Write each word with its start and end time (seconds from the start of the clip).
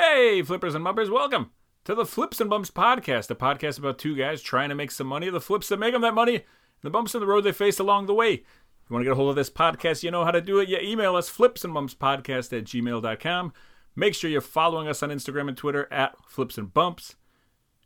Hey, 0.00 0.40
flippers 0.40 0.74
and 0.74 0.82
bumpers, 0.82 1.10
welcome 1.10 1.50
to 1.84 1.94
the 1.94 2.06
Flips 2.06 2.40
and 2.40 2.48
Bumps 2.48 2.70
podcast, 2.70 3.30
a 3.30 3.34
podcast 3.34 3.78
about 3.78 3.98
two 3.98 4.16
guys 4.16 4.40
trying 4.40 4.70
to 4.70 4.74
make 4.74 4.90
some 4.90 5.06
money, 5.06 5.28
the 5.28 5.42
flips 5.42 5.68
that 5.68 5.78
make 5.78 5.92
them 5.92 6.00
that 6.00 6.14
money, 6.14 6.36
and 6.36 6.44
the 6.80 6.88
bumps 6.88 7.14
in 7.14 7.20
the 7.20 7.26
road 7.26 7.42
they 7.42 7.52
face 7.52 7.78
along 7.78 8.06
the 8.06 8.14
way. 8.14 8.32
If 8.32 8.40
you 8.88 8.94
want 8.94 9.02
to 9.02 9.04
get 9.04 9.12
a 9.12 9.14
hold 9.14 9.28
of 9.28 9.36
this 9.36 9.50
podcast, 9.50 10.02
you 10.02 10.10
know 10.10 10.24
how 10.24 10.30
to 10.30 10.40
do 10.40 10.58
it. 10.58 10.70
You 10.70 10.78
email 10.78 11.16
us, 11.16 11.28
flipsandbumpspodcast 11.28 12.56
at 12.56 12.64
gmail.com. 12.64 13.52
Make 13.94 14.14
sure 14.14 14.30
you're 14.30 14.40
following 14.40 14.88
us 14.88 15.02
on 15.02 15.10
Instagram 15.10 15.48
and 15.48 15.56
Twitter 15.56 15.86
at 15.92 16.16
Flips 16.26 16.56
and 16.56 16.72
Bumps. 16.72 17.16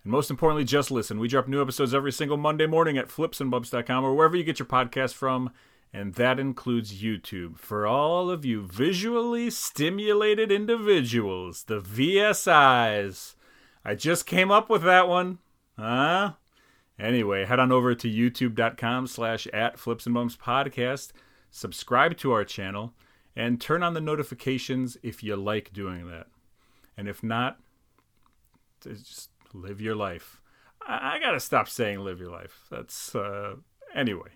And 0.05 0.12
most 0.12 0.31
importantly, 0.31 0.62
just 0.62 0.93
listen. 0.93 1.19
We 1.19 1.27
drop 1.27 1.49
new 1.49 1.61
episodes 1.61 1.93
every 1.93 2.12
single 2.12 2.37
Monday 2.37 2.67
morning 2.67 2.96
at 2.96 3.09
flipsandbumps.com 3.09 4.05
or 4.05 4.15
wherever 4.15 4.37
you 4.37 4.45
get 4.45 4.61
your 4.61 4.69
podcast 4.69 5.15
from. 5.15 5.51
And 5.95 6.15
that 6.15 6.41
includes 6.41 7.01
YouTube. 7.01 7.57
For 7.57 7.87
all 7.87 8.29
of 8.29 8.45
you 8.45 8.67
visually 8.67 9.49
stimulated 9.49 10.51
individuals, 10.51 11.63
the 11.63 11.81
VSIs. 11.81 13.37
I 13.85 13.95
just 13.95 14.27
came 14.27 14.51
up 14.51 14.68
with 14.68 14.82
that 14.82 15.07
one. 15.07 15.39
Huh? 15.79 16.32
Anyway, 16.99 17.45
head 17.45 17.61
on 17.61 17.71
over 17.71 17.95
to 17.95 18.11
youtube.com 18.11 19.07
slash 19.07 19.46
at 19.53 19.79
flips 19.79 20.04
and 20.04 20.17
bumps 20.17 20.37
podcast. 20.37 21.13
Subscribe 21.53 22.17
to 22.17 22.32
our 22.32 22.45
channel 22.45 22.93
and 23.37 23.61
turn 23.61 23.85
on 23.85 23.95
the 23.95 24.01
notifications 24.01 24.96
if 25.01 25.23
you 25.23 25.37
like 25.37 25.73
doing 25.73 26.09
that. 26.11 26.26
And 26.96 27.07
if 27.07 27.23
not, 27.23 27.61
just 28.81 29.31
live 29.53 29.81
your 29.81 29.95
life. 29.95 30.40
I, 30.85 31.15
I 31.15 31.18
gotta 31.21 31.39
stop 31.39 31.68
saying 31.68 32.01
live 32.01 32.19
your 32.19 32.33
life. 32.33 32.67
That's 32.69 33.15
uh 33.15 33.56
anyway. 33.95 34.31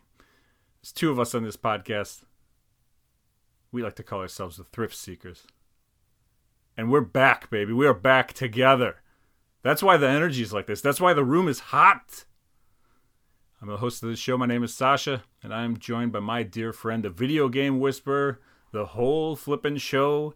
There's 0.83 0.93
two 0.93 1.11
of 1.11 1.19
us 1.19 1.35
on 1.35 1.43
this 1.43 1.57
podcast. 1.57 2.23
We 3.73 3.83
like 3.83 3.97
to 3.97 4.03
call 4.03 4.21
ourselves 4.21 4.57
the 4.57 4.65
Thrift 4.65 4.95
Seekers. 4.95 5.45
And 6.77 6.91
we're 6.91 7.01
back, 7.01 7.51
baby. 7.51 7.73
We 7.73 7.87
are 7.87 7.95
back 7.95 8.33
together. 8.33 9.03
That's 9.63 9.83
why 9.83 9.97
the 9.97 10.09
energy 10.09 10.43
is 10.43 10.53
like 10.53 10.67
this. 10.67 10.81
That's 10.81 11.01
why 11.01 11.15
the 11.15 11.25
room 11.25 11.49
is 11.49 11.59
hot. 11.59 12.25
I'm 13.61 13.69
the 13.69 13.79
host 13.79 14.05
of 14.05 14.09
this 14.09 14.21
show. 14.21 14.39
My 14.39 14.47
name 14.47 14.63
is 14.63 14.73
Sasha, 14.73 15.25
and 15.43 15.53
I'm 15.53 15.79
joined 15.79 16.13
by 16.13 16.21
my 16.21 16.45
dear 16.45 16.73
friend, 16.73 17.03
the 17.03 17.11
video 17.11 17.49
game 17.49 17.81
whisperer, 17.81 18.41
the 18.71 18.87
whole 18.87 19.35
flippin' 19.35 19.79
show, 19.79 20.33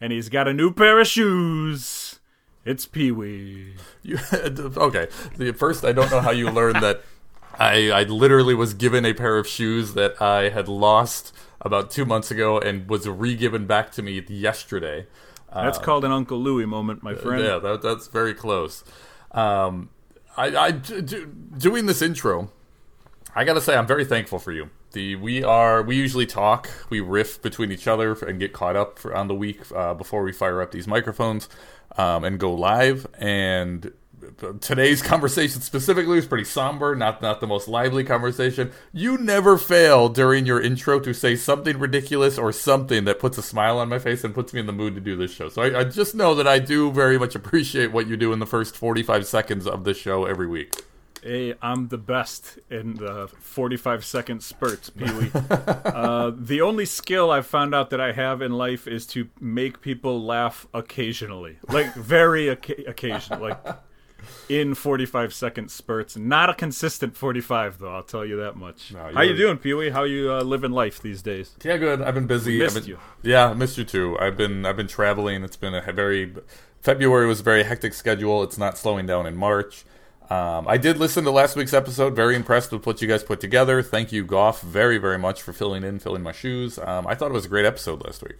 and 0.00 0.12
he's 0.12 0.28
got 0.28 0.48
a 0.48 0.52
new 0.52 0.72
pair 0.72 0.98
of 0.98 1.06
shoes. 1.06 2.18
It's 2.64 2.84
Pee 2.84 3.12
Wee. 3.12 3.74
You, 4.02 4.18
okay. 4.32 5.06
First, 5.52 5.84
I 5.84 5.92
don't 5.92 6.10
know 6.10 6.20
how 6.20 6.32
you 6.32 6.50
learned 6.50 6.82
that 6.82 7.04
I, 7.58 7.90
I 7.90 8.02
literally 8.04 8.54
was 8.54 8.74
given 8.74 9.04
a 9.04 9.14
pair 9.14 9.38
of 9.38 9.46
shoes 9.46 9.94
that 9.94 10.20
I 10.20 10.48
had 10.48 10.68
lost 10.68 11.34
about 11.60 11.90
two 11.90 12.04
months 12.04 12.30
ago 12.30 12.58
and 12.58 12.88
was 12.88 13.08
re-given 13.08 13.66
back 13.66 13.90
to 13.92 14.02
me 14.02 14.22
yesterday. 14.28 15.06
That's 15.52 15.78
called 15.78 16.04
an 16.04 16.10
Uncle 16.10 16.38
Louie 16.38 16.66
moment, 16.66 17.02
my 17.02 17.14
friend. 17.14 17.44
Yeah, 17.44 17.58
that, 17.58 17.80
that's 17.80 18.08
very 18.08 18.34
close. 18.34 18.82
Um, 19.30 19.90
I, 20.36 20.56
I 20.56 20.70
do, 20.72 21.26
doing 21.56 21.86
this 21.86 22.02
intro. 22.02 22.50
I 23.36 23.44
gotta 23.44 23.60
say, 23.60 23.76
I'm 23.76 23.86
very 23.86 24.04
thankful 24.04 24.38
for 24.38 24.52
you. 24.52 24.70
The 24.92 25.16
we 25.16 25.42
are 25.42 25.82
we 25.82 25.96
usually 25.96 26.26
talk, 26.26 26.70
we 26.88 27.00
riff 27.00 27.42
between 27.42 27.72
each 27.72 27.88
other 27.88 28.12
and 28.12 28.38
get 28.38 28.52
caught 28.52 28.76
up 28.76 28.98
for, 28.98 29.14
on 29.14 29.28
the 29.28 29.34
week 29.34 29.60
uh, 29.74 29.94
before 29.94 30.22
we 30.22 30.32
fire 30.32 30.60
up 30.62 30.70
these 30.70 30.86
microphones 30.86 31.48
um, 31.96 32.24
and 32.24 32.38
go 32.38 32.52
live. 32.52 33.06
And 33.18 33.92
today's 34.60 35.02
conversation 35.02 35.60
specifically 35.60 36.16
was 36.16 36.26
pretty 36.26 36.44
somber, 36.44 36.94
not 36.94 37.22
not 37.22 37.40
the 37.40 37.46
most 37.46 37.68
lively 37.68 38.04
conversation. 38.04 38.72
You 38.92 39.18
never 39.18 39.58
fail 39.58 40.08
during 40.08 40.46
your 40.46 40.60
intro 40.60 41.00
to 41.00 41.12
say 41.12 41.36
something 41.36 41.78
ridiculous 41.78 42.38
or 42.38 42.52
something 42.52 43.04
that 43.04 43.18
puts 43.18 43.38
a 43.38 43.42
smile 43.42 43.78
on 43.78 43.88
my 43.88 43.98
face 43.98 44.24
and 44.24 44.34
puts 44.34 44.52
me 44.52 44.60
in 44.60 44.66
the 44.66 44.72
mood 44.72 44.94
to 44.94 45.00
do 45.00 45.16
this 45.16 45.32
show. 45.32 45.48
So 45.48 45.62
I, 45.62 45.80
I 45.80 45.84
just 45.84 46.14
know 46.14 46.34
that 46.34 46.46
I 46.46 46.58
do 46.58 46.90
very 46.90 47.18
much 47.18 47.34
appreciate 47.34 47.92
what 47.92 48.06
you 48.06 48.16
do 48.16 48.32
in 48.32 48.38
the 48.38 48.46
first 48.46 48.76
45 48.76 49.26
seconds 49.26 49.66
of 49.66 49.84
the 49.84 49.94
show 49.94 50.24
every 50.24 50.46
week. 50.46 50.74
Hey, 51.24 51.54
I'm 51.62 51.88
the 51.88 51.96
best 51.96 52.58
in 52.70 52.96
the 52.96 53.28
45 53.28 54.04
second 54.04 54.42
spurts, 54.42 54.90
Pee 54.90 55.10
Wee. 55.10 55.30
uh, 55.58 56.32
the 56.36 56.60
only 56.60 56.84
skill 56.84 57.30
I've 57.30 57.46
found 57.46 57.74
out 57.74 57.88
that 57.90 58.00
I 58.00 58.12
have 58.12 58.42
in 58.42 58.52
life 58.52 58.86
is 58.86 59.06
to 59.06 59.30
make 59.40 59.80
people 59.80 60.22
laugh 60.22 60.66
occasionally. 60.74 61.56
Like, 61.66 61.94
very 61.94 62.50
oca- 62.50 62.86
occasionally. 62.86 63.54
Like, 63.64 63.76
in 64.48 64.74
45 64.74 65.32
second 65.32 65.70
spurts. 65.70 66.16
Not 66.16 66.50
a 66.50 66.54
consistent 66.54 67.16
45, 67.16 67.78
though, 67.78 67.94
I'll 67.94 68.02
tell 68.02 68.24
you 68.24 68.36
that 68.36 68.56
much. 68.56 68.92
No, 68.92 69.10
How 69.12 69.22
you 69.22 69.36
doing, 69.36 69.58
Pee 69.58 69.74
Wee? 69.74 69.90
How 69.90 70.04
you 70.04 70.32
uh, 70.32 70.42
living 70.42 70.72
life 70.72 71.00
these 71.00 71.22
days? 71.22 71.54
Yeah, 71.62 71.76
good. 71.76 72.02
I've 72.02 72.14
been 72.14 72.26
busy. 72.26 72.58
Missed 72.58 72.74
been, 72.74 72.84
you. 72.84 72.98
Yeah, 73.22 73.50
I 73.50 73.54
missed 73.54 73.78
you 73.78 73.84
too. 73.84 74.18
I've 74.18 74.36
been 74.36 74.64
I've 74.66 74.76
been 74.76 74.88
traveling. 74.88 75.44
It's 75.44 75.56
been 75.56 75.74
a 75.74 75.92
very 75.92 76.34
February 76.80 77.26
was 77.26 77.40
a 77.40 77.42
very 77.42 77.62
hectic 77.62 77.94
schedule. 77.94 78.42
It's 78.42 78.58
not 78.58 78.76
slowing 78.76 79.06
down 79.06 79.26
in 79.26 79.36
March. 79.36 79.84
Um, 80.30 80.66
I 80.66 80.78
did 80.78 80.98
listen 80.98 81.24
to 81.24 81.30
last 81.30 81.54
week's 81.54 81.74
episode. 81.74 82.16
Very 82.16 82.34
impressed 82.34 82.72
with 82.72 82.86
what 82.86 83.02
you 83.02 83.08
guys 83.08 83.22
put 83.22 83.40
together. 83.40 83.82
Thank 83.82 84.12
you, 84.12 84.24
Goff, 84.24 84.62
very 84.62 84.98
very 84.98 85.18
much 85.18 85.42
for 85.42 85.52
filling 85.52 85.84
in, 85.84 85.98
filling 85.98 86.22
my 86.22 86.32
shoes. 86.32 86.78
Um, 86.78 87.06
I 87.06 87.14
thought 87.14 87.30
it 87.30 87.34
was 87.34 87.46
a 87.46 87.48
great 87.48 87.66
episode 87.66 88.04
last 88.04 88.22
week. 88.22 88.36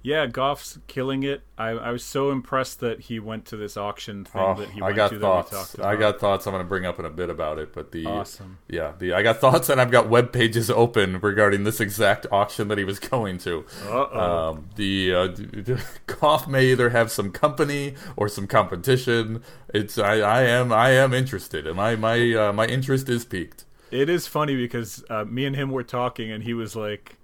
Yeah, 0.00 0.26
Goff's 0.26 0.78
killing 0.86 1.24
it. 1.24 1.42
I, 1.58 1.70
I 1.70 1.90
was 1.90 2.04
so 2.04 2.30
impressed 2.30 2.78
that 2.80 3.00
he 3.00 3.18
went 3.18 3.44
to 3.46 3.56
this 3.56 3.76
auction 3.76 4.24
thing 4.24 4.40
Oh, 4.40 4.54
that 4.54 4.70
he 4.70 4.80
I 4.80 4.84
went 4.86 4.96
got 4.96 5.10
to 5.10 5.18
thoughts. 5.18 5.50
that 5.50 5.78
we 5.78 5.82
talked 5.82 5.92
I 5.96 5.96
got 5.98 6.20
thoughts. 6.20 6.46
I'm 6.46 6.52
going 6.52 6.64
to 6.64 6.68
bring 6.68 6.86
up 6.86 6.98
in 7.00 7.04
a 7.04 7.10
bit 7.10 7.28
about 7.30 7.58
it. 7.58 7.74
But 7.74 7.90
the 7.90 8.06
Awesome. 8.06 8.58
yeah, 8.68 8.92
the 8.98 9.12
I 9.12 9.22
got 9.22 9.36
thoughts, 9.40 9.68
and 9.68 9.80
I've 9.80 9.90
got 9.90 10.08
web 10.08 10.32
pages 10.32 10.70
open 10.70 11.18
regarding 11.20 11.64
this 11.64 11.80
exact 11.80 12.26
auction 12.30 12.68
that 12.68 12.78
he 12.78 12.84
was 12.84 12.98
going 13.00 13.38
to. 13.38 13.64
Um, 13.90 14.68
the 14.76 15.14
uh, 15.14 15.76
Goff 16.06 16.46
may 16.48 16.66
either 16.66 16.90
have 16.90 17.10
some 17.10 17.30
company 17.32 17.94
or 18.16 18.28
some 18.28 18.46
competition. 18.46 19.42
It's 19.74 19.98
I, 19.98 20.20
I 20.20 20.42
am 20.42 20.72
I 20.72 20.90
am 20.90 21.12
interested, 21.12 21.66
and 21.66 21.76
my 21.76 21.96
my 21.96 22.32
uh, 22.34 22.52
my 22.52 22.66
interest 22.66 23.08
is 23.08 23.24
piqued. 23.24 23.64
It 23.90 24.08
is 24.08 24.26
funny 24.26 24.54
because 24.56 25.04
uh, 25.10 25.24
me 25.24 25.44
and 25.44 25.56
him 25.56 25.70
were 25.70 25.82
talking, 25.82 26.30
and 26.30 26.44
he 26.44 26.54
was 26.54 26.76
like, 26.76 27.16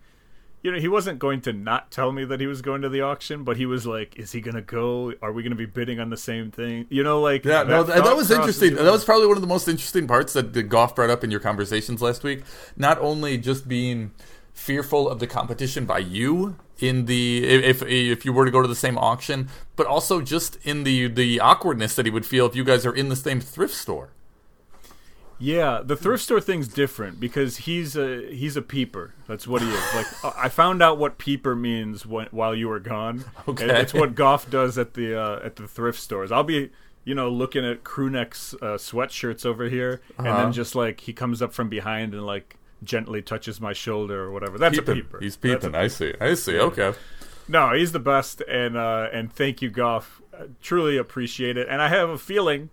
you 0.65 0.73
know, 0.73 0.79
he 0.79 0.89
wasn't 0.89 1.19
going 1.19 1.43
to 1.43 1.53
not 1.53 1.91
tell 1.91 2.11
me 2.11 2.25
that 2.25 2.41
he 2.41 2.47
was 2.47 2.63
going 2.63 2.81
to 2.83 2.89
the 2.89 3.03
auction, 3.03 3.45
but 3.45 3.59
he 3.59 3.67
was 3.67 3.87
like, 3.87 4.19
"Is 4.19 4.33
he 4.33 4.41
going 4.41 4.55
to 4.55 4.63
go? 4.63 5.13
Are 5.21 5.31
we 5.31 5.43
going 5.43 5.51
to 5.51 5.57
be 5.57 5.67
bidding 5.67 6.01
on 6.01 6.09
the 6.09 6.17
same 6.17 6.51
thing?" 6.51 6.87
You 6.89 7.03
know, 7.03 7.21
like 7.21 7.45
Yeah, 7.45 7.65
no, 7.65 7.83
that, 7.83 8.03
that 8.03 8.17
was 8.17 8.31
interesting. 8.31 8.75
That 8.77 8.91
was 8.91 9.05
probably 9.05 9.27
one 9.27 9.37
of 9.37 9.43
the 9.43 9.47
most 9.47 9.69
interesting 9.69 10.09
parts 10.09 10.33
that 10.33 10.55
the 10.55 10.63
Goff 10.63 10.95
brought 10.95 11.11
up 11.11 11.23
in 11.23 11.31
your 11.31 11.39
conversations 11.39 12.01
last 12.01 12.25
week. 12.25 12.45
Not 12.79 12.99
only 12.99 13.37
just 13.37 13.69
being 13.69 14.13
fearful 14.55 15.07
of 15.07 15.19
the 15.19 15.27
competition 15.27 15.85
by 15.85 15.99
you 15.99 16.57
in 16.79 17.05
the 17.05 17.45
if 17.45 17.83
if 17.83 18.25
you 18.25 18.33
were 18.33 18.47
to 18.47 18.51
go 18.51 18.63
to 18.63 18.69
the 18.69 18.75
same 18.75 18.97
auction, 18.97 19.51
but 19.77 19.87
also 19.87 20.23
just 20.23 20.57
in 20.63 20.85
the 20.85 21.09
the 21.09 21.41
awkwardness 21.41 21.95
that 21.95 22.07
he 22.07 22.11
would 22.11 22.25
feel 22.25 22.47
if 22.47 22.57
you 22.57 22.65
guys 22.65 22.87
are 22.87 22.95
in 22.95 23.11
the 23.11 23.17
same 23.17 23.39
thrift 23.39 23.75
store. 23.75 24.09
Yeah, 25.44 25.82
the 25.84 25.94
thrift 25.97 26.22
store 26.22 26.41
thing's 26.41 26.69
different 26.69 27.21
because 27.21 27.59
he's 27.59 27.97
a 27.97 28.27
he's 28.32 28.56
a 28.56 28.62
peeper. 28.62 29.12
That's 29.27 29.47
what 29.47 29.60
he 29.60 29.69
is. 29.69 29.94
Like 29.94 30.06
I 30.38 30.49
found 30.49 30.82
out 30.82 30.97
what 30.99 31.19
peeper 31.19 31.55
means 31.55 32.06
when, 32.06 32.28
while 32.31 32.55
you 32.55 32.69
were 32.69 32.81
gone. 32.81 33.25
Okay. 33.49 33.65
And 33.69 33.72
it's 33.72 33.93
what 33.93 34.15
Goff 34.15 34.49
does 34.49 34.78
at 34.78 34.94
the 34.94 35.21
uh, 35.21 35.41
at 35.44 35.56
the 35.56 35.69
thrift 35.69 36.00
stores. 36.00 36.33
I'll 36.33 36.44
be 36.44 36.71
you 37.04 37.15
know 37.15 37.28
looking 37.28 37.62
at 37.65 37.84
crew 37.84 38.09
necks 38.09 38.54
uh, 38.62 38.78
sweatshirts 38.78 39.44
over 39.44 39.69
here, 39.69 40.00
and 40.16 40.27
Uh-huh. 40.28 40.44
then 40.44 40.53
just 40.53 40.75
like 40.75 41.00
he 41.00 41.12
comes 41.12 41.43
up 41.43 41.53
from 41.53 41.69
behind 41.69 42.15
and 42.15 42.25
like 42.25 42.56
gently 42.83 43.21
touches 43.21 43.60
my 43.60 43.75
shoulder 43.75 44.22
or 44.22 44.31
whatever. 44.33 44.56
That's 44.56 44.78
a 44.78 44.83
peeper. 44.83 45.19
He's 45.21 45.37
peeping. 45.37 45.75
I 45.75 45.88
see. 45.88 46.15
I 46.21 46.34
see. 46.34 46.59
Okay. 46.59 46.94
no, 47.49 47.75
he's 47.75 47.93
the 47.93 47.99
best, 48.00 48.41
and 48.49 48.78
uh, 48.78 49.09
and 49.12 49.31
thank 49.31 49.60
you, 49.60 49.69
Goff. 49.69 50.22
I 50.33 50.47
truly 50.62 50.97
appreciate 50.97 51.59
it, 51.59 51.66
and 51.69 51.83
I 51.83 51.88
have 51.88 52.09
a 52.09 52.19
feeling 52.19 52.71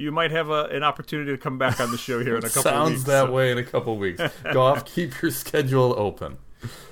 you 0.00 0.10
might 0.12 0.30
have 0.30 0.48
a, 0.50 0.64
an 0.64 0.82
opportunity 0.82 1.30
to 1.32 1.38
come 1.38 1.58
back 1.58 1.78
on 1.80 1.90
the 1.90 1.98
show 1.98 2.22
here 2.24 2.36
in 2.36 2.44
a 2.44 2.48
couple 2.48 2.62
Sounds 2.62 2.88
of 2.88 2.94
weeks. 2.94 3.04
that 3.04 3.26
so- 3.26 3.32
way 3.32 3.50
in 3.52 3.58
a 3.58 3.64
couple 3.64 3.96
weeks. 3.98 4.22
Goff, 4.52 4.84
keep 4.84 5.20
your 5.20 5.30
schedule 5.30 5.94
open. 5.96 6.38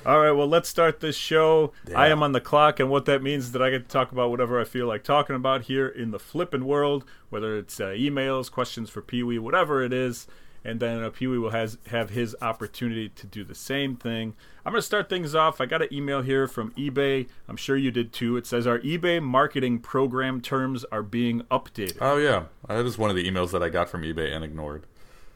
All 0.07 0.19
right, 0.21 0.31
well, 0.33 0.47
let's 0.47 0.67
start 0.69 1.01
this 1.01 1.17
show. 1.17 1.73
Yeah. 1.89 1.99
I 2.01 2.09
am 2.09 2.23
on 2.23 2.33
the 2.33 2.41
clock, 2.41 2.81
and 2.81 2.89
what 2.89 3.05
that 3.05 3.23
means 3.23 3.45
is 3.47 3.53
that 3.53 3.61
I 3.63 3.69
get 3.71 3.83
to 3.87 3.89
talk 3.93 4.13
about 4.13 4.31
whatever 4.31 4.59
I 4.59 4.65
feel 4.65 4.87
like 4.87 5.05
talking 5.05 5.37
about 5.37 5.63
here 5.65 5.87
in 5.87 6.11
the 6.11 6.19
flippin' 6.19 6.65
world, 6.65 7.05
whether 7.29 7.57
it's 7.59 7.79
uh, 7.79 7.89
emails, 7.89 8.51
questions 8.51 8.89
for 8.89 9.03
Pee 9.03 9.23
Wee, 9.23 9.39
whatever 9.39 9.83
it 9.83 9.93
is. 9.93 10.27
And 10.69 10.81
then 10.81 11.03
uh, 11.03 11.09
Pee 11.09 11.27
Wee 11.27 11.39
will 11.39 11.51
has, 11.51 11.79
have 11.87 12.11
his 12.11 12.37
opportunity 12.43 13.09
to 13.09 13.27
do 13.27 13.43
the 13.43 13.55
same 13.55 13.97
thing. 13.97 14.35
I'm 14.67 14.73
going 14.73 14.81
to 14.81 14.87
start 14.87 15.09
things 15.09 15.35
off. 15.35 15.63
I 15.63 15.67
got 15.67 15.81
an 15.81 15.89
email 15.91 16.21
here 16.21 16.47
from 16.47 16.73
eBay. 16.73 17.27
I'm 17.49 17.57
sure 17.57 17.77
you 17.77 17.91
did 17.91 18.13
too. 18.13 18.37
It 18.37 18.47
says 18.47 18.67
our 18.67 18.79
eBay 18.81 19.23
marketing 19.23 19.79
program 19.79 20.43
terms 20.43 20.85
are 20.93 21.03
being 21.03 21.41
updated. 21.51 21.97
Oh 22.03 22.19
yeah, 22.19 22.45
that 22.69 22.85
is 22.85 22.99
one 22.99 23.09
of 23.09 23.17
the 23.17 23.29
emails 23.29 23.51
that 23.53 23.63
I 23.63 23.71
got 23.71 23.89
from 23.89 24.03
eBay 24.03 24.31
and 24.31 24.45
ignored. 24.45 24.85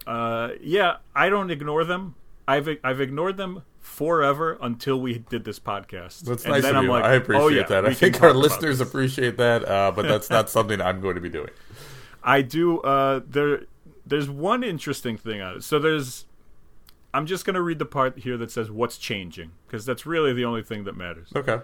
Uh, 0.06 0.50
yeah, 0.61 0.96
I 1.14 1.31
don't 1.31 1.50
ignore 1.50 1.84
them. 1.84 2.14
I've 2.46 2.69
I've 2.84 3.00
ignored 3.00 3.38
them 3.38 3.62
forever 3.81 4.58
until 4.61 5.00
we 5.00 5.19
did 5.19 5.44
this 5.44 5.58
podcast. 5.58 6.20
That's 6.20 6.44
And 6.44 6.52
nice 6.52 6.62
then 6.62 6.73
of 6.73 6.79
I'm 6.81 6.84
you. 6.84 6.90
like, 6.90 7.05
I 7.05 7.14
appreciate 7.14 7.44
oh, 7.44 7.49
yeah, 7.49 7.62
that. 7.69 7.87
I 7.87 7.94
think 7.94 8.23
our 8.23 8.34
listeners 8.34 8.81
appreciate 8.81 9.38
that, 9.38 9.67
uh, 9.67 9.93
but 9.94 10.02
that's 10.02 10.29
not 10.29 10.50
something 10.56 10.81
I'm 10.81 11.00
going 11.00 11.14
to 11.14 11.20
be 11.20 11.29
doing. 11.29 11.50
I 12.23 12.43
do. 12.43 12.81
Uh, 12.81 13.20
there, 13.26 13.62
there's 14.06 14.28
one 14.28 14.64
interesting 14.64 15.16
thing 15.16 15.40
on 15.40 15.56
it. 15.56 15.64
So 15.64 15.78
there's. 15.78 16.26
I'm 17.14 17.26
just 17.26 17.44
going 17.44 17.54
to 17.54 17.62
read 17.62 17.78
the 17.78 17.84
part 17.84 18.20
here 18.20 18.38
that 18.38 18.50
says 18.50 18.70
what's 18.70 18.96
changing 18.96 19.52
because 19.66 19.84
that's 19.84 20.06
really 20.06 20.32
the 20.32 20.46
only 20.46 20.62
thing 20.62 20.84
that 20.84 20.96
matters. 20.96 21.28
Okay. 21.37 21.60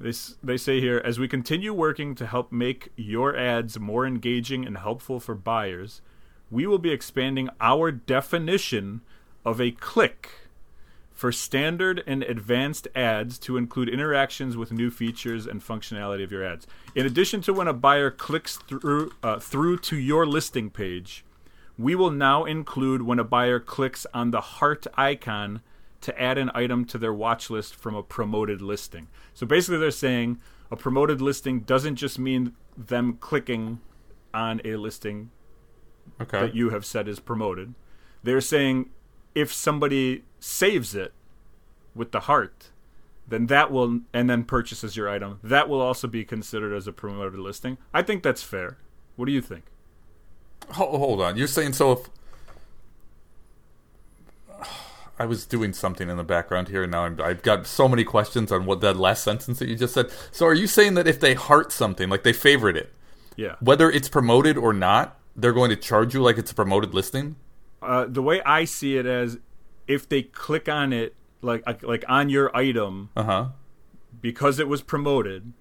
They, 0.00 0.12
they 0.42 0.56
say 0.56 0.80
here, 0.80 1.02
as 1.04 1.18
we 1.18 1.28
continue 1.28 1.74
working 1.74 2.14
to 2.14 2.26
help 2.26 2.50
make 2.50 2.92
your 2.96 3.36
ads 3.36 3.78
more 3.78 4.06
engaging 4.06 4.66
and 4.66 4.78
helpful 4.78 5.20
for 5.20 5.34
buyers, 5.34 6.00
we 6.50 6.66
will 6.66 6.78
be 6.78 6.92
expanding 6.92 7.50
our 7.60 7.90
definition 7.90 9.02
of 9.44 9.60
a 9.60 9.70
click 9.70 10.30
for 11.12 11.32
standard 11.32 12.02
and 12.06 12.22
advanced 12.24 12.88
ads 12.94 13.38
to 13.38 13.56
include 13.56 13.88
interactions 13.88 14.54
with 14.54 14.70
new 14.70 14.90
features 14.90 15.46
and 15.46 15.62
functionality 15.62 16.22
of 16.22 16.30
your 16.30 16.44
ads. 16.44 16.66
In 16.94 17.06
addition 17.06 17.40
to 17.42 17.54
when 17.54 17.68
a 17.68 17.72
buyer 17.72 18.10
clicks 18.10 18.58
through 18.58 19.12
uh, 19.22 19.38
through 19.38 19.78
to 19.78 19.96
your 19.96 20.26
listing 20.26 20.68
page, 20.68 21.24
we 21.78 21.94
will 21.94 22.10
now 22.10 22.44
include 22.44 23.02
when 23.02 23.18
a 23.18 23.24
buyer 23.24 23.60
clicks 23.60 24.06
on 24.14 24.30
the 24.30 24.40
heart 24.40 24.86
icon 24.94 25.60
to 26.00 26.20
add 26.20 26.38
an 26.38 26.50
item 26.54 26.84
to 26.84 26.98
their 26.98 27.12
watch 27.12 27.50
list 27.50 27.74
from 27.74 27.94
a 27.94 28.02
promoted 28.02 28.62
listing. 28.62 29.08
So 29.34 29.46
basically, 29.46 29.78
they're 29.78 29.90
saying 29.90 30.38
a 30.70 30.76
promoted 30.76 31.20
listing 31.20 31.60
doesn't 31.60 31.96
just 31.96 32.18
mean 32.18 32.54
them 32.76 33.16
clicking 33.20 33.80
on 34.32 34.60
a 34.64 34.76
listing 34.76 35.30
Okay. 36.20 36.40
that 36.40 36.54
you 36.54 36.70
have 36.70 36.84
said 36.84 37.08
is 37.08 37.20
promoted. 37.20 37.74
They're 38.22 38.40
saying 38.40 38.90
if 39.34 39.52
somebody 39.52 40.24
saves 40.40 40.94
it 40.94 41.12
with 41.94 42.12
the 42.12 42.20
heart, 42.20 42.70
then 43.28 43.46
that 43.46 43.70
will 43.70 44.00
and 44.12 44.30
then 44.30 44.44
purchases 44.44 44.96
your 44.96 45.08
item, 45.08 45.40
that 45.42 45.68
will 45.68 45.80
also 45.80 46.06
be 46.06 46.24
considered 46.24 46.74
as 46.74 46.86
a 46.86 46.92
promoted 46.92 47.38
listing. 47.38 47.76
I 47.92 48.02
think 48.02 48.22
that's 48.22 48.42
fair. 48.42 48.78
What 49.16 49.26
do 49.26 49.32
you 49.32 49.40
think? 49.40 49.64
Ho- 50.72 50.98
hold 50.98 51.20
on. 51.20 51.36
You're 51.36 51.46
saying 51.46 51.72
so 51.74 51.92
if 51.92 51.98
I 55.18 55.24
was 55.24 55.46
doing 55.46 55.72
something 55.72 56.10
in 56.10 56.16
the 56.18 56.24
background 56.24 56.68
here, 56.68 56.82
and 56.82 56.92
now 56.92 57.04
I'm, 57.04 57.18
I've 57.22 57.42
got 57.42 57.66
so 57.66 57.88
many 57.88 58.04
questions 58.04 58.52
on 58.52 58.66
what 58.66 58.80
that 58.82 58.96
last 58.98 59.24
sentence 59.24 59.58
that 59.60 59.68
you 59.68 59.74
just 59.76 59.94
said. 59.94 60.10
So, 60.30 60.44
are 60.46 60.52
you 60.54 60.66
saying 60.66 60.92
that 60.94 61.06
if 61.08 61.20
they 61.20 61.32
heart 61.32 61.72
something, 61.72 62.10
like 62.10 62.22
they 62.22 62.34
favorite 62.34 62.76
it, 62.76 62.92
Yeah. 63.34 63.54
whether 63.60 63.90
it's 63.90 64.08
promoted 64.10 64.58
or 64.58 64.74
not, 64.74 65.18
they're 65.34 65.54
going 65.54 65.70
to 65.70 65.76
charge 65.76 66.12
you 66.12 66.20
like 66.22 66.36
it's 66.36 66.50
a 66.50 66.54
promoted 66.54 66.92
listing? 66.92 67.36
Uh, 67.80 68.04
the 68.06 68.20
way 68.20 68.42
I 68.42 68.66
see 68.66 68.98
it 68.98 69.06
as 69.06 69.38
if 69.88 70.06
they 70.08 70.22
click 70.22 70.68
on 70.68 70.92
it 70.92 71.14
like 71.42 71.64
like- 71.66 71.82
like 71.82 72.04
on 72.08 72.28
your 72.28 72.54
item 72.56 73.10
Uh 73.16 73.22
huh. 73.22 73.46
because 74.20 74.58
it 74.58 74.66
was 74.66 74.82
promoted 74.82 75.52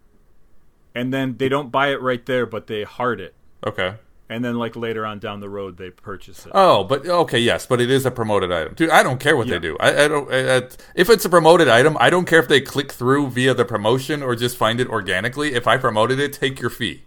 and 0.96 1.13
then 1.13 1.38
they 1.38 1.48
don't 1.50 1.72
buy 1.72 1.90
it 1.90 2.02
right 2.02 2.25
there 2.25 2.46
but 2.46 2.66
they 2.68 2.84
heart 2.84 3.19
it 3.19 3.36
Okay. 3.68 3.96
And 4.30 4.44
then 4.44 4.56
like 4.56 4.75
later 4.75 5.06
on 5.06 5.19
down 5.19 5.39
the 5.39 5.50
road 5.50 5.77
they 5.77 5.89
purchase 5.92 6.45
it. 6.45 6.51
Oh, 6.56 6.83
but 6.83 7.06
okay, 7.07 7.39
yes, 7.39 7.66
but 7.66 7.80
it 7.81 7.89
is 7.92 8.06
a 8.06 8.12
promoted 8.12 8.51
item, 8.51 8.74
dude. 8.74 8.89
I 8.89 9.04
don't 9.04 9.19
care 9.19 9.36
what 9.38 9.48
Yeah. 9.48 9.54
they 9.56 9.60
do. 9.60 9.77
I, 9.80 10.06
I 10.06 10.07
don't. 10.07 10.31
I, 10.33 10.57
I, 10.57 10.62
if 10.95 11.10
it's 11.10 11.25
a 11.25 11.30
promoted 11.30 11.68
item, 11.68 11.95
I 12.00 12.10
don't 12.10 12.25
care 12.25 12.39
if 12.39 12.48
they 12.48 12.62
click 12.62 12.92
through 12.92 13.30
via 13.31 13.54
the 13.54 13.66
promotion 13.66 14.24
or 14.24 14.36
just 14.36 14.57
find 14.57 14.80
it 14.80 14.88
organically. 14.88 15.54
If 15.54 15.68
I 15.68 15.77
promoted 15.77 16.19
it, 16.19 16.33
take 16.33 16.60
your 16.60 16.69
fee. 16.69 17.04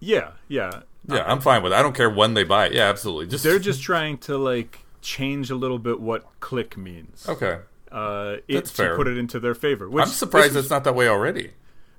Yeah, 0.00 0.32
yeah. 0.48 0.80
Yeah, 1.08 1.24
I'm 1.26 1.40
fine 1.40 1.62
with 1.62 1.72
it. 1.72 1.76
I 1.76 1.82
don't 1.82 1.94
care 1.96 2.08
when 2.10 2.34
they 2.34 2.44
buy 2.44 2.66
it. 2.66 2.72
Yeah, 2.74 2.88
absolutely. 2.88 3.26
Just 3.26 3.42
They're 3.44 3.58
just 3.58 3.82
trying 3.82 4.18
to 4.18 4.38
like 4.38 4.80
change 5.00 5.50
a 5.50 5.56
little 5.56 5.78
bit 5.80 6.00
what 6.00 6.24
click 6.40 6.76
means. 6.76 7.28
okay. 7.28 7.58
Uh, 7.90 8.36
it, 8.48 8.54
That's 8.54 8.70
to 8.70 8.76
fair. 8.76 8.96
put 8.96 9.06
it 9.06 9.18
into 9.18 9.38
their 9.38 9.54
favor. 9.54 9.86
Which 9.90 10.02
I'm 10.06 10.08
surprised 10.08 10.56
it's 10.56 10.70
not 10.70 10.84
that 10.84 10.94
way 10.94 11.08
already. 11.08 11.50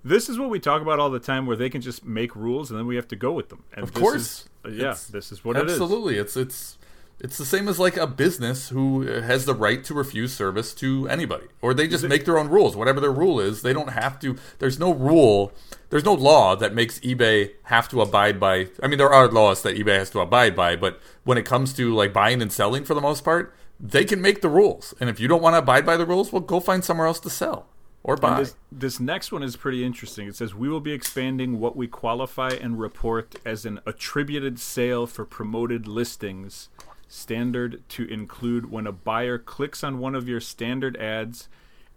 This 0.03 0.29
is 0.29 0.37
what 0.37 0.49
we 0.49 0.59
talk 0.59 0.81
about 0.81 0.99
all 0.99 1.09
the 1.09 1.19
time, 1.19 1.45
where 1.45 1.55
they 1.55 1.69
can 1.69 1.81
just 1.81 2.05
make 2.05 2.35
rules 2.35 2.69
and 2.69 2.79
then 2.79 2.85
we 2.87 2.95
have 2.95 3.07
to 3.09 3.15
go 3.15 3.31
with 3.31 3.49
them. 3.49 3.63
And 3.73 3.83
Of 3.83 3.93
this 3.93 4.01
course. 4.01 4.21
is- 4.21 4.49
uh, 4.65 4.69
yeah. 4.69 4.95
This 5.11 5.31
is 5.31 5.43
what 5.43 5.57
it 5.57 5.65
is. 5.65 5.71
Absolutely, 5.73 6.17
it's 6.17 6.37
it's 6.37 6.77
it's 7.19 7.37
the 7.37 7.45
same 7.45 7.67
as 7.67 7.79
like 7.79 7.95
a 7.95 8.07
business 8.07 8.69
who 8.69 9.01
has 9.03 9.45
the 9.45 9.53
right 9.53 9.83
to 9.85 9.93
refuse 9.93 10.33
service 10.33 10.73
to 10.75 11.07
anybody, 11.07 11.45
or 11.61 11.73
they 11.73 11.87
just 11.87 12.03
make 12.05 12.25
their 12.25 12.37
own 12.37 12.49
rules. 12.49 12.75
Whatever 12.75 12.99
their 12.99 13.11
rule 13.11 13.39
is, 13.39 13.61
they 13.61 13.71
don't 13.73 13.89
have 13.91 14.19
to. 14.21 14.35
There's 14.59 14.79
no 14.79 14.93
rule. 14.93 15.51
There's 15.89 16.03
no 16.05 16.13
law 16.13 16.55
that 16.55 16.73
makes 16.73 16.99
eBay 16.99 17.51
have 17.63 17.87
to 17.89 18.01
abide 18.01 18.39
by. 18.39 18.67
I 18.81 18.87
mean, 18.87 18.97
there 18.97 19.13
are 19.13 19.27
laws 19.27 19.61
that 19.61 19.75
eBay 19.77 19.97
has 19.99 20.09
to 20.11 20.19
abide 20.21 20.55
by, 20.55 20.75
but 20.75 20.99
when 21.23 21.37
it 21.37 21.45
comes 21.45 21.71
to 21.73 21.93
like 21.93 22.11
buying 22.13 22.41
and 22.41 22.51
selling, 22.51 22.83
for 22.83 22.93
the 22.93 23.01
most 23.01 23.23
part, 23.23 23.53
they 23.79 24.03
can 24.05 24.21
make 24.21 24.41
the 24.41 24.49
rules. 24.49 24.93
And 24.99 25.09
if 25.09 25.19
you 25.19 25.27
don't 25.27 25.41
want 25.41 25.53
to 25.55 25.59
abide 25.59 25.85
by 25.85 25.97
the 25.97 26.05
rules, 26.05 26.31
well, 26.31 26.41
go 26.41 26.59
find 26.59 26.83
somewhere 26.83 27.07
else 27.07 27.19
to 27.21 27.29
sell 27.29 27.67
or 28.03 28.17
buy. 28.17 28.39
this, 28.39 28.55
this 28.71 28.99
next 28.99 29.31
one 29.31 29.43
is 29.43 29.55
pretty 29.55 29.83
interesting. 29.83 30.27
It 30.27 30.35
says 30.35 30.53
we 30.53 30.69
will 30.69 30.81
be 30.81 30.91
expanding 30.91 31.59
what 31.59 31.75
we 31.75 31.87
qualify 31.87 32.49
and 32.49 32.79
report 32.79 33.35
as 33.45 33.65
an 33.65 33.79
attributed 33.85 34.59
sale 34.59 35.07
for 35.07 35.25
promoted 35.25 35.87
listings 35.87 36.69
standard 37.07 37.81
to 37.89 38.05
include 38.05 38.71
when 38.71 38.87
a 38.87 38.91
buyer 38.91 39.37
clicks 39.37 39.83
on 39.83 39.99
one 39.99 40.15
of 40.15 40.27
your 40.27 40.39
standard 40.39 40.97
ads 40.97 41.47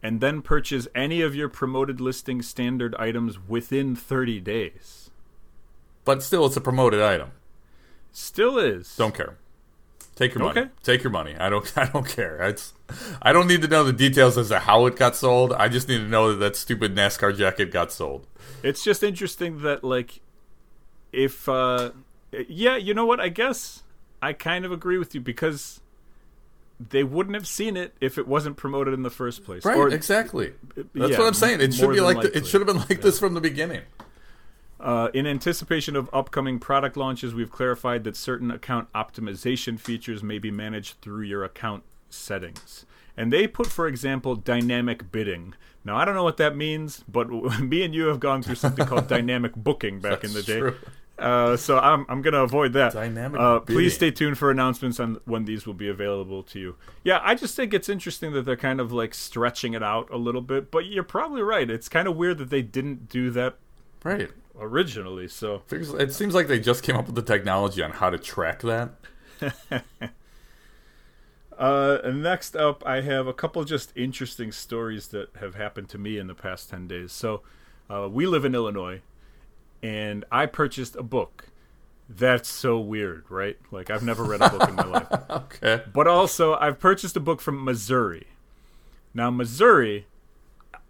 and 0.03 0.21
then 0.21 0.43
purchase 0.43 0.87
any 0.95 1.23
of 1.23 1.35
your 1.35 1.49
promoted 1.49 2.01
listing 2.01 2.43
standard 2.43 2.95
items 2.97 3.39
within 3.49 3.97
30 3.97 4.41
days. 4.41 5.11
but 6.05 6.23
still, 6.23 6.47
it's 6.47 6.57
a 6.57 6.61
promoted 6.61 7.01
item. 7.01 7.31
Still 8.13 8.59
is. 8.59 8.95
Don't 8.97 9.15
care. 9.15 9.37
Take 10.17 10.35
your 10.35 10.45
money. 10.45 10.63
Okay. 10.63 10.71
Take 10.83 11.03
your 11.05 11.11
money. 11.13 11.37
I 11.39 11.51
don't. 11.51 11.71
I 11.77 11.85
don't 11.87 12.09
care. 12.09 12.43
It's. 12.43 12.73
I 13.23 13.33
don't 13.33 13.47
need 13.47 13.63
to 13.63 13.69
know 13.69 13.85
the 13.85 13.93
details 13.93 14.37
as 14.39 14.49
to 14.49 14.59
how 14.59 14.87
it 14.87 14.97
got 14.97 15.15
sold. 15.15 15.53
I 15.53 15.69
just 15.69 15.89
need 15.89 15.99
to 15.99 16.09
know 16.09 16.31
that 16.31 16.39
that 16.39 16.57
stupid 16.57 16.95
NASCAR 16.95 17.37
jacket 17.37 17.71
got 17.71 17.93
sold. 17.93 18.27
It's 18.63 18.83
just 18.83 19.03
interesting 19.03 19.61
that 19.63 19.85
like 19.85 20.21
if 21.13 21.49
uh 21.49 21.91
yeah, 22.49 22.77
you 22.77 22.95
know 22.95 23.05
what? 23.05 23.21
I 23.21 23.29
guess 23.29 23.83
I 24.23 24.33
kind 24.33 24.65
of 24.65 24.73
agree 24.73 24.97
with 24.99 25.15
you 25.15 25.21
because 25.21 25.81
they 26.81 27.05
wouldn't 27.05 27.35
have 27.35 27.47
seen 27.47 27.77
it 27.77 27.95
if 28.01 28.17
it 28.17 28.27
wasn't 28.27 28.57
promoted 28.57 28.95
in 28.95 29.03
the 29.03 29.11
first 29.11 29.45
place. 29.45 29.65
Right. 29.65 29.77
Or, 29.77 29.89
exactly. 29.89 30.53
That's 30.75 31.13
yeah, 31.13 31.19
what 31.19 31.27
I'm 31.27 31.35
saying. 31.35 31.61
It 31.61 31.75
should 31.75 31.93
be 31.93 32.01
like. 32.01 32.21
The, 32.23 32.37
it 32.37 32.47
should 32.47 32.63
have 32.63 32.67
been 32.67 32.85
like 32.89 33.03
this 33.03 33.19
from 33.19 33.35
the 33.35 33.41
beginning. 33.43 33.83
Uh, 34.79 35.09
in 35.15 35.27
anticipation 35.27 35.97
of 35.97 36.11
upcoming 36.13 36.59
product 36.59 36.97
launches, 36.97 37.35
we've 37.35 37.51
clarified 37.51 38.05
that 38.05 38.17
certain 38.17 38.51
account 38.51 38.93
optimization 38.93 39.81
features 39.81 40.23
may 40.23 40.39
be 40.39 40.51
managed 40.51 41.01
through 41.01 41.23
your 41.23 41.45
account 41.45 41.83
settings. 42.11 42.85
And 43.17 43.33
they 43.33 43.47
put, 43.47 43.69
for 43.69 43.87
example, 43.87 44.37
dynamic 44.37 45.11
bidding. 45.11 45.55
Now, 45.85 45.97
I 45.97 46.05
don't 46.05 46.15
know 46.15 46.25
what 46.25 46.37
that 46.37 46.57
means, 46.57 47.05
but 47.09 47.31
me 47.61 47.83
and 47.85 47.95
you 47.95 48.07
have 48.07 48.21
gone 48.21 48.43
through 48.43 48.57
something 48.57 48.87
called 48.87 49.09
dynamic 49.09 49.55
booking 49.55 50.01
back 50.01 50.25
in 50.25 50.33
the 50.33 50.43
day. 50.43 50.59
true. 50.59 50.77
Uh, 51.19 51.57
so 51.57 51.79
I'm 51.79 52.05
I'm 52.11 52.21
gonna 52.21 52.43
avoid 52.43 52.75
that. 52.75 52.93
Dynamic 52.93 53.41
uh, 53.41 53.61
please 53.61 53.95
stay 53.95 54.11
tuned 54.11 54.37
for 54.37 54.51
announcements 54.51 55.01
on 55.01 55.19
when 55.25 55.47
these 55.47 55.67
will 55.67 55.73
be 55.73 55.89
available 55.89 56.43
to 56.43 56.59
you. 56.59 56.77
Yeah, 57.05 57.21
I 57.23 57.35
just 57.35 57.57
think 57.57 57.73
it's 57.73 57.89
interesting 57.89 58.35
that 58.35 58.43
they're 58.43 58.55
kind 58.55 58.83
of 58.83 58.93
like 58.93 59.15
stretching 59.15 59.73
it 59.73 59.83
out 59.83 60.11
a 60.11 60.19
little 60.19 60.43
bit. 60.43 60.71
But 60.71 60.85
you're 60.85 61.05
probably 61.05 61.41
right. 61.41 61.71
It's 61.71 61.89
kind 61.89 62.07
of 62.07 62.17
weird 62.17 62.37
that 62.37 62.51
they 62.51 62.61
didn't 62.61 63.09
do 63.09 63.31
that 63.31 63.57
Right. 64.07 64.31
Originally. 64.59 65.29
So 65.29 65.63
It 65.71 66.13
seems 66.13 66.35
like 66.35 66.49
they 66.49 66.61
just 66.61 66.83
came 66.83 66.97
up 66.97 67.07
with 67.07 67.15
the 67.15 67.23
technology 67.23 67.83
on 67.83 67.93
how 67.93 68.11
to 68.11 68.19
track 68.19 68.63
that. 68.63 68.95
Uh, 71.59 71.99
and 72.05 72.23
next 72.23 72.55
up, 72.55 72.85
I 72.87 73.01
have 73.01 73.27
a 73.27 73.33
couple 73.33 73.65
just 73.65 73.91
interesting 73.97 74.53
stories 74.53 75.09
that 75.09 75.31
have 75.41 75.55
happened 75.55 75.89
to 75.91 75.99
me 75.99 76.19
in 76.19 76.27
the 76.27 76.35
past 76.35 76.69
10 76.69 76.87
days. 76.87 77.13
So, 77.13 77.43
uh, 77.89 78.09
we 78.11 78.27
live 78.27 78.45
in 78.45 78.55
Illinois, 78.55 79.01
and 79.83 80.25
I 80.31 80.47
purchased 80.47 80.97
a 80.97 81.03
book. 81.03 81.47
That's 82.09 82.49
so 82.49 82.79
weird, 82.79 83.25
right? 83.31 83.57
Like, 83.71 83.89
I've 83.91 84.03
never 84.03 84.23
read 84.23 84.43
a 84.43 84.51
book 84.51 84.69
in 84.69 84.75
my 84.75 84.85
life. 84.85 85.07
Okay. 85.31 85.83
But 85.93 86.07
also, 86.07 86.55
I've 86.57 86.79
purchased 86.79 87.17
a 87.17 87.21
book 87.21 87.41
from 87.41 87.65
Missouri. 87.65 88.27
Now, 89.15 89.31
Missouri, 89.31 90.07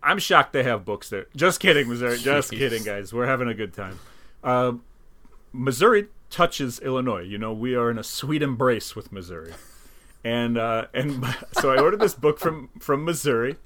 I'm 0.07 0.21
shocked 0.21 0.53
they 0.53 0.63
have 0.63 0.85
books 0.85 1.11
there. 1.11 1.27
Just 1.35 1.59
kidding, 1.59 1.89
Missouri. 1.89 2.19
Just 2.19 2.53
Jeez. 2.53 2.59
kidding, 2.59 2.85
guys. 2.85 3.13
We're 3.13 3.27
having 3.27 3.49
a 3.49 3.55
good 3.55 3.75
time. 3.75 3.99
Uh, 4.43 4.75
Missouri 5.53 6.07
touches 6.31 6.79
Illinois. 6.79 7.23
You 7.23 7.39
know, 7.39 7.53
we 7.53 7.75
are 7.75 7.91
in 7.91 7.99
a 7.99 8.05
sweet 8.05 8.41
embrace 8.41 8.95
with 8.95 9.11
Missouri. 9.11 9.53
And 10.23 10.57
uh, 10.57 10.87
and 10.95 11.25
so 11.53 11.73
I 11.73 11.81
ordered 11.81 12.01
this 12.01 12.15
book 12.15 12.39
from 12.39 12.71
from 12.79 13.05
Missouri, 13.05 13.57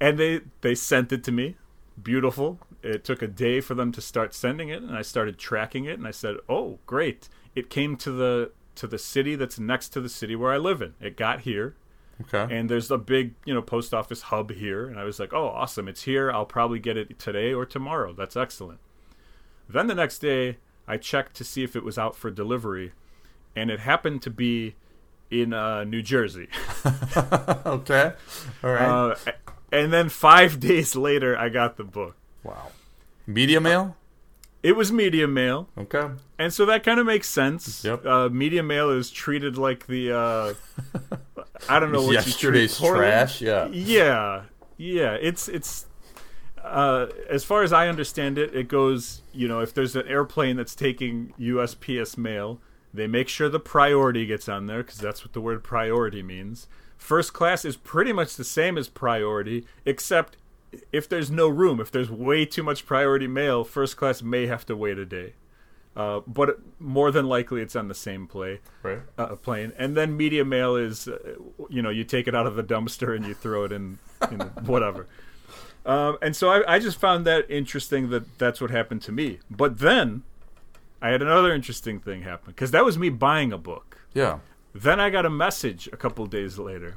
and 0.00 0.18
they 0.18 0.42
they 0.60 0.76
sent 0.76 1.10
it 1.10 1.24
to 1.24 1.32
me. 1.32 1.56
Beautiful. 2.00 2.60
It 2.82 3.04
took 3.04 3.20
a 3.20 3.26
day 3.26 3.60
for 3.60 3.74
them 3.74 3.90
to 3.92 4.00
start 4.00 4.34
sending 4.34 4.68
it, 4.68 4.82
and 4.82 4.96
I 4.96 5.02
started 5.02 5.36
tracking 5.36 5.84
it. 5.84 5.98
And 5.98 6.06
I 6.06 6.12
said, 6.12 6.36
"Oh, 6.48 6.78
great! 6.86 7.28
It 7.56 7.70
came 7.70 7.96
to 7.96 8.12
the 8.12 8.52
to 8.76 8.86
the 8.86 8.98
city 8.98 9.34
that's 9.34 9.58
next 9.58 9.88
to 9.90 10.00
the 10.00 10.08
city 10.08 10.36
where 10.36 10.52
I 10.52 10.58
live 10.58 10.80
in. 10.80 10.94
It 11.00 11.16
got 11.16 11.40
here, 11.40 11.74
Okay. 12.22 12.54
and 12.54 12.68
there's 12.68 12.90
a 12.90 12.98
big 12.98 13.34
you 13.44 13.54
know 13.54 13.62
post 13.62 13.94
office 13.94 14.22
hub 14.22 14.50
here 14.50 14.86
and 14.86 14.98
i 14.98 15.04
was 15.04 15.18
like 15.18 15.32
oh 15.32 15.46
awesome 15.48 15.88
it's 15.88 16.02
here 16.02 16.30
i'll 16.30 16.44
probably 16.44 16.78
get 16.78 16.96
it 16.96 17.18
today 17.18 17.52
or 17.54 17.64
tomorrow 17.64 18.12
that's 18.12 18.36
excellent 18.36 18.78
then 19.68 19.86
the 19.86 19.94
next 19.94 20.18
day 20.18 20.58
i 20.86 20.96
checked 20.96 21.34
to 21.36 21.44
see 21.44 21.62
if 21.62 21.74
it 21.76 21.82
was 21.84 21.96
out 21.98 22.14
for 22.16 22.30
delivery 22.30 22.92
and 23.56 23.70
it 23.70 23.80
happened 23.80 24.20
to 24.22 24.30
be 24.30 24.74
in 25.30 25.52
uh, 25.54 25.84
new 25.84 26.02
jersey 26.02 26.48
okay. 27.66 28.12
All 28.64 28.70
right. 28.72 28.88
uh, 28.88 29.14
and 29.72 29.92
then 29.92 30.08
five 30.08 30.60
days 30.68 30.94
later 30.96 31.36
i 31.38 31.48
got 31.48 31.76
the 31.76 31.84
book 31.84 32.16
wow. 32.42 32.68
Media 33.26 33.60
mail. 33.60 33.96
it 34.62 34.74
was 34.76 34.90
media 34.92 35.28
mail 35.28 35.68
Okay. 35.78 36.08
and 36.38 36.52
so 36.52 36.66
that 36.66 36.82
kind 36.82 36.98
of 37.00 37.06
makes 37.06 37.28
sense 37.30 37.84
Yep. 37.84 38.04
uh, 38.04 38.28
media 38.28 38.62
mail 38.62 38.90
is 38.90 39.10
treated 39.10 39.56
like 39.56 39.86
the 39.86 40.12
uh, 40.12 40.54
i 41.68 41.78
don't 41.78 41.92
know 41.92 42.02
what 42.02 42.10
you 42.10 42.14
Yesterday's 42.16 42.78
Portland. 42.78 43.10
trash. 43.10 43.40
Yeah. 43.40 43.68
yeah 43.68 44.42
yeah 44.76 45.12
it's 45.20 45.48
it's 45.48 45.86
uh, 46.62 47.06
as 47.28 47.42
far 47.42 47.62
as 47.62 47.72
I 47.72 47.88
understand 47.88 48.38
it, 48.38 48.54
it 48.54 48.68
goes. 48.68 49.22
You 49.32 49.48
know, 49.48 49.60
if 49.60 49.72
there's 49.72 49.96
an 49.96 50.06
airplane 50.06 50.56
that's 50.56 50.74
taking 50.74 51.32
USPS 51.38 52.18
mail, 52.18 52.60
they 52.92 53.06
make 53.06 53.28
sure 53.28 53.48
the 53.48 53.60
priority 53.60 54.26
gets 54.26 54.48
on 54.48 54.66
there 54.66 54.82
because 54.82 54.98
that's 54.98 55.24
what 55.24 55.32
the 55.32 55.40
word 55.40 55.64
priority 55.64 56.22
means. 56.22 56.66
First 56.96 57.32
class 57.32 57.64
is 57.64 57.76
pretty 57.76 58.12
much 58.12 58.36
the 58.36 58.44
same 58.44 58.76
as 58.76 58.88
priority, 58.88 59.64
except 59.86 60.36
if 60.92 61.08
there's 61.08 61.30
no 61.30 61.48
room, 61.48 61.80
if 61.80 61.90
there's 61.90 62.10
way 62.10 62.44
too 62.44 62.62
much 62.62 62.86
priority 62.86 63.26
mail, 63.26 63.64
first 63.64 63.96
class 63.96 64.22
may 64.22 64.46
have 64.46 64.66
to 64.66 64.76
wait 64.76 64.98
a 64.98 65.06
day. 65.06 65.32
Uh, 65.96 66.20
but 66.26 66.58
more 66.78 67.10
than 67.10 67.26
likely, 67.28 67.60
it's 67.60 67.74
on 67.74 67.88
the 67.88 67.94
same 67.94 68.26
play 68.26 68.60
Right. 68.82 69.00
uh, 69.18 69.34
plane. 69.36 69.72
And 69.76 69.96
then 69.96 70.16
media 70.16 70.44
mail 70.44 70.76
is, 70.76 71.08
uh, 71.08 71.18
you 71.68 71.82
know, 71.82 71.90
you 71.90 72.04
take 72.04 72.28
it 72.28 72.34
out 72.34 72.46
of 72.46 72.54
the 72.54 72.62
dumpster 72.62 73.14
and 73.14 73.26
you 73.26 73.34
throw 73.34 73.64
it 73.64 73.72
in, 73.72 73.98
in 74.30 74.38
whatever. 74.66 75.08
Um, 75.84 76.16
and 76.22 76.36
so 76.36 76.48
I, 76.50 76.74
I 76.74 76.78
just 76.78 76.98
found 76.98 77.26
that 77.26 77.50
interesting 77.50 78.10
that 78.10 78.38
that's 78.38 78.60
what 78.60 78.70
happened 78.70 79.02
to 79.02 79.12
me. 79.12 79.40
But 79.50 79.78
then 79.78 80.22
I 81.02 81.08
had 81.08 81.22
another 81.22 81.52
interesting 81.52 81.98
thing 81.98 82.22
happen 82.22 82.52
because 82.52 82.70
that 82.70 82.84
was 82.84 82.96
me 82.98 83.08
buying 83.08 83.52
a 83.52 83.58
book. 83.58 83.98
Yeah. 84.14 84.38
Then 84.72 85.00
I 85.00 85.10
got 85.10 85.26
a 85.26 85.30
message 85.30 85.88
a 85.92 85.96
couple 85.96 86.24
days 86.26 86.56
later, 86.58 86.96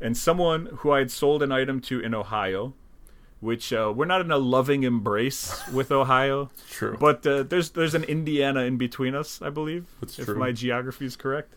and 0.00 0.16
someone 0.16 0.66
who 0.76 0.92
I 0.92 0.98
had 0.98 1.10
sold 1.10 1.42
an 1.42 1.50
item 1.50 1.80
to 1.82 1.98
in 1.98 2.14
Ohio, 2.14 2.74
which 3.40 3.72
uh, 3.72 3.92
we're 3.94 4.04
not 4.06 4.20
in 4.20 4.30
a 4.30 4.38
loving 4.38 4.82
embrace 4.82 5.62
with 5.72 5.92
Ohio, 5.92 6.50
True. 6.70 6.96
but 6.98 7.26
uh, 7.26 7.42
there's 7.44 7.70
there's 7.70 7.94
an 7.94 8.04
Indiana 8.04 8.62
in 8.62 8.76
between 8.76 9.14
us, 9.14 9.40
I 9.42 9.50
believe, 9.50 9.86
That's 10.00 10.18
if 10.18 10.24
true. 10.26 10.34
my 10.38 10.52
geography 10.52 11.04
is 11.06 11.16
correct. 11.16 11.54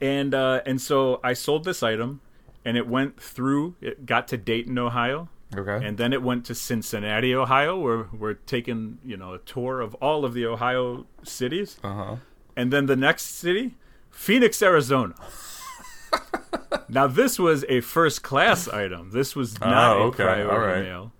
And 0.00 0.34
uh, 0.34 0.60
and 0.64 0.80
so 0.80 1.20
I 1.24 1.32
sold 1.34 1.64
this 1.64 1.82
item, 1.82 2.20
and 2.64 2.76
it 2.76 2.86
went 2.86 3.20
through. 3.20 3.74
It 3.80 4.06
got 4.06 4.28
to 4.28 4.36
Dayton, 4.36 4.78
Ohio, 4.78 5.28
Okay. 5.56 5.84
and 5.84 5.98
then 5.98 6.12
it 6.12 6.22
went 6.22 6.44
to 6.46 6.54
Cincinnati, 6.54 7.34
Ohio, 7.34 7.78
where 7.78 8.06
we're 8.12 8.34
taking 8.34 8.98
you 9.04 9.16
know 9.16 9.34
a 9.34 9.38
tour 9.38 9.80
of 9.80 9.94
all 9.96 10.24
of 10.24 10.34
the 10.34 10.46
Ohio 10.46 11.06
cities 11.24 11.78
uh 11.82 11.92
huh. 11.94 12.16
and 12.56 12.72
then 12.72 12.86
the 12.86 12.96
next 12.96 13.24
city, 13.26 13.74
Phoenix, 14.10 14.62
Arizona. 14.62 15.14
now 16.88 17.06
this 17.06 17.38
was 17.38 17.64
a 17.68 17.80
first 17.80 18.22
class 18.22 18.68
item. 18.68 19.10
This 19.10 19.34
was 19.36 19.58
not 19.60 19.96
Oh, 19.96 20.02
a 20.02 20.06
okay. 20.06 20.24
priority 20.24 20.50
All 20.50 20.58
right. 20.58 20.82
mail, 20.82 21.12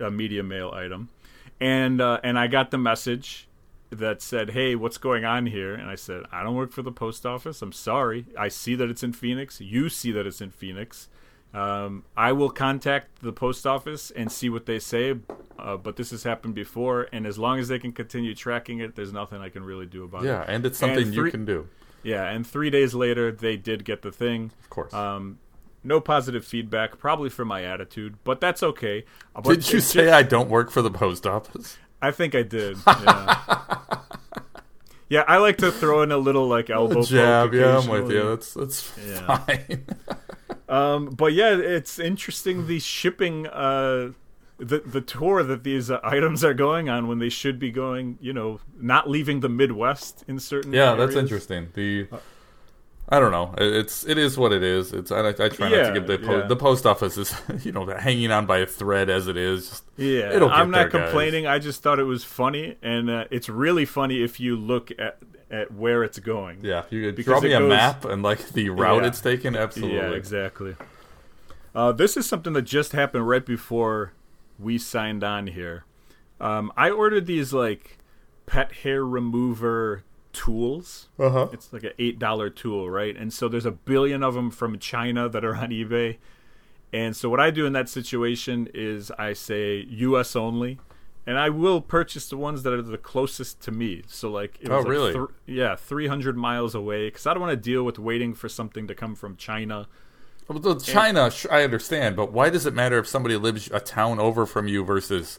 uh, 0.00 0.06
a 0.06 0.10
media 0.10 0.42
mail 0.42 0.70
item, 0.74 1.08
and 1.60 2.00
uh, 2.00 2.20
and 2.22 2.38
I 2.38 2.46
got 2.46 2.70
the 2.70 2.78
message 2.78 3.48
that 3.90 4.20
said, 4.22 4.50
"Hey, 4.50 4.74
what's 4.74 4.98
going 4.98 5.24
on 5.24 5.46
here?" 5.46 5.74
And 5.74 5.88
I 5.88 5.94
said, 5.94 6.24
"I 6.32 6.42
don't 6.42 6.54
work 6.56 6.72
for 6.72 6.82
the 6.82 6.92
post 6.92 7.24
office. 7.24 7.62
I'm 7.62 7.72
sorry. 7.72 8.26
I 8.38 8.48
see 8.48 8.74
that 8.74 8.90
it's 8.90 9.02
in 9.02 9.12
Phoenix. 9.12 9.60
You 9.60 9.88
see 9.88 10.10
that 10.12 10.26
it's 10.26 10.40
in 10.40 10.50
Phoenix." 10.50 11.08
Um, 11.52 12.02
I 12.16 12.32
will 12.32 12.50
contact 12.50 13.22
the 13.22 13.32
post 13.32 13.64
office 13.64 14.10
and 14.10 14.32
see 14.32 14.48
what 14.50 14.66
they 14.66 14.80
say, 14.80 15.14
uh, 15.56 15.76
but 15.76 15.94
this 15.94 16.10
has 16.10 16.24
happened 16.24 16.56
before, 16.56 17.06
and 17.12 17.24
as 17.28 17.38
long 17.38 17.60
as 17.60 17.68
they 17.68 17.78
can 17.78 17.92
continue 17.92 18.34
tracking 18.34 18.80
it, 18.80 18.96
there's 18.96 19.12
nothing 19.12 19.40
I 19.40 19.50
can 19.50 19.62
really 19.62 19.86
do 19.86 20.02
about 20.02 20.24
it. 20.24 20.26
Yeah, 20.26 20.44
and 20.48 20.66
it's 20.66 20.78
something 20.78 21.12
three- 21.12 21.26
you 21.26 21.30
can 21.30 21.44
do. 21.44 21.68
Yeah, 22.04 22.24
and 22.30 22.46
three 22.46 22.70
days 22.70 22.94
later, 22.94 23.32
they 23.32 23.56
did 23.56 23.84
get 23.84 24.02
the 24.02 24.12
thing. 24.12 24.52
Of 24.62 24.70
course. 24.70 24.94
Um, 24.94 25.38
no 25.82 26.00
positive 26.00 26.44
feedback, 26.44 26.98
probably 26.98 27.28
for 27.30 27.44
my 27.44 27.64
attitude, 27.64 28.16
but 28.24 28.40
that's 28.40 28.62
okay. 28.62 29.04
Uh, 29.34 29.40
But 29.42 29.54
Did 29.60 29.72
you 29.72 29.80
say 29.80 30.04
ju- 30.04 30.10
I 30.12 30.22
don't 30.22 30.48
work 30.48 30.70
for 30.70 30.80
the 30.82 30.90
post 30.90 31.26
office? 31.26 31.76
I 32.00 32.10
think 32.10 32.34
I 32.34 32.42
did. 32.42 32.76
Yeah. 32.86 33.38
yeah, 35.08 35.24
I 35.26 35.38
like 35.38 35.58
to 35.58 35.70
throw 35.72 36.02
in 36.02 36.12
a 36.12 36.18
little 36.18 36.46
like 36.48 36.70
elbow 36.70 37.02
Jab, 37.02 37.54
yeah, 37.54 37.78
I'm 37.78 37.88
with 37.88 38.10
you. 38.10 38.22
That's 38.30 38.54
that's 38.54 38.92
Yeah. 39.06 39.36
fine. 39.38 39.84
Um, 40.66 41.06
but 41.10 41.34
yeah, 41.34 41.54
it's 41.56 41.98
interesting 41.98 42.66
the 42.66 42.78
shipping, 42.80 43.46
uh, 43.46 44.12
the 44.58 44.78
the 44.80 45.00
tour 45.00 45.42
that 45.42 45.64
these 45.64 45.90
uh, 45.90 45.98
items 46.02 46.44
are 46.44 46.54
going 46.54 46.88
on 46.88 47.08
when 47.08 47.18
they 47.18 47.28
should 47.28 47.58
be 47.58 47.70
going, 47.70 48.18
you 48.20 48.32
know, 48.32 48.60
not 48.78 49.08
leaving 49.10 49.40
the 49.40 49.48
Midwest 49.48 50.24
in 50.28 50.38
certain. 50.38 50.72
yeah, 50.72 50.94
that's 50.94 51.16
interesting. 51.16 51.68
The 51.74 52.06
I 53.06 53.20
don't 53.20 53.32
know. 53.32 53.54
It's 53.58 54.06
it 54.06 54.16
is 54.16 54.38
what 54.38 54.52
it 54.52 54.62
is. 54.62 54.92
It's 54.92 55.12
I, 55.12 55.28
I 55.28 55.32
try 55.32 55.68
not 55.68 55.88
to 55.88 55.92
give 55.92 56.06
the 56.06 56.18
po- 56.18 56.38
yeah. 56.38 56.46
the 56.46 56.56
post 56.56 56.86
office 56.86 57.18
is 57.18 57.34
you 57.64 57.72
know 57.72 57.84
hanging 57.86 58.30
on 58.30 58.46
by 58.46 58.58
a 58.58 58.66
thread 58.66 59.10
as 59.10 59.28
it 59.28 59.36
is. 59.36 59.68
Just, 59.68 59.84
Yeah, 59.96 60.32
It'll 60.32 60.48
get 60.48 60.56
I'm 60.56 60.70
not 60.70 60.90
there, 60.90 61.00
guys. 61.00 61.08
complaining. 61.10 61.46
I 61.46 61.58
just 61.58 61.82
thought 61.82 61.98
it 61.98 62.04
was 62.04 62.24
funny, 62.24 62.76
and 62.80 63.10
uh, 63.10 63.24
it's 63.30 63.48
really 63.48 63.84
funny 63.84 64.22
if 64.22 64.40
you 64.40 64.56
look 64.56 64.90
at 64.98 65.18
at 65.50 65.72
where 65.74 66.02
it's 66.02 66.18
going. 66.18 66.60
yeah, 66.62 66.84
you 66.90 67.12
draw 67.12 67.40
me 67.40 67.52
a 67.52 67.58
goes- 67.58 67.68
map 67.68 68.04
and 68.06 68.22
like 68.22 68.48
the 68.50 68.70
route 68.70 69.02
Yeah. 69.02 69.08
it's 69.08 69.20
taken. 69.20 69.54
Absolutely. 69.54 69.96
Yeah, 69.98 70.10
exactly. 70.12 70.74
Uh, 71.74 71.92
this 71.92 72.16
is 72.16 72.24
something 72.26 72.52
that 72.54 72.62
just 72.62 72.92
happened 72.92 73.28
right 73.28 73.44
before 73.44 74.12
we 74.58 74.78
signed 74.78 75.24
on 75.24 75.48
here. 75.48 75.84
Um, 76.40 76.72
I 76.76 76.90
ordered 76.90 77.26
these 77.26 77.52
like 77.52 77.98
pet 78.46 78.72
hair 78.72 79.04
remover 79.04 80.04
tools. 80.32 81.08
Uh 81.18 81.30
huh. 81.30 81.48
It's 81.52 81.72
like 81.72 81.84
an 81.84 81.92
eight 81.98 82.18
dollar 82.18 82.50
tool, 82.50 82.90
right? 82.90 83.16
And 83.16 83.32
so 83.32 83.48
there's 83.48 83.66
a 83.66 83.70
billion 83.70 84.22
of 84.22 84.34
them 84.34 84.50
from 84.50 84.78
China 84.78 85.28
that 85.28 85.44
are 85.44 85.54
on 85.56 85.70
eBay. 85.70 86.18
And 86.92 87.16
so 87.16 87.28
what 87.28 87.40
I 87.40 87.50
do 87.50 87.66
in 87.66 87.72
that 87.72 87.88
situation 87.88 88.68
is 88.72 89.10
I 89.18 89.32
say 89.32 89.84
U.S. 89.88 90.36
only, 90.36 90.78
and 91.26 91.36
I 91.38 91.48
will 91.50 91.80
purchase 91.80 92.28
the 92.28 92.36
ones 92.36 92.62
that 92.62 92.72
are 92.72 92.82
the 92.82 92.98
closest 92.98 93.60
to 93.62 93.72
me. 93.72 94.02
So 94.06 94.30
like, 94.30 94.58
it 94.60 94.68
Oh, 94.70 94.76
was 94.76 94.84
like 94.84 94.90
really? 94.90 95.12
thr- 95.12 95.32
yeah, 95.46 95.74
three 95.74 96.06
hundred 96.06 96.36
miles 96.36 96.74
away 96.74 97.08
because 97.08 97.26
I 97.26 97.32
don't 97.34 97.40
want 97.40 97.50
to 97.52 97.56
deal 97.56 97.82
with 97.82 97.98
waiting 97.98 98.34
for 98.34 98.48
something 98.48 98.86
to 98.86 98.94
come 98.94 99.14
from 99.16 99.36
China. 99.36 99.88
Well, 100.48 100.76
China, 100.76 101.30
I 101.50 101.62
understand, 101.62 102.16
but 102.16 102.30
why 102.32 102.50
does 102.50 102.66
it 102.66 102.74
matter 102.74 102.98
if 102.98 103.08
somebody 103.08 103.36
lives 103.36 103.70
a 103.72 103.80
town 103.80 104.18
over 104.20 104.44
from 104.44 104.68
you 104.68 104.84
versus 104.84 105.38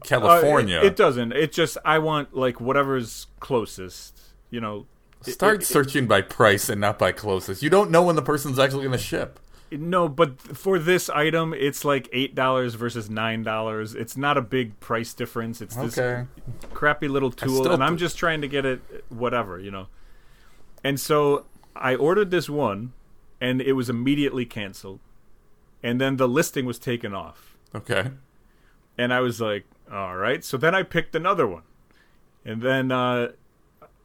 Uh, 0.00 0.04
California? 0.04 0.78
it, 0.78 0.84
it 0.86 0.96
doesn't. 0.96 1.32
It 1.32 1.52
just 1.52 1.76
I 1.84 1.98
want 1.98 2.34
like 2.34 2.60
whatever's 2.60 3.26
closest. 3.40 4.18
You 4.50 4.60
know, 4.60 4.86
Start 5.22 5.62
it- 5.62 5.66
searching 5.66 6.06
by 6.06 6.22
price 6.22 6.68
and 6.70 6.80
not 6.80 6.98
by 6.98 7.12
closest. 7.12 7.62
You 7.62 7.68
don't 7.70 7.90
know 7.90 8.02
when 8.02 8.16
the 8.16 8.22
person's 8.22 8.58
actually 8.58 8.84
going 8.84 8.92
to 8.98 9.04
ship. 9.04 9.40
No, 9.72 10.08
but 10.08 10.40
for 10.40 10.78
this 10.78 11.10
item, 11.10 11.52
it's 11.52 11.84
like 11.84 12.08
eight 12.12 12.34
dollars 12.36 12.74
versus 12.76 13.10
nine 13.10 13.42
dollars. 13.42 13.94
It's 13.96 14.16
not 14.16 14.38
a 14.38 14.40
big 14.40 14.78
price 14.78 15.12
difference. 15.12 15.60
It's 15.60 15.74
this 15.74 15.98
Okay. 15.98 16.26
crappy 16.72 17.08
little 17.08 17.32
tool, 17.32 17.70
and 17.72 17.82
I'm 17.82 17.96
just 17.96 18.16
trying 18.16 18.40
to 18.42 18.48
get 18.48 18.64
it, 18.64 18.80
whatever, 19.08 19.58
you 19.58 19.72
know. 19.72 19.88
And 20.84 21.00
so 21.00 21.46
I 21.74 21.96
ordered 21.96 22.30
this 22.30 22.48
one, 22.48 22.92
and 23.40 23.60
it 23.60 23.72
was 23.74 23.88
immediately 23.90 24.46
canceled, 24.46 25.00
and 25.82 26.00
then 26.00 26.16
the 26.16 26.28
listing 26.28 26.64
was 26.66 26.78
taken 26.78 27.14
off, 27.14 27.56
Okay. 27.74 28.10
and 28.98 29.12
I 29.12 29.20
was 29.20 29.40
like, 29.40 29.64
all 29.90 30.16
right. 30.16 30.42
So 30.44 30.56
then 30.56 30.74
I 30.74 30.82
picked 30.82 31.14
another 31.14 31.46
one, 31.46 31.62
and 32.44 32.62
then 32.62 32.90
uh, 32.90 33.32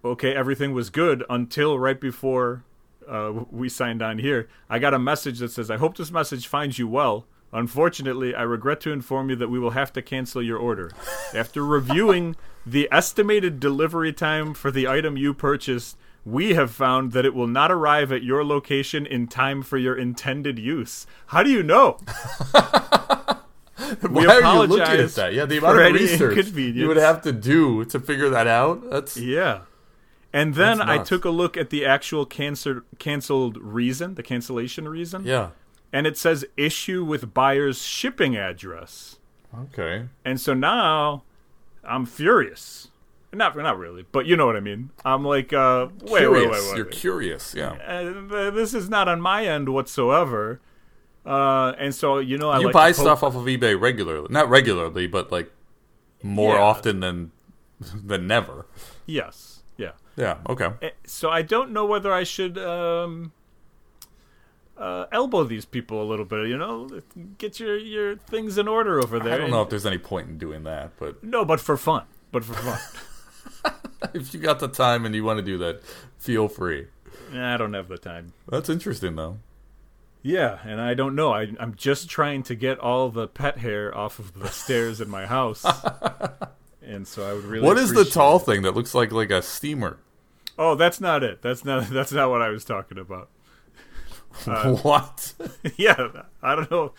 okay, 0.03 0.33
everything 0.35 0.73
was 0.73 0.89
good 0.89 1.23
until 1.29 1.79
right 1.79 1.99
before 1.99 2.63
uh, 3.07 3.31
we 3.49 3.67
signed 3.69 4.01
on 4.01 4.19
here. 4.19 4.47
I 4.69 4.79
got 4.79 4.93
a 4.93 4.99
message 4.99 5.39
that 5.39 5.51
says, 5.51 5.71
"I 5.71 5.77
hope 5.77 5.97
this 5.97 6.11
message 6.11 6.47
finds 6.47 6.77
you 6.79 6.87
well." 6.87 7.25
Unfortunately, 7.53 8.33
I 8.33 8.43
regret 8.43 8.79
to 8.81 8.91
inform 8.93 9.29
you 9.29 9.35
that 9.35 9.49
we 9.49 9.59
will 9.59 9.71
have 9.71 9.91
to 9.93 10.01
cancel 10.01 10.41
your 10.41 10.57
order. 10.57 10.89
After 11.35 11.65
reviewing 11.65 12.37
the 12.65 12.87
estimated 12.91 13.59
delivery 13.59 14.13
time 14.13 14.53
for 14.53 14.71
the 14.71 14.87
item 14.87 15.17
you 15.17 15.33
purchased, 15.33 15.97
we 16.25 16.53
have 16.53 16.71
found 16.71 17.13
that 17.13 17.25
it 17.25 17.33
will 17.33 17.47
not 17.47 17.71
arrive 17.71 18.11
at 18.11 18.23
your 18.23 18.43
location 18.45 19.05
in 19.05 19.27
time 19.27 19.63
for 19.63 19.77
your 19.77 19.95
intended 19.95 20.59
use. 20.59 21.07
How 21.27 21.43
do 21.43 21.49
you 21.49 21.63
know? 21.63 21.97
Why 24.01 24.25
are 24.25 24.41
you 24.41 24.67
looking 24.67 24.99
at 24.99 25.11
that? 25.11 25.33
Yeah, 25.33 25.45
the 25.45 25.57
amount 25.57 25.79
of 25.79 25.93
research 25.93 26.47
you 26.55 26.87
would 26.87 26.97
have 26.97 27.21
to 27.23 27.31
do 27.31 27.83
to 27.85 27.99
figure 27.99 28.29
that 28.29 28.47
out. 28.47 28.89
That's 28.89 29.17
Yeah. 29.17 29.61
And 30.33 30.55
then 30.55 30.81
I 30.81 31.03
took 31.03 31.25
a 31.25 31.29
look 31.29 31.57
at 31.57 31.71
the 31.71 31.85
actual 31.85 32.25
cancer 32.25 32.85
canceled 32.99 33.57
reason, 33.57 34.15
the 34.15 34.23
cancellation 34.23 34.87
reason, 34.87 35.25
yeah. 35.25 35.49
and 35.91 36.07
it 36.07 36.17
says 36.17 36.45
issue 36.55 37.03
with 37.03 37.33
buyer's 37.33 37.81
shipping 37.81 38.37
address. 38.37 39.17
Okay. 39.57 40.07
And 40.23 40.39
so 40.39 40.53
now 40.53 41.23
I'm 41.83 42.05
furious. 42.05 42.87
Not 43.33 43.55
not 43.55 43.77
really, 43.77 44.05
but 44.11 44.25
you 44.25 44.35
know 44.35 44.45
what 44.45 44.57
I 44.57 44.59
mean. 44.59 44.89
I'm 45.05 45.23
like, 45.23 45.53
uh, 45.53 45.87
wait, 46.01 46.19
curious. 46.19 46.31
wait, 46.31 46.51
wait, 46.51 46.63
wait. 46.69 46.75
You're 46.75 46.85
wait. 46.85 46.93
curious. 46.93 47.55
Yeah. 47.55 47.71
Uh, 47.71 48.49
this 48.51 48.73
is 48.73 48.89
not 48.89 49.07
on 49.07 49.21
my 49.21 49.45
end 49.45 49.69
whatsoever. 49.69 50.59
Uh, 51.25 51.73
and 51.77 51.93
so 51.95 52.17
you 52.19 52.37
know, 52.37 52.49
I 52.49 52.59
you 52.59 52.65
like 52.65 52.73
buy 52.73 52.91
stuff 52.91 53.23
off 53.23 53.35
of 53.35 53.43
eBay 53.45 53.79
regularly, 53.79 54.27
not 54.29 54.49
regularly, 54.49 55.07
but 55.07 55.31
like 55.31 55.49
more 56.23 56.55
Yeah. 56.55 56.61
often 56.61 56.99
than 56.99 57.31
than 57.79 58.27
never. 58.27 58.65
Yes, 59.05 59.63
yeah. 59.77 59.91
Yeah. 60.17 60.39
Okay. 60.49 60.69
Eh, 60.81 60.89
So 61.05 61.29
I 61.29 61.41
don't 61.41 61.71
know 61.71 61.85
whether 61.85 62.11
I 62.11 62.23
should 62.23 62.57
um, 62.57 63.31
uh, 64.77 65.05
elbow 65.11 65.43
these 65.45 65.63
people 65.65 66.01
a 66.01 66.07
little 66.07 66.25
bit. 66.25 66.47
You 66.49 66.57
know, 66.57 66.89
get 67.37 67.59
your 67.61 67.77
your 67.77 68.17
things 68.17 68.57
in 68.57 68.67
order 68.67 68.99
over 68.99 69.19
there. 69.19 69.35
I 69.35 69.37
don't 69.37 69.51
know 69.51 69.61
if 69.61 69.69
there's 69.69 69.85
any 69.85 69.99
point 69.99 70.27
in 70.27 70.37
doing 70.37 70.63
that, 70.63 70.91
but 70.99 71.23
No, 71.23 71.45
but 71.45 71.59
for 71.61 71.77
fun. 71.77 72.03
But 72.31 72.43
for 72.43 72.53
fun. 72.55 72.79
if 74.13 74.33
you 74.33 74.39
got 74.39 74.59
the 74.59 74.67
time 74.67 75.05
and 75.05 75.13
you 75.13 75.23
want 75.23 75.37
to 75.37 75.43
do 75.43 75.57
that, 75.59 75.81
feel 76.17 76.47
free. 76.47 76.87
I 77.33 77.57
don't 77.57 77.73
have 77.73 77.87
the 77.87 77.97
time. 77.97 78.33
That's 78.47 78.69
interesting 78.69 79.15
though. 79.15 79.39
Yeah, 80.23 80.59
and 80.63 80.79
I 80.79 80.93
don't 80.93 81.15
know. 81.15 81.33
I, 81.33 81.51
I'm 81.59 81.75
just 81.75 82.09
trying 82.09 82.43
to 82.43 82.55
get 82.55 82.77
all 82.79 83.09
the 83.09 83.27
pet 83.27 83.57
hair 83.57 83.95
off 83.95 84.19
of 84.19 84.37
the 84.37 84.49
stairs 84.49 85.01
in 85.01 85.09
my 85.09 85.25
house, 85.25 85.65
and 86.81 87.07
so 87.07 87.27
I 87.27 87.33
would 87.33 87.45
really. 87.45 87.65
What 87.65 87.77
is 87.77 87.93
the 87.93 88.05
tall 88.05 88.37
it. 88.37 88.41
thing 88.41 88.61
that 88.61 88.75
looks 88.75 88.93
like 88.93 89.11
like 89.11 89.31
a 89.31 89.41
steamer? 89.41 89.97
Oh, 90.59 90.75
that's 90.75 91.01
not 91.01 91.23
it. 91.23 91.41
That's 91.41 91.65
not. 91.65 91.89
That's 91.89 92.11
not 92.11 92.29
what 92.29 92.41
I 92.41 92.49
was 92.49 92.63
talking 92.63 92.99
about. 92.99 93.29
Uh, 94.45 94.75
what? 94.75 95.33
yeah, 95.75 96.07
I 96.43 96.55
don't 96.55 96.71
know. 96.71 96.93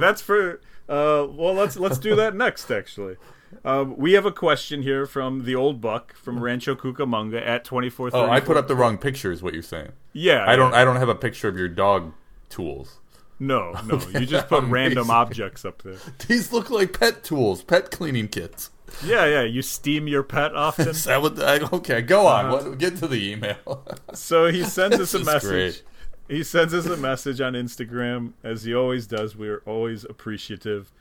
that's 0.00 0.20
for. 0.20 0.60
Uh, 0.88 1.26
well, 1.30 1.54
let's 1.54 1.76
let's 1.78 1.98
do 1.98 2.14
that 2.16 2.34
next. 2.34 2.70
Actually, 2.70 3.16
um, 3.64 3.96
we 3.96 4.12
have 4.12 4.26
a 4.26 4.32
question 4.32 4.82
here 4.82 5.06
from 5.06 5.44
the 5.44 5.54
old 5.54 5.80
buck 5.80 6.14
from 6.14 6.42
Rancho 6.42 6.74
Cucamonga 6.74 7.44
at 7.44 7.64
twenty 7.64 7.90
four. 7.90 8.10
Oh, 8.12 8.30
I 8.30 8.40
put 8.40 8.56
up 8.56 8.68
the 8.68 8.76
wrong 8.76 8.98
picture. 8.98 9.32
Is 9.32 9.42
what 9.42 9.54
you're 9.54 9.62
saying? 9.62 9.92
Yeah, 10.12 10.44
I 10.46 10.56
don't. 10.56 10.72
yeah. 10.72 10.80
I 10.80 10.84
don't 10.84 10.96
have 10.96 11.08
a 11.08 11.14
picture 11.14 11.48
of 11.48 11.56
your 11.56 11.68
dog 11.68 12.12
tools. 12.48 13.00
No, 13.38 13.72
no. 13.86 13.98
You 14.10 14.26
just 14.26 14.48
put 14.50 14.64
random 14.64 15.10
objects 15.10 15.64
up 15.64 15.82
there. 15.82 15.96
These 16.28 16.52
look 16.52 16.68
like 16.70 16.98
pet 16.98 17.24
tools, 17.24 17.62
pet 17.62 17.90
cleaning 17.90 18.28
kits. 18.28 18.70
Yeah, 19.04 19.24
yeah. 19.26 19.42
You 19.42 19.62
steam 19.62 20.06
your 20.06 20.22
pet 20.22 20.54
often. 20.54 20.88
Is 20.88 21.04
that 21.04 21.22
what? 21.22 21.40
I, 21.42 21.58
okay, 21.60 22.02
go 22.02 22.26
on. 22.26 22.46
Uh-huh. 22.46 22.68
What, 22.70 22.78
get 22.78 22.96
to 22.98 23.08
the 23.08 23.32
email. 23.32 23.84
So 24.14 24.48
he 24.48 24.62
sends 24.64 25.00
us 25.00 25.14
a 25.14 25.24
message. 25.24 25.48
great. 25.48 25.82
He 26.28 26.44
sends 26.44 26.72
us 26.74 26.86
a 26.86 26.96
message 26.96 27.40
on 27.40 27.54
Instagram, 27.54 28.34
as 28.44 28.62
he 28.62 28.72
always 28.74 29.08
does. 29.08 29.34
We're 29.34 29.62
always 29.66 30.04
appreciative. 30.04 30.92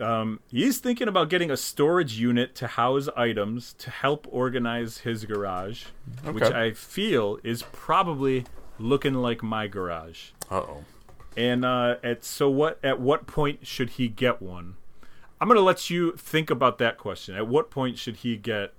Um, 0.00 0.40
he's 0.50 0.78
thinking 0.78 1.08
about 1.08 1.28
getting 1.28 1.50
a 1.50 1.56
storage 1.56 2.14
unit 2.18 2.54
to 2.56 2.66
house 2.66 3.08
items 3.16 3.74
to 3.74 3.90
help 3.90 4.26
organize 4.30 4.98
his 4.98 5.24
garage, 5.24 5.84
which 6.24 6.44
I 6.44 6.72
feel 6.72 7.38
is 7.44 7.62
probably 7.72 8.44
looking 8.78 9.14
like 9.14 9.42
my 9.42 9.66
garage. 9.66 10.30
Uh 10.50 10.56
oh. 10.60 10.84
And 11.36 11.64
uh, 11.64 11.96
at 12.02 12.24
so 12.24 12.48
what? 12.50 12.78
At 12.82 13.00
what 13.00 13.26
point 13.26 13.66
should 13.66 13.90
he 13.90 14.08
get 14.08 14.40
one? 14.42 14.74
I'm 15.40 15.48
gonna 15.48 15.60
let 15.60 15.90
you 15.90 16.12
think 16.16 16.50
about 16.50 16.78
that 16.78 16.98
question. 16.98 17.34
At 17.36 17.46
what 17.46 17.70
point 17.70 17.96
should 17.98 18.16
he 18.16 18.36
get, 18.36 18.74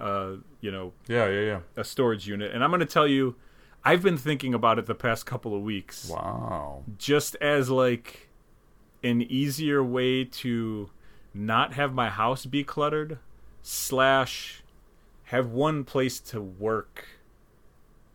uh, 0.00 0.32
you 0.60 0.70
know, 0.70 0.92
Yeah, 1.08 1.28
yeah, 1.28 1.40
yeah. 1.40 1.60
a 1.76 1.84
storage 1.84 2.26
unit? 2.28 2.52
And 2.54 2.62
I'm 2.62 2.70
gonna 2.70 2.86
tell 2.86 3.06
you, 3.08 3.34
I've 3.84 4.02
been 4.02 4.16
thinking 4.16 4.54
about 4.54 4.78
it 4.78 4.86
the 4.86 4.94
past 4.94 5.26
couple 5.26 5.54
of 5.54 5.62
weeks, 5.62 6.08
Wow. 6.08 6.84
just 6.96 7.34
as 7.40 7.70
like 7.70 8.25
an 9.06 9.22
easier 9.22 9.82
way 9.82 10.24
to 10.24 10.90
not 11.32 11.74
have 11.74 11.94
my 11.94 12.10
house 12.10 12.44
be 12.46 12.64
cluttered, 12.64 13.18
slash 13.62 14.62
have 15.24 15.48
one 15.48 15.84
place 15.84 16.20
to 16.20 16.40
work, 16.40 17.06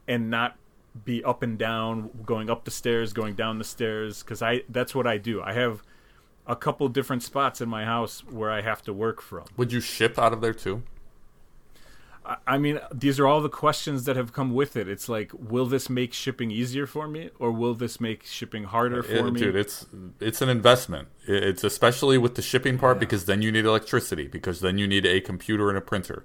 and 0.08 0.30
not 0.30 0.58
be 1.06 1.24
up 1.24 1.42
and 1.42 1.58
down, 1.58 2.10
going 2.26 2.50
up 2.50 2.66
the 2.66 2.72
stairs, 2.72 3.14
going 3.14 3.36
down 3.36 3.58
the 3.58 3.64
stairs, 3.64 4.24
because 4.24 4.42
I 4.42 4.64
that's 4.70 4.94
what 4.94 5.08
I 5.08 5.18
do. 5.18 5.42
I 5.42 5.54
have 5.54 5.84
a 6.48 6.56
couple 6.56 6.88
different 6.90 7.24
spots 7.24 7.62
in 7.62 7.70
my 7.70 7.86
house 7.86 8.24
where 8.26 8.52
I 8.52 8.62
have 8.62 8.82
to 8.84 8.94
work 8.94 9.22
from. 9.22 9.46
Would 9.58 9.72
you 9.72 9.80
ship 9.80 10.20
out 10.20 10.34
of 10.34 10.42
there 10.42 10.54
too? 10.54 10.84
I- 12.26 12.38
I 12.48 12.58
mean, 12.58 12.80
these 12.94 13.20
are 13.20 13.26
all 13.28 13.42
the 13.42 13.50
questions 13.50 14.06
that 14.06 14.16
have 14.16 14.32
come 14.32 14.54
with 14.54 14.76
it. 14.78 14.88
It's 14.88 15.10
like, 15.10 15.32
will 15.34 15.66
this 15.66 15.90
make 15.90 16.14
shipping 16.14 16.52
easier 16.52 16.86
for 16.86 17.08
me, 17.08 17.30
or 17.40 17.52
will 17.52 17.74
this 17.74 18.00
make 18.00 18.26
shipping 18.26 18.66
harder 18.66 19.02
for 19.04 19.28
It- 19.28 19.32
me? 19.34 19.40
dude, 19.42 19.56
it's 19.56 19.86
it's 20.20 20.42
an 20.42 20.50
investment. 20.50 21.08
It's 21.28 21.64
especially 21.64 22.18
with 22.18 22.36
the 22.36 22.42
shipping 22.42 22.78
part 22.78 23.00
because 23.00 23.26
then 23.26 23.42
you 23.42 23.52
need 23.52 23.66
electricity 23.66 24.28
because 24.28 24.60
then 24.62 24.78
you 24.78 24.88
need 24.88 25.06
a 25.06 25.20
computer 25.22 25.70
and 25.70 25.78
a 25.78 25.82
printer. 25.82 26.24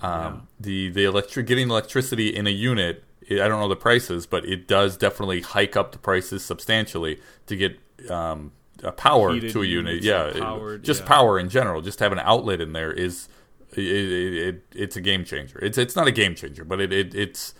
Um, 0.00 0.48
The 0.58 0.88
the 0.90 1.04
electric 1.04 1.46
getting 1.46 1.68
electricity 1.70 2.28
in 2.34 2.46
a 2.46 2.50
unit, 2.50 3.04
I 3.30 3.34
I 3.42 3.48
don't 3.48 3.60
know 3.60 3.68
the 3.68 3.76
prices, 3.76 4.26
but 4.26 4.44
it 4.44 4.66
does 4.66 4.96
definitely 4.96 5.40
hike 5.42 5.76
up 5.76 5.92
the 5.92 5.98
prices 5.98 6.42
substantially 6.44 7.20
to 7.46 7.56
get 7.56 7.78
um, 8.10 8.52
a 8.82 8.92
power 8.92 9.32
Heated 9.32 9.52
to 9.52 9.62
a 9.62 9.66
unit. 9.66 10.02
Yeah, 10.02 10.32
powered, 10.36 10.82
just 10.82 11.02
yeah. 11.02 11.06
power 11.06 11.38
in 11.38 11.48
general. 11.48 11.80
Just 11.80 12.00
have 12.00 12.12
an 12.12 12.18
outlet 12.18 12.60
in 12.60 12.72
there 12.72 12.92
is 12.92 13.28
it, 13.78 13.84
it, 13.86 14.34
it, 14.48 14.64
it's 14.74 14.96
a 14.96 15.00
game 15.00 15.24
changer. 15.24 15.58
It's 15.60 15.78
it's 15.78 15.96
not 15.96 16.06
a 16.06 16.12
game 16.12 16.34
changer, 16.34 16.64
but 16.64 16.80
it, 16.80 16.92
it 16.92 17.14
it's 17.14 17.54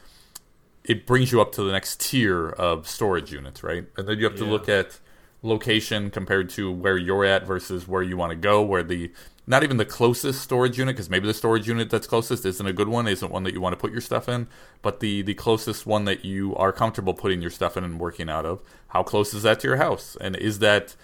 it 0.84 1.06
brings 1.06 1.32
you 1.32 1.40
up 1.40 1.52
to 1.52 1.62
the 1.62 1.72
next 1.72 2.00
tier 2.00 2.48
of 2.50 2.88
storage 2.88 3.32
units, 3.32 3.62
right? 3.62 3.86
And 3.96 4.06
then 4.08 4.18
you 4.18 4.24
have 4.24 4.36
to 4.36 4.44
Yeah. 4.44 4.50
look 4.50 4.68
at 4.68 5.00
location 5.42 6.10
compared 6.10 6.48
to 6.50 6.70
where 6.72 6.96
you're 6.96 7.24
at 7.24 7.46
versus 7.46 7.86
where 7.88 8.02
you 8.02 8.16
want 8.16 8.30
to 8.30 8.36
go, 8.36 8.62
where 8.62 8.82
the 8.82 9.12
not 9.46 9.62
even 9.62 9.76
the 9.76 9.84
closest 9.84 10.40
storage 10.40 10.78
unit, 10.78 10.96
because 10.96 11.10
maybe 11.10 11.26
the 11.26 11.34
storage 11.34 11.68
unit 11.68 11.90
that's 11.90 12.06
closest 12.06 12.46
isn't 12.46 12.66
a 12.66 12.72
good 12.72 12.88
one, 12.88 13.06
isn't 13.06 13.30
one 13.30 13.42
that 13.44 13.52
you 13.52 13.60
want 13.60 13.74
to 13.74 13.78
put 13.78 13.92
your 13.92 14.00
stuff 14.00 14.28
in, 14.28 14.46
but 14.82 15.00
the 15.00 15.22
the 15.22 15.34
closest 15.34 15.86
one 15.86 16.04
that 16.06 16.24
you 16.24 16.54
are 16.56 16.72
comfortable 16.72 17.14
putting 17.14 17.42
your 17.42 17.50
stuff 17.50 17.76
in 17.76 17.84
and 17.84 18.00
working 18.00 18.30
out 18.30 18.46
of, 18.46 18.62
how 18.88 19.02
close 19.02 19.34
is 19.34 19.42
that 19.42 19.60
to 19.60 19.68
your 19.68 19.76
house? 19.76 20.16
And 20.20 20.36
is 20.36 20.58
that 20.60 20.96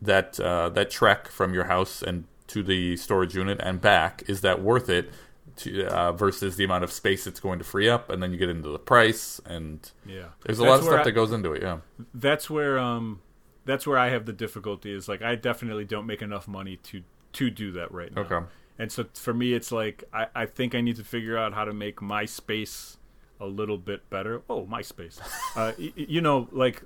that 0.00 0.40
uh, 0.40 0.68
that 0.70 0.90
trek 0.90 1.28
from 1.28 1.54
your 1.54 1.64
house 1.64 2.02
and 2.02 2.24
to 2.48 2.62
the 2.62 2.96
storage 2.96 3.34
unit 3.34 3.58
and 3.62 3.80
back 3.80 4.22
is 4.28 4.40
that 4.42 4.62
worth 4.62 4.88
it 4.88 5.10
to, 5.56 5.86
uh, 5.86 6.12
versus 6.12 6.56
the 6.56 6.64
amount 6.64 6.82
of 6.84 6.90
space 6.90 7.26
it's 7.26 7.40
going 7.40 7.58
to 7.58 7.64
free 7.64 7.88
up 7.88 8.08
and 8.10 8.22
then 8.22 8.32
you 8.32 8.38
get 8.38 8.48
into 8.48 8.68
the 8.70 8.78
price 8.78 9.40
and 9.44 9.92
yeah, 10.06 10.26
there's 10.44 10.58
a 10.58 10.62
That's 10.62 10.70
lot 10.70 10.78
of 10.78 10.84
stuff 10.84 11.00
I- 11.00 11.04
that 11.04 11.12
goes 11.12 11.32
into 11.32 11.52
it 11.52 11.62
yeah 11.62 11.78
that's 12.14 12.48
where 12.48 12.78
um 12.78 13.20
that's 13.64 13.86
where 13.86 13.98
I 13.98 14.08
have 14.08 14.26
the 14.26 14.32
difficulty 14.32 14.92
is 14.92 15.08
like 15.08 15.22
I 15.22 15.34
definitely 15.36 15.84
don't 15.84 16.06
make 16.06 16.22
enough 16.22 16.48
money 16.48 16.76
to 16.84 17.02
to 17.34 17.48
do 17.50 17.70
that 17.72 17.92
right 17.92 18.12
now. 18.14 18.22
Okay. 18.22 18.46
And 18.78 18.90
so 18.90 19.06
for 19.14 19.32
me 19.32 19.52
it's 19.54 19.70
like 19.70 20.04
I, 20.12 20.26
I 20.34 20.46
think 20.46 20.74
I 20.74 20.80
need 20.80 20.96
to 20.96 21.04
figure 21.04 21.38
out 21.38 21.52
how 21.54 21.64
to 21.64 21.72
make 21.72 22.02
my 22.02 22.24
space 22.24 22.96
a 23.40 23.46
little 23.46 23.78
bit 23.78 24.08
better. 24.10 24.42
Oh, 24.50 24.66
my 24.66 24.82
space. 24.82 25.20
uh, 25.56 25.72
y- 25.78 25.92
you 25.96 26.20
know, 26.20 26.48
like 26.52 26.82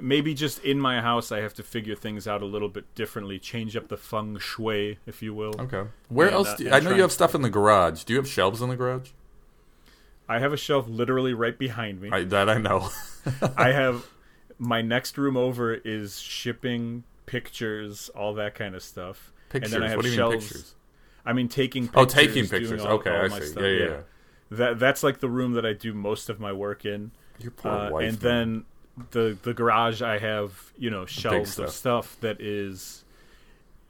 maybe 0.00 0.34
just 0.34 0.58
in 0.64 0.78
my 0.78 1.00
house 1.00 1.32
I 1.32 1.40
have 1.40 1.54
to 1.54 1.62
figure 1.62 1.94
things 1.94 2.26
out 2.28 2.42
a 2.42 2.46
little 2.46 2.68
bit 2.68 2.94
differently, 2.94 3.38
change 3.38 3.76
up 3.76 3.88
the 3.88 3.96
feng 3.96 4.38
shui, 4.38 4.98
if 5.06 5.22
you 5.22 5.34
will. 5.34 5.54
okay 5.60 5.84
where 6.08 6.26
And, 6.28 6.34
else 6.36 6.48
uh, 6.48 6.56
do 6.56 6.62
you, 6.64 6.68
and 6.70 6.76
i 6.76 6.80
know 6.80 6.94
you 6.96 7.02
have 7.02 7.12
stuff 7.12 7.34
in 7.34 7.42
the 7.42 7.50
garage 7.50 8.04
do 8.04 8.12
you 8.12 8.18
have 8.18 8.28
shelves 8.28 8.60
in 8.62 8.68
the 8.68 8.76
garage 8.76 9.10
I 10.30 10.40
have 10.40 10.52
a 10.52 10.58
shelf 10.58 10.86
literally 10.88 11.32
right 11.32 11.58
behind 11.58 12.00
me. 12.02 12.10
I, 12.12 12.24
that 12.24 12.48
i 12.50 12.58
know 12.58 12.90
I 13.56 13.72
have 13.72 14.06
my 14.58 14.82
next 14.82 15.16
room 15.16 15.36
over 15.36 15.72
is 15.74 16.20
shipping 16.20 17.04
pictures, 17.26 18.08
all 18.10 18.34
that 18.34 18.54
kind 18.54 18.74
of 18.74 18.82
stuff. 18.82 19.32
pictures 19.48 19.72
And 19.72 19.82
then 19.82 19.86
I 19.86 19.90
have 19.90 19.96
what 19.96 20.02
do 20.04 20.10
you 20.10 20.16
shelves. 20.16 20.34
mean 20.34 20.40
pictures 20.42 20.74
I 21.24 21.32
mean 21.32 21.48
taking 21.48 21.84
pictures. 21.88 22.00
oh 22.02 22.04
taking 22.04 22.46
pictures 22.48 22.84
all- 22.84 22.92
okay 22.98 23.10
all 23.16 23.24
i 23.34 23.38
see 23.40 23.46
stuff, 23.46 23.62
yeah, 23.62 23.68
yeah 23.70 23.84
yeah 23.86 23.96
That 24.50 24.78
that's 24.78 25.02
like 25.02 25.20
the 25.20 25.28
room 25.28 25.52
that 25.52 25.64
I 25.66 25.72
do 25.72 25.92
most 25.94 26.28
of 26.28 26.38
my 26.40 26.52
work 26.52 26.84
in. 26.84 27.10
your 27.38 27.50
poor 27.52 27.70
Uh, 27.72 27.90
wife 27.90 28.04
and 28.08 28.22
man. 28.22 28.32
then 28.32 28.64
the 29.10 29.36
the 29.42 29.54
garage 29.54 30.02
I 30.02 30.18
have, 30.18 30.72
you 30.76 30.90
know, 30.90 31.06
shelves 31.06 31.52
stuff. 31.52 31.68
of 31.68 31.72
stuff 31.72 32.16
that 32.20 32.40
is 32.40 33.04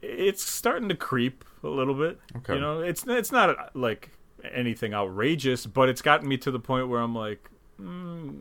it's 0.01 0.43
starting 0.43 0.89
to 0.89 0.95
creep 0.95 1.43
a 1.63 1.67
little 1.67 1.93
bit. 1.93 2.19
Okay. 2.37 2.55
You 2.55 2.61
know, 2.61 2.81
it's 2.81 3.05
it's 3.07 3.31
not 3.31 3.75
like 3.75 4.11
anything 4.53 4.93
outrageous, 4.93 5.65
but 5.65 5.89
it's 5.89 6.01
gotten 6.01 6.27
me 6.27 6.37
to 6.37 6.51
the 6.51 6.59
point 6.59 6.87
where 6.87 7.01
I'm 7.01 7.15
like, 7.15 7.49
mm, 7.79 8.39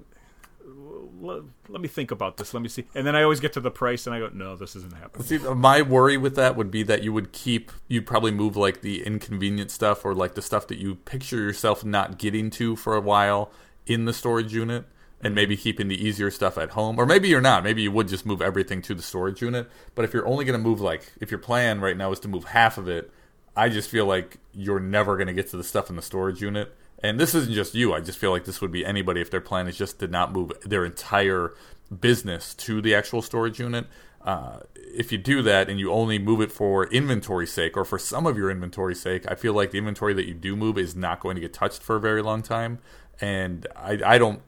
let, 1.20 1.42
let 1.68 1.80
me 1.80 1.88
think 1.88 2.10
about 2.10 2.36
this. 2.36 2.54
Let 2.54 2.62
me 2.62 2.68
see. 2.68 2.84
And 2.94 3.06
then 3.06 3.16
I 3.16 3.22
always 3.22 3.40
get 3.40 3.52
to 3.54 3.60
the 3.60 3.70
price 3.70 4.06
and 4.06 4.14
I 4.14 4.20
go, 4.20 4.30
no, 4.32 4.56
this 4.56 4.76
isn't 4.76 4.94
happening. 4.94 5.26
See, 5.26 5.38
my 5.38 5.82
worry 5.82 6.16
with 6.16 6.36
that 6.36 6.56
would 6.56 6.70
be 6.70 6.82
that 6.84 7.02
you 7.02 7.12
would 7.12 7.32
keep, 7.32 7.72
you'd 7.88 8.06
probably 8.06 8.30
move 8.30 8.56
like 8.56 8.82
the 8.82 9.04
inconvenient 9.04 9.70
stuff 9.70 10.04
or 10.04 10.14
like 10.14 10.34
the 10.34 10.42
stuff 10.42 10.66
that 10.68 10.78
you 10.78 10.96
picture 10.96 11.36
yourself 11.36 11.84
not 11.84 12.18
getting 12.18 12.50
to 12.50 12.76
for 12.76 12.94
a 12.94 13.00
while 13.00 13.50
in 13.86 14.04
the 14.04 14.12
storage 14.12 14.52
unit 14.52 14.84
and 15.20 15.34
maybe 15.34 15.56
keeping 15.56 15.88
the 15.88 16.02
easier 16.06 16.30
stuff 16.30 16.56
at 16.56 16.70
home. 16.70 16.98
Or 16.98 17.06
maybe 17.06 17.28
you're 17.28 17.40
not. 17.40 17.64
Maybe 17.64 17.82
you 17.82 17.90
would 17.92 18.08
just 18.08 18.24
move 18.24 18.40
everything 18.40 18.82
to 18.82 18.94
the 18.94 19.02
storage 19.02 19.42
unit. 19.42 19.68
But 19.94 20.04
if 20.04 20.14
you're 20.14 20.26
only 20.26 20.44
going 20.44 20.58
to 20.58 20.62
move 20.62 20.80
like, 20.80 21.12
if 21.20 21.30
your 21.30 21.38
plan 21.38 21.80
right 21.80 21.96
now 21.96 22.12
is 22.12 22.20
to 22.20 22.28
move 22.28 22.44
half 22.44 22.78
of 22.78 22.88
it, 22.88 23.10
I 23.56 23.68
just 23.68 23.90
feel 23.90 24.06
like 24.06 24.38
you're 24.52 24.78
never 24.78 25.16
going 25.16 25.26
to 25.26 25.32
get 25.32 25.50
to 25.50 25.56
the 25.56 25.64
stuff 25.64 25.90
in 25.90 25.96
the 25.96 26.02
storage 26.02 26.40
unit. 26.40 26.76
And 27.02 27.18
this 27.18 27.34
isn't 27.34 27.54
just 27.54 27.74
you. 27.74 27.92
I 27.92 28.00
just 28.00 28.18
feel 28.18 28.30
like 28.30 28.44
this 28.44 28.60
would 28.60 28.70
be 28.70 28.84
anybody 28.84 29.20
if 29.20 29.30
their 29.30 29.40
plan 29.40 29.66
is 29.66 29.76
just 29.76 29.98
to 30.00 30.06
not 30.06 30.32
move 30.32 30.52
their 30.62 30.84
entire 30.84 31.54
business 32.00 32.54
to 32.54 32.80
the 32.80 32.94
actual 32.94 33.22
storage 33.22 33.58
unit. 33.58 33.86
Uh, 34.20 34.60
if 34.74 35.10
you 35.12 35.18
do 35.18 35.42
that 35.42 35.68
and 35.68 35.78
you 35.78 35.92
only 35.92 36.18
move 36.18 36.40
it 36.40 36.50
for 36.50 36.86
inventory 36.86 37.46
sake 37.46 37.76
or 37.76 37.84
for 37.84 37.98
some 37.98 38.26
of 38.26 38.36
your 38.36 38.50
inventory 38.50 38.94
sake, 38.94 39.24
I 39.30 39.34
feel 39.34 39.54
like 39.54 39.70
the 39.70 39.78
inventory 39.78 40.12
that 40.14 40.26
you 40.26 40.34
do 40.34 40.56
move 40.56 40.76
is 40.76 40.96
not 40.96 41.20
going 41.20 41.36
to 41.36 41.40
get 41.40 41.52
touched 41.52 41.82
for 41.82 41.96
a 41.96 42.00
very 42.00 42.22
long 42.22 42.42
time. 42.42 42.78
And 43.20 43.66
I, 43.74 43.98
I 44.04 44.18
don't. 44.18 44.42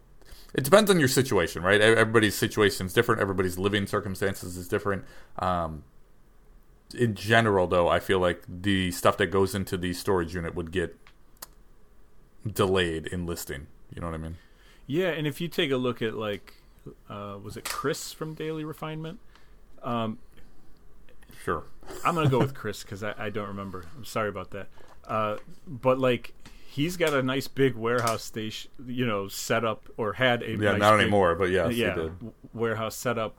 It 0.54 0.64
depends 0.64 0.90
on 0.90 0.98
your 0.98 1.08
situation, 1.08 1.62
right? 1.62 1.80
Everybody's 1.80 2.34
situation 2.34 2.86
is 2.86 2.92
different. 2.92 3.20
Everybody's 3.20 3.58
living 3.58 3.86
circumstances 3.86 4.56
is 4.56 4.66
different. 4.68 5.04
Um, 5.38 5.84
in 6.94 7.14
general, 7.14 7.66
though, 7.68 7.88
I 7.88 8.00
feel 8.00 8.18
like 8.18 8.42
the 8.48 8.90
stuff 8.90 9.16
that 9.18 9.28
goes 9.28 9.54
into 9.54 9.76
the 9.76 9.92
storage 9.92 10.34
unit 10.34 10.54
would 10.54 10.72
get 10.72 10.96
delayed 12.44 13.06
in 13.06 13.26
listing. 13.26 13.68
You 13.94 14.00
know 14.00 14.08
what 14.08 14.14
I 14.14 14.18
mean? 14.18 14.38
Yeah, 14.86 15.10
and 15.10 15.26
if 15.26 15.40
you 15.40 15.46
take 15.46 15.70
a 15.70 15.76
look 15.76 16.02
at 16.02 16.14
like, 16.14 16.54
uh, 17.08 17.38
was 17.40 17.56
it 17.56 17.64
Chris 17.64 18.12
from 18.12 18.34
Daily 18.34 18.64
Refinement? 18.64 19.20
Um, 19.84 20.18
Sure. 21.44 21.64
I'm 22.04 22.14
gonna 22.14 22.28
go 22.28 22.38
with 22.38 22.54
Chris 22.54 22.82
because 22.82 23.02
I, 23.02 23.14
I 23.18 23.30
don't 23.30 23.48
remember. 23.48 23.84
I'm 23.96 24.04
sorry 24.04 24.28
about 24.28 24.50
that. 24.50 24.68
Uh, 25.06 25.38
but 25.66 25.98
like 25.98 26.34
he's 26.70 26.96
got 26.96 27.12
a 27.12 27.22
nice 27.22 27.48
big 27.48 27.74
warehouse 27.74 28.22
station, 28.22 28.70
you 28.86 29.04
know, 29.06 29.26
set 29.28 29.64
up 29.64 29.88
or 29.96 30.12
had 30.14 30.42
a 30.42 30.50
Yeah, 30.50 30.72
nice 30.72 30.78
not 30.80 30.92
big- 30.92 31.00
anymore, 31.02 31.34
but 31.34 31.50
yes, 31.50 31.74
yeah, 31.74 31.94
he 31.94 32.00
did. 32.00 32.12
w- 32.18 32.32
warehouse 32.54 32.94
setup. 32.96 33.36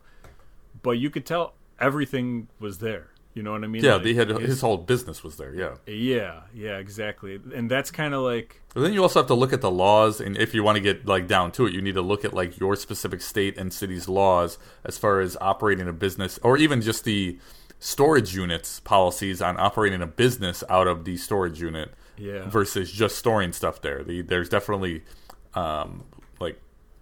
But 0.82 0.92
you 0.92 1.10
could 1.10 1.26
tell 1.26 1.54
everything 1.80 2.48
was 2.60 2.80
there. 2.80 3.08
You 3.34 3.44
know 3.44 3.54
what 3.54 3.64
I 3.64 3.68
mean? 3.68 3.82
Yeah, 3.82 3.94
Like, 3.96 4.06
he 4.08 4.14
had 4.16 4.28
his- 4.30 4.40
his 4.40 4.62
whole 4.62 4.76
business 4.78 5.24
was 5.24 5.38
there. 5.38 5.56
Yeah. 5.56 5.76
Yeah, 5.88 6.42
yeah, 6.54 6.78
exactly. 6.80 7.40
And 7.56 7.72
that's 7.72 7.90
kind 7.90 8.14
of 8.14 8.24
like 8.24 8.62
But 8.74 8.82
then 8.82 8.92
you 8.94 9.02
also 9.02 9.20
have 9.20 9.28
to 9.28 9.34
look 9.34 9.54
at 9.54 9.62
the 9.62 9.72
laws, 9.72 10.20
and 10.20 10.38
if 10.38 10.54
you 10.54 10.64
want 10.64 10.76
to 10.76 10.82
get 10.82 11.06
like 11.06 11.28
down 11.28 11.54
to 11.54 11.66
it, 11.66 11.74
you 11.74 11.82
need 11.82 11.96
to 11.96 12.02
look 12.02 12.26
at 12.26 12.34
like 12.34 12.60
your 12.60 12.76
specific 12.76 13.22
state 13.22 13.58
and 13.58 13.72
city's 13.72 14.10
laws 14.10 14.58
as 14.84 14.98
far 14.98 15.22
as 15.22 15.38
operating 15.40 15.88
a 15.88 15.94
business, 15.94 16.40
or 16.44 16.58
even 16.58 16.82
just 16.82 17.06
the 17.06 17.40
storage 17.80 18.36
units 18.36 18.80
policies 18.82 19.42
on 19.42 19.58
operating 19.58 20.02
a 20.02 20.08
business 20.08 20.64
out 20.70 20.88
of 20.88 21.06
the 21.06 21.16
storage 21.18 21.62
unit 21.62 21.94
Yeah. 22.18 22.48
versus 22.50 22.92
just 22.92 23.18
storing 23.18 23.54
stuff 23.54 23.82
there. 23.82 24.04
The, 24.04 24.22
there's 24.22 24.50
definitely 24.50 25.04
um, 25.54 26.04
like 26.40 26.62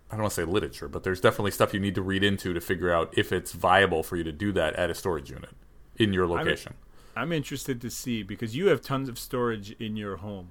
I 0.09 0.15
don't 0.15 0.23
want 0.23 0.33
to 0.33 0.41
say 0.41 0.45
literature, 0.45 0.87
but 0.87 1.03
there's 1.03 1.21
definitely 1.21 1.51
stuff 1.51 1.73
you 1.73 1.79
need 1.79 1.95
to 1.95 2.01
read 2.01 2.23
into 2.23 2.53
to 2.53 2.61
figure 2.61 2.91
out 2.91 3.13
if 3.17 3.31
it's 3.31 3.51
viable 3.51 4.03
for 4.03 4.15
you 4.15 4.23
to 4.23 4.31
do 4.31 4.51
that 4.53 4.75
at 4.75 4.89
a 4.89 4.95
storage 4.95 5.29
unit 5.29 5.51
in 5.97 6.13
your 6.13 6.27
location. 6.27 6.73
I'm 7.15 7.31
interested 7.31 7.81
to 7.81 7.89
see 7.89 8.23
because 8.23 8.55
you 8.55 8.67
have 8.67 8.81
tons 8.81 9.09
of 9.09 9.19
storage 9.19 9.71
in 9.73 9.95
your 9.95 10.17
home. 10.17 10.49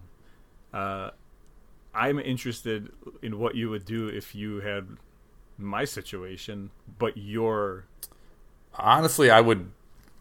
Uh, 0.72 1.10
I'm 1.94 2.18
interested 2.18 2.92
in 3.22 3.38
what 3.38 3.54
you 3.54 3.70
would 3.70 3.84
do 3.84 4.08
if 4.08 4.34
you 4.34 4.60
had 4.60 4.86
my 5.56 5.84
situation, 5.84 6.70
but 6.98 7.16
your 7.16 7.86
honestly, 8.74 9.30
I 9.30 9.40
would 9.40 9.70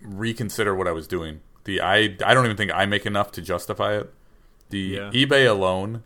reconsider 0.01 0.73
what 0.73 0.87
I 0.87 0.91
was 0.91 1.07
doing. 1.07 1.41
The 1.65 1.81
I 1.81 2.15
I 2.25 2.33
don't 2.33 2.45
even 2.45 2.57
think 2.57 2.71
I 2.73 2.85
make 2.85 3.05
enough 3.05 3.31
to 3.33 3.41
justify 3.41 3.97
it. 3.97 4.13
The 4.69 4.79
Yeah. 4.79 5.11
eBay 5.11 5.47
alone, 5.49 6.03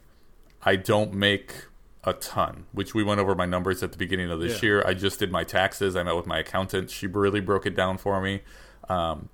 I 0.64 0.76
don't 0.76 1.14
make 1.14 1.66
a 2.04 2.14
ton, 2.14 2.66
which 2.72 2.94
we 2.94 3.04
went 3.04 3.20
over 3.20 3.36
my 3.36 3.46
numbers 3.46 3.84
at 3.84 3.92
the 3.92 3.98
beginning 3.98 4.32
of 4.32 4.40
this 4.40 4.62
Yeah. 4.62 4.68
year. 4.70 4.84
I 4.86 4.94
just 4.94 5.20
did 5.20 5.32
my 5.32 5.44
taxes. 5.44 5.96
I 5.96 6.04
met 6.04 6.16
with 6.16 6.26
my 6.28 6.40
accountant. 6.40 6.90
She 6.90 7.08
really 7.08 7.42
broke 7.42 7.66
it 7.66 7.76
down 7.76 7.98
for 7.98 8.22
me. 8.22 8.42
Um, 8.90 9.30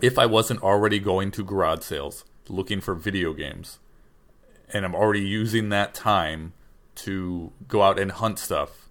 if 0.00 0.18
I 0.18 0.26
wasn't 0.26 0.62
already 0.62 0.98
going 0.98 1.30
to 1.32 1.44
garage 1.44 1.82
sales 1.82 2.24
looking 2.48 2.80
for 2.80 2.94
video 2.94 3.32
games, 3.32 3.78
and 4.72 4.84
I'm 4.84 4.94
already 4.94 5.26
using 5.26 5.68
that 5.70 5.94
time 5.94 6.52
to 6.96 7.52
go 7.68 7.82
out 7.82 7.98
and 7.98 8.12
hunt 8.12 8.38
stuff, 8.38 8.88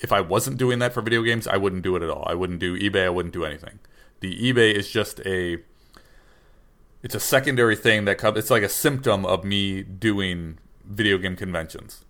if 0.00 0.12
I 0.12 0.20
wasn't 0.20 0.56
doing 0.56 0.78
that 0.78 0.92
for 0.94 1.00
video 1.02 1.22
games, 1.22 1.46
I 1.46 1.56
wouldn't 1.56 1.82
do 1.82 1.94
it 1.96 2.02
at 2.02 2.10
all. 2.10 2.24
I 2.26 2.34
wouldn't 2.34 2.58
do 2.60 2.78
eBay. 2.78 3.04
I 3.04 3.10
wouldn't 3.10 3.34
do 3.34 3.44
anything. 3.44 3.80
The 4.20 4.34
eBay 4.52 4.72
is 4.72 4.88
just 4.90 5.20
a 5.26 5.58
it's 7.02 7.14
a 7.14 7.20
secondary 7.20 7.76
thing 7.76 8.04
that 8.06 8.18
comes. 8.18 8.38
It's 8.38 8.50
like 8.50 8.62
a 8.62 8.68
symptom 8.68 9.24
of 9.26 9.44
me 9.44 9.82
doing 9.82 10.58
video 10.84 11.18
game 11.18 11.36
conventions. 11.36 12.04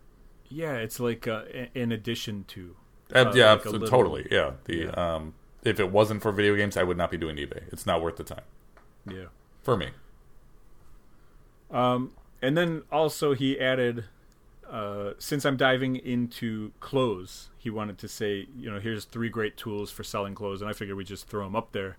yeah, 0.48 0.74
it's 0.74 0.98
like 0.98 1.28
uh, 1.28 1.42
in 1.74 1.92
addition 1.92 2.44
to. 2.48 2.74
Uh, 3.14 3.18
Uh, 3.26 3.32
yeah, 3.34 3.52
like 3.52 3.64
little- 3.66 3.88
totally. 3.88 4.26
Yeah. 4.30 4.52
The 4.64 4.76
Yeah. 4.76 4.90
um, 4.90 5.34
if 5.62 5.78
it 5.78 5.90
wasn't 5.90 6.22
for 6.22 6.32
video 6.32 6.56
games, 6.56 6.76
I 6.76 6.82
would 6.82 6.96
not 6.96 7.10
be 7.10 7.16
doing 7.18 7.36
eBay. 7.36 7.62
It's 7.72 7.84
not 7.86 8.00
worth 8.02 8.16
the 8.16 8.24
time 8.24 8.44
Yeah. 9.06 9.26
for 9.62 9.76
me. 9.76 9.90
Um, 11.70 12.12
and 12.42 12.56
then 12.56 12.82
also 12.90 13.34
he 13.34 13.58
added, 13.60 14.04
uh, 14.68 15.12
since 15.18 15.44
I'm 15.44 15.56
diving 15.56 15.96
into 15.96 16.72
clothes, 16.80 17.50
he 17.58 17.70
wanted 17.70 17.98
to 17.98 18.08
say, 18.08 18.46
you 18.56 18.70
know, 18.70 18.80
here's 18.80 19.04
three 19.04 19.28
great 19.28 19.56
tools 19.56 19.90
for 19.90 20.02
selling 20.02 20.34
clothes, 20.34 20.60
and 20.62 20.70
I 20.70 20.72
figured 20.72 20.96
we 20.96 21.04
just 21.04 21.28
throw 21.28 21.44
them 21.44 21.54
up 21.56 21.72
there. 21.72 21.96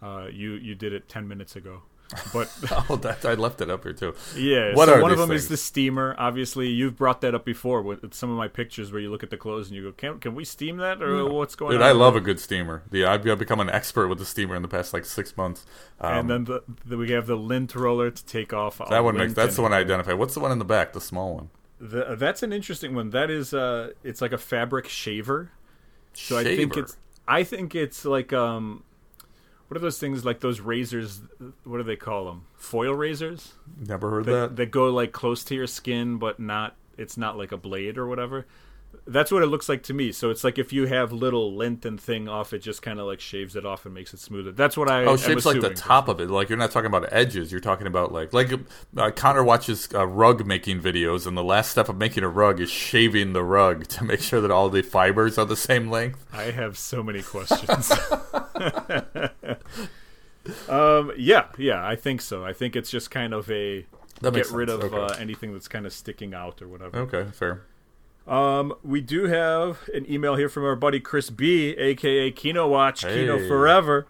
Uh, 0.00 0.28
you 0.30 0.52
you 0.52 0.76
did 0.76 0.92
it 0.92 1.08
ten 1.08 1.26
minutes 1.26 1.56
ago, 1.56 1.82
but 2.32 2.50
oh, 2.88 2.96
that 2.96 3.24
I 3.24 3.34
left 3.34 3.60
it 3.60 3.70
up 3.70 3.82
here 3.82 3.92
too. 3.92 4.14
yeah. 4.36 4.74
What 4.74 4.88
so 4.88 4.94
are 4.94 5.02
one 5.02 5.10
of 5.10 5.18
them 5.18 5.30
is 5.30 5.48
the 5.48 5.56
steamer. 5.56 6.14
Obviously, 6.18 6.68
you've 6.68 6.96
brought 6.96 7.20
that 7.20 7.34
up 7.34 7.44
before 7.44 7.82
with 7.82 8.14
some 8.14 8.30
of 8.30 8.36
my 8.36 8.48
pictures 8.48 8.90
where 8.90 9.00
you 9.00 9.10
look 9.10 9.22
at 9.22 9.30
the 9.30 9.36
clothes 9.36 9.68
and 9.68 9.76
you 9.76 9.82
go, 9.82 9.92
can 9.92 10.18
can 10.18 10.34
we 10.34 10.44
steam 10.44 10.78
that 10.78 11.02
or 11.02 11.28
what's 11.30 11.54
going 11.54 11.72
Dude, 11.72 11.82
on? 11.82 11.88
I 11.88 11.92
love 11.92 12.16
a 12.16 12.20
good 12.20 12.40
steamer. 12.40 12.82
The 12.90 13.04
I've 13.04 13.26
I've 13.28 13.38
become 13.38 13.60
an 13.60 13.70
expert 13.70 14.08
with 14.08 14.18
the 14.18 14.24
steamer 14.26 14.56
in 14.56 14.62
the 14.62 14.68
past 14.68 14.92
like 14.92 15.04
six 15.04 15.36
months. 15.36 15.66
Um, 16.00 16.12
And 16.12 16.30
then 16.30 16.44
the, 16.44 16.62
the, 16.84 16.96
we 16.96 17.10
have 17.10 17.26
the 17.26 17.36
lint 17.36 17.74
roller 17.74 18.10
to 18.10 18.24
take 18.24 18.52
off. 18.52 18.78
that 18.78 19.04
one 19.04 19.16
makes 19.16 19.34
that's 19.34 19.56
the 19.56 19.62
one 19.62 19.72
I 19.72 19.78
identify. 19.78 20.12
What's 20.12 20.34
the 20.34 20.40
one 20.40 20.52
in 20.52 20.58
the 20.58 20.64
back? 20.64 20.92
The 20.92 21.00
small 21.00 21.34
one. 21.34 21.50
The, 21.80 22.16
that's 22.16 22.42
an 22.42 22.52
interesting 22.52 22.94
one. 22.94 23.10
That 23.10 23.30
is, 23.30 23.54
uh, 23.54 23.92
it's 24.02 24.20
like 24.20 24.32
a 24.32 24.38
fabric 24.38 24.88
shaver. 24.88 25.52
So 26.12 26.36
I 26.36 26.42
think 26.44 26.76
it's, 26.76 26.96
I 27.28 27.44
think 27.44 27.74
it's 27.74 28.04
like, 28.04 28.32
um, 28.32 28.82
what 29.68 29.76
are 29.76 29.80
those 29.80 29.98
things 29.98 30.24
like 30.24 30.40
those 30.40 30.60
razors? 30.60 31.20
What 31.64 31.76
do 31.76 31.82
they 31.82 31.96
call 31.96 32.24
them? 32.26 32.46
Foil 32.56 32.94
razors 32.94 33.52
Never 33.78 34.10
heard 34.10 34.24
that, 34.24 34.32
that. 34.32 34.56
that 34.56 34.70
go 34.70 34.88
like 34.90 35.12
close 35.12 35.44
to 35.44 35.54
your 35.54 35.66
skin, 35.66 36.16
but 36.18 36.40
not. 36.40 36.74
It's 36.96 37.16
not 37.16 37.38
like 37.38 37.52
a 37.52 37.56
blade 37.56 37.96
or 37.96 38.06
whatever. 38.06 38.46
That's 39.06 39.32
what 39.32 39.42
it 39.42 39.46
looks 39.46 39.70
like 39.70 39.82
to 39.84 39.94
me. 39.94 40.12
So 40.12 40.28
it's 40.28 40.44
like 40.44 40.58
if 40.58 40.70
you 40.70 40.86
have 40.86 41.12
little 41.12 41.54
lint 41.54 41.86
and 41.86 41.98
thing 41.98 42.28
off, 42.28 42.52
it 42.52 42.58
just 42.58 42.82
kind 42.82 43.00
of 43.00 43.06
like 43.06 43.20
shaves 43.20 43.56
it 43.56 43.64
off 43.64 43.86
and 43.86 43.94
makes 43.94 44.12
it 44.12 44.20
smoother. 44.20 44.52
That's 44.52 44.76
what 44.76 44.90
I. 44.90 45.04
Oh, 45.04 45.16
shapes 45.16 45.46
like 45.46 45.62
the 45.62 45.72
top 45.72 46.08
of 46.08 46.20
it. 46.20 46.28
Like 46.28 46.50
you're 46.50 46.58
not 46.58 46.72
talking 46.72 46.88
about 46.88 47.10
edges. 47.10 47.50
You're 47.50 47.62
talking 47.62 47.86
about 47.86 48.12
like 48.12 48.34
like 48.34 48.52
uh, 48.96 49.10
Connor 49.12 49.42
watches 49.44 49.88
uh, 49.94 50.06
rug 50.06 50.44
making 50.46 50.82
videos, 50.82 51.26
and 51.26 51.38
the 51.38 51.44
last 51.44 51.70
step 51.70 51.88
of 51.88 51.96
making 51.96 52.22
a 52.22 52.28
rug 52.28 52.60
is 52.60 52.70
shaving 52.70 53.32
the 53.32 53.42
rug 53.42 53.86
to 53.88 54.04
make 54.04 54.20
sure 54.20 54.42
that 54.42 54.50
all 54.50 54.68
the 54.68 54.82
fibers 54.82 55.38
are 55.38 55.46
the 55.46 55.56
same 55.56 55.90
length. 55.90 56.26
I 56.32 56.50
have 56.50 56.76
so 56.76 57.02
many 57.02 57.22
questions. 57.22 57.90
um, 60.68 61.12
yeah, 61.16 61.46
yeah, 61.56 61.86
I 61.86 61.96
think 61.96 62.20
so. 62.20 62.44
I 62.44 62.52
think 62.52 62.76
it's 62.76 62.90
just 62.90 63.10
kind 63.10 63.32
of 63.34 63.50
a 63.50 63.86
That 64.20 64.34
get 64.34 64.50
rid 64.50 64.68
sense. 64.68 64.84
of 64.84 64.92
Okay. 64.92 65.14
uh, 65.14 65.16
anything 65.18 65.52
that's 65.52 65.68
kind 65.68 65.86
of 65.86 65.92
sticking 65.92 66.34
out 66.34 66.60
or 66.62 66.68
whatever. 66.68 66.98
Okay, 67.00 67.30
fair. 67.32 67.62
Um, 68.28 68.74
we 68.84 69.00
do 69.00 69.24
have 69.24 69.88
an 69.94 70.10
email 70.10 70.36
here 70.36 70.50
from 70.50 70.64
our 70.64 70.76
buddy 70.76 71.00
Chris 71.00 71.30
B, 71.30 71.70
aka 71.70 72.30
Kino 72.30 72.68
Watch, 72.68 73.02
Kino 73.02 73.38
Forever. 73.48 74.06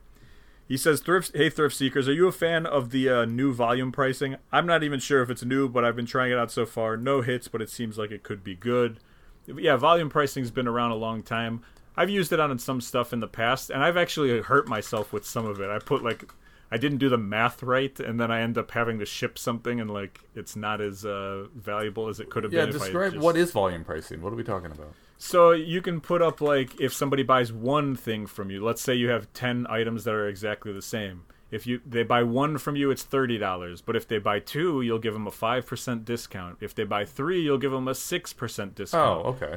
He 0.67 0.77
says, 0.77 1.01
"Thrift, 1.01 1.35
hey 1.35 1.49
thrift 1.49 1.77
seekers, 1.77 2.09
are 2.09 2.13
you 2.13 2.27
a 2.27 2.33
fan 2.33 2.67
of 2.67 2.91
the 2.91 3.09
uh, 3.09 3.25
new 3.25 3.55
volume 3.55 3.93
pricing? 3.93 4.37
I'm 4.53 4.67
not 4.67 4.83
even 4.83 4.99
sure 4.99 5.23
if 5.23 5.31
it's 5.31 5.45
new, 5.45 5.69
but 5.69 5.85
I've 5.85 5.97
been 5.97 6.05
trying 6.05 6.33
it 6.33 6.37
out 6.37 6.51
so 6.51 6.67
far. 6.67 6.97
No 6.97 7.23
hits, 7.23 7.49
but 7.49 7.63
it 7.63 7.71
seems 7.71 7.97
like 7.97 8.11
it 8.11 8.25
could 8.25 8.43
be 8.43 8.55
good. 8.55 8.99
Yeah, 9.47 9.77
volume 9.77 10.11
pricing's 10.11 10.51
been 10.51 10.69
around 10.69 10.91
a 10.91 10.97
long 10.97 11.23
time. 11.23 11.63
I've 11.97 12.11
used 12.11 12.33
it 12.33 12.41
on 12.41 12.59
some 12.59 12.81
stuff 12.81 13.13
in 13.13 13.21
the 13.21 13.29
past, 13.29 13.71
and 13.71 13.83
I've 13.83 13.97
actually 13.97 14.41
hurt 14.43 14.69
myself 14.69 15.13
with 15.13 15.25
some 15.25 15.47
of 15.47 15.61
it. 15.61 15.71
I 15.71 15.79
put 15.79 16.05
like, 16.05 16.31
I 16.71 16.77
didn't 16.77 16.99
do 16.99 17.09
the 17.09 17.19
math 17.19 17.63
right, 17.63 17.99
and 17.99 18.21
then 18.21 18.31
I 18.31 18.41
end 18.41 18.59
up 18.59 18.71
having 18.73 18.99
to 18.99 19.07
ship 19.07 19.39
something, 19.39 19.81
and 19.81 19.91
like, 19.91 20.21
it's 20.35 20.55
not 20.55 20.81
as 20.81 21.05
uh, 21.05 21.47
valuable 21.55 22.09
as 22.09 22.21
it 22.21 22.29
could 22.29 22.45
have 22.45 22.53
Yeah, 22.53 22.67
been. 22.67 22.77
I 22.77 22.79
describe 22.79 23.13
just... 23.13 23.25
what 23.25 23.37
is 23.37 23.53
volume 23.53 23.85
pricing. 23.85 24.21
What 24.21 24.33
are 24.33 24.37
we 24.37 24.45
talking 24.45 24.71
about? 24.71 24.93
So 25.17 25.51
you 25.51 25.83
can 25.83 26.01
put 26.01 26.23
up 26.23 26.41
like 26.41 26.81
if 26.81 26.95
somebody 26.95 27.25
buys 27.25 27.53
one 27.53 27.97
thing 27.97 28.27
from 28.27 28.51
you. 28.51 28.65
Let's 28.65 28.81
say 28.81 28.95
you 28.95 29.09
have 29.09 29.33
ten 29.33 29.67
items 29.69 30.05
that 30.05 30.15
are 30.15 30.29
exactly 30.29 30.73
the 30.73 30.83
same. 30.83 31.25
If 31.51 31.67
you 31.67 31.81
they 31.85 32.05
buy 32.05 32.23
one 32.23 32.59
from 32.59 32.77
you, 32.77 32.91
it's 32.91 33.03
thirty 33.03 33.37
dollars. 33.37 33.81
But 33.81 33.97
if 33.97 34.07
they 34.07 34.19
buy 34.19 34.39
two, 34.39 34.81
you'll 34.83 35.01
give 35.01 35.15
them 35.15 35.27
a 35.27 35.33
five 35.33 35.67
percent 35.67 36.05
discount. 36.05 36.59
If 36.61 36.75
they 36.75 36.85
buy 36.85 37.05
three, 37.05 37.41
you'll 37.41 37.59
give 37.59 37.73
them 37.73 37.89
a 37.89 37.95
six 37.97 38.33
percent 38.33 38.77
discount. 38.77 39.27
Oh, 39.27 39.31
okay. 39.31 39.57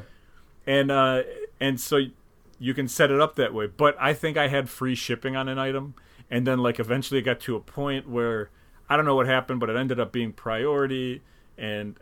And 0.65 0.89
uh, 0.89 1.23
and 1.59 1.79
so 1.79 1.99
you 2.57 2.73
can 2.73 2.87
set 2.87 3.11
it 3.11 3.19
up 3.19 3.35
that 3.35 3.53
way. 3.53 3.67
But 3.67 3.95
I 3.99 4.13
think 4.13 4.37
I 4.37 4.47
had 4.47 4.69
free 4.69 4.95
shipping 4.95 5.35
on 5.35 5.47
an 5.47 5.59
item, 5.59 5.95
and 6.31 6.47
then 6.47 6.59
like 6.59 6.79
eventually 6.79 7.19
it 7.19 7.23
got 7.23 7.39
to 7.41 7.55
a 7.55 7.59
point 7.59 8.09
where 8.09 8.49
I 8.89 8.95
don't 8.95 9.05
know 9.05 9.15
what 9.15 9.27
happened, 9.27 9.59
but 9.59 9.69
it 9.69 9.75
ended 9.75 9.99
up 9.99 10.11
being 10.11 10.31
priority, 10.31 11.21
and 11.57 11.97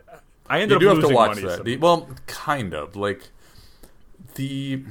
I 0.48 0.60
ended 0.60 0.70
You 0.70 0.76
up 0.76 0.80
do 0.80 0.86
have 0.88 0.96
to 0.96 1.02
losing 1.02 1.14
watch 1.16 1.42
money. 1.42 1.74
that. 1.74 1.80
well, 1.80 2.08
kind 2.26 2.72
of 2.72 2.96
like 2.96 3.28
the. 4.36 4.84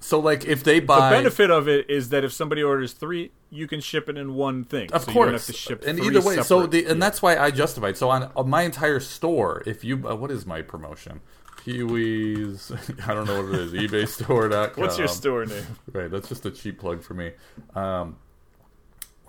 So, 0.00 0.18
like, 0.18 0.44
if 0.44 0.64
they 0.64 0.80
buy 0.80 1.10
the 1.10 1.16
benefit 1.16 1.50
of 1.50 1.68
it 1.68 1.88
is 1.88 2.08
that 2.08 2.24
if 2.24 2.32
somebody 2.32 2.60
orders 2.60 2.92
three, 2.92 3.30
you 3.50 3.68
can 3.68 3.80
ship 3.80 4.08
it 4.08 4.18
in 4.18 4.34
one 4.34 4.64
thing. 4.64 4.92
Of 4.92 5.04
so 5.04 5.12
course, 5.12 5.16
you 5.16 5.24
don't 5.26 5.32
have 5.34 5.44
to 5.46 5.52
ship. 5.52 5.84
and 5.86 6.00
either 6.00 6.20
way, 6.20 6.42
so 6.42 6.66
the 6.66 6.86
and 6.86 7.00
that's 7.00 7.22
why 7.22 7.36
I 7.36 7.52
justified. 7.52 7.96
So 7.96 8.10
on, 8.10 8.32
on 8.34 8.50
my 8.50 8.62
entire 8.62 8.98
store, 8.98 9.62
if 9.64 9.84
you 9.84 10.08
uh, 10.08 10.16
what 10.16 10.32
is 10.32 10.44
my 10.44 10.60
promotion? 10.62 11.20
Pee-wee's, 11.64 12.72
I 13.06 13.14
don't 13.14 13.26
know 13.26 13.42
what 13.42 13.54
it 13.54 13.60
is. 13.60 13.72
eBayStore.com. 13.72 14.72
What's 14.82 14.98
your 14.98 15.08
store 15.08 15.44
name? 15.46 15.64
Right, 15.92 16.10
that's 16.10 16.28
just 16.28 16.44
a 16.46 16.50
cheap 16.50 16.78
plug 16.80 17.02
for 17.02 17.14
me. 17.14 17.32
Um, 17.74 18.16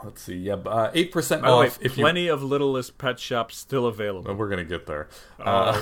let's 0.04 0.22
see, 0.22 0.36
yeah, 0.36 0.56
uh, 0.56 0.92
eight 0.94 1.12
percent 1.12 1.44
the 1.44 1.48
way, 1.56 1.68
off. 1.68 1.80
if 1.82 1.98
you 1.98 2.04
plenty 2.04 2.28
of 2.28 2.42
Littlest 2.42 2.98
pet 2.98 3.20
shops 3.20 3.58
still 3.58 3.86
available. 3.86 4.34
We're 4.34 4.50
gonna 4.50 4.64
get 4.64 4.86
there. 4.88 5.08
Oh, 5.40 5.46
Uh, 5.46 5.82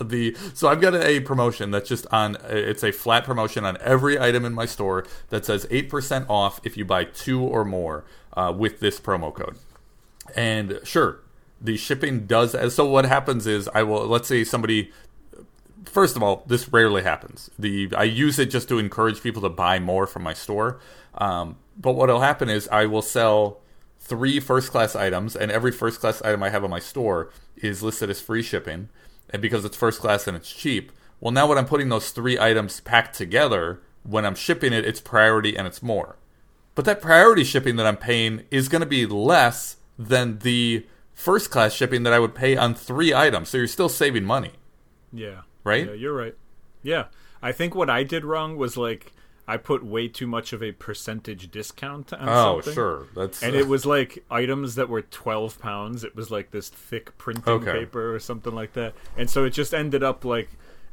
the 0.04 0.36
so 0.54 0.68
I've 0.68 0.80
got 0.80 0.94
a 0.94 1.20
promotion 1.20 1.70
that's 1.70 1.88
just 1.88 2.06
on. 2.12 2.36
It's 2.48 2.84
a 2.84 2.92
flat 2.92 3.24
promotion 3.24 3.64
on 3.64 3.78
every 3.80 4.18
item 4.20 4.44
in 4.44 4.52
my 4.52 4.66
store 4.66 5.06
that 5.30 5.44
says 5.46 5.66
eight 5.70 5.88
percent 5.88 6.26
off 6.28 6.60
if 6.64 6.76
you 6.76 6.84
buy 6.84 7.04
two 7.04 7.40
or 7.40 7.64
more 7.64 8.04
uh, 8.36 8.52
with 8.56 8.80
this 8.80 9.00
promo 9.00 9.32
code. 9.32 9.56
And 10.36 10.80
sure, 10.84 11.20
the 11.60 11.76
shipping 11.78 12.26
does. 12.26 12.54
So 12.74 12.84
what 12.86 13.06
happens 13.06 13.46
is 13.46 13.68
I 13.74 13.82
will 13.84 14.06
let's 14.06 14.28
say 14.28 14.44
somebody. 14.44 14.92
First 15.84 16.16
of 16.16 16.22
all, 16.22 16.44
this 16.46 16.72
rarely 16.72 17.02
happens. 17.02 17.50
The 17.58 17.88
I 17.96 18.04
use 18.04 18.38
it 18.38 18.46
just 18.46 18.68
to 18.68 18.78
encourage 18.78 19.22
people 19.22 19.42
to 19.42 19.48
buy 19.48 19.78
more 19.78 20.06
from 20.06 20.22
my 20.22 20.34
store. 20.34 20.80
Um, 21.14 21.56
but 21.76 21.92
what'll 21.92 22.20
happen 22.20 22.48
is 22.48 22.68
I 22.68 22.86
will 22.86 23.02
sell 23.02 23.60
three 24.00 24.40
first 24.40 24.70
class 24.70 24.96
items, 24.96 25.36
and 25.36 25.50
every 25.50 25.72
first 25.72 26.00
class 26.00 26.22
item 26.22 26.42
I 26.42 26.50
have 26.50 26.64
on 26.64 26.70
my 26.70 26.78
store 26.78 27.30
is 27.56 27.82
listed 27.82 28.10
as 28.10 28.20
free 28.20 28.42
shipping, 28.42 28.88
and 29.30 29.42
because 29.42 29.64
it's 29.64 29.76
first 29.76 30.00
class 30.00 30.26
and 30.26 30.36
it's 30.36 30.52
cheap. 30.52 30.92
Well, 31.20 31.32
now 31.32 31.48
when 31.48 31.58
I'm 31.58 31.66
putting 31.66 31.88
those 31.88 32.10
three 32.10 32.38
items 32.38 32.80
packed 32.80 33.16
together, 33.16 33.80
when 34.04 34.24
I'm 34.24 34.34
shipping 34.34 34.72
it, 34.72 34.84
it's 34.84 35.00
priority 35.00 35.56
and 35.56 35.66
it's 35.66 35.82
more. 35.82 36.16
But 36.74 36.84
that 36.84 37.02
priority 37.02 37.42
shipping 37.42 37.76
that 37.76 37.86
I'm 37.86 37.96
paying 37.96 38.44
is 38.50 38.68
going 38.68 38.82
to 38.82 38.86
be 38.86 39.04
less 39.04 39.76
than 39.98 40.38
the 40.38 40.86
first 41.12 41.50
class 41.50 41.74
shipping 41.74 42.04
that 42.04 42.12
I 42.12 42.20
would 42.20 42.36
pay 42.36 42.56
on 42.56 42.74
three 42.74 43.12
items. 43.12 43.48
So 43.48 43.58
you're 43.58 43.66
still 43.66 43.88
saving 43.88 44.24
money. 44.24 44.52
Yeah. 45.12 45.40
Right? 45.68 45.86
Yeah, 45.86 45.92
you're 45.92 46.14
right. 46.14 46.34
Yeah. 46.82 47.04
I 47.42 47.52
think 47.52 47.74
what 47.74 47.88
I 47.90 48.02
did 48.02 48.24
wrong 48.24 48.56
was 48.56 48.76
like 48.76 49.12
I 49.46 49.56
put 49.56 49.82
way 49.82 50.08
too 50.08 50.26
much 50.26 50.52
of 50.52 50.62
a 50.62 50.72
percentage 50.72 51.50
discount 51.50 52.12
on 52.12 52.28
Oh, 52.28 52.56
something. 52.60 52.74
sure. 52.74 53.06
That's 53.16 53.42
And 53.42 53.54
it 53.56 53.66
was 53.66 53.86
like 53.86 54.22
items 54.30 54.74
that 54.74 54.90
were 54.90 55.00
12 55.02 55.58
pounds. 55.58 56.04
It 56.04 56.14
was 56.14 56.30
like 56.30 56.50
this 56.50 56.68
thick 56.68 57.16
printing 57.16 57.48
Okay. 57.54 57.72
paper 57.72 58.14
or 58.14 58.18
something 58.18 58.54
like 58.54 58.74
that. 58.74 58.92
And 59.16 59.30
so 59.30 59.44
it 59.44 59.50
just 59.50 59.72
ended 59.72 60.02
up 60.02 60.24
like 60.26 60.50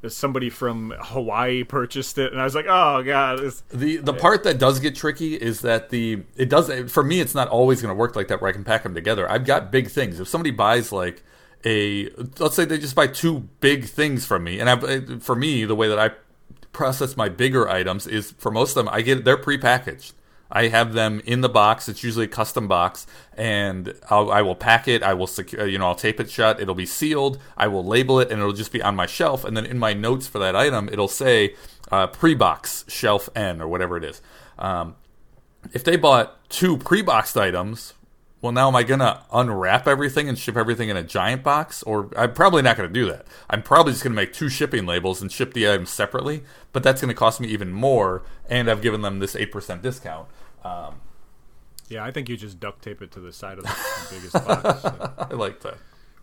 somebody 0.08 0.50
from 0.50 0.94
Hawaii 1.00 1.64
purchased 1.66 2.18
it. 2.18 2.32
And 2.32 2.40
I 2.40 2.46
was 2.46 2.56
like, 2.56 2.68
oh, 2.70 3.04
God. 3.04 3.40
This... 3.40 3.62
The 3.72 3.98
the 3.98 4.14
part 4.14 4.44
that 4.44 4.58
does 4.58 4.80
get 4.80 4.96
tricky 4.96 5.34
is 5.36 5.62
that 5.62 5.90
the 5.90 6.24
it 6.38 6.48
does 6.48 6.70
for 6.92 7.04
me 7.04 7.20
it's 7.20 7.36
not 7.36 7.48
always 7.50 7.82
going 7.82 7.94
to 7.94 7.98
work 8.00 8.16
like 8.16 8.28
that 8.30 8.40
where 8.42 8.50
I 8.50 8.54
can 8.54 8.64
pack 8.64 8.84
them 8.84 8.94
together. 8.94 9.30
I've 9.30 9.46
got 9.46 9.72
big 9.72 9.90
things. 9.90 10.20
If 10.20 10.28
somebody 10.30 10.52
buys 10.52 10.92
like 10.94 11.24
a 11.66 12.10
let's 12.40 12.56
say 12.56 12.66
they 12.66 12.78
just 12.78 12.96
buy 12.96 13.08
two 13.08 13.50
big 13.60 13.86
things 13.86 14.26
from 14.26 14.44
me, 14.44 14.60
and 14.60 14.70
I 14.70 15.20
for 15.20 15.36
me 15.36 15.66
the 15.66 15.76
way 15.76 15.90
that 15.90 16.00
I 16.00 16.12
process 16.72 17.18
my 17.18 17.30
bigger 17.30 17.68
items 17.68 18.06
is 18.06 18.32
for 18.38 18.52
most 18.52 18.72
of 18.72 18.86
them 18.86 18.94
I 18.94 19.02
get 19.02 19.26
they're 19.26 19.38
prepackaged. 19.38 20.14
I 20.52 20.68
have 20.68 20.94
them 20.94 21.22
in 21.26 21.42
the 21.42 21.50
box. 21.50 21.90
It's 21.90 22.04
usually 22.04 22.26
a 22.26 22.30
custom 22.30 22.68
box, 22.68 23.08
and 23.36 23.96
I'll, 24.12 24.32
I 24.32 24.44
will 24.44 24.56
pack 24.56 24.88
it. 24.88 25.02
I 25.02 25.14
will 25.16 25.28
secure, 25.28 25.66
you 25.66 25.80
know, 25.80 25.88
I'll 25.88 25.96
tape 25.96 26.20
it 26.20 26.30
shut. 26.30 26.62
It'll 26.62 26.76
be 26.76 26.86
sealed. 26.86 27.40
I 27.58 27.68
will 27.68 27.84
label 27.84 28.20
it, 28.20 28.32
and 28.32 28.40
it'll 28.40 28.54
just 28.54 28.72
be 28.72 28.82
on 28.82 28.96
my 28.96 29.08
shelf. 29.08 29.44
And 29.44 29.58
then 29.58 29.66
in 29.66 29.80
my 29.80 29.94
notes 29.94 30.28
for 30.28 30.38
that 30.38 30.56
item, 30.56 30.88
it'll 30.92 31.08
say 31.08 31.56
uh, 31.92 32.08
pre-box 32.08 32.86
shelf 32.88 33.28
N 33.36 33.60
or 33.60 33.68
whatever 33.68 33.98
it 33.98 34.04
is. 34.04 34.22
Um, 34.60 34.96
if 35.74 35.84
they 35.84 35.96
bought 35.96 36.48
two 36.48 36.78
pre-boxed 36.78 37.36
items, 37.36 37.95
well, 38.46 38.52
now 38.52 38.68
am 38.68 38.76
I 38.76 38.84
gonna 38.84 39.24
unwrap 39.34 39.88
everything 39.88 40.30
and 40.30 40.38
ship 40.38 40.56
everything 40.56 40.90
in 40.90 40.96
a 40.98 41.02
giant 41.02 41.42
box? 41.42 41.82
Or 41.82 42.12
I'm 42.16 42.32
probably 42.34 42.62
not 42.62 42.78
gonna 42.78 42.90
do 42.90 43.08
that. 43.08 43.26
I'm 43.50 43.64
probably 43.64 43.92
just 43.94 44.04
gonna 44.04 44.14
make 44.14 44.34
two 44.34 44.50
shipping 44.50 44.86
labels 44.86 45.20
and 45.20 45.32
ship 45.32 45.56
the 45.56 45.68
items 45.68 45.90
separately. 45.90 46.44
But 46.72 46.84
that's 46.84 47.02
gonna 47.02 47.16
cost 47.16 47.42
me 47.42 47.48
even 47.48 47.72
more, 47.72 48.22
and 48.48 48.70
I've 48.70 48.84
given 48.84 49.02
them 49.02 49.18
this 49.18 49.36
eight 49.36 49.52
percent 49.52 49.82
discount. 49.82 50.28
Um, 50.64 51.02
Yeah, 51.90 52.04
I 52.06 52.12
think 52.12 52.30
you 52.30 52.38
just 52.38 52.60
duct 52.60 52.84
tape 52.84 53.02
it 53.02 53.12
to 53.14 53.20
the 53.20 53.34
side 53.34 53.58
of 53.58 53.64
the 53.64 53.76
biggest 54.12 54.34
box. 54.34 54.82
so. 54.84 55.14
I 55.18 55.34
like 55.34 55.62
that. 55.62 55.78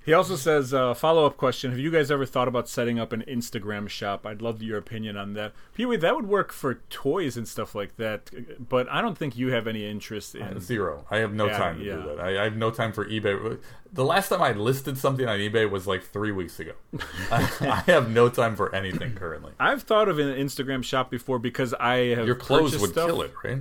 He 0.05 0.13
also 0.13 0.35
says, 0.37 0.75
uh, 0.75 0.95
follow 0.95 1.27
up 1.27 1.37
question 1.37 1.71
Have 1.71 1.79
you 1.79 1.91
guys 1.91 2.11
ever 2.11 2.27
thought 2.27 2.49
about 2.49 2.69
setting 2.69 2.99
up 2.99 3.13
an 3.13 3.23
Instagram 3.29 3.89
shop? 3.89 4.27
I'd 4.27 4.43
love 4.43 4.61
your 4.63 4.79
opinion 4.79 5.17
on 5.17 5.35
that. 5.35 5.53
Pee 5.75 5.87
Wee, 5.87 5.97
that 5.97 6.17
would 6.17 6.27
work 6.27 6.53
for 6.53 6.75
toys 6.91 7.37
and 7.37 7.47
stuff 7.47 7.75
like 7.75 7.97
that, 7.97 8.31
but 8.59 8.89
I 8.91 9.01
don't 9.01 9.17
think 9.17 9.37
you 9.37 9.49
have 9.53 9.67
any 9.67 9.89
interest 9.89 10.35
in. 10.35 10.59
Zero. 10.61 11.05
I 11.11 11.19
have 11.19 11.33
no 11.33 11.47
Yeah, 11.47 11.59
time 11.59 11.79
to 11.79 11.85
yeah. 11.85 11.97
do 11.97 12.03
that. 12.17 12.21
I, 12.21 12.41
I 12.41 12.45
have 12.45 12.57
no 12.57 12.71
time 12.71 12.93
for 12.93 13.05
eBay. 13.05 13.59
The 13.93 14.05
last 14.05 14.29
time 14.31 14.43
I 14.43 14.53
listed 14.53 14.99
something 14.99 15.27
on 15.29 15.39
eBay 15.39 15.71
was 15.71 15.87
like 15.87 16.03
three 16.03 16.33
weeks 16.33 16.59
ago. 16.59 16.73
I, 17.31 17.49
I 17.61 17.91
have 17.91 18.11
no 18.11 18.29
time 18.29 18.57
for 18.57 18.75
anything 18.75 19.15
currently. 19.15 19.53
I've 19.61 19.83
thought 19.83 20.09
of 20.09 20.19
an 20.19 20.29
Instagram 20.35 20.83
shop 20.83 21.11
before 21.11 21.39
because 21.39 21.75
I 21.75 22.15
have 22.17 22.27
Your 22.27 22.35
clothes 22.35 22.79
would 22.79 22.91
stuff. 22.91 23.07
kill 23.07 23.23
it, 23.23 23.33
right? 23.45 23.59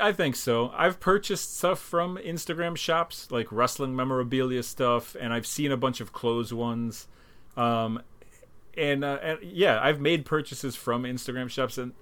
I 0.00 0.12
think 0.12 0.36
so. 0.36 0.70
I've 0.76 1.00
purchased 1.00 1.56
stuff 1.56 1.78
from 1.78 2.16
Instagram 2.18 2.76
shops, 2.76 3.30
like 3.30 3.50
wrestling 3.50 3.94
memorabilia 3.96 4.62
stuff, 4.62 5.16
and 5.20 5.32
I've 5.32 5.46
seen 5.46 5.72
a 5.72 5.76
bunch 5.76 6.00
of 6.00 6.12
clothes 6.12 6.52
ones. 6.52 7.06
Um, 7.56 8.02
and, 8.76 9.04
uh, 9.04 9.18
and 9.22 9.38
yeah, 9.42 9.80
I've 9.82 10.00
made 10.00 10.24
purchases 10.24 10.76
from 10.76 11.02
Instagram 11.02 11.48
shops, 11.50 11.78
and 11.78 11.92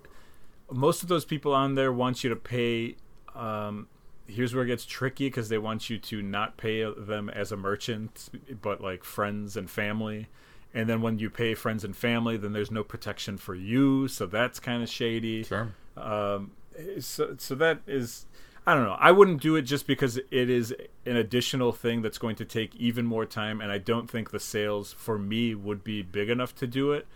most 0.71 1.03
of 1.03 1.09
those 1.09 1.25
people 1.25 1.55
on 1.55 1.75
there 1.75 1.92
want 1.92 2.23
you 2.25 2.31
to 2.31 2.37
pay. 2.37 2.97
Um, 3.35 3.88
here's 4.27 4.55
where 4.55 4.64
it 4.64 4.69
gets 4.69 4.85
tricky 4.85 5.29
because 5.29 5.49
they 5.49 5.59
want 5.59 5.88
you 5.88 5.99
to 5.99 6.21
not 6.21 6.57
pay 6.57 6.83
them 6.92 7.31
as 7.31 7.53
a 7.53 7.57
merchant, 7.57 8.29
but 8.61 8.81
like 8.81 9.05
friends 9.05 9.57
and 9.57 9.71
family. 9.71 10.27
And 10.75 10.88
then 10.88 11.01
when 11.01 11.19
you 11.19 11.31
pay 11.31 11.55
friends 11.55 11.85
and 11.85 11.97
family, 11.97 12.37
then 12.37 12.53
there's 12.53 12.71
no 12.71 12.83
protection 12.85 13.38
for 13.38 13.55
you, 13.55 14.09
so 14.09 14.27
that's 14.27 14.61
kind 14.61 14.83
of 14.83 14.88
shady 14.90 15.45
Sure. 15.45 15.73
um, 15.97 16.51
so 16.99 17.35
so 17.39 17.55
that 17.55 17.81
is 17.87 18.27
I 18.67 18.75
don't 18.75 18.85
know. 18.85 18.97
I 18.99 19.12
wouldn't 19.12 19.41
do 19.41 19.55
it 19.55 19.62
just 19.62 19.87
because 19.87 20.17
it 20.17 20.51
is 20.51 20.73
an 21.05 21.17
additional 21.17 21.71
thing 21.73 22.03
that's 22.03 22.19
going 22.19 22.35
to 22.37 22.45
take 22.45 22.75
even 22.75 23.07
more 23.07 23.25
time, 23.25 23.61
and 23.61 23.71
I 23.71 23.79
don't 23.79 24.11
think 24.11 24.31
the 24.33 24.41
sales 24.41 24.93
for 24.93 25.19
me 25.19 25.55
would 25.55 25.85
be 25.85 26.03
big 26.03 26.29
enough 26.29 26.55
to 26.57 26.67
do 26.67 26.91
it. 26.93 27.07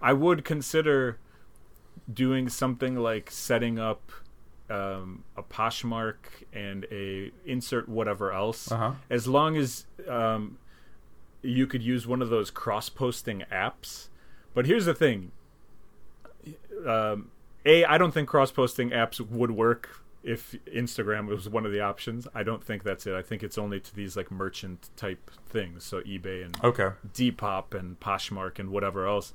I 0.00 0.12
would 0.12 0.44
consider 0.44 1.18
doing 2.12 2.48
something 2.48 2.94
like 2.96 3.28
setting 3.30 3.78
up 3.78 4.12
um, 4.70 5.24
a 5.36 5.42
Poshmark 5.42 6.14
and 6.52 6.86
a 6.92 7.32
insert 7.44 7.88
whatever 7.88 8.32
else, 8.32 8.70
Uh-huh. 8.70 8.92
as 9.10 9.26
long 9.26 9.56
as 9.56 9.86
um, 10.08 10.58
you 11.42 11.66
could 11.66 11.82
use 11.82 12.06
one 12.06 12.22
of 12.22 12.28
those 12.30 12.52
cross-posting 12.52 13.42
apps. 13.50 14.08
But 14.54 14.66
here's 14.66 14.84
the 14.86 14.94
thing: 14.94 15.32
um, 16.86 17.30
a, 17.64 17.84
I 17.84 17.98
don't 17.98 18.12
think 18.12 18.28
cross-posting 18.28 18.90
apps 18.90 19.20
would 19.20 19.50
work 19.50 20.02
if 20.22 20.54
Instagram 20.66 21.26
was 21.26 21.48
one 21.48 21.64
of 21.64 21.72
the 21.72 21.80
options. 21.80 22.28
I 22.34 22.42
don't 22.42 22.62
think 22.62 22.82
that's 22.82 23.06
it. 23.06 23.14
I 23.14 23.22
think 23.22 23.42
it's 23.42 23.56
only 23.56 23.80
to 23.80 23.94
these 23.94 24.16
like 24.16 24.30
merchant 24.30 24.90
type 24.96 25.30
things, 25.48 25.84
so 25.84 26.00
eBay 26.02 26.44
and 26.44 26.56
Okay. 26.62 26.90
Depop 27.12 27.78
and 27.78 27.98
Poshmark 28.00 28.58
and 28.58 28.70
whatever 28.70 29.06
else. 29.06 29.32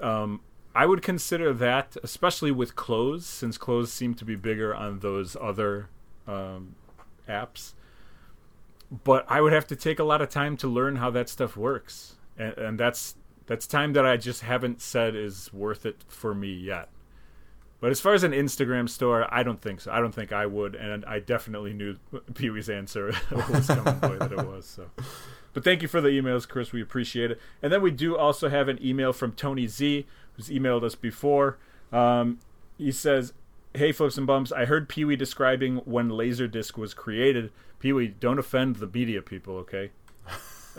Um, 0.00 0.40
I 0.74 0.86
would 0.86 1.02
consider 1.02 1.52
that, 1.54 1.96
especially 2.02 2.50
with 2.50 2.74
clothes, 2.74 3.26
since 3.26 3.58
clothes 3.58 3.92
seem 3.92 4.14
to 4.14 4.24
be 4.24 4.34
bigger 4.36 4.74
on 4.74 5.00
those 5.00 5.36
other 5.40 5.88
um, 6.26 6.74
apps. 7.28 7.74
But 9.04 9.24
I 9.28 9.40
would 9.40 9.52
have 9.52 9.66
to 9.68 9.76
take 9.76 9.98
a 9.98 10.04
lot 10.04 10.20
of 10.20 10.28
time 10.28 10.56
to 10.58 10.68
learn 10.68 10.96
how 10.96 11.10
that 11.10 11.28
stuff 11.28 11.56
works, 11.56 12.16
and, 12.36 12.56
and 12.58 12.78
that's 12.78 13.16
that's 13.46 13.66
time 13.66 13.92
that 13.94 14.06
I 14.06 14.16
just 14.16 14.42
haven't 14.42 14.80
said 14.80 15.14
is 15.14 15.52
worth 15.52 15.84
it 15.84 16.04
for 16.08 16.34
me 16.34 16.52
yet. 16.52 16.88
But 17.84 17.90
as 17.90 18.00
far 18.00 18.14
as 18.14 18.24
an 18.24 18.32
Instagram 18.32 18.88
store, 18.88 19.28
I 19.30 19.42
don't 19.42 19.60
think 19.60 19.82
so. 19.82 19.92
I 19.92 20.00
don't 20.00 20.14
think 20.14 20.32
I 20.32 20.46
would, 20.46 20.74
and 20.74 21.04
I 21.04 21.18
definitely 21.18 21.74
knew 21.74 21.98
Pee 22.34 22.48
Wee's 22.48 22.70
answer 22.70 23.08
was 23.30 23.66
coming 23.66 24.00
the 24.00 24.08
way 24.08 24.16
that 24.16 24.32
it 24.32 24.46
was. 24.46 24.64
So, 24.64 24.88
but 25.52 25.64
thank 25.64 25.82
you 25.82 25.88
for 25.88 26.00
the 26.00 26.08
emails, 26.08 26.48
Chris. 26.48 26.72
We 26.72 26.80
appreciate 26.80 27.32
it. 27.32 27.38
And 27.62 27.70
then 27.70 27.82
we 27.82 27.90
do 27.90 28.16
also 28.16 28.48
have 28.48 28.68
an 28.68 28.78
email 28.82 29.12
from 29.12 29.32
Tony 29.32 29.66
Z, 29.66 30.06
who's 30.32 30.48
emailed 30.48 30.82
us 30.82 30.94
before. 30.94 31.58
Um, 31.92 32.38
he 32.78 32.90
says, 32.90 33.34
"Hey, 33.74 33.92
flips 33.92 34.16
and 34.16 34.26
bumps. 34.26 34.50
I 34.50 34.64
heard 34.64 34.88
Pee 34.88 35.04
Wee 35.04 35.14
describing 35.14 35.76
when 35.84 36.08
Laserdisc 36.08 36.78
was 36.78 36.94
created. 36.94 37.52
Pee 37.80 37.92
Wee, 37.92 38.08
don't 38.08 38.38
offend 38.38 38.76
the 38.76 38.86
media 38.86 39.20
people, 39.20 39.58
okay?" 39.58 39.90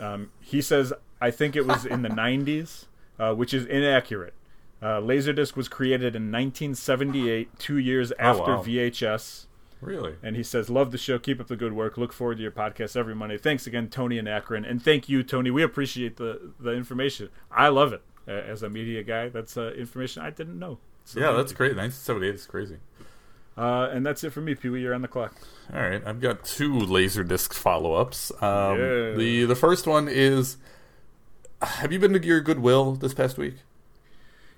Um, 0.00 0.32
he 0.40 0.60
says, 0.60 0.92
"I 1.20 1.30
think 1.30 1.54
it 1.54 1.68
was 1.68 1.86
in 1.86 2.02
the 2.02 2.08
'90s, 2.24 2.86
uh, 3.16 3.32
which 3.32 3.54
is 3.54 3.64
inaccurate." 3.64 4.34
Uh, 4.82 5.00
Laserdisc 5.00 5.56
was 5.56 5.68
created 5.68 6.14
in 6.14 6.30
1978, 6.30 7.58
two 7.58 7.78
years 7.78 8.12
after 8.18 8.56
wow. 8.56 8.62
VHS. 8.62 9.46
Really? 9.80 10.14
And 10.22 10.36
he 10.36 10.42
says, 10.42 10.68
Love 10.70 10.90
the 10.90 10.98
show. 10.98 11.18
Keep 11.18 11.40
up 11.40 11.48
the 11.48 11.56
good 11.56 11.72
work. 11.72 11.96
Look 11.96 12.12
forward 12.12 12.36
to 12.36 12.42
your 12.42 12.52
podcast 12.52 12.96
every 12.96 13.14
Monday. 13.14 13.38
Thanks 13.38 13.66
again, 13.66 13.88
Tony 13.88 14.18
and 14.18 14.28
Akron. 14.28 14.64
And 14.64 14.82
thank 14.82 15.08
you, 15.08 15.22
Tony. 15.22 15.50
We 15.50 15.62
appreciate 15.62 16.16
the, 16.16 16.52
the 16.58 16.72
information. 16.72 17.30
I 17.50 17.68
love 17.68 17.92
it. 17.92 18.02
Uh, 18.28 18.32
as 18.32 18.62
a 18.62 18.68
media 18.68 19.02
guy, 19.02 19.28
that's 19.28 19.56
uh, 19.56 19.72
information 19.76 20.22
I 20.22 20.30
didn't 20.30 20.58
know. 20.58 20.78
So 21.04 21.20
Yeah, 21.20 21.32
that's 21.32 21.52
great. 21.52 21.76
1978 21.76 22.34
is 22.34 22.46
crazy. 22.46 22.76
Uh, 23.56 23.88
and 23.92 24.04
that's 24.04 24.22
it 24.24 24.30
for 24.30 24.40
me, 24.40 24.54
Pee 24.54 24.68
Wee. 24.68 24.82
You're 24.82 24.94
on 24.94 25.02
the 25.02 25.08
clock. 25.08 25.34
All 25.72 25.80
right, 25.80 26.02
I've 26.04 26.20
got 26.20 26.44
two 26.44 26.72
Laserdisc 26.72 27.54
follow-ups. 27.54 28.30
Um, 28.42 28.78
Yeah. 28.78 29.14
The 29.16 29.44
the 29.46 29.54
first 29.54 29.86
one 29.86 30.08
is: 30.08 30.58
Have 31.62 31.90
you 31.90 31.98
been 31.98 32.12
to 32.12 32.22
your 32.22 32.40
Goodwill 32.42 32.92
this 32.96 33.14
past 33.14 33.38
week? 33.38 33.54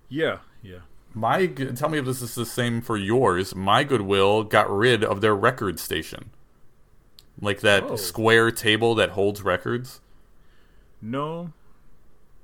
Yeah, 0.08 0.38
yeah. 0.62 0.78
My 1.14 1.46
tell 1.46 1.88
me 1.88 1.98
if 1.98 2.04
this 2.04 2.22
is 2.22 2.34
the 2.34 2.46
same 2.46 2.80
for 2.80 2.96
yours. 2.96 3.54
My 3.54 3.84
Goodwill 3.84 4.44
got 4.44 4.70
rid 4.70 5.02
of 5.02 5.20
their 5.20 5.34
record 5.34 5.78
station, 5.80 6.30
like 7.40 7.60
that 7.60 7.84
Oh. 7.84 7.96
square 7.96 8.50
table 8.50 8.94
that 8.94 9.10
holds 9.10 9.42
records. 9.42 10.00
No, 11.00 11.52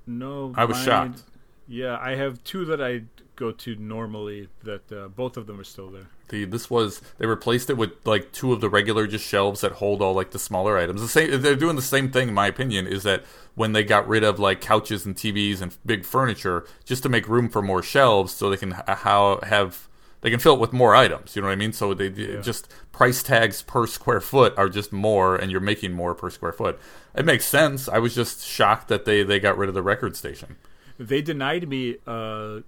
no. 0.07 0.53
I 0.57 0.65
was 0.65 0.77
mine- 0.79 0.85
shocked. 0.85 1.23
Yeah, 1.67 1.99
I 2.01 2.15
have 2.17 2.43
two 2.45 2.65
that 2.67 2.81
I 2.83 3.05
go 3.37 3.53
to 3.53 3.77
normally. 3.77 4.49
That 4.63 4.93
uh, 4.93 5.09
both 5.09 5.37
of 5.37 5.47
them 5.47 5.61
are 5.61 5.65
still 5.65 5.91
there. 5.91 6.09
The 6.29 6.45
this 6.45 6.71
was 6.71 7.01
they 7.19 7.27
replaced 7.27 7.71
it 7.71 7.77
with 7.77 7.93
like 8.05 8.33
two 8.33 8.53
of 8.53 8.61
the 8.61 8.69
regular 8.69 9.07
just 9.07 9.27
shelves 9.27 9.61
that 9.61 9.73
hold 9.73 10.03
all 10.03 10.15
like 10.15 10.31
the 10.31 10.39
smaller 10.39 10.79
items. 10.79 11.01
The 11.01 11.09
same 11.09 11.41
they're 11.43 11.57
doing 11.57 11.77
the 11.77 11.83
same 11.83 12.11
thing 12.11 12.29
in 12.29 12.35
my 12.35 12.47
opinion 12.47 12.87
is 12.87 13.03
that 13.03 13.25
when 13.55 13.73
they 13.73 13.85
got 13.85 14.09
rid 14.09 14.25
of 14.25 14.39
like 14.39 14.61
couches 14.61 15.05
and 15.07 15.15
TVs 15.15 15.61
and 15.61 15.77
big 15.85 16.05
furniture 16.05 16.67
just 16.85 17.03
to 17.03 17.09
make 17.09 17.29
room 17.29 17.49
for 17.49 17.63
more 17.63 17.83
shelves 17.83 18.33
so 18.33 18.51
they 18.51 18.57
can 18.57 18.73
how 18.73 19.41
have 19.43 19.89
they 20.25 20.31
can 20.31 20.41
fill 20.41 20.55
it 20.55 20.61
with 20.61 20.73
more 20.73 20.95
items. 20.95 21.37
You 21.37 21.43
know 21.43 21.49
what 21.49 21.53
I 21.53 21.57
mean? 21.57 21.75
So 21.75 21.93
they 21.93 22.09
just 22.09 22.73
price 22.93 23.23
tags 23.23 23.61
per 23.61 23.87
square 23.87 24.23
foot 24.23 24.55
are 24.57 24.71
just 24.71 24.91
more, 24.91 25.37
and 25.37 25.51
you're 25.53 25.61
making 25.61 25.93
more 25.93 26.15
per 26.15 26.31
square 26.31 26.53
foot. 26.53 26.81
It 27.15 27.27
makes 27.27 27.45
sense. 27.45 27.91
I 27.91 27.99
was 27.99 28.15
just 28.15 28.43
shocked 28.43 28.89
that 28.89 29.05
they 29.05 29.23
they 29.23 29.39
got 29.39 29.59
rid 29.59 29.69
of 29.69 29.75
the 29.75 29.83
record 29.83 30.17
station. 30.17 30.57
They 30.99 31.21
denied 31.21 31.69
me 31.69 31.97
uh, 32.07 32.61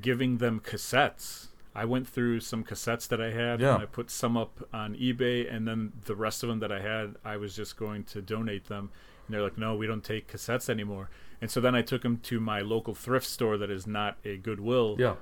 giving 0.00 0.38
them 0.38 0.60
cassettes. 0.60 1.48
I 1.74 1.84
went 1.86 2.06
through 2.06 2.40
some 2.40 2.64
cassettes 2.64 3.08
that 3.08 3.20
I 3.20 3.30
had, 3.30 3.60
Yeah. 3.60 3.74
and 3.74 3.82
I 3.82 3.86
put 3.86 4.10
some 4.10 4.36
up 4.36 4.68
on 4.74 4.94
eBay, 4.94 5.50
and 5.52 5.66
then 5.66 5.92
the 6.04 6.14
rest 6.14 6.42
of 6.42 6.48
them 6.50 6.58
that 6.60 6.70
I 6.70 6.80
had, 6.80 7.16
I 7.24 7.36
was 7.38 7.56
just 7.56 7.76
going 7.78 8.04
to 8.04 8.20
donate 8.20 8.66
them. 8.66 8.90
And 9.26 9.34
they're 9.34 9.42
like, 9.42 9.56
"No, 9.56 9.74
we 9.74 9.86
don't 9.86 10.04
take 10.04 10.30
cassettes 10.30 10.68
anymore." 10.68 11.08
And 11.40 11.50
so 11.50 11.60
then 11.60 11.74
I 11.74 11.80
took 11.82 12.02
them 12.02 12.18
to 12.18 12.40
my 12.40 12.60
local 12.60 12.94
thrift 12.94 13.26
store 13.26 13.56
that 13.58 13.70
is 13.70 13.86
not 13.86 14.18
a 14.24 14.36
Goodwill, 14.36 14.96
Yeah. 14.98 15.14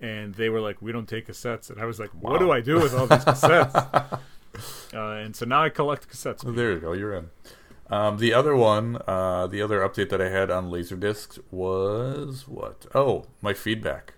and 0.00 0.34
they 0.34 0.48
were 0.48 0.60
like, 0.60 0.80
"We 0.80 0.92
don't 0.92 1.08
take 1.08 1.26
cassettes." 1.26 1.70
And 1.70 1.80
I 1.80 1.86
was 1.86 1.98
like, 1.98 2.10
"What 2.10 2.38
do 2.38 2.50
I 2.52 2.60
do 2.60 2.76
with 2.76 2.94
all 2.94 3.06
these 3.08 3.24
cassettes?" 3.24 3.74
uh, 4.94 4.98
and 5.24 5.34
so 5.34 5.44
now 5.44 5.62
I 5.64 5.70
collect 5.70 6.08
cassettes. 6.08 6.42
There 6.54 6.72
you 6.72 6.78
go. 6.80 6.92
You're 6.92 7.14
in. 7.14 7.30
Um, 7.88 8.18
the 8.18 8.34
other 8.34 8.56
one, 8.56 8.98
uh, 9.06 9.46
the 9.46 9.62
other 9.62 9.80
update 9.80 10.08
that 10.10 10.20
I 10.20 10.28
had 10.28 10.50
on 10.50 10.70
Laserdisc 10.70 11.38
was 11.50 12.48
what? 12.48 12.86
Oh, 12.94 13.26
my 13.40 13.54
feedback. 13.54 14.14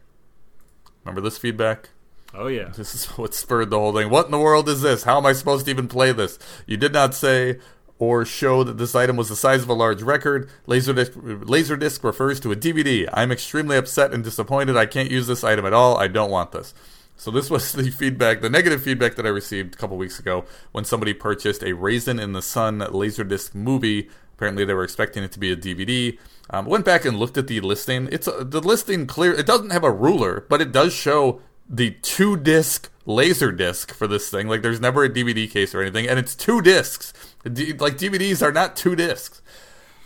Remember 1.04 1.20
this 1.20 1.38
feedback? 1.38 1.90
Oh 2.34 2.46
yeah, 2.46 2.68
This 2.76 2.94
is 2.94 3.06
what 3.18 3.34
spurred 3.34 3.70
the 3.70 3.78
whole 3.78 3.94
thing. 3.94 4.10
What 4.10 4.26
in 4.26 4.32
the 4.32 4.38
world 4.38 4.68
is 4.68 4.82
this? 4.82 5.04
How 5.04 5.18
am 5.18 5.26
I 5.26 5.32
supposed 5.32 5.66
to 5.66 5.70
even 5.70 5.88
play 5.88 6.12
this? 6.12 6.38
You 6.66 6.76
did 6.76 6.92
not 6.92 7.14
say 7.14 7.58
or 7.98 8.24
show 8.24 8.62
that 8.62 8.78
this 8.78 8.94
item 8.94 9.16
was 9.16 9.28
the 9.28 9.36
size 9.36 9.62
of 9.62 9.68
a 9.68 9.74
large 9.74 10.02
record. 10.02 10.48
Laserdisc, 10.66 11.10
Laserdisc 11.44 12.04
refers 12.04 12.38
to 12.40 12.52
a 12.52 12.56
DVD. 12.56 13.08
I'm 13.12 13.32
extremely 13.32 13.76
upset 13.76 14.12
and 14.14 14.22
disappointed. 14.22 14.76
I 14.76 14.86
can't 14.86 15.10
use 15.10 15.26
this 15.26 15.42
item 15.42 15.66
at 15.66 15.72
all. 15.72 15.96
I 15.96 16.06
don't 16.06 16.30
want 16.30 16.52
this. 16.52 16.74
So 17.18 17.30
this 17.30 17.50
was 17.50 17.72
the 17.74 17.90
feedback, 17.90 18.40
the 18.40 18.48
negative 18.48 18.82
feedback 18.82 19.16
that 19.16 19.26
I 19.26 19.28
received 19.28 19.74
a 19.74 19.76
couple 19.76 19.98
weeks 19.98 20.18
ago 20.18 20.46
when 20.72 20.84
somebody 20.84 21.12
purchased 21.12 21.62
a 21.62 21.74
Raisin 21.74 22.18
in 22.18 22.32
the 22.32 22.40
Sun 22.40 22.78
Laserdisc 22.78 23.54
movie. 23.54 24.08
Apparently, 24.36 24.64
they 24.64 24.72
were 24.72 24.84
expecting 24.84 25.24
it 25.24 25.32
to 25.32 25.38
be 25.38 25.52
a 25.52 25.56
DVD. 25.56 26.16
Um, 26.50 26.64
went 26.64 26.84
back 26.84 27.04
and 27.04 27.18
looked 27.18 27.36
at 27.36 27.48
the 27.48 27.60
listing. 27.60 28.08
It's 28.10 28.28
a, 28.28 28.44
the 28.44 28.60
listing 28.60 29.06
clear. 29.06 29.34
It 29.34 29.46
doesn't 29.46 29.70
have 29.70 29.84
a 29.84 29.90
ruler, 29.90 30.46
but 30.48 30.62
it 30.62 30.72
does 30.72 30.94
show 30.94 31.42
the 31.68 31.90
two 32.02 32.36
disc 32.36 32.90
laser 33.04 33.50
disc 33.50 33.92
for 33.92 34.06
this 34.06 34.30
thing. 34.30 34.46
Like, 34.46 34.62
there's 34.62 34.80
never 34.80 35.02
a 35.02 35.10
DVD 35.10 35.50
case 35.50 35.74
or 35.74 35.82
anything, 35.82 36.06
and 36.06 36.18
it's 36.18 36.36
two 36.36 36.62
discs. 36.62 37.12
D- 37.52 37.72
like 37.72 37.98
DVDs 37.98 38.42
are 38.42 38.52
not 38.52 38.76
two 38.76 38.94
discs. 38.94 39.42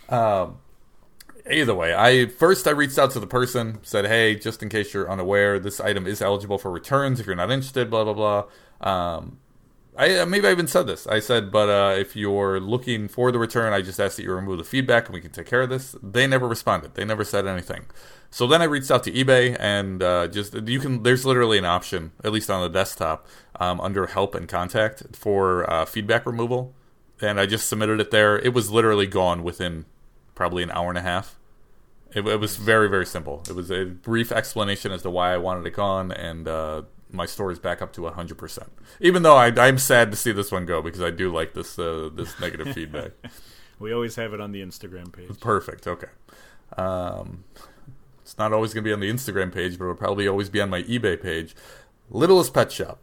Um, 0.08 0.58
either 1.52 1.74
way, 1.74 1.94
I 1.94 2.26
first 2.26 2.66
I 2.66 2.70
reached 2.70 2.98
out 2.98 3.10
to 3.12 3.20
the 3.20 3.26
person, 3.26 3.78
said, 3.82 4.06
"Hey, 4.06 4.34
just 4.34 4.62
in 4.62 4.68
case 4.68 4.94
you're 4.94 5.10
unaware, 5.10 5.58
this 5.58 5.80
item 5.80 6.06
is 6.06 6.22
eligible 6.22 6.58
for 6.58 6.70
returns 6.70 7.20
if 7.20 7.26
you're 7.26 7.36
not 7.36 7.50
interested." 7.50 7.90
Blah 7.90 8.04
blah 8.04 8.14
blah. 8.14 8.44
Um, 8.80 9.38
I 9.96 10.18
uh, 10.18 10.26
maybe 10.26 10.48
I 10.48 10.52
even 10.52 10.66
said 10.66 10.86
this. 10.86 11.06
I 11.06 11.20
said, 11.20 11.52
but 11.52 11.68
uh, 11.68 11.94
if 11.98 12.16
you're 12.16 12.58
looking 12.58 13.08
for 13.08 13.30
the 13.30 13.38
return, 13.38 13.72
I 13.74 13.82
just 13.82 14.00
ask 14.00 14.16
that 14.16 14.22
you 14.22 14.32
remove 14.32 14.58
the 14.58 14.64
feedback 14.64 15.06
and 15.06 15.14
we 15.14 15.20
can 15.20 15.30
take 15.30 15.46
care 15.46 15.62
of 15.62 15.68
this. 15.68 15.94
They 16.02 16.26
never 16.26 16.48
responded. 16.48 16.94
They 16.94 17.04
never 17.04 17.24
said 17.24 17.46
anything. 17.46 17.86
So 18.30 18.46
then 18.46 18.62
I 18.62 18.64
reached 18.64 18.90
out 18.90 19.04
to 19.04 19.12
eBay 19.12 19.54
and 19.60 20.02
uh, 20.02 20.28
just 20.28 20.54
you 20.54 20.80
can. 20.80 21.02
There's 21.02 21.26
literally 21.26 21.58
an 21.58 21.66
option, 21.66 22.12
at 22.24 22.32
least 22.32 22.48
on 22.50 22.62
the 22.62 22.70
desktop, 22.70 23.26
um, 23.60 23.80
under 23.82 24.06
help 24.06 24.34
and 24.34 24.48
contact 24.48 25.14
for 25.14 25.70
uh, 25.70 25.84
feedback 25.84 26.24
removal, 26.24 26.74
and 27.20 27.38
I 27.38 27.44
just 27.44 27.68
submitted 27.68 28.00
it 28.00 28.10
there. 28.10 28.38
It 28.38 28.54
was 28.54 28.70
literally 28.70 29.06
gone 29.06 29.42
within 29.42 29.84
probably 30.34 30.62
an 30.62 30.70
hour 30.70 30.88
and 30.88 30.98
a 30.98 31.02
half. 31.02 31.38
It, 32.14 32.26
it 32.26 32.40
was 32.40 32.56
very 32.56 32.88
very 32.88 33.06
simple. 33.06 33.42
It 33.48 33.54
was 33.54 33.70
a 33.70 33.84
brief 33.84 34.32
explanation 34.32 34.92
as 34.92 35.02
to 35.02 35.10
why 35.10 35.32
I 35.32 35.38
wanted 35.38 35.66
it 35.66 35.74
gone, 35.74 36.12
and 36.12 36.46
uh, 36.46 36.82
my 37.10 37.26
story's 37.26 37.58
back 37.58 37.82
up 37.82 37.92
to 37.94 38.06
hundred 38.08 38.38
percent. 38.38 38.70
Even 39.00 39.22
though 39.22 39.36
I, 39.36 39.46
I'm 39.56 39.78
sad 39.78 40.10
to 40.10 40.16
see 40.16 40.32
this 40.32 40.52
one 40.52 40.66
go 40.66 40.82
because 40.82 41.02
I 41.02 41.10
do 41.10 41.32
like 41.32 41.54
this 41.54 41.78
uh, 41.78 42.10
this 42.14 42.38
negative 42.40 42.68
feedback. 42.74 43.12
we 43.78 43.92
always 43.92 44.16
have 44.16 44.32
it 44.34 44.40
on 44.40 44.52
the 44.52 44.62
Instagram 44.62 45.12
page. 45.12 45.40
Perfect. 45.40 45.86
Okay. 45.86 46.08
Um, 46.76 47.44
it's 48.22 48.38
not 48.38 48.52
always 48.52 48.72
going 48.72 48.84
to 48.84 48.88
be 48.88 48.92
on 48.92 49.00
the 49.00 49.10
Instagram 49.10 49.52
page, 49.52 49.78
but 49.78 49.84
it'll 49.84 49.96
probably 49.96 50.26
always 50.26 50.48
be 50.48 50.60
on 50.60 50.70
my 50.70 50.82
eBay 50.84 51.20
page. 51.20 51.54
Littlest 52.10 52.54
Pet 52.54 52.70
Shop. 52.72 53.02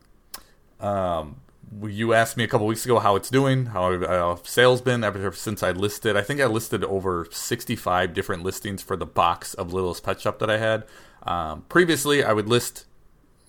Um, 0.80 1.42
you 1.84 2.14
asked 2.14 2.38
me 2.38 2.44
a 2.44 2.48
couple 2.48 2.68
weeks 2.68 2.86
ago 2.86 3.00
how 3.00 3.16
it's 3.16 3.30
doing, 3.30 3.68
how 3.68 3.94
uh, 3.94 4.38
sales 4.44 4.82
been 4.82 5.04
ever 5.04 5.32
since 5.32 5.62
I 5.62 5.72
listed. 5.72 6.18
I 6.18 6.22
think 6.22 6.42
I 6.42 6.46
listed 6.46 6.84
over 6.84 7.28
65 7.32 8.14
different 8.14 8.44
listings 8.44 8.82
for 8.82 8.96
the 8.96 9.06
box 9.06 9.54
of 9.54 9.74
Littlest 9.74 10.04
Pet 10.04 10.20
Shop 10.22 10.40
that 10.40 10.50
I 10.50 10.58
had. 10.58 10.86
Um, 11.24 11.64
previously, 11.70 12.24
I 12.24 12.34
would 12.34 12.48
list, 12.48 12.86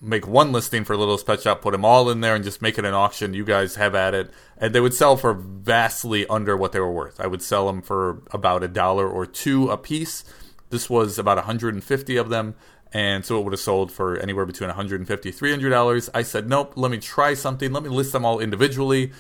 make 0.01 0.27
one 0.27 0.53
listing 0.53 0.85
for 0.85 0.97
Littlest 0.97 1.27
Pet 1.27 1.41
Shop, 1.41 1.63
put 1.63 1.73
them 1.73 1.85
all 1.85 2.11
in 2.11 2.21
there, 2.21 2.35
and 2.35 2.45
just 2.45 2.61
make 2.61 2.79
it 2.79 2.85
an 2.85 2.95
auction. 2.95 3.33
You 3.33 3.45
guys 3.45 3.77
have 3.77 3.95
at 3.95 4.15
it, 4.15 4.31
and 4.59 4.75
they 4.75 4.81
would 4.81 4.95
sell 4.95 5.17
for 5.17 5.33
vastly 5.33 6.27
under 6.27 6.57
what 6.57 6.73
they 6.73 6.81
were 6.81 6.93
worth. 6.93 7.21
I 7.21 7.27
would 7.27 7.43
sell 7.43 7.67
them 7.67 7.81
for 7.81 8.23
about 8.33 8.63
a 8.63 8.69
dollar 8.69 9.09
or 9.09 9.25
two 9.25 9.71
a 9.71 9.79
piece. 9.79 10.25
This 10.69 10.91
was 10.91 11.19
about 11.19 11.37
150 11.39 12.17
of 12.17 12.29
them, 12.29 12.55
and 12.92 13.24
so 13.24 13.38
it 13.38 13.44
would 13.44 13.53
have 13.53 13.61
sold 13.61 13.92
for 13.92 14.16
anywhere 14.16 14.46
between 14.46 14.68
150 14.68 15.33
$300. 15.33 16.09
I 16.12 16.22
said, 16.22 16.48
nope, 16.48 16.72
let 16.76 16.90
me 16.90 16.98
try 16.98 17.35
something. 17.35 17.72
Let 17.72 17.83
me 17.83 17.88
list 17.88 18.12
them 18.12 18.24
all 18.24 18.40
individually. 18.40 19.12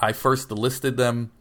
I 0.00 0.12
first 0.12 0.50
listed 0.50 0.96
them 0.96 1.32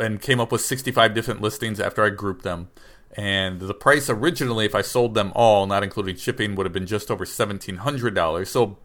and 0.00 0.20
came 0.20 0.40
up 0.40 0.52
with 0.52 0.60
65 0.60 1.14
different 1.14 1.40
listings 1.40 1.80
after 1.80 2.04
I 2.04 2.10
grouped 2.10 2.44
them. 2.44 2.70
And 3.16 3.60
the 3.60 3.74
price 3.74 4.10
originally, 4.10 4.66
if 4.66 4.74
I 4.74 4.82
sold 4.82 5.14
them 5.14 5.32
all, 5.34 5.66
not 5.66 5.82
including 5.82 6.16
shipping, 6.16 6.54
would 6.54 6.66
have 6.66 6.72
been 6.72 6.86
just 6.86 7.10
over 7.10 7.24
$1,700. 7.24 8.46
So 8.46 8.78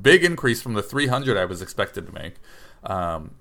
big 0.00 0.24
increase 0.24 0.62
from 0.62 0.74
the 0.74 0.82
300 0.82 1.36
I 1.36 1.44
was 1.44 1.60
expected 1.60 2.06
to 2.06 2.12
make. 2.12 2.34
Um, 2.84 3.32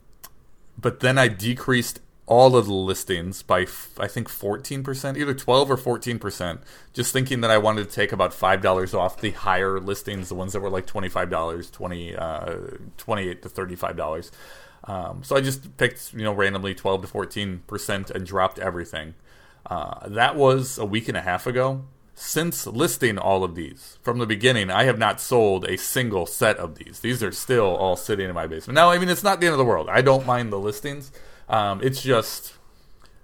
but 0.78 1.02
then 1.02 1.18
I 1.18 1.28
decreased 1.28 2.00
all 2.26 2.56
of 2.56 2.68
the 2.68 2.74
listings 2.74 3.42
by 3.42 3.62
I 4.00 4.08
think 4.08 4.30
14%, 4.30 5.18
either 5.18 5.34
12 5.34 5.72
or 5.72 5.78
14%, 5.78 6.60
just 6.94 7.12
thinking 7.12 7.42
that 7.42 7.52
I 7.52 7.58
wanted 7.58 7.90
to 7.90 7.94
take 7.94 8.12
about 8.12 8.32
$5 8.32 8.98
off 8.98 9.20
the 9.20 9.32
higher 9.32 9.80
listings, 9.80 10.30
the 10.30 10.36
ones 10.36 10.54
that 10.54 10.62
were 10.62 10.70
like 10.70 10.88
$25, 10.88 11.72
20 11.72 12.16
uh 12.16 12.56
28 12.98 13.42
to 13.42 13.50
$35. 13.50 14.32
Um, 14.86 15.24
so 15.24 15.36
I 15.36 15.42
just 15.42 15.78
picked, 15.78 16.14
you 16.14 16.24
know, 16.24 16.34
randomly 16.34 16.74
12 16.76 17.04
to 17.04 17.08
14% 17.08 18.12
and 18.12 18.26
dropped 18.26 18.60
everything. 18.60 19.16
Uh, 19.66 20.08
that 20.10 20.36
was 20.36 20.78
a 20.78 20.86
week 20.86 21.08
and 21.08 21.18
a 21.18 21.22
half 21.22 21.48
ago. 21.48 21.86
Since 22.16 22.68
listing 22.68 23.18
all 23.18 23.44
of 23.44 23.56
these 23.56 23.98
from 24.04 24.20
the 24.20 24.28
beginning, 24.28 24.70
I 24.70 24.84
have 24.84 25.00
not 25.00 25.20
sold 25.20 25.66
a 25.66 25.78
single 25.78 26.28
set 26.28 26.58
of 26.58 26.76
these. 26.76 27.00
These 27.00 27.24
are 27.24 27.32
still 27.32 27.76
all 27.76 27.96
sitting 27.96 28.30
in 28.30 28.36
my 28.36 28.46
basement. 28.46 28.76
Now, 28.76 28.92
I 28.92 29.00
mean, 29.00 29.10
it's 29.10 29.24
not 29.24 29.40
the 29.40 29.48
end 29.48 29.54
of 29.54 29.58
the 29.58 29.66
world. 29.66 29.90
I 29.90 30.02
don't 30.02 30.26
mind 30.26 30.54
the 30.54 30.60
listings. 30.60 31.12
Um, 31.50 31.82
it's 31.84 32.02
just 32.02 32.54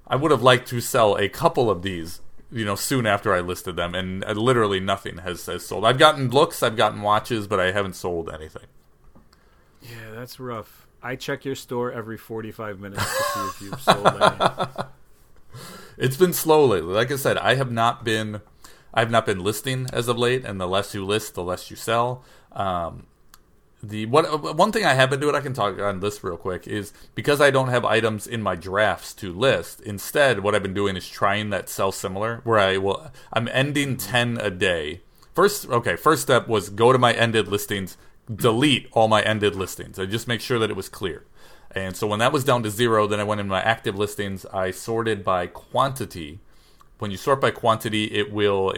I 0.08 0.16
would 0.16 0.32
have 0.32 0.42
liked 0.42 0.68
to 0.70 0.82
sell 0.82 1.16
a 1.16 1.30
couple 1.30 1.70
of 1.70 1.84
these, 1.84 2.22
you 2.52 2.66
know, 2.66 2.76
soon 2.76 3.06
after 3.06 3.34
I 3.34 3.42
listed 3.42 3.76
them, 3.76 3.94
and 3.94 4.24
uh, 4.26 4.32
literally 4.32 4.80
nothing 4.80 5.20
has, 5.20 5.46
has 5.46 5.66
sold. 5.66 5.86
I've 5.86 6.00
gotten 6.00 6.30
looks, 6.30 6.64
I've 6.64 6.78
gotten 6.78 7.02
watches, 7.02 7.48
but 7.48 7.60
I 7.60 7.72
haven't 7.72 7.96
sold 7.96 8.30
anything. 8.30 8.66
Yeah, 9.82 10.12
that's 10.14 10.40
rough. 10.40 10.88
I 11.02 11.16
check 11.16 11.46
your 11.46 11.56
store 11.56 11.92
every 11.92 12.18
45 12.18 12.80
minutes 12.80 13.06
to 13.06 13.24
see 13.24 13.40
if 13.48 13.62
you've 13.62 13.82
sold 13.82 14.08
any. 14.08 14.86
It's 15.98 16.16
been 16.16 16.32
slow 16.32 16.66
lately. 16.66 16.94
Like 16.94 17.12
I 17.12 17.18
said, 17.18 17.38
I 17.38 17.56
have 17.56 17.72
not 17.72 18.06
been 18.06 18.40
I 18.94 19.02
have 19.02 19.12
not 19.12 19.26
been 19.26 19.44
listing 19.44 19.86
as 19.92 20.08
of 20.08 20.18
late, 20.18 20.46
and 20.46 20.60
the 20.60 20.68
less 20.68 20.94
you 20.96 21.06
list, 21.06 21.36
the 21.36 21.44
less 21.44 21.70
you 21.70 21.76
sell. 21.76 22.24
Um, 22.54 23.06
the 23.82 24.06
what 24.06 24.56
one 24.56 24.72
thing 24.72 24.86
I 24.86 24.94
have 24.94 25.10
been 25.10 25.20
doing, 25.20 25.36
I 25.36 25.42
can 25.42 25.54
talk 25.54 25.80
on 25.80 26.00
this 26.00 26.24
real 26.24 26.38
quick, 26.38 26.68
is 26.68 26.94
because 27.15 27.39
I 27.42 27.52
don't 27.52 27.70
have 27.70 27.86
items 27.86 28.28
in 28.28 28.42
my 28.42 28.56
drafts 28.56 29.13
to 29.15 29.34
list. 29.34 29.82
Instead, 29.82 30.42
what 30.42 30.56
I've 30.56 30.63
been 30.63 30.74
doing 30.74 30.98
is 30.98 31.08
trying 31.08 31.50
that 31.52 31.70
sell 31.70 31.92
similar, 31.92 32.42
where 32.44 32.60
I 32.60 32.78
will 32.78 33.12
I'm 33.32 33.48
ending 33.50 33.98
ten 33.98 34.38
a 34.38 34.50
day. 34.50 35.02
First, 35.34 35.70
okay, 35.70 35.96
first 35.96 36.22
step 36.22 36.48
was 36.48 36.70
go 36.70 36.92
to 36.92 36.98
my 36.98 37.13
ended 37.13 37.48
listings, 37.48 37.98
delete 38.34 38.88
all 38.92 39.08
my 39.08 39.22
ended 39.22 39.56
listings, 39.56 39.98
I 39.98 40.06
just 40.06 40.28
make 40.28 40.42
sure 40.42 40.60
that 40.60 40.70
it 40.70 40.76
was 40.76 40.89
clear. 40.89 41.26
And 41.72 41.96
so 41.96 42.08
when 42.08 42.20
that 42.20 42.34
was 42.34 42.44
down 42.44 42.63
to 42.63 42.70
zero, 42.70 43.08
then 43.08 43.20
I 43.20 43.24
went 43.24 43.39
in 43.42 43.48
my 43.48 43.62
active 43.62 43.96
listings. 43.96 44.46
I 44.48 44.72
sorted 44.72 45.24
by 45.24 45.48
quantity. 45.48 46.39
When 46.98 47.12
you 47.12 47.18
sort 47.18 47.39
by 47.39 47.52
quantity, 47.52 48.06
it 48.06 48.34
will, 48.34 48.74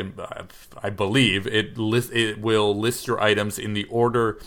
I 0.83 0.89
believe, 0.89 1.47
it 1.47 1.77
list 1.77 2.11
it 2.11 2.39
will 2.39 2.77
list 2.77 3.07
your 3.07 3.19
items 3.19 3.57
in 3.57 3.73
the 3.73 3.85
order 3.85 4.39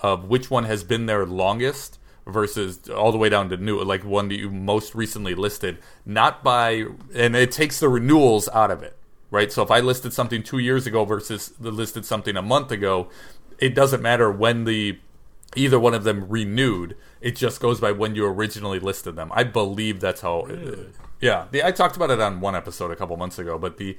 of 0.00 0.24
which 0.24 0.50
one 0.50 0.64
has 0.64 0.84
been 0.84 1.06
there 1.06 1.26
longest 1.26 1.98
versus 2.26 2.88
all 2.90 3.12
the 3.12 3.18
way 3.18 3.28
down 3.28 3.48
to 3.50 3.56
new, 3.56 3.82
like 3.82 4.04
one 4.04 4.28
that 4.28 4.38
you 4.38 4.50
most 4.50 4.94
recently 4.94 5.34
listed. 5.34 5.78
Not 6.04 6.42
by, 6.42 6.84
and 7.14 7.36
it 7.36 7.52
takes 7.52 7.78
the 7.78 7.88
renewals 7.88 8.48
out 8.48 8.70
of 8.70 8.82
it, 8.82 8.96
right? 9.30 9.52
So 9.52 9.62
if 9.62 9.70
I 9.70 9.80
listed 9.80 10.12
something 10.12 10.42
two 10.42 10.58
years 10.58 10.86
ago 10.86 11.04
versus 11.04 11.48
the 11.60 11.70
listed 11.70 12.04
something 12.04 12.36
a 12.36 12.42
month 12.42 12.70
ago, 12.70 13.08
it 13.58 13.74
doesn't 13.74 14.02
matter 14.02 14.30
when 14.30 14.64
the 14.64 14.98
either 15.54 15.78
one 15.78 15.94
of 15.94 16.04
them 16.04 16.28
renewed. 16.28 16.96
It 17.20 17.36
just 17.36 17.60
goes 17.60 17.80
by 17.80 17.92
when 17.92 18.14
you 18.14 18.26
originally 18.26 18.80
listed 18.80 19.16
them. 19.16 19.30
I 19.32 19.44
believe 19.44 20.00
that's 20.00 20.20
how. 20.20 20.42
Really? 20.42 20.88
Yeah, 21.20 21.46
the, 21.50 21.64
I 21.64 21.70
talked 21.70 21.96
about 21.96 22.10
it 22.10 22.20
on 22.20 22.40
one 22.40 22.54
episode 22.54 22.90
a 22.90 22.96
couple 22.96 23.16
months 23.16 23.38
ago, 23.38 23.56
but 23.56 23.78
the 23.78 23.96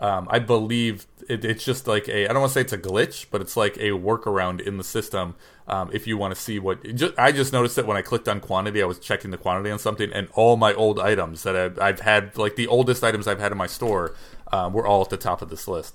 um, 0.00 0.28
I 0.30 0.38
believe 0.38 1.06
it, 1.28 1.44
it's 1.44 1.64
just 1.64 1.86
like 1.86 2.08
a 2.08 2.24
I 2.28 2.32
don't 2.32 2.40
want 2.40 2.50
to 2.50 2.54
say 2.54 2.60
it's 2.60 2.72
a 2.72 2.78
glitch, 2.78 3.26
but 3.30 3.40
it's 3.40 3.56
like 3.56 3.76
a 3.76 3.90
workaround 3.90 4.60
in 4.60 4.76
the 4.76 4.84
system. 4.84 5.34
Um, 5.66 5.90
if 5.92 6.06
you 6.06 6.16
want 6.16 6.34
to 6.34 6.40
see 6.40 6.58
what 6.58 6.82
just, 6.94 7.18
I 7.18 7.30
just 7.30 7.52
noticed 7.52 7.76
that 7.76 7.86
when 7.86 7.96
I 7.96 8.02
clicked 8.02 8.26
on 8.28 8.40
quantity, 8.40 8.82
I 8.82 8.86
was 8.86 8.98
checking 8.98 9.30
the 9.30 9.36
quantity 9.36 9.70
on 9.70 9.78
something, 9.78 10.10
and 10.12 10.28
all 10.32 10.56
my 10.56 10.72
old 10.72 10.98
items 10.98 11.42
that 11.42 11.56
I've, 11.56 11.78
I've 11.78 12.00
had, 12.00 12.38
like 12.38 12.56
the 12.56 12.66
oldest 12.66 13.04
items 13.04 13.26
I've 13.26 13.40
had 13.40 13.52
in 13.52 13.58
my 13.58 13.66
store, 13.66 14.14
um, 14.52 14.72
were 14.72 14.86
all 14.86 15.02
at 15.02 15.10
the 15.10 15.18
top 15.18 15.42
of 15.42 15.50
this 15.50 15.68
list. 15.68 15.94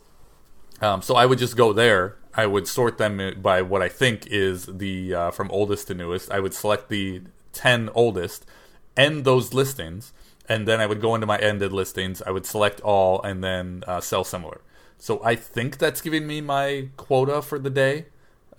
Um, 0.81 1.01
so 1.01 1.15
I 1.15 1.25
would 1.25 1.39
just 1.39 1.55
go 1.55 1.73
there. 1.73 2.17
I 2.35 2.45
would 2.45 2.67
sort 2.67 2.97
them 2.97 3.41
by 3.41 3.61
what 3.61 3.81
I 3.81 3.89
think 3.89 4.27
is 4.27 4.65
the 4.65 5.13
uh, 5.13 5.31
from 5.31 5.49
oldest 5.49 5.87
to 5.87 5.93
newest. 5.93 6.31
I 6.31 6.39
would 6.39 6.53
select 6.53 6.89
the 6.89 7.21
ten 7.51 7.89
oldest, 7.93 8.45
end 8.97 9.23
those 9.23 9.53
listings, 9.53 10.13
and 10.47 10.67
then 10.67 10.81
I 10.81 10.85
would 10.85 11.01
go 11.01 11.15
into 11.15 11.27
my 11.27 11.37
ended 11.37 11.71
listings. 11.71 12.21
I 12.21 12.31
would 12.31 12.45
select 12.45 12.81
all 12.81 13.21
and 13.21 13.43
then 13.43 13.83
uh, 13.87 14.01
sell 14.01 14.23
similar. 14.23 14.61
So 14.97 15.21
I 15.23 15.35
think 15.35 15.77
that's 15.77 16.01
giving 16.01 16.27
me 16.27 16.41
my 16.41 16.89
quota 16.97 17.41
for 17.41 17.59
the 17.59 17.69
day, 17.69 18.05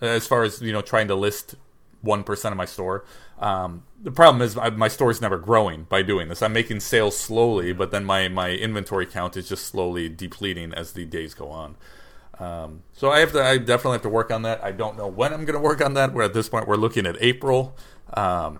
as 0.01 0.27
far 0.27 0.43
as 0.43 0.61
you 0.61 0.71
know, 0.71 0.81
trying 0.81 1.07
to 1.07 1.15
list 1.15 1.55
one 2.01 2.23
percent 2.23 2.53
of 2.53 2.57
my 2.57 2.65
store. 2.65 3.03
Um, 3.39 3.83
the 4.01 4.11
problem 4.11 4.41
is 4.41 4.55
my 4.55 4.87
store 4.87 5.11
is 5.11 5.21
never 5.21 5.37
growing 5.37 5.83
by 5.83 6.03
doing 6.03 6.29
this. 6.29 6.41
I'm 6.41 6.53
making 6.53 6.79
sales 6.79 7.17
slowly, 7.17 7.73
but 7.73 7.91
then 7.91 8.05
my 8.05 8.27
my 8.27 8.51
inventory 8.51 9.05
count 9.05 9.35
is 9.37 9.49
just 9.49 9.65
slowly 9.65 10.07
depleting 10.07 10.73
as 10.73 10.93
the 10.93 11.05
days 11.05 11.33
go 11.33 11.49
on. 11.49 11.75
Um, 12.39 12.83
so 12.93 13.11
I 13.11 13.19
have 13.19 13.31
to. 13.31 13.43
I 13.43 13.57
definitely 13.57 13.93
have 13.93 14.03
to 14.03 14.09
work 14.09 14.31
on 14.31 14.43
that. 14.43 14.63
I 14.63 14.71
don't 14.71 14.97
know 14.97 15.07
when 15.07 15.33
I'm 15.33 15.45
going 15.45 15.55
to 15.55 15.59
work 15.59 15.83
on 15.83 15.93
that. 15.95 16.13
We're 16.13 16.23
at 16.23 16.33
this 16.33 16.49
point. 16.49 16.67
We're 16.67 16.75
looking 16.75 17.05
at 17.05 17.17
April. 17.21 17.75
Um, 18.13 18.59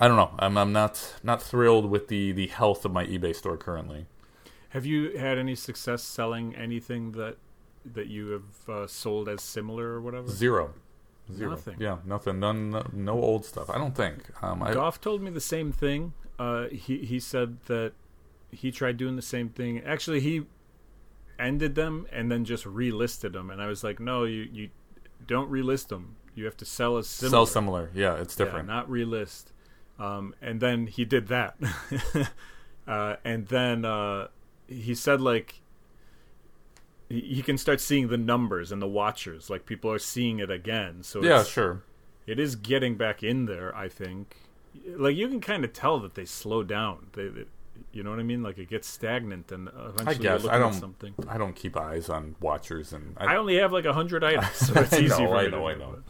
I 0.00 0.08
don't 0.08 0.16
know. 0.16 0.30
I'm, 0.38 0.56
I'm 0.56 0.72
not 0.72 1.14
not 1.22 1.42
thrilled 1.42 1.90
with 1.90 2.08
the 2.08 2.32
the 2.32 2.46
health 2.46 2.84
of 2.84 2.92
my 2.92 3.04
eBay 3.04 3.34
store 3.34 3.56
currently. 3.56 4.06
Have 4.70 4.84
you 4.86 5.16
had 5.18 5.38
any 5.38 5.54
success 5.54 6.02
selling 6.02 6.54
anything 6.54 7.12
that 7.12 7.36
that 7.84 8.06
you 8.06 8.28
have 8.28 8.68
uh, 8.68 8.86
sold 8.86 9.28
as 9.28 9.42
similar 9.42 9.86
or 9.86 10.00
whatever? 10.00 10.28
Zero. 10.28 10.74
Zero. 11.32 11.50
Nothing. 11.50 11.76
Yeah, 11.78 11.98
nothing. 12.04 12.40
None. 12.40 12.70
No, 12.70 12.86
no 12.92 13.12
old 13.12 13.44
stuff. 13.44 13.68
I 13.68 13.76
don't 13.76 13.94
think. 13.94 14.24
Um, 14.42 14.62
I, 14.62 14.72
Goff 14.72 15.00
told 15.00 15.20
me 15.20 15.30
the 15.30 15.40
same 15.40 15.72
thing. 15.72 16.14
Uh, 16.38 16.68
he 16.68 16.98
he 16.98 17.20
said 17.20 17.60
that 17.66 17.92
he 18.50 18.70
tried 18.70 18.96
doing 18.96 19.16
the 19.16 19.22
same 19.22 19.48
thing. 19.48 19.80
Actually, 19.84 20.20
he 20.20 20.46
ended 21.38 21.74
them 21.74 22.06
and 22.12 22.30
then 22.30 22.44
just 22.44 22.64
relisted 22.64 23.32
them, 23.32 23.50
and 23.50 23.60
I 23.60 23.66
was 23.66 23.84
like, 23.84 24.00
no, 24.00 24.24
you 24.24 24.48
you 24.52 24.70
don't 25.26 25.50
relist 25.50 25.88
them. 25.88 26.16
You 26.34 26.44
have 26.44 26.56
to 26.58 26.64
sell 26.64 26.96
as 26.98 27.08
similar. 27.08 27.30
sell 27.30 27.46
similar. 27.46 27.90
Yeah, 27.94 28.14
it's 28.14 28.36
different. 28.36 28.68
Yeah, 28.68 28.74
not 28.74 28.88
relist. 28.88 29.46
Um, 29.98 30.34
and 30.40 30.60
then 30.60 30.86
he 30.86 31.04
did 31.04 31.28
that. 31.28 31.56
uh, 32.86 33.16
and 33.24 33.46
then 33.48 33.84
uh, 33.84 34.28
he 34.68 34.94
said 34.94 35.20
like 35.20 35.60
he, 37.08 37.42
can 37.42 37.56
start 37.58 37.80
seeing 37.80 38.08
the 38.08 38.16
numbers 38.18 38.70
and 38.70 38.80
the 38.82 38.88
watchers. 38.88 39.48
Like 39.50 39.66
people 39.66 39.90
are 39.90 39.98
seeing 39.98 40.38
it 40.38 40.50
again. 40.50 41.02
So 41.02 41.22
yeah, 41.22 41.40
it's- 41.40 41.48
sure. 41.48 41.82
it 42.26 42.38
is 42.38 42.54
getting 42.56 42.96
back 42.96 43.22
in 43.22 43.46
there. 43.46 43.74
I 43.76 43.88
think. 43.88 44.36
Like 44.86 45.16
you 45.16 45.28
can 45.28 45.40
kind 45.40 45.64
of 45.64 45.72
tell 45.72 45.98
that 46.00 46.14
they 46.14 46.24
slow 46.24 46.62
down. 46.62 47.08
They, 47.14 47.28
they 47.28 47.44
you 47.92 48.02
know 48.02 48.10
what 48.10 48.20
I 48.20 48.22
mean? 48.22 48.42
Like 48.42 48.58
it 48.58 48.68
gets 48.68 48.86
stagnant, 48.86 49.50
and 49.50 49.68
eventually 49.68 50.06
I 50.06 50.10
you're 50.10 50.18
guess 50.18 50.42
looking 50.44 50.50
I 50.50 50.56
at 50.56 50.58
don't. 50.58 50.72
something. 50.74 51.14
I 51.28 51.38
don't 51.38 51.56
keep 51.56 51.76
eyes 51.76 52.08
on 52.08 52.36
watchers, 52.40 52.92
and 52.92 53.16
I 53.18 53.36
only 53.36 53.56
have 53.56 53.72
like 53.72 53.86
a 53.86 53.92
hundred 53.92 54.22
items, 54.24 54.54
so 54.54 54.74
it's 54.80 54.92
I 54.92 54.98
easy 55.00 55.08
know, 55.08 55.30
for 55.30 55.36
I 55.36 55.44
know, 55.46 55.50
to 55.50 55.64
I 55.66 55.74
know. 55.74 55.92
it. 55.94 56.02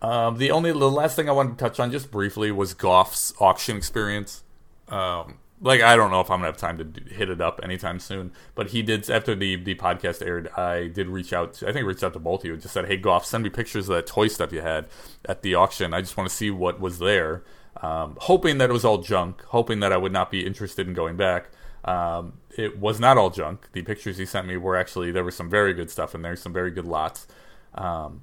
Um, 0.00 0.38
the 0.38 0.50
only 0.50 0.70
the 0.72 0.90
last 0.90 1.16
thing 1.16 1.28
I 1.28 1.32
wanted 1.32 1.58
to 1.58 1.64
touch 1.64 1.80
on 1.80 1.90
just 1.90 2.10
briefly 2.10 2.52
was 2.52 2.74
Goff's 2.74 3.34
auction 3.40 3.76
experience. 3.76 4.44
Um, 4.88 5.38
like 5.60 5.80
I 5.80 5.96
don't 5.96 6.10
know 6.10 6.20
if 6.20 6.30
I'm 6.30 6.38
gonna 6.38 6.46
have 6.46 6.56
time 6.56 6.78
to 6.78 7.14
hit 7.14 7.28
it 7.30 7.40
up 7.40 7.60
anytime 7.62 7.98
soon, 7.98 8.32
but 8.54 8.68
he 8.68 8.82
did 8.82 9.10
after 9.10 9.34
the 9.34 9.56
the 9.56 9.74
podcast 9.74 10.24
aired. 10.24 10.48
I 10.56 10.86
did 10.86 11.08
reach 11.08 11.32
out. 11.32 11.54
To, 11.54 11.68
I 11.68 11.72
think 11.72 11.84
I 11.84 11.88
reached 11.88 12.04
out 12.04 12.12
to 12.12 12.18
both 12.20 12.40
of 12.40 12.44
you. 12.46 12.52
and 12.52 12.62
Just 12.62 12.74
said, 12.74 12.86
"Hey 12.86 12.96
Goff, 12.96 13.24
send 13.24 13.42
me 13.44 13.50
pictures 13.50 13.88
of 13.88 13.96
that 13.96 14.06
toy 14.06 14.28
stuff 14.28 14.52
you 14.52 14.60
had 14.60 14.86
at 15.24 15.42
the 15.42 15.54
auction. 15.54 15.92
I 15.92 16.00
just 16.00 16.16
want 16.16 16.28
to 16.30 16.34
see 16.34 16.50
what 16.50 16.80
was 16.80 16.98
there." 17.00 17.42
Um, 17.82 18.16
hoping 18.20 18.58
that 18.58 18.70
it 18.70 18.72
was 18.72 18.84
all 18.84 18.98
junk. 18.98 19.42
Hoping 19.46 19.80
that 19.80 19.92
I 19.92 19.96
would 19.96 20.12
not 20.12 20.30
be 20.30 20.46
interested 20.46 20.86
in 20.86 20.94
going 20.94 21.16
back. 21.16 21.50
Um, 21.84 22.34
it 22.56 22.78
was 22.78 23.00
not 23.00 23.18
all 23.18 23.30
junk. 23.30 23.68
The 23.72 23.82
pictures 23.82 24.18
he 24.18 24.26
sent 24.26 24.46
me 24.46 24.56
were 24.56 24.76
actually 24.76 25.10
there 25.10 25.24
was 25.24 25.36
some 25.36 25.50
very 25.50 25.74
good 25.74 25.90
stuff 25.90 26.14
in 26.14 26.22
there, 26.22 26.36
some 26.36 26.52
very 26.52 26.70
good 26.70 26.86
lots. 26.86 27.26
Um, 27.74 28.22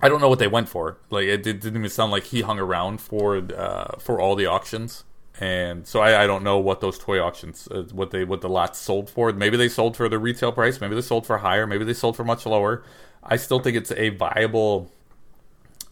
I 0.00 0.08
don't 0.08 0.20
know 0.20 0.28
what 0.28 0.38
they 0.38 0.46
went 0.46 0.68
for. 0.68 0.98
Like 1.10 1.24
it, 1.24 1.42
did, 1.42 1.60
didn't 1.60 1.78
even 1.78 1.90
sound 1.90 2.12
like 2.12 2.24
he 2.24 2.42
hung 2.42 2.58
around 2.58 3.00
for 3.00 3.36
uh, 3.36 3.96
for 3.98 4.20
all 4.20 4.34
the 4.34 4.46
auctions, 4.46 5.04
and 5.40 5.86
so 5.86 6.00
I, 6.00 6.24
I 6.24 6.26
don't 6.26 6.42
know 6.42 6.58
what 6.58 6.80
those 6.80 6.98
toy 6.98 7.20
auctions, 7.20 7.66
uh, 7.70 7.84
what 7.92 8.10
they 8.10 8.24
what 8.24 8.40
the 8.40 8.48
lots 8.48 8.78
sold 8.78 9.08
for. 9.08 9.32
Maybe 9.32 9.56
they 9.56 9.68
sold 9.68 9.96
for 9.96 10.08
the 10.08 10.18
retail 10.18 10.52
price. 10.52 10.80
Maybe 10.80 10.94
they 10.94 11.00
sold 11.02 11.26
for 11.26 11.38
higher. 11.38 11.66
Maybe 11.66 11.84
they 11.84 11.94
sold 11.94 12.16
for 12.16 12.24
much 12.24 12.44
lower. 12.46 12.84
I 13.22 13.36
still 13.36 13.58
think 13.58 13.76
it's 13.76 13.92
a 13.92 14.10
viable 14.10 14.92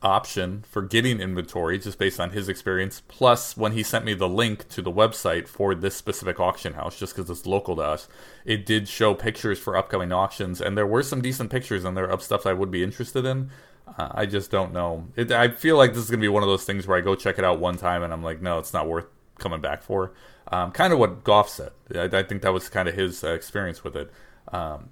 option 0.04 0.62
for 0.68 0.82
getting 0.82 1.18
inventory 1.18 1.78
just 1.78 1.98
based 1.98 2.20
on 2.20 2.30
his 2.30 2.48
experience. 2.48 3.02
Plus, 3.08 3.56
when 3.56 3.72
he 3.72 3.82
sent 3.82 4.04
me 4.04 4.12
the 4.12 4.28
link 4.28 4.68
to 4.68 4.82
the 4.82 4.92
website 4.92 5.48
for 5.48 5.74
this 5.74 5.96
specific 5.96 6.38
auction 6.38 6.74
house, 6.74 6.98
just 6.98 7.16
because 7.16 7.30
it's 7.30 7.46
local 7.46 7.74
to 7.76 7.82
us, 7.82 8.06
it 8.44 8.66
did 8.66 8.86
show 8.86 9.14
pictures 9.14 9.58
for 9.58 9.76
upcoming 9.76 10.12
auctions, 10.12 10.60
and 10.60 10.76
there 10.76 10.86
were 10.86 11.02
some 11.02 11.22
decent 11.22 11.50
pictures 11.50 11.84
in 11.84 11.94
there 11.94 12.04
of 12.04 12.22
stuff 12.22 12.46
I 12.46 12.52
would 12.52 12.70
be 12.70 12.84
interested 12.84 13.24
in. 13.24 13.50
Uh, 13.96 14.08
I 14.12 14.26
just 14.26 14.50
don't 14.50 14.72
know. 14.72 15.06
It, 15.16 15.30
I 15.30 15.48
feel 15.48 15.76
like 15.76 15.90
this 15.94 16.02
is 16.04 16.10
going 16.10 16.18
to 16.20 16.24
be 16.24 16.28
one 16.28 16.42
of 16.42 16.48
those 16.48 16.64
things 16.64 16.86
where 16.86 16.98
I 16.98 17.00
go 17.00 17.14
check 17.14 17.38
it 17.38 17.44
out 17.44 17.60
one 17.60 17.76
time 17.76 18.02
and 18.02 18.12
I'm 18.12 18.22
like, 18.22 18.42
no, 18.42 18.58
it's 18.58 18.72
not 18.72 18.88
worth 18.88 19.06
coming 19.38 19.60
back 19.60 19.82
for. 19.82 20.12
Um, 20.48 20.72
kind 20.72 20.92
of 20.92 20.98
what 20.98 21.22
Goff 21.24 21.48
said. 21.48 21.70
I, 21.94 22.04
I 22.04 22.22
think 22.24 22.42
that 22.42 22.52
was 22.52 22.68
kind 22.68 22.88
of 22.88 22.94
his 22.94 23.22
uh, 23.22 23.32
experience 23.32 23.84
with 23.84 23.96
it. 23.96 24.10
Um, 24.52 24.90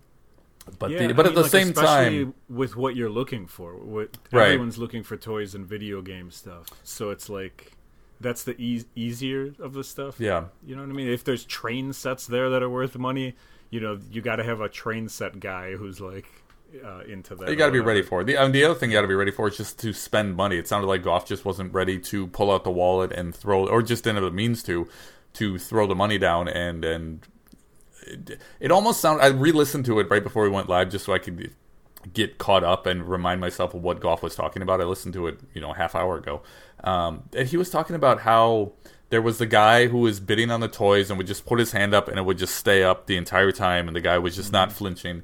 but 0.79 0.91
Yeah, 0.91 1.09
the, 1.09 1.15
but 1.15 1.27
I 1.27 1.31
at 1.31 1.35
mean, 1.35 1.35
the 1.35 1.43
like, 1.43 1.51
same 1.51 1.69
especially 1.71 2.25
time, 2.25 2.35
with 2.49 2.77
what 2.77 2.95
you're 2.95 3.11
looking 3.11 3.47
for, 3.49 3.75
what 3.77 4.17
Right. 4.31 4.47
everyone's 4.53 4.79
looking 4.79 5.03
for 5.03 5.17
toys 5.17 5.55
and 5.57 5.67
video 5.67 6.01
game 6.03 6.31
stuff. 6.31 6.69
So 6.85 7.11
it's 7.11 7.29
like 7.29 7.73
that's 8.21 8.45
the 8.45 8.55
e- 8.63 8.85
easier 8.95 9.53
of 9.59 9.73
the 9.73 9.83
stuff. 9.83 10.21
yeah, 10.21 10.45
you 10.65 10.77
know 10.77 10.83
what 10.83 10.91
I 10.91 10.93
mean. 10.93 11.09
If 11.09 11.25
there's 11.25 11.45
train 11.45 11.93
sets 11.93 12.27
there 12.29 12.49
that 12.51 12.63
are 12.63 12.71
worth 12.71 12.97
money, 12.97 13.35
you 13.71 13.81
know, 13.81 13.99
you 14.13 14.23
got 14.23 14.37
to 14.37 14.45
have 14.45 14.61
a 14.61 14.69
train 14.69 15.09
set 15.09 15.41
guy 15.41 15.73
who's 15.73 16.01
like 16.01 16.27
uh, 16.85 17.01
into 17.01 17.35
that. 17.37 17.49
You 17.49 17.57
got 17.57 17.67
to 17.67 17.73
be 17.73 17.81
ready 17.81 18.03
for 18.03 18.21
it. 18.21 18.25
The, 18.25 18.39
I 18.39 18.43
mean, 18.43 18.53
the 18.53 18.65
other 18.65 18.75
thing 18.75 18.91
you 18.91 18.97
got 18.97 19.03
to 19.03 19.09
be 19.09 19.15
ready 19.15 19.31
for 19.31 19.49
is 19.49 19.57
just 19.57 19.79
to 19.81 19.93
spend 19.93 20.37
money. 20.37 20.57
It 20.57 20.69
sounded 20.69 20.87
like 20.87 21.03
Goff 21.03 21.27
just 21.27 21.45
wasn't 21.45 21.73
ready 21.73 21.99
to 21.99 22.27
pull 22.29 22.51
out 22.51 22.65
the 22.65 22.71
wallet 22.71 23.13
and 23.13 23.35
throw, 23.35 23.67
or 23.67 23.83
just 23.83 24.05
didn't 24.05 24.17
have 24.17 24.25
the 24.25 24.31
means 24.31 24.63
to, 24.65 24.89
to 25.35 25.59
throw 25.59 25.87
the 25.87 25.95
money 25.95 26.19
down. 26.19 26.49
And 26.49 26.85
and 26.85 27.27
it, 28.07 28.41
it 28.61 28.71
almost 28.71 29.01
sounded. 29.01 29.23
I 29.23 29.29
re-listened 29.29 29.85
to 29.87 30.01
it 30.01 30.11
right 30.11 30.23
before 30.23 30.45
we 30.45 30.51
went 30.51 30.69
live 30.69 30.91
just 30.91 31.05
so 31.05 31.13
I 31.13 31.19
could 31.19 31.53
get 32.13 32.37
caught 32.39 32.65
up 32.65 32.85
and 32.87 33.09
remind 33.09 33.41
myself 33.41 33.75
of 33.75 33.83
what 33.83 34.01
Goff 34.01 34.23
was 34.23 34.35
talking 34.35 34.61
about. 34.61 34.81
I 34.81 34.85
listened 34.85 35.15
to 35.15 35.29
it, 35.29 35.39
you 35.55 35.61
know, 35.61 35.71
a 35.71 35.77
half 35.77 35.95
hour 35.95 36.17
ago, 36.17 36.43
um, 36.83 37.25
and 37.37 37.49
he 37.49 37.57
was 37.57 37.71
talking 37.71 37.95
about 37.95 38.21
how 38.21 38.73
there 39.11 39.23
was 39.23 39.39
the 39.39 39.47
guy 39.47 39.87
who 39.87 39.99
was 39.99 40.19
bidding 40.19 40.51
on 40.51 40.61
the 40.61 40.69
toys 40.69 41.11
and 41.11 41.19
would 41.19 41.29
just 41.29 41.47
put 41.47 41.59
his 41.61 41.73
hand 41.73 41.95
up 41.95 42.09
and 42.09 42.19
it 42.19 42.23
would 42.23 42.39
just 42.39 42.57
stay 42.57 42.83
up 42.83 43.07
the 43.07 43.17
entire 43.17 43.53
time, 43.53 43.87
and 43.87 43.95
the 43.95 44.01
guy 44.01 44.19
was 44.19 44.35
just 44.35 44.51
not 44.51 44.73
flinching 44.73 45.23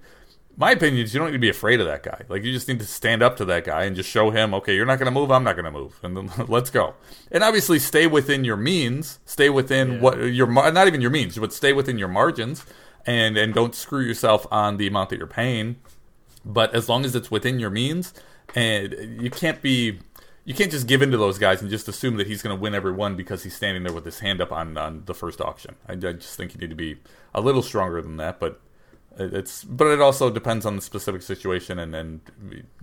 my 0.60 0.72
opinion 0.72 1.04
is 1.04 1.14
you 1.14 1.18
don't 1.20 1.28
need 1.28 1.34
to 1.34 1.38
be 1.38 1.48
afraid 1.48 1.80
of 1.80 1.86
that 1.86 2.02
guy. 2.02 2.22
Like 2.28 2.42
you 2.42 2.52
just 2.52 2.66
need 2.66 2.80
to 2.80 2.84
stand 2.86 3.22
up 3.22 3.36
to 3.36 3.44
that 3.44 3.64
guy 3.64 3.84
and 3.84 3.94
just 3.94 4.10
show 4.10 4.30
him, 4.30 4.52
okay, 4.54 4.74
you're 4.74 4.84
not 4.86 4.98
going 4.98 5.06
to 5.06 5.12
move, 5.12 5.30
I'm 5.30 5.44
not 5.44 5.54
going 5.54 5.64
to 5.66 5.70
move, 5.70 5.98
and 6.02 6.16
then 6.16 6.30
let's 6.48 6.68
go. 6.68 6.94
And 7.30 7.44
obviously, 7.44 7.78
stay 7.78 8.08
within 8.08 8.44
your 8.44 8.56
means, 8.56 9.20
stay 9.24 9.48
within 9.50 9.92
Yeah. 9.94 10.00
what 10.00 10.18
your 10.18 10.48
not 10.50 10.86
even 10.88 11.00
your 11.00 11.12
means, 11.12 11.38
but 11.38 11.52
stay 11.52 11.72
within 11.72 11.96
your 11.96 12.08
margins, 12.08 12.66
and 13.06 13.36
and 13.38 13.54
don't 13.54 13.74
screw 13.74 14.00
yourself 14.02 14.46
on 14.50 14.76
the 14.76 14.86
amount 14.88 15.10
that 15.10 15.18
you're 15.18 15.26
paying. 15.28 15.76
But 16.44 16.74
as 16.74 16.88
long 16.88 17.04
as 17.04 17.14
it's 17.14 17.30
within 17.30 17.58
your 17.60 17.70
means, 17.70 18.12
and 18.54 19.22
you 19.22 19.30
can't 19.30 19.62
be. 19.62 20.00
You 20.44 20.54
can't 20.54 20.70
just 20.70 20.86
give 20.86 21.02
in 21.02 21.10
to 21.10 21.18
those 21.18 21.36
guys 21.38 21.60
and 21.60 21.68
just 21.68 21.88
assume 21.88 22.16
that 22.16 22.26
he's 22.26 22.40
going 22.40 22.56
to 22.56 22.60
win 22.60 22.74
every 22.74 22.92
one 22.92 23.16
because 23.16 23.42
he's 23.42 23.54
standing 23.54 23.82
there 23.82 23.92
with 23.92 24.06
his 24.06 24.20
hand 24.20 24.40
up 24.40 24.50
on, 24.50 24.78
on 24.78 25.02
the 25.04 25.12
first 25.12 25.42
auction. 25.42 25.74
I, 25.86 25.92
I 25.92 25.96
just 26.14 26.38
think 26.38 26.54
you 26.54 26.58
need 26.60 26.70
to 26.70 26.74
be 26.76 26.96
a 27.34 27.42
little 27.42 27.60
stronger 27.60 28.00
than 28.00 28.16
that. 28.16 28.40
But 28.40 28.58
It's 29.18 29.64
but 29.64 29.88
it 29.88 30.00
also 30.00 30.30
depends 30.30 30.64
on 30.64 30.76
the 30.76 30.82
specific 30.82 31.22
situation 31.22 31.78
and 31.78 31.94
and 31.94 32.20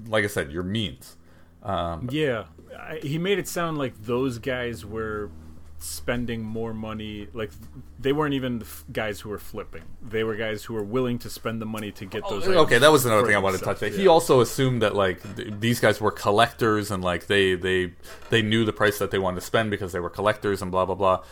like 0.08 0.24
I 0.24 0.28
said, 0.28 0.52
your 0.52 0.64
means. 0.64 1.18
Um, 1.64 2.08
Yeah, 2.12 2.46
I, 2.78 3.00
he 3.02 3.18
made 3.18 3.40
it 3.40 3.48
sound 3.48 3.78
like 3.78 3.94
those 4.04 4.38
guys 4.38 4.86
were 4.86 5.32
spending 5.80 6.44
more 6.44 6.74
money. 6.74 7.28
Like 7.34 7.52
they 8.00 8.12
weren't 8.14 8.34
even 8.34 8.60
the 8.60 8.66
f- 8.66 8.84
guys 8.92 9.20
who 9.22 9.30
were 9.30 9.40
flipping. 9.40 9.84
They 10.02 10.24
were 10.24 10.36
guys 10.36 10.64
who 10.64 10.74
were 10.74 10.84
willing 10.84 11.20
to 11.20 11.30
spend 11.30 11.62
the 11.62 11.66
money 11.66 11.92
to 11.94 12.06
get 12.06 12.28
those. 12.30 12.48
Oh, 12.48 12.54
okay, 12.64 12.78
that 12.78 12.92
was 12.92 13.06
another 13.06 13.22
for 13.22 13.28
thing 13.28 13.36
I 13.36 13.40
wanted 13.40 13.60
to 13.60 13.66
touch. 13.66 13.80
themselves. 13.80 13.96
on. 13.98 14.02
He 14.02 14.08
also 14.08 14.42
assumed 14.42 14.82
that 14.82 14.96
like 14.96 15.22
th- 15.36 15.54
these 15.60 15.80
guys 15.80 16.00
were 16.02 16.12
collectors 16.12 16.92
and 16.92 17.04
like 17.04 17.28
they 17.28 17.56
they 17.56 17.94
they 18.30 18.42
knew 18.42 18.66
the 18.66 18.74
price 18.74 19.00
that 19.00 19.12
they 19.12 19.20
wanted 19.20 19.40
to 19.40 19.46
spend 19.46 19.72
because 19.72 19.92
they 19.92 20.00
were 20.00 20.10
collectors 20.10 20.62
and 20.62 20.72
blah 20.72 20.86
blah 20.86 20.96
blah. 20.96 21.24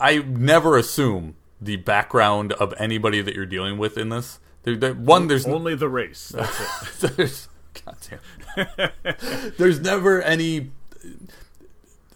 I 0.00 0.18
never 0.18 0.76
assume 0.76 1.36
the 1.60 1.76
background 1.76 2.52
of 2.54 2.72
anybody 2.78 3.20
that 3.20 3.34
you're 3.34 3.46
dealing 3.46 3.78
with 3.78 3.98
in 3.98 4.10
this. 4.10 4.38
There, 4.64 4.76
there, 4.76 4.94
one, 4.94 5.28
there's 5.28 5.46
only 5.46 5.74
the 5.74 5.88
race. 5.88 6.28
That's 6.34 7.04
it. 7.04 7.16
there's 7.16 7.48
goddamn. 7.84 8.90
there's 9.56 9.80
never 9.80 10.20
any 10.22 10.70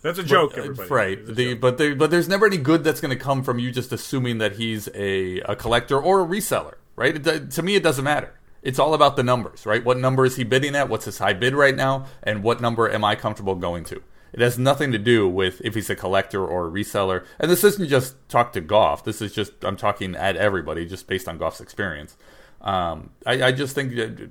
That's 0.02 0.18
a 0.18 0.24
joke, 0.24 0.54
But, 0.56 0.90
right? 0.90 1.24
The, 1.24 1.52
joke. 1.52 1.60
but 1.60 1.78
there, 1.78 1.94
but 1.94 2.10
there's 2.10 2.28
never 2.28 2.46
any 2.46 2.56
good 2.58 2.82
that's 2.84 3.00
going 3.00 3.16
to 3.16 3.22
come 3.22 3.42
from 3.42 3.58
you 3.58 3.70
just 3.70 3.92
assuming 3.92 4.38
that 4.38 4.56
he's 4.56 4.88
a, 4.94 5.40
a 5.40 5.54
collector 5.56 6.00
or 6.00 6.20
a 6.22 6.26
reseller, 6.26 6.74
right? 6.96 7.24
It, 7.26 7.50
to 7.52 7.62
me, 7.62 7.76
it 7.76 7.82
doesn't 7.82 8.04
matter. 8.04 8.38
It's 8.62 8.78
all 8.78 8.94
about 8.94 9.16
the 9.16 9.22
numbers, 9.22 9.66
right? 9.66 9.84
What 9.84 9.98
number 9.98 10.24
is 10.24 10.36
he 10.36 10.44
bidding 10.44 10.74
at? 10.76 10.88
What's 10.88 11.04
his 11.04 11.18
high 11.18 11.32
bid 11.32 11.54
right 11.54 11.74
now? 11.74 12.06
And 12.22 12.42
what 12.42 12.60
number 12.60 12.90
am 12.90 13.04
I 13.04 13.16
comfortable 13.16 13.54
going 13.56 13.84
to? 13.84 14.02
It 14.32 14.40
has 14.40 14.58
nothing 14.58 14.92
to 14.92 14.98
do 14.98 15.28
with 15.28 15.60
if 15.62 15.74
he's 15.74 15.90
a 15.90 15.96
collector 15.96 16.44
or 16.44 16.66
a 16.66 16.70
reseller. 16.70 17.24
And 17.38 17.50
this 17.50 17.64
isn't 17.64 17.88
just 17.88 18.16
talk 18.28 18.52
to 18.54 18.60
Goff. 18.60 19.04
This 19.04 19.20
is 19.20 19.32
just 19.32 19.52
I'm 19.62 19.76
talking 19.76 20.14
at 20.14 20.36
everybody, 20.36 20.86
just 20.86 21.06
based 21.06 21.28
on 21.28 21.38
Goff's 21.38 21.60
experience. 21.60 22.16
Um, 22.62 23.10
I, 23.26 23.42
I 23.42 23.52
just 23.52 23.74
think 23.74 23.96
that 23.96 24.30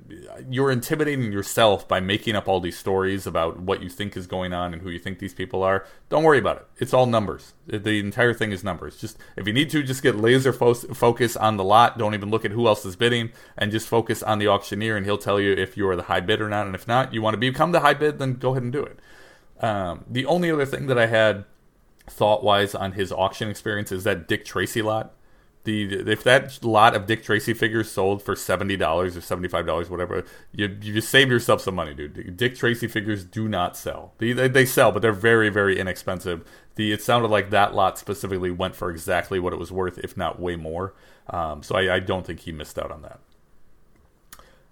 you're 0.49 0.71
intimidating 0.71 1.33
yourself 1.33 1.85
by 1.85 1.99
making 1.99 2.37
up 2.37 2.47
all 2.47 2.61
these 2.61 2.77
stories 2.77 3.27
about 3.27 3.59
what 3.59 3.83
you 3.83 3.89
think 3.89 4.15
is 4.15 4.25
going 4.25 4.53
on 4.53 4.71
and 4.71 4.81
who 4.81 4.89
you 4.89 4.99
think 4.99 5.19
these 5.19 5.33
people 5.33 5.63
are. 5.63 5.85
Don't 6.07 6.23
worry 6.23 6.39
about 6.39 6.55
it. 6.55 6.67
It's 6.77 6.93
all 6.93 7.05
numbers. 7.05 7.53
The 7.67 7.99
entire 7.99 8.33
thing 8.33 8.53
is 8.53 8.63
numbers. 8.63 8.95
Just 8.95 9.17
if 9.35 9.47
you 9.47 9.51
need 9.51 9.69
to, 9.71 9.83
just 9.83 10.01
get 10.01 10.15
laser 10.15 10.53
fo- 10.53 10.73
focus 10.73 11.35
on 11.35 11.57
the 11.57 11.65
lot. 11.65 11.97
Don't 11.97 12.13
even 12.13 12.29
look 12.29 12.45
at 12.45 12.51
who 12.51 12.67
else 12.67 12.85
is 12.85 12.95
bidding, 12.95 13.31
and 13.57 13.69
just 13.69 13.87
focus 13.89 14.23
on 14.23 14.39
the 14.39 14.47
auctioneer, 14.47 14.95
and 14.95 15.05
he'll 15.05 15.17
tell 15.17 15.39
you 15.39 15.51
if 15.51 15.75
you 15.75 15.85
are 15.89 15.97
the 15.97 16.03
high 16.03 16.21
bid 16.21 16.39
or 16.39 16.47
not. 16.47 16.65
And 16.65 16.73
if 16.73 16.87
not, 16.87 17.13
you 17.13 17.21
want 17.21 17.33
to 17.33 17.37
become 17.37 17.73
the 17.73 17.81
high 17.81 17.95
bid, 17.95 18.17
then 18.17 18.35
go 18.35 18.51
ahead 18.51 18.63
and 18.63 18.71
do 18.71 18.83
it. 18.83 18.97
Um, 19.59 20.05
the 20.09 20.25
only 20.25 20.49
other 20.49 20.65
thing 20.65 20.87
that 20.87 20.97
I 20.97 21.07
had 21.07 21.43
thought 22.07 22.45
wise 22.45 22.73
on 22.75 22.93
his 22.93 23.11
auction 23.11 23.49
experience 23.49 23.91
is 23.91 24.05
that 24.05 24.29
Dick 24.29 24.45
Tracy 24.45 24.81
lot. 24.81 25.15
The 25.63 26.11
if 26.11 26.23
that 26.23 26.63
lot 26.63 26.95
of 26.95 27.05
Dick 27.05 27.23
Tracy 27.23 27.53
figures 27.53 27.91
sold 27.91 28.23
for 28.23 28.35
seventy 28.35 28.75
dollars 28.75 29.15
or 29.15 29.21
seventy 29.21 29.47
five 29.47 29.67
dollars, 29.67 29.89
whatever, 29.89 30.25
you 30.51 30.67
you 30.81 30.93
just 30.93 31.09
saved 31.09 31.29
yourself 31.29 31.61
some 31.61 31.75
money, 31.75 31.93
dude. 31.93 32.35
Dick 32.35 32.55
Tracy 32.55 32.87
figures 32.87 33.23
do 33.23 33.47
not 33.47 33.77
sell. 33.77 34.13
They, 34.17 34.33
they 34.33 34.47
they 34.47 34.65
sell, 34.65 34.91
but 34.91 35.03
they're 35.03 35.13
very 35.13 35.49
very 35.49 35.79
inexpensive. 35.79 36.43
The 36.75 36.91
it 36.91 37.03
sounded 37.03 37.29
like 37.29 37.51
that 37.51 37.75
lot 37.75 37.99
specifically 37.99 38.49
went 38.49 38.75
for 38.75 38.89
exactly 38.89 39.39
what 39.39 39.53
it 39.53 39.59
was 39.59 39.71
worth, 39.71 39.99
if 39.99 40.17
not 40.17 40.39
way 40.39 40.55
more. 40.55 40.95
Um, 41.29 41.61
so 41.61 41.75
I, 41.75 41.95
I 41.95 41.99
don't 41.99 42.25
think 42.25 42.39
he 42.39 42.51
missed 42.51 42.79
out 42.79 42.91
on 42.91 43.03
that. 43.03 43.19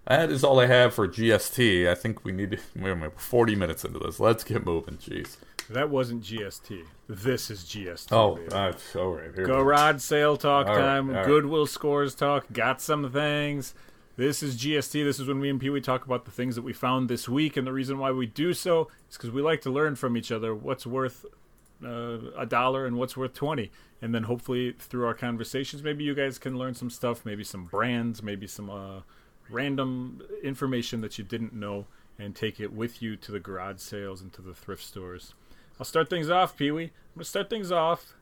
That 0.07 0.31
is 0.31 0.43
all 0.43 0.59
I 0.59 0.65
have 0.65 0.95
for 0.95 1.07
GST. 1.07 1.87
I 1.87 1.93
think 1.93 2.25
we 2.25 2.31
need 2.31 2.51
to. 2.51 2.57
We're 2.75 3.11
40 3.11 3.55
minutes 3.55 3.85
into 3.85 3.99
this. 3.99 4.19
Let's 4.19 4.43
get 4.43 4.65
moving. 4.65 4.97
Jeez. 4.97 5.37
That 5.69 5.89
wasn't 5.89 6.23
GST. 6.23 6.83
This 7.07 7.49
is 7.51 7.63
GST. 7.63 8.11
Oh, 8.11 8.39
uh, 8.51 8.73
all 8.99 9.15
right. 9.15 9.31
Here 9.35 9.45
go. 9.45 9.63
Garage 9.63 10.01
sale 10.01 10.37
talk 10.37 10.67
All 10.67 10.75
right, 10.75 10.81
time. 10.81 11.09
right. 11.11 11.25
Goodwill 11.25 11.67
scores 11.67 12.15
talk. 12.15 12.45
Got 12.51 12.81
some 12.81 13.11
things. 13.11 13.73
This 14.15 14.43
is 14.43 14.57
GST. 14.57 15.03
This 15.03 15.19
is 15.19 15.27
when 15.27 15.39
me 15.39 15.49
and 15.49 15.61
Pee 15.61 15.69
Wee 15.69 15.79
talk 15.79 16.05
about 16.05 16.25
the 16.25 16.31
things 16.31 16.55
that 16.55 16.63
we 16.63 16.73
found 16.73 17.09
this 17.09 17.29
week, 17.29 17.55
and 17.55 17.65
the 17.65 17.71
reason 17.71 17.99
why 17.99 18.11
we 18.11 18.25
do 18.25 18.53
so 18.53 18.89
is 19.09 19.15
because 19.15 19.31
we 19.31 19.41
like 19.41 19.61
to 19.61 19.69
learn 19.69 19.95
from 19.95 20.17
each 20.17 20.31
other 20.31 20.53
what's 20.53 20.85
worth 20.85 21.25
uh, 21.83 22.17
a 22.37 22.45
dollar 22.45 22.85
and 22.85 22.97
what's 22.97 23.15
worth 23.15 23.33
twenty, 23.33 23.71
and 24.01 24.13
then 24.13 24.23
hopefully 24.23 24.73
through 24.77 25.05
our 25.05 25.13
conversations, 25.13 25.83
maybe 25.83 26.03
you 26.03 26.13
guys 26.13 26.37
can 26.37 26.57
learn 26.57 26.73
some 26.73 26.89
stuff, 26.89 27.25
maybe 27.25 27.43
some 27.43 27.65
brands, 27.65 28.21
maybe 28.21 28.45
some 28.45 28.69
uh, 28.69 29.01
random 29.49 30.21
information 30.43 30.99
that 31.01 31.17
you 31.17 31.23
didn't 31.23 31.53
know, 31.53 31.85
and 32.17 32.35
take 32.35 32.59
it 32.59 32.73
with 32.73 33.01
you 33.01 33.15
to 33.15 33.31
the 33.31 33.39
garage 33.39 33.79
sales 33.79 34.19
and 34.21 34.33
to 34.33 34.41
the 34.41 34.53
thrift 34.53 34.83
stores. 34.83 35.33
I'll 35.79 35.85
start 35.85 36.09
things 36.09 36.29
off, 36.29 36.57
Pee 36.57 36.71
Wee. 36.71 36.83
I'm 36.85 36.91
gonna 37.15 37.25
start 37.25 37.49
things 37.49 37.71
off 37.71 38.13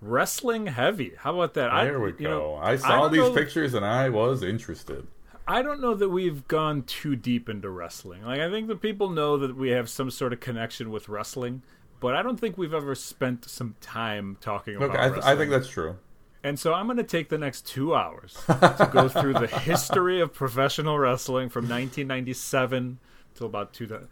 wrestling 0.00 0.66
heavy. 0.66 1.12
How 1.18 1.34
about 1.34 1.54
that? 1.54 1.72
There 1.84 2.00
we 2.00 2.10
you 2.10 2.16
go. 2.18 2.28
know, 2.30 2.54
I 2.56 2.76
saw 2.76 3.02
don't 3.02 3.12
these 3.12 3.20
know- 3.22 3.32
pictures 3.34 3.74
and 3.74 3.84
I 3.84 4.08
was 4.08 4.42
interested. 4.42 5.06
I 5.48 5.62
don't 5.62 5.80
know 5.80 5.94
that 5.94 6.08
we've 6.08 6.46
gone 6.48 6.82
too 6.82 7.14
deep 7.14 7.48
into 7.48 7.70
wrestling. 7.70 8.22
Like 8.24 8.40
I 8.40 8.50
think 8.50 8.66
the 8.68 8.76
people 8.76 9.10
know 9.10 9.36
that 9.38 9.56
we 9.56 9.70
have 9.70 9.88
some 9.88 10.10
sort 10.10 10.32
of 10.32 10.40
connection 10.40 10.90
with 10.90 11.08
wrestling, 11.08 11.62
but 12.00 12.14
I 12.16 12.22
don't 12.22 12.38
think 12.38 12.58
we've 12.58 12.74
ever 12.74 12.94
spent 12.96 13.48
some 13.48 13.76
time 13.80 14.36
talking 14.40 14.76
about 14.76 14.90
Okay, 14.90 14.98
I, 14.98 15.08
th- 15.08 15.22
I 15.24 15.36
think 15.36 15.50
that's 15.50 15.68
true. 15.68 15.96
And 16.42 16.58
so 16.58 16.74
I'm 16.74 16.86
going 16.86 16.96
to 16.98 17.02
take 17.02 17.28
the 17.28 17.38
next 17.38 17.66
two 17.66 17.94
hours 17.94 18.36
to 18.46 18.88
go 18.92 19.08
through 19.08 19.32
the 19.34 19.46
history 19.64 20.20
of 20.20 20.32
professional 20.32 20.96
wrestling 20.98 21.48
from 21.48 21.64
1997 21.68 22.98
till 23.34 23.46
about 23.46 23.72
2000. 23.72 24.06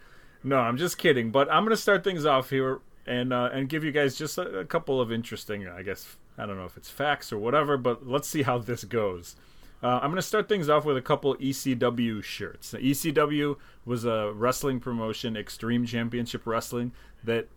No, 0.44 0.58
I'm 0.58 0.76
just 0.76 0.98
kidding. 0.98 1.30
But 1.30 1.50
I'm 1.50 1.66
to 1.68 1.76
start 1.76 2.04
things 2.04 2.26
off 2.26 2.50
here 2.50 2.80
and 3.06 3.32
uh, 3.32 3.50
and 3.52 3.68
give 3.68 3.82
you 3.82 3.90
guys 3.90 4.16
just 4.16 4.38
a, 4.38 4.60
a 4.60 4.64
couple 4.64 5.00
of 5.00 5.10
interesting, 5.10 5.66
I 5.66 5.82
guess, 5.82 6.16
I 6.38 6.46
don't 6.46 6.56
know 6.56 6.66
if 6.66 6.76
it's 6.76 6.90
facts 6.90 7.32
or 7.32 7.38
whatever, 7.38 7.76
but 7.76 8.06
let's 8.06 8.28
see 8.28 8.42
how 8.42 8.58
this 8.58 8.84
goes. 8.84 9.36
Uh, 9.82 9.98
I'm 10.00 10.10
going 10.10 10.16
to 10.16 10.22
start 10.22 10.48
things 10.48 10.68
off 10.68 10.84
with 10.84 10.96
a 10.96 11.02
couple 11.02 11.34
ECW 11.36 12.22
shirts. 12.22 12.72
Now, 12.72 12.78
ECW 12.78 13.56
was 13.84 14.04
a 14.06 14.32
wrestling 14.32 14.80
promotion, 14.80 15.36
Extreme 15.36 15.86
Championship 15.86 16.46
Wrestling, 16.46 16.92
that 17.22 17.48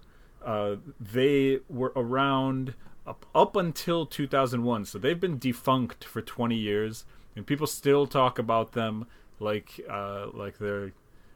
uh, 0.43 0.75
they 0.99 1.59
were 1.69 1.93
around 1.95 2.73
up, 3.05 3.25
up 3.33 3.55
until 3.55 4.05
2001. 4.05 4.85
So 4.85 4.99
they've 4.99 5.19
been 5.19 5.37
defunct 5.37 6.03
for 6.03 6.21
20 6.21 6.55
years, 6.55 7.05
and 7.35 7.47
people 7.47 7.67
still 7.67 8.05
talk 8.05 8.37
about 8.37 8.73
them 8.73 9.07
like 9.39 9.79
uh, 9.89 10.27
like 10.33 10.57
they're 10.57 10.91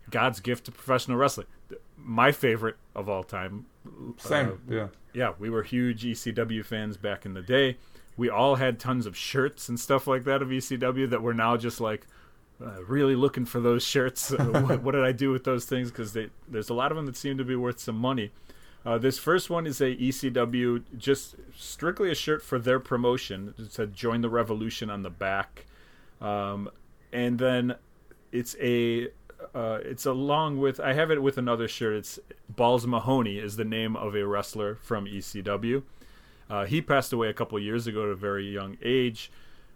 God's 0.09 0.39
gift 0.39 0.65
to 0.65 0.71
professional 0.71 1.17
wrestling. 1.17 1.47
My 1.97 2.31
favorite 2.31 2.77
of 2.95 3.07
all 3.07 3.23
time. 3.23 3.65
Same. 4.17 4.59
Uh, 4.69 4.73
yeah. 4.73 4.87
yeah, 5.13 5.33
we 5.39 5.49
were 5.49 5.63
huge 5.63 6.03
ECW 6.03 6.65
fans 6.65 6.97
back 6.97 7.25
in 7.25 7.33
the 7.33 7.41
day. 7.41 7.77
We 8.17 8.29
all 8.29 8.55
had 8.55 8.79
tons 8.79 9.05
of 9.05 9.15
shirts 9.15 9.69
and 9.69 9.79
stuff 9.79 10.07
like 10.07 10.23
that 10.25 10.41
of 10.41 10.49
ECW 10.49 11.09
that 11.09 11.21
we're 11.21 11.33
now 11.33 11.57
just 11.57 11.79
like 11.79 12.05
uh, 12.63 12.83
really 12.83 13.15
looking 13.15 13.45
for 13.45 13.59
those 13.59 13.83
shirts. 13.83 14.33
Uh, 14.41 14.61
what, 14.61 14.81
what 14.81 14.91
did 14.93 15.03
I 15.03 15.11
do 15.11 15.31
with 15.31 15.43
those 15.43 15.65
things? 15.65 15.91
Because 15.91 16.17
there's 16.47 16.69
a 16.69 16.73
lot 16.73 16.91
of 16.91 16.97
them 16.97 17.05
that 17.05 17.15
seem 17.15 17.37
to 17.37 17.43
be 17.43 17.55
worth 17.55 17.79
some 17.79 17.95
money. 17.95 18.31
Uh, 18.83 18.97
this 18.97 19.19
first 19.19 19.49
one 19.49 19.67
is 19.67 19.79
a 19.79 19.95
ECW, 19.95 20.83
just 20.97 21.35
strictly 21.55 22.09
a 22.09 22.15
shirt 22.15 22.41
for 22.41 22.57
their 22.57 22.79
promotion. 22.79 23.53
It 23.59 23.71
said 23.71 23.93
"Join 23.93 24.21
the 24.21 24.29
Revolution" 24.29 24.89
on 24.89 25.03
the 25.03 25.11
back, 25.11 25.67
um, 26.19 26.69
and 27.13 27.37
then 27.37 27.75
it's 28.31 28.55
a 28.59 29.09
uh, 29.55 29.79
it's 29.83 30.05
along 30.05 30.59
with 30.59 30.79
I 30.79 30.93
have 30.93 31.11
it 31.11 31.21
with 31.21 31.37
another 31.37 31.67
shirt. 31.67 31.95
It's 31.95 32.19
Balls 32.49 32.85
Mahoney 32.87 33.37
is 33.37 33.55
the 33.55 33.65
name 33.65 33.95
of 33.95 34.15
a 34.15 34.25
wrestler 34.25 34.75
from 34.75 35.05
ECW. 35.05 35.83
Uh, 36.49 36.65
he 36.65 36.81
passed 36.81 37.13
away 37.13 37.29
a 37.29 37.33
couple 37.33 37.57
years 37.59 37.87
ago 37.87 38.03
at 38.03 38.09
a 38.09 38.15
very 38.15 38.45
young 38.45 38.77
age, 38.83 39.31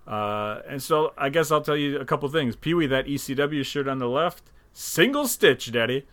uh, 0.07 0.59
and 0.67 0.83
so 0.83 1.13
I 1.17 1.29
guess 1.29 1.51
I'll 1.51 1.61
tell 1.61 1.77
you 1.77 1.99
a 1.99 2.05
couple 2.05 2.27
things. 2.29 2.55
Pee 2.55 2.73
Wee, 2.73 2.87
that 2.87 3.05
ECW 3.05 3.63
shirt 3.65 3.87
on 3.87 3.99
the 3.99 4.09
left, 4.09 4.43
single 4.73 5.27
stitch, 5.27 5.71
Daddy. 5.71 6.05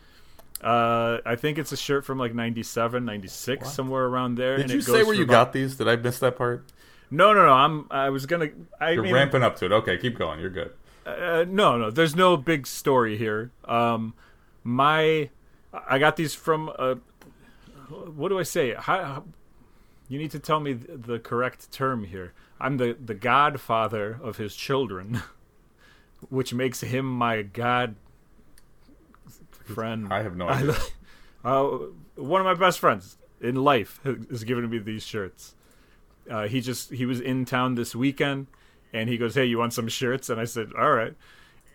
Uh, 0.62 1.18
I 1.26 1.34
think 1.34 1.58
it's 1.58 1.72
a 1.72 1.76
shirt 1.76 2.04
from 2.04 2.18
like 2.18 2.34
97, 2.34 3.04
96, 3.04 3.68
somewhere 3.72 4.04
around 4.04 4.36
there. 4.36 4.56
Did 4.56 4.70
you 4.70 4.80
say 4.80 5.02
where 5.02 5.14
you 5.14 5.24
about- 5.24 5.32
got 5.32 5.52
these? 5.52 5.74
Did 5.76 5.88
I 5.88 5.96
miss 5.96 6.20
that 6.20 6.36
part? 6.36 6.64
No, 7.10 7.34
no, 7.34 7.44
no. 7.44 7.52
I'm. 7.52 7.86
I 7.90 8.08
was 8.08 8.24
gonna. 8.24 8.48
I 8.80 8.92
You're 8.92 9.02
mean, 9.02 9.12
ramping 9.12 9.42
up 9.42 9.56
to 9.56 9.66
it. 9.66 9.72
Okay, 9.72 9.98
keep 9.98 10.16
going. 10.16 10.40
You're 10.40 10.48
good. 10.48 10.72
Uh, 11.06 11.44
no, 11.48 11.76
no. 11.78 11.90
There's 11.90 12.14
no 12.14 12.36
big 12.36 12.66
story 12.66 13.16
here. 13.16 13.50
Um, 13.64 14.14
my, 14.62 15.30
I 15.88 15.98
got 15.98 16.16
these 16.16 16.34
from. 16.34 16.70
Uh, 16.78 16.96
what 18.14 18.28
do 18.28 18.38
I 18.38 18.42
say? 18.42 18.74
How, 18.78 19.24
you 20.08 20.18
need 20.18 20.30
to 20.32 20.38
tell 20.38 20.60
me 20.60 20.74
th- 20.74 21.00
the 21.06 21.18
correct 21.18 21.72
term 21.72 22.04
here. 22.04 22.32
I'm 22.60 22.76
the 22.76 22.96
the 23.04 23.14
godfather 23.14 24.20
of 24.22 24.36
his 24.36 24.54
children, 24.54 25.22
which 26.28 26.54
makes 26.54 26.80
him 26.80 27.06
my 27.06 27.42
god 27.42 27.96
friend. 29.64 30.12
I 30.12 30.22
have 30.22 30.36
no 30.36 30.48
idea. 30.48 30.76
uh, 31.44 31.68
one 32.16 32.40
of 32.40 32.44
my 32.44 32.54
best 32.54 32.78
friends 32.78 33.16
in 33.40 33.56
life 33.56 34.00
has 34.04 34.44
given 34.44 34.68
me 34.68 34.78
these 34.78 35.04
shirts. 35.04 35.54
Uh, 36.30 36.46
he 36.46 36.60
just 36.60 36.92
he 36.92 37.04
was 37.04 37.20
in 37.20 37.44
town 37.44 37.74
this 37.74 37.94
weekend, 37.94 38.46
and 38.92 39.08
he 39.08 39.16
goes, 39.18 39.34
"Hey, 39.34 39.44
you 39.44 39.58
want 39.58 39.72
some 39.72 39.88
shirts?" 39.88 40.28
And 40.30 40.40
I 40.40 40.44
said, 40.44 40.72
"All 40.78 40.92
right." 40.92 41.14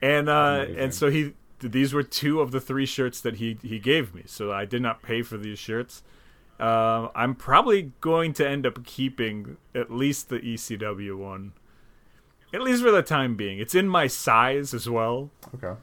And 0.02 0.30
uh, 0.30 0.66
and 0.78 0.94
so 0.94 1.10
he 1.10 1.34
these 1.60 1.94
were 1.94 2.04
two 2.04 2.40
of 2.40 2.52
the 2.52 2.62
three 2.62 2.86
shirts 2.86 3.22
that 3.22 3.38
he 3.38 3.58
he 3.62 3.80
gave 3.80 4.14
me. 4.14 4.24
So 4.26 4.52
I 4.52 4.66
did 4.66 4.82
not 4.82 5.02
pay 5.02 5.22
for 5.22 5.38
these 5.38 5.60
shirts. 5.60 6.04
Uh, 6.60 7.10
I'm 7.16 7.36
probably 7.36 7.92
going 8.02 8.34
to 8.34 8.48
end 8.48 8.66
up 8.66 8.84
keeping 8.84 9.58
at 9.76 9.92
least 9.92 10.30
the 10.30 10.40
ECW 10.40 11.16
one, 11.16 11.54
at 12.52 12.62
least 12.62 12.82
for 12.82 12.92
the 12.92 13.04
time 13.04 13.36
being. 13.36 13.60
It's 13.60 13.76
in 13.76 13.88
my 13.88 14.08
size 14.08 14.74
as 14.74 14.90
well 14.90 15.30
Okay. 15.56 15.80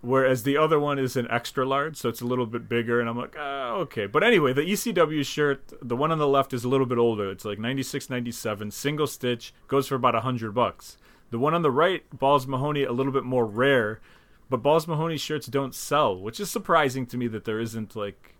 Whereas 0.00 0.42
the 0.42 0.56
other 0.56 0.78
one 0.78 0.98
is 0.98 1.16
an 1.16 1.26
extra 1.30 1.66
large, 1.66 1.96
so 1.96 2.08
it's 2.08 2.20
a 2.20 2.26
little 2.26 2.46
bit 2.46 2.68
bigger. 2.68 3.00
And 3.00 3.08
I'm 3.08 3.16
like, 3.18 3.34
ah, 3.38 3.72
okay. 3.74 4.06
But 4.06 4.22
anyway, 4.22 4.52
the 4.52 4.62
ECW 4.62 5.24
shirt, 5.24 5.72
the 5.82 5.96
one 5.96 6.12
on 6.12 6.18
the 6.18 6.28
left 6.28 6.52
is 6.52 6.64
a 6.64 6.68
little 6.68 6.86
bit 6.86 6.98
older. 6.98 7.30
It's 7.30 7.44
like 7.44 7.58
96, 7.58 8.08
97, 8.10 8.70
single 8.70 9.06
stitch, 9.06 9.52
goes 9.68 9.88
for 9.88 9.94
about 9.94 10.14
a 10.14 10.20
hundred 10.20 10.52
bucks. 10.54 10.96
The 11.30 11.38
one 11.38 11.54
on 11.54 11.62
the 11.62 11.70
right, 11.70 12.04
Balls 12.16 12.46
Mahoney, 12.46 12.84
a 12.84 12.92
little 12.92 13.12
bit 13.12 13.24
more 13.24 13.44
rare, 13.44 14.00
but 14.48 14.62
Balls 14.62 14.86
Mahoney 14.86 15.16
shirts 15.16 15.48
don't 15.48 15.74
sell, 15.74 16.16
which 16.16 16.38
is 16.38 16.50
surprising 16.50 17.04
to 17.06 17.16
me 17.16 17.26
that 17.28 17.44
there 17.44 17.58
isn't 17.58 17.96
like 17.96 18.34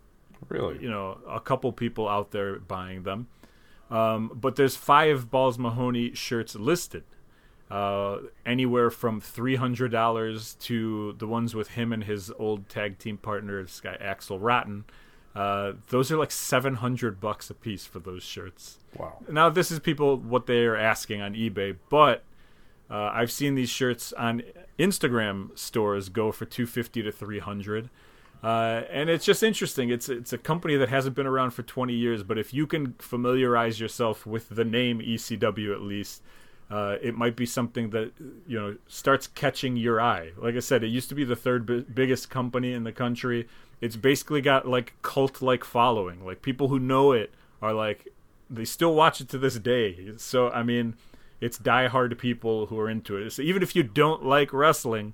Really? 0.47 0.77
you 0.81 0.89
know 0.89 1.17
a 1.27 1.39
couple 1.39 1.71
people 1.73 2.07
out 2.07 2.31
there 2.31 2.59
buying 2.59 3.03
them. 3.03 3.27
Um, 3.89 4.31
but 4.33 4.55
there's 4.55 4.75
five 4.75 5.29
Balls 5.29 5.57
Mahoney 5.57 6.13
shirts 6.13 6.55
listed, 6.55 7.03
uh, 7.69 8.17
anywhere 8.45 8.89
from 8.89 9.19
three 9.19 9.55
hundred 9.55 9.91
dollars 9.91 10.55
to 10.61 11.13
the 11.17 11.27
ones 11.27 11.53
with 11.53 11.69
him 11.71 11.91
and 11.91 12.03
his 12.03 12.31
old 12.39 12.69
tag 12.69 12.97
team 12.97 13.17
partner, 13.17 13.61
this 13.61 13.81
guy 13.81 13.95
Axel 13.99 14.39
Rotten, 14.39 14.85
Uh, 15.35 15.73
those 15.89 16.11
are 16.11 16.17
like 16.17 16.31
seven 16.31 16.75
hundred 16.75 17.19
bucks 17.19 17.49
a 17.49 17.53
piece 17.53 17.85
for 17.85 17.99
those 17.99 18.23
shirts. 18.23 18.79
Wow. 18.97 19.17
Now 19.29 19.49
this 19.49 19.69
is 19.71 19.79
people 19.79 20.17
what 20.17 20.45
they 20.47 20.65
are 20.65 20.75
asking 20.77 21.21
on 21.21 21.33
eBay, 21.35 21.75
but 21.89 22.23
uh, 22.89 23.11
I've 23.13 23.31
seen 23.31 23.55
these 23.55 23.69
shirts 23.69 24.13
on 24.13 24.41
Instagram 24.79 25.57
stores 25.57 26.09
go 26.09 26.31
for 26.31 26.45
two 26.45 26.65
fifty 26.65 27.03
to 27.03 27.11
three 27.11 27.39
hundred. 27.39 27.89
Uh, 28.43 28.83
and 28.91 29.09
it's 29.09 29.25
just 29.25 29.41
interesting. 29.43 29.89
It's 29.89 30.09
it's 30.09 30.31
a 30.31 30.37
company 30.37 30.75
that 30.77 30.89
hasn't 30.89 31.15
been 31.15 31.25
around 31.25 31.51
for 31.51 31.63
20 31.63 31.91
years, 31.93 32.21
but 32.21 32.37
if 32.37 32.53
you 32.53 32.67
can 32.67 32.93
familiarize 32.99 33.79
yourself 33.79 34.25
with 34.27 34.49
the 34.49 34.63
name 34.63 34.99
ECW 34.99 35.73
at 35.73 35.81
least, 35.81 36.21
uh, 36.69 36.97
it 37.01 37.15
might 37.15 37.35
be 37.35 37.45
something 37.45 37.91
that 37.91 38.11
you 38.47 38.59
know 38.59 38.77
starts 38.87 39.27
catching 39.27 39.77
your 39.77 40.01
eye. 40.01 40.31
Like 40.37 40.55
I 40.55 40.59
said, 40.59 40.83
it 40.83 40.87
used 40.87 41.09
to 41.09 41.15
be 41.15 41.23
the 41.23 41.35
third 41.35 41.65
bi- 41.65 41.85
biggest 41.93 42.29
company 42.29 42.73
in 42.73 42.83
the 42.83 42.91
country. 42.91 43.47
It's 43.79 43.95
basically 43.95 44.41
got 44.41 44.67
like 44.67 44.93
cult 45.01 45.41
like 45.41 45.63
following. 45.63 46.25
Like 46.25 46.41
people 46.41 46.67
who 46.67 46.79
know 46.79 47.11
it 47.11 47.33
are 47.61 47.73
like 47.73 48.09
they 48.49 48.65
still 48.65 48.93
watch 48.93 49.21
it 49.21 49.29
to 49.29 49.37
this 49.37 49.57
day. 49.59 50.13
So 50.17 50.49
I 50.49 50.63
mean, 50.63 50.95
it's 51.39 51.57
diehard 51.57 52.17
people 52.17 52.65
who 52.67 52.79
are 52.79 52.89
into 52.89 53.17
it. 53.17 53.31
So 53.31 53.41
even 53.41 53.63
if 53.63 53.75
you 53.75 53.83
don't 53.83 54.25
like 54.25 54.51
wrestling, 54.51 55.13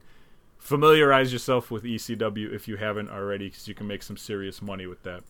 familiarize 0.57 1.33
yourself 1.33 1.69
with 1.69 1.83
ECW 1.83 2.53
if 2.53 2.67
you 2.67 2.77
haven't 2.77 3.09
already, 3.09 3.49
because 3.49 3.67
you 3.67 3.75
can 3.75 3.85
make 3.85 4.01
some 4.01 4.17
serious 4.17 4.61
money 4.61 4.87
with 4.87 5.03
that. 5.03 5.23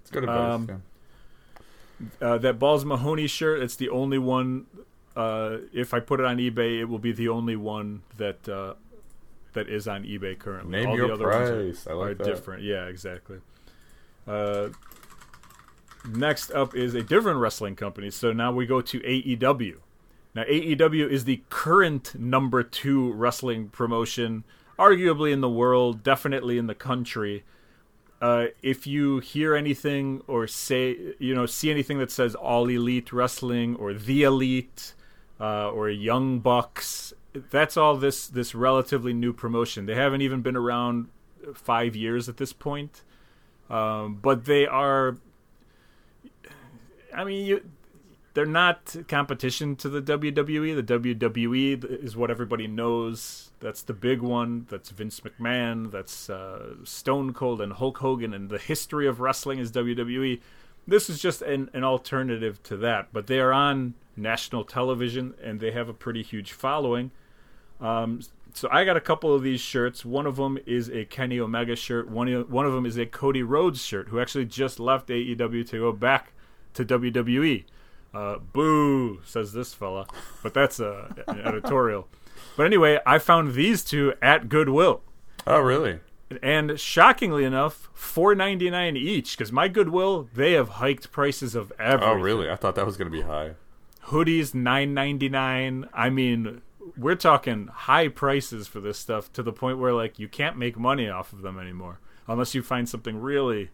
It's 0.00 0.10
good 0.10 0.24
advice. 0.24 0.54
Um, 0.54 0.68
yeah. 0.68 0.76
Uh, 2.28 2.38
that 2.38 2.58
Balls 2.58 2.84
Mahoney 2.84 3.26
shirt, 3.26 3.62
it's 3.62 3.76
the 3.76 3.88
only 3.88 4.18
one. 4.18 4.66
Uh, 5.16 5.58
if 5.72 5.94
I 5.94 6.00
put 6.00 6.20
it 6.20 6.26
on 6.26 6.36
eBay, 6.36 6.78
it 6.80 6.84
will 6.84 6.98
be 6.98 7.12
the 7.12 7.28
only 7.28 7.56
one 7.56 8.02
that 8.18 8.46
uh, 8.48 8.74
that 9.54 9.68
is 9.68 9.88
on 9.88 10.04
eBay 10.04 10.38
currently. 10.38 10.78
Name 10.78 10.90
All 10.90 10.96
your 10.96 11.08
the 11.08 11.14
other 11.14 11.28
ones 11.28 11.78
price. 11.78 11.86
I 11.86 11.90
are, 11.90 11.96
like 11.96 12.08
are 12.10 12.14
that. 12.16 12.24
different. 12.24 12.62
Yeah, 12.62 12.86
exactly. 12.86 13.38
Uh, 14.26 14.68
next 16.12 16.50
up 16.50 16.74
is 16.74 16.94
a 16.94 17.02
different 17.02 17.40
wrestling 17.40 17.76
company. 17.76 18.10
So 18.10 18.32
now 18.32 18.52
we 18.52 18.66
go 18.66 18.80
to 18.82 19.00
AEW. 19.00 19.76
Now 20.34 20.44
AEW 20.44 21.08
is 21.08 21.24
the 21.24 21.42
current 21.48 22.14
number 22.18 22.62
two 22.62 23.12
wrestling 23.14 23.68
promotion, 23.68 24.44
arguably 24.78 25.32
in 25.32 25.40
the 25.40 25.48
world, 25.48 26.02
definitely 26.02 26.58
in 26.58 26.66
the 26.66 26.74
country. 26.74 27.42
Uh, 28.20 28.46
if 28.62 28.86
you 28.86 29.20
hear 29.20 29.54
anything 29.54 30.22
or 30.26 30.46
say, 30.46 31.14
you 31.18 31.34
know, 31.34 31.46
see 31.46 31.70
anything 31.70 31.98
that 31.98 32.10
says 32.10 32.34
All 32.34 32.68
Elite 32.68 33.12
Wrestling 33.12 33.76
or 33.76 33.94
The 33.94 34.22
Elite 34.22 34.94
uh, 35.40 35.70
or 35.70 35.90
Young 35.90 36.40
Bucks, 36.40 37.12
that's 37.50 37.76
all 37.76 37.96
this 37.96 38.26
this 38.26 38.54
relatively 38.54 39.12
new 39.12 39.32
promotion. 39.32 39.86
They 39.86 39.94
haven't 39.94 40.22
even 40.22 40.42
been 40.42 40.56
around 40.56 41.08
five 41.54 41.94
years 41.94 42.28
at 42.28 42.36
this 42.36 42.52
point, 42.52 43.02
um, 43.70 44.16
but 44.16 44.44
they 44.44 44.66
are. 44.66 45.18
I 47.14 47.24
mean, 47.24 47.46
you, 47.46 47.70
they're 48.36 48.44
not 48.44 48.94
competition 49.08 49.76
to 49.76 49.88
the 49.88 50.02
WWE. 50.02 50.76
The 50.76 50.98
WWE 50.98 52.04
is 52.04 52.18
what 52.18 52.30
everybody 52.30 52.66
knows. 52.66 53.50
That's 53.60 53.80
the 53.80 53.94
big 53.94 54.20
one. 54.20 54.66
That's 54.68 54.90
Vince 54.90 55.20
McMahon. 55.20 55.90
That's 55.90 56.28
uh, 56.28 56.74
Stone 56.84 57.32
Cold 57.32 57.62
and 57.62 57.72
Hulk 57.72 57.96
Hogan. 57.96 58.34
And 58.34 58.50
the 58.50 58.58
history 58.58 59.06
of 59.06 59.20
wrestling 59.20 59.58
is 59.58 59.72
WWE. 59.72 60.42
This 60.86 61.08
is 61.08 61.18
just 61.18 61.40
an, 61.40 61.70
an 61.72 61.82
alternative 61.82 62.62
to 62.64 62.76
that. 62.76 63.08
But 63.10 63.26
they 63.26 63.40
are 63.40 63.54
on 63.54 63.94
national 64.16 64.64
television 64.64 65.34
and 65.42 65.60
they 65.60 65.70
have 65.72 65.88
a 65.88 65.94
pretty 65.94 66.22
huge 66.22 66.52
following. 66.52 67.10
Um, 67.80 68.20
so 68.54 68.68
I 68.70 68.84
got 68.84 68.96
a 68.96 69.00
couple 69.00 69.34
of 69.34 69.42
these 69.42 69.60
shirts. 69.60 70.04
One 70.04 70.26
of 70.26 70.36
them 70.36 70.58
is 70.64 70.88
a 70.88 71.04
Kenny 71.04 71.38
Omega 71.38 71.76
shirt. 71.76 72.08
One 72.08 72.28
one 72.48 72.64
of 72.64 72.72
them 72.72 72.86
is 72.86 72.96
a 72.96 73.04
Cody 73.04 73.42
Rhodes 73.42 73.84
shirt, 73.84 74.08
who 74.08 74.18
actually 74.18 74.46
just 74.46 74.80
left 74.80 75.08
AEW 75.08 75.68
to 75.68 75.78
go 75.78 75.92
back 75.92 76.32
to 76.74 76.84
WWE. 76.84 77.64
Uh, 78.14 78.38
boo, 78.38 79.20
says 79.24 79.52
this 79.52 79.74
fella. 79.74 80.06
But 80.42 80.54
that's 80.54 80.80
uh, 80.80 81.12
an 81.28 81.40
editorial. 81.40 82.08
But 82.56 82.64
anyway, 82.64 82.98
I 83.04 83.18
found 83.18 83.52
these 83.52 83.84
two 83.84 84.14
at 84.22 84.48
Goodwill. 84.48 85.02
Oh, 85.46 85.60
really? 85.60 86.00
And 86.42 86.80
shockingly 86.80 87.44
enough, 87.44 87.90
four 87.92 88.34
ninety 88.34 88.70
nine 88.70 88.96
each. 88.96 89.36
Because 89.36 89.52
my 89.52 89.68
Goodwill, 89.68 90.30
they 90.34 90.52
have 90.52 90.70
hiked 90.70 91.12
prices 91.12 91.54
of 91.54 91.72
everything. 91.78 92.08
Oh, 92.08 92.20
really? 92.20 92.48
I 92.48 92.56
thought 92.56 92.74
that 92.76 92.86
was 92.86 92.96
going 92.96 93.10
to 93.10 93.16
be 93.16 93.22
high. 93.22 93.52
Hoodies 94.06 94.54
nine 94.54 94.94
ninety 94.94 95.28
nine. 95.28 95.88
I 95.92 96.10
mean, 96.10 96.62
we're 96.96 97.16
talking 97.16 97.66
high 97.66 98.06
prices 98.08 98.68
for 98.68 98.80
this 98.80 98.98
stuff 98.98 99.32
to 99.32 99.42
the 99.42 99.52
point 99.52 99.78
where 99.78 99.92
like 99.92 100.18
you 100.18 100.28
can't 100.28 100.56
make 100.56 100.78
money 100.78 101.08
off 101.08 101.32
of 101.32 101.42
them 101.42 101.58
anymore 101.58 101.98
unless 102.28 102.54
you 102.54 102.62
find 102.62 102.88
something 102.88 103.20
really, 103.20 103.70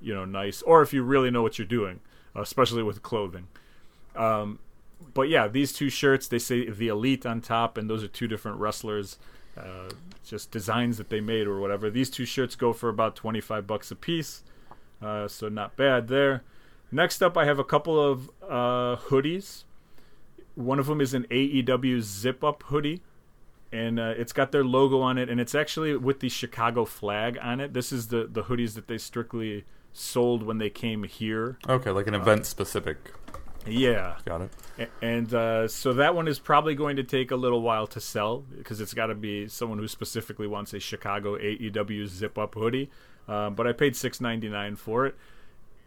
you 0.00 0.14
know, 0.14 0.24
nice 0.24 0.62
or 0.62 0.80
if 0.80 0.94
you 0.94 1.02
really 1.02 1.30
know 1.30 1.42
what 1.42 1.58
you're 1.58 1.66
doing, 1.66 2.00
especially 2.34 2.82
with 2.82 3.02
clothing. 3.02 3.48
Um, 4.16 4.58
but 5.12 5.28
yeah, 5.28 5.48
these 5.48 5.72
two 5.72 5.90
shirts 5.90 6.28
they 6.28 6.38
say 6.38 6.70
the 6.70 6.88
elite 6.88 7.26
on 7.26 7.42
top, 7.42 7.76
and 7.76 7.90
those 7.90 8.02
are 8.02 8.08
two 8.08 8.28
different 8.28 8.58
wrestlers. 8.58 9.18
Uh, 9.56 9.90
just 10.24 10.50
designs 10.50 10.96
that 10.96 11.10
they 11.10 11.20
made 11.20 11.46
or 11.46 11.60
whatever. 11.60 11.90
These 11.90 12.10
two 12.10 12.24
shirts 12.24 12.56
go 12.56 12.72
for 12.72 12.88
about 12.88 13.16
twenty 13.16 13.40
five 13.40 13.66
bucks 13.66 13.90
a 13.90 13.96
piece, 13.96 14.42
uh, 15.02 15.28
so 15.28 15.50
not 15.50 15.76
bad 15.76 16.08
there. 16.08 16.42
Next 16.90 17.22
up, 17.22 17.36
I 17.36 17.44
have 17.44 17.58
a 17.58 17.64
couple 17.64 18.00
of 18.00 18.30
uh, 18.42 18.96
hoodies. 19.08 19.64
One 20.54 20.78
of 20.78 20.86
them 20.86 21.00
is 21.00 21.14
an 21.14 21.26
AEW 21.30 22.00
zip 22.00 22.44
up 22.44 22.62
hoodie, 22.64 23.02
and 23.72 23.98
uh, 23.98 24.14
it's 24.16 24.32
got 24.32 24.52
their 24.52 24.64
logo 24.64 25.00
on 25.00 25.18
it, 25.18 25.28
and 25.28 25.40
it's 25.40 25.54
actually 25.54 25.96
with 25.96 26.20
the 26.20 26.28
Chicago 26.28 26.84
flag 26.84 27.38
on 27.42 27.60
it. 27.60 27.72
This 27.74 27.92
is 27.92 28.08
the 28.08 28.28
the 28.30 28.44
hoodies 28.44 28.74
that 28.74 28.86
they 28.88 28.98
strictly 28.98 29.64
sold 29.92 30.42
when 30.42 30.58
they 30.58 30.70
came 30.70 31.04
here. 31.04 31.58
Okay, 31.68 31.90
like 31.90 32.06
an 32.06 32.14
event 32.14 32.46
specific. 32.46 32.98
Yeah, 33.66 34.16
Got 34.26 34.50
it. 34.78 34.90
and 35.00 35.32
uh, 35.32 35.68
so 35.68 35.94
that 35.94 36.14
one 36.14 36.28
is 36.28 36.38
probably 36.38 36.74
going 36.74 36.96
to 36.96 37.02
take 37.02 37.30
a 37.30 37.36
little 37.36 37.62
while 37.62 37.86
to 37.86 38.00
sell 38.00 38.44
because 38.58 38.78
it's 38.80 38.92
got 38.92 39.06
to 39.06 39.14
be 39.14 39.48
someone 39.48 39.78
who 39.78 39.88
specifically 39.88 40.46
wants 40.46 40.74
a 40.74 40.80
Chicago 40.80 41.38
AEW 41.38 42.06
zip 42.06 42.36
up 42.36 42.54
hoodie. 42.54 42.90
Um, 43.26 43.54
but 43.54 43.66
I 43.66 43.72
paid 43.72 43.96
six 43.96 44.20
ninety 44.20 44.50
nine 44.50 44.76
for 44.76 45.06
it, 45.06 45.16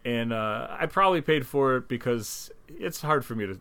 and 0.04 0.32
uh, 0.32 0.66
I 0.70 0.86
probably 0.86 1.20
paid 1.20 1.46
for 1.46 1.76
it 1.76 1.88
because 1.88 2.50
it's 2.68 3.00
hard 3.02 3.24
for 3.24 3.36
me 3.36 3.46
to 3.46 3.60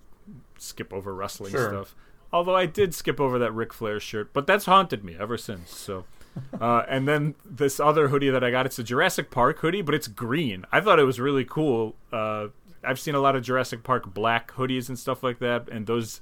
skip 0.59 0.93
over 0.93 1.13
wrestling 1.13 1.51
Sure. 1.51 1.69
stuff. 1.69 1.95
Although 2.33 2.55
I 2.55 2.65
did 2.65 2.93
skip 2.93 3.19
over 3.21 3.39
that 3.39 3.51
Ric 3.53 3.71
Flair 3.73 3.99
shirt, 3.99 4.33
but 4.33 4.45
that's 4.47 4.65
haunted 4.65 5.03
me 5.03 5.15
ever 5.19 5.37
since. 5.37 5.75
So. 5.75 6.05
Uh, 6.61 6.83
and 6.87 7.07
then 7.07 7.33
this 7.43 7.79
other 7.79 8.09
hoodie 8.09 8.29
that 8.29 8.43
I 8.43 8.51
got, 8.51 8.67
it's 8.67 8.77
a 8.77 8.83
Jurassic 8.83 9.31
Park 9.31 9.57
hoodie, 9.57 9.81
but 9.81 9.95
it's 9.95 10.07
green. 10.07 10.65
I 10.71 10.79
thought 10.81 10.99
it 10.99 11.03
was 11.03 11.19
really 11.19 11.43
cool. 11.43 11.95
Uh, 12.13 12.49
I've 12.83 12.99
seen 12.99 13.15
a 13.15 13.19
lot 13.19 13.35
of 13.35 13.41
Jurassic 13.41 13.81
Park 13.83 14.13
black 14.13 14.51
hoodies 14.53 14.87
and 14.87 14.99
stuff 14.99 15.23
like 15.23 15.39
that, 15.39 15.67
and 15.67 15.87
those, 15.87 16.21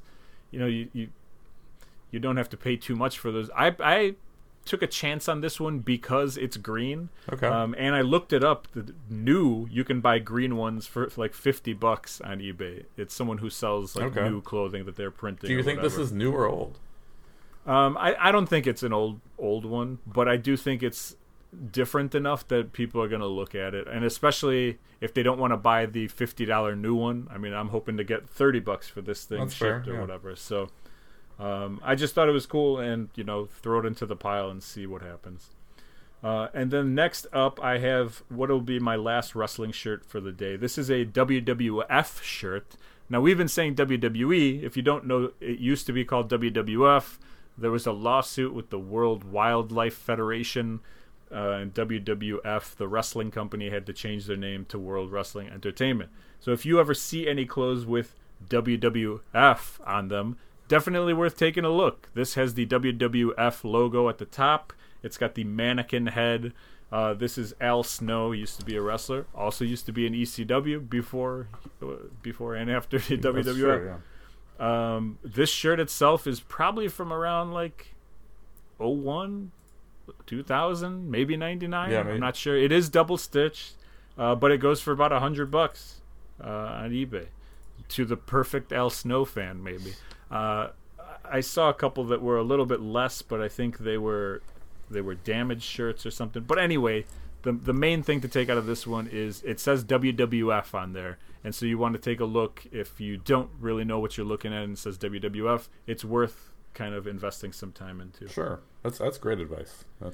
you 0.51 0.59
know, 0.59 0.67
you 0.67 0.87
you, 0.93 1.09
you 2.11 2.19
don't 2.19 2.37
have 2.37 2.47
to 2.47 2.55
pay 2.55 2.77
too 2.77 2.95
much 2.95 3.19
for 3.19 3.29
those. 3.29 3.49
I 3.57 3.75
I 3.77 4.15
took 4.65 4.81
a 4.81 4.87
chance 4.87 5.29
on 5.29 5.41
this 5.41 5.59
one 5.59 5.79
because 5.79 6.37
it's 6.37 6.57
green. 6.57 7.09
Okay. 7.31 7.47
Um, 7.47 7.75
and 7.77 7.95
I 7.95 8.01
looked 8.01 8.33
it 8.33 8.43
up. 8.43 8.67
The 8.73 8.93
new 9.09 9.67
you 9.71 9.83
can 9.83 10.01
buy 10.01 10.19
green 10.19 10.57
ones 10.57 10.87
for 10.87 11.09
like 11.15 11.33
fifty 11.33 11.73
bucks 11.73 12.19
on 12.21 12.39
eBay. 12.39 12.85
It's 12.97 13.13
someone 13.13 13.37
who 13.37 13.49
sells 13.49 13.95
like 13.95 14.17
Okay. 14.17 14.27
new 14.29 14.41
clothing 14.41 14.85
that 14.85 14.95
they're 14.95 15.11
printing. 15.11 15.47
Do 15.47 15.53
you 15.55 15.63
think 15.63 15.81
this 15.81 15.97
is 15.97 16.11
new 16.11 16.31
or 16.31 16.47
old? 16.47 16.79
Um, 17.65 17.97
I, 17.97 18.15
I 18.19 18.31
don't 18.31 18.47
think 18.47 18.67
it's 18.67 18.83
an 18.83 18.93
old 18.93 19.21
old 19.37 19.65
one, 19.65 19.99
but 20.05 20.27
I 20.27 20.37
do 20.37 20.57
think 20.57 20.83
it's 20.83 21.15
different 21.71 22.13
enough 22.13 22.47
that 22.49 22.73
people 22.73 23.01
are 23.01 23.07
going 23.07 23.21
to 23.21 23.27
look 23.27 23.55
at 23.55 23.73
it, 23.73 23.87
and 23.87 24.03
especially 24.03 24.77
if 25.01 25.13
they 25.13 25.23
don't 25.23 25.39
want 25.39 25.51
to 25.53 25.57
buy 25.57 25.85
the 25.85 26.07
fifty 26.07 26.45
dollar 26.45 26.75
new 26.75 26.93
one. 26.95 27.27
I 27.31 27.37
mean, 27.37 27.53
I'm 27.53 27.69
hoping 27.69 27.97
to 27.97 28.03
get 28.03 28.27
thirty 28.29 28.59
bucks 28.59 28.87
for 28.89 29.01
this 29.01 29.23
thing 29.25 29.39
That's 29.39 29.53
fair, 29.55 29.77
shipped 29.79 29.87
or 29.87 29.93
yeah. 29.95 30.01
whatever. 30.01 30.35
So, 30.35 30.69
um, 31.39 31.81
I 31.83 31.95
just 31.95 32.15
thought 32.15 32.29
it 32.29 32.33
was 32.33 32.45
cool, 32.45 32.79
and 32.79 33.09
you 33.15 33.23
know, 33.23 33.45
throw 33.45 33.79
it 33.79 33.85
into 33.85 34.05
the 34.05 34.15
pile 34.15 34.49
and 34.49 34.63
see 34.63 34.85
what 34.85 35.01
happens. 35.01 35.49
Uh, 36.23 36.47
and 36.53 36.71
then 36.71 36.95
next 36.95 37.27
up, 37.33 37.59
I 37.61 37.77
have 37.79 38.23
what 38.29 38.49
will 38.49 38.61
be 38.61 38.79
my 38.79 38.95
last 38.95 39.35
wrestling 39.35 39.71
shirt 39.71 40.05
for 40.05 40.19
the 40.19 40.31
day. 40.31 40.55
This 40.55 40.77
is 40.77 40.89
a 40.89 41.05
WWF 41.05 42.21
shirt. 42.23 42.75
Now, 43.09 43.21
we've 43.21 43.37
been 43.37 43.47
saying 43.47 43.75
WWE. 43.75 44.63
If 44.63 44.75
you 44.75 44.81
don't 44.81 45.05
know, 45.05 45.33
it 45.39 45.59
used 45.59 45.85
to 45.85 45.93
be 45.93 46.03
called 46.03 46.29
WWF. 46.31 47.19
There 47.57 47.69
was 47.69 47.85
a 47.85 47.91
lawsuit 47.91 48.53
with 48.53 48.71
the 48.71 48.79
World 48.79 49.23
Wildlife 49.23 49.93
Federation 49.93 50.79
uh, 51.31 51.51
and 51.51 51.73
WWF, 51.73 52.75
the 52.75 52.87
wrestling 52.87 53.29
company, 53.29 53.69
had 53.69 53.85
to 53.85 53.93
change 53.93 54.25
their 54.25 54.35
name 54.37 54.65
to 54.69 54.79
World 54.79 55.11
Wrestling 55.11 55.49
Entertainment. 55.49 56.09
So 56.39 56.51
if 56.51 56.65
you 56.65 56.79
ever 56.79 56.93
see 56.93 57.27
any 57.27 57.45
clothes 57.45 57.85
with 57.85 58.15
WWF 58.49 59.87
on 59.87 60.07
them, 60.07 60.37
definitely 60.67 61.13
worth 61.13 61.37
taking 61.37 61.63
a 61.65 61.69
look. 61.69 62.09
This 62.13 62.35
has 62.35 62.53
the 62.53 62.65
WWF 62.65 63.63
logo 63.63 64.09
at 64.09 64.17
the 64.17 64.25
top. 64.25 64.73
It's 65.03 65.17
got 65.17 65.35
the 65.35 65.43
mannequin 65.43 66.07
head. 66.07 66.53
Uh, 66.91 67.13
this 67.13 67.37
is 67.37 67.53
Al 67.59 67.83
Snow. 67.83 68.31
Used 68.31 68.59
to 68.59 68.65
be 68.65 68.75
a 68.75 68.81
wrestler. 68.81 69.25
Also 69.35 69.65
used 69.65 69.85
to 69.87 69.91
be 69.91 70.05
in 70.05 70.13
ECW 70.13 70.87
before, 70.89 71.47
before 72.21 72.55
and 72.55 72.69
after 72.71 72.97
the 72.99 73.15
That's 73.17 73.47
WWF. 73.47 73.55
true, 73.57 73.93
yeah. 74.59 74.95
Um, 74.95 75.19
this 75.23 75.49
shirt 75.49 75.79
itself 75.79 76.25
is 76.27 76.39
probably 76.39 76.87
from 76.87 77.11
around 77.11 77.51
like 77.51 77.93
01, 78.77 79.51
2000, 80.25 81.09
maybe 81.11 81.35
99. 81.37 81.91
Yeah, 81.91 82.01
I'm 82.01 82.19
not 82.19 82.35
sure. 82.35 82.55
It 82.57 82.71
is 82.71 82.89
double 82.89 83.17
stitched. 83.17 83.73
uh, 84.17 84.33
but 84.35 84.51
it 84.51 84.59
goes 84.59 84.79
for 84.81 84.91
about 84.93 85.11
a 85.11 85.19
hundred 85.19 85.51
bucks 85.51 86.01
uh, 86.43 86.47
on 86.47 86.91
eBay. 86.91 87.27
To 87.89 88.05
the 88.05 88.15
perfect 88.17 88.71
Al 88.71 88.89
Snow 88.89 89.25
fan, 89.25 89.61
maybe. 89.61 89.93
Uh, 90.35 90.71
I 91.23 91.39
saw 91.41 91.69
a 91.69 91.73
couple 91.73 92.03
that 92.05 92.21
were 92.21 92.37
a 92.37 92.43
little 92.43 92.65
bit 92.65 92.81
less, 92.81 93.21
but 93.21 93.41
I 93.41 93.47
think 93.47 93.77
they 93.79 93.97
were 93.97 94.41
they 94.89 95.01
were 95.01 95.15
damaged 95.15 95.63
shirts 95.63 96.05
or 96.05 96.11
something. 96.11 96.43
But 96.43 96.59
anyway, 96.59 97.05
the 97.43 97.51
the 97.53 97.73
main 97.73 98.03
thing 98.03 98.21
to 98.21 98.27
take 98.27 98.49
out 98.49 98.57
of 98.57 98.65
this 98.65 98.85
one 98.85 99.07
is 99.11 99.41
it 99.43 99.59
says 99.59 99.83
WWF 99.85 100.73
on 100.75 100.93
there, 100.93 101.17
and 101.43 101.53
so 101.55 101.65
you 101.65 101.77
want 101.77 101.93
to 101.95 101.99
take 101.99 102.19
a 102.19 102.25
look 102.25 102.63
if 102.71 102.99
you 102.99 103.17
don't 103.17 103.49
really 103.59 103.83
know 103.85 103.99
what 103.99 104.17
you're 104.17 104.25
looking 104.25 104.53
at 104.53 104.63
and 104.63 104.73
it 104.73 104.79
says 104.79 104.97
WWF. 104.97 105.67
It's 105.87 106.05
worth 106.05 106.51
kind 106.73 106.93
of 106.93 107.07
investing 107.07 107.53
some 107.53 107.71
time 107.71 108.01
into. 108.01 108.27
Sure, 108.27 108.59
that's 108.83 108.97
that's 108.99 109.17
great 109.17 109.39
advice. 109.39 109.85
That- 110.01 110.13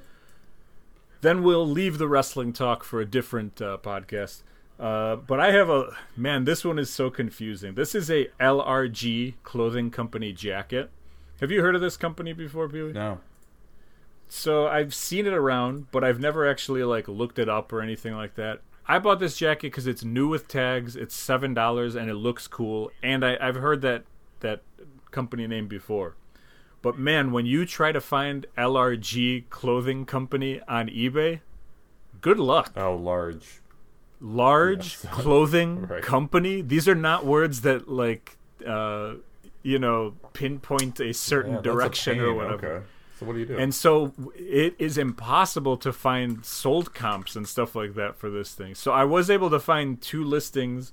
Then 1.22 1.44
we'll 1.44 1.68
leave 1.68 1.98
the 1.98 2.08
wrestling 2.08 2.54
talk 2.54 2.84
for 2.84 3.02
a 3.02 3.06
different 3.06 3.62
uh, 3.62 3.78
podcast. 3.82 4.44
Uh, 4.82 5.16
but 5.16 5.40
I 5.40 5.52
have 5.52 5.70
a 5.70 5.96
man. 6.18 6.46
This 6.46 6.66
one 6.66 6.80
is 6.80 6.90
so 6.90 7.12
confusing. 7.12 7.76
This 7.76 7.94
is 7.94 8.10
a 8.10 8.30
LRG 8.40 9.36
clothing 9.44 9.92
company 9.92 10.34
jacket. 10.34 10.90
Have 11.40 11.52
you 11.52 11.62
heard 11.62 11.76
of 11.76 11.82
this 11.82 11.98
company 11.98 12.34
before, 12.34 12.68
Wee? 12.68 12.92
no, 12.92 13.20
So 14.28 14.68
I've 14.68 14.94
seen 14.96 15.28
it 15.28 15.34
around, 15.34 15.92
but 15.92 16.04
I've 16.04 16.20
never 16.20 16.50
actually 16.50 16.84
like 16.84 17.08
looked 17.08 17.38
it 17.38 17.48
up 17.48 17.72
or 17.72 17.82
anything 17.82 18.16
like 18.16 18.34
that. 18.36 18.62
I 18.88 18.98
bought 18.98 19.20
this 19.20 19.38
jacket 19.38 19.68
because 19.68 19.86
it's 19.86 20.04
new 20.04 20.28
with 20.28 20.48
tags. 20.48 20.96
It's 20.96 21.16
seven 21.16 21.54
dollars 21.54 21.94
and 21.96 22.10
it 22.10 22.16
looks 22.16 22.48
cool. 22.48 22.92
And 23.04 23.24
I, 23.24 23.38
I've 23.40 23.58
heard 23.58 23.82
that 23.84 24.04
that 24.40 24.64
company 25.12 25.46
name 25.46 25.68
before. 25.68 26.16
But 26.82 26.98
man, 26.98 27.32
when 27.32 27.46
you 27.46 27.68
try 27.68 27.92
to 27.92 28.02
find 28.02 28.48
LRG 28.58 29.48
clothing 29.52 30.06
company 30.08 30.60
on 30.68 30.88
eBay, 30.88 31.42
good 32.20 32.40
luck. 32.40 32.74
oh, 32.76 32.96
large. 32.96 33.61
Large 34.22 34.98
Yes. 35.04 35.08
clothing 35.12 35.88
Right. 35.88 36.04
company. 36.04 36.62
These 36.62 36.88
are 36.88 36.96
not 36.96 37.26
words 37.26 37.62
that 37.62 37.90
like 37.90 38.38
uh, 38.66 39.16
you 39.64 39.80
know 39.80 40.14
pinpoint 40.34 41.00
a 41.00 41.14
certain 41.14 41.52
Yeah, 41.54 41.58
that's 41.58 41.68
a 41.68 41.72
direction 41.72 42.20
or 42.20 42.34
whatever. 42.34 42.68
Okay. 42.68 42.86
So 43.20 43.26
what 43.28 43.34
do 43.34 43.40
you 43.40 43.46
do? 43.46 43.58
And 43.58 43.74
so 43.76 44.14
it 44.36 44.76
is 44.80 44.98
impossible 44.98 45.78
to 45.78 45.92
find 45.94 46.44
sold 46.46 46.94
comps 46.94 47.36
and 47.36 47.48
stuff 47.48 47.76
like 47.76 47.94
that 47.96 48.16
for 48.16 48.30
this 48.32 48.54
thing. 48.54 48.74
So 48.76 48.92
I 48.92 49.04
was 49.04 49.30
able 49.30 49.50
to 49.52 49.60
find 49.60 50.02
two 50.02 50.24
listings, 50.24 50.92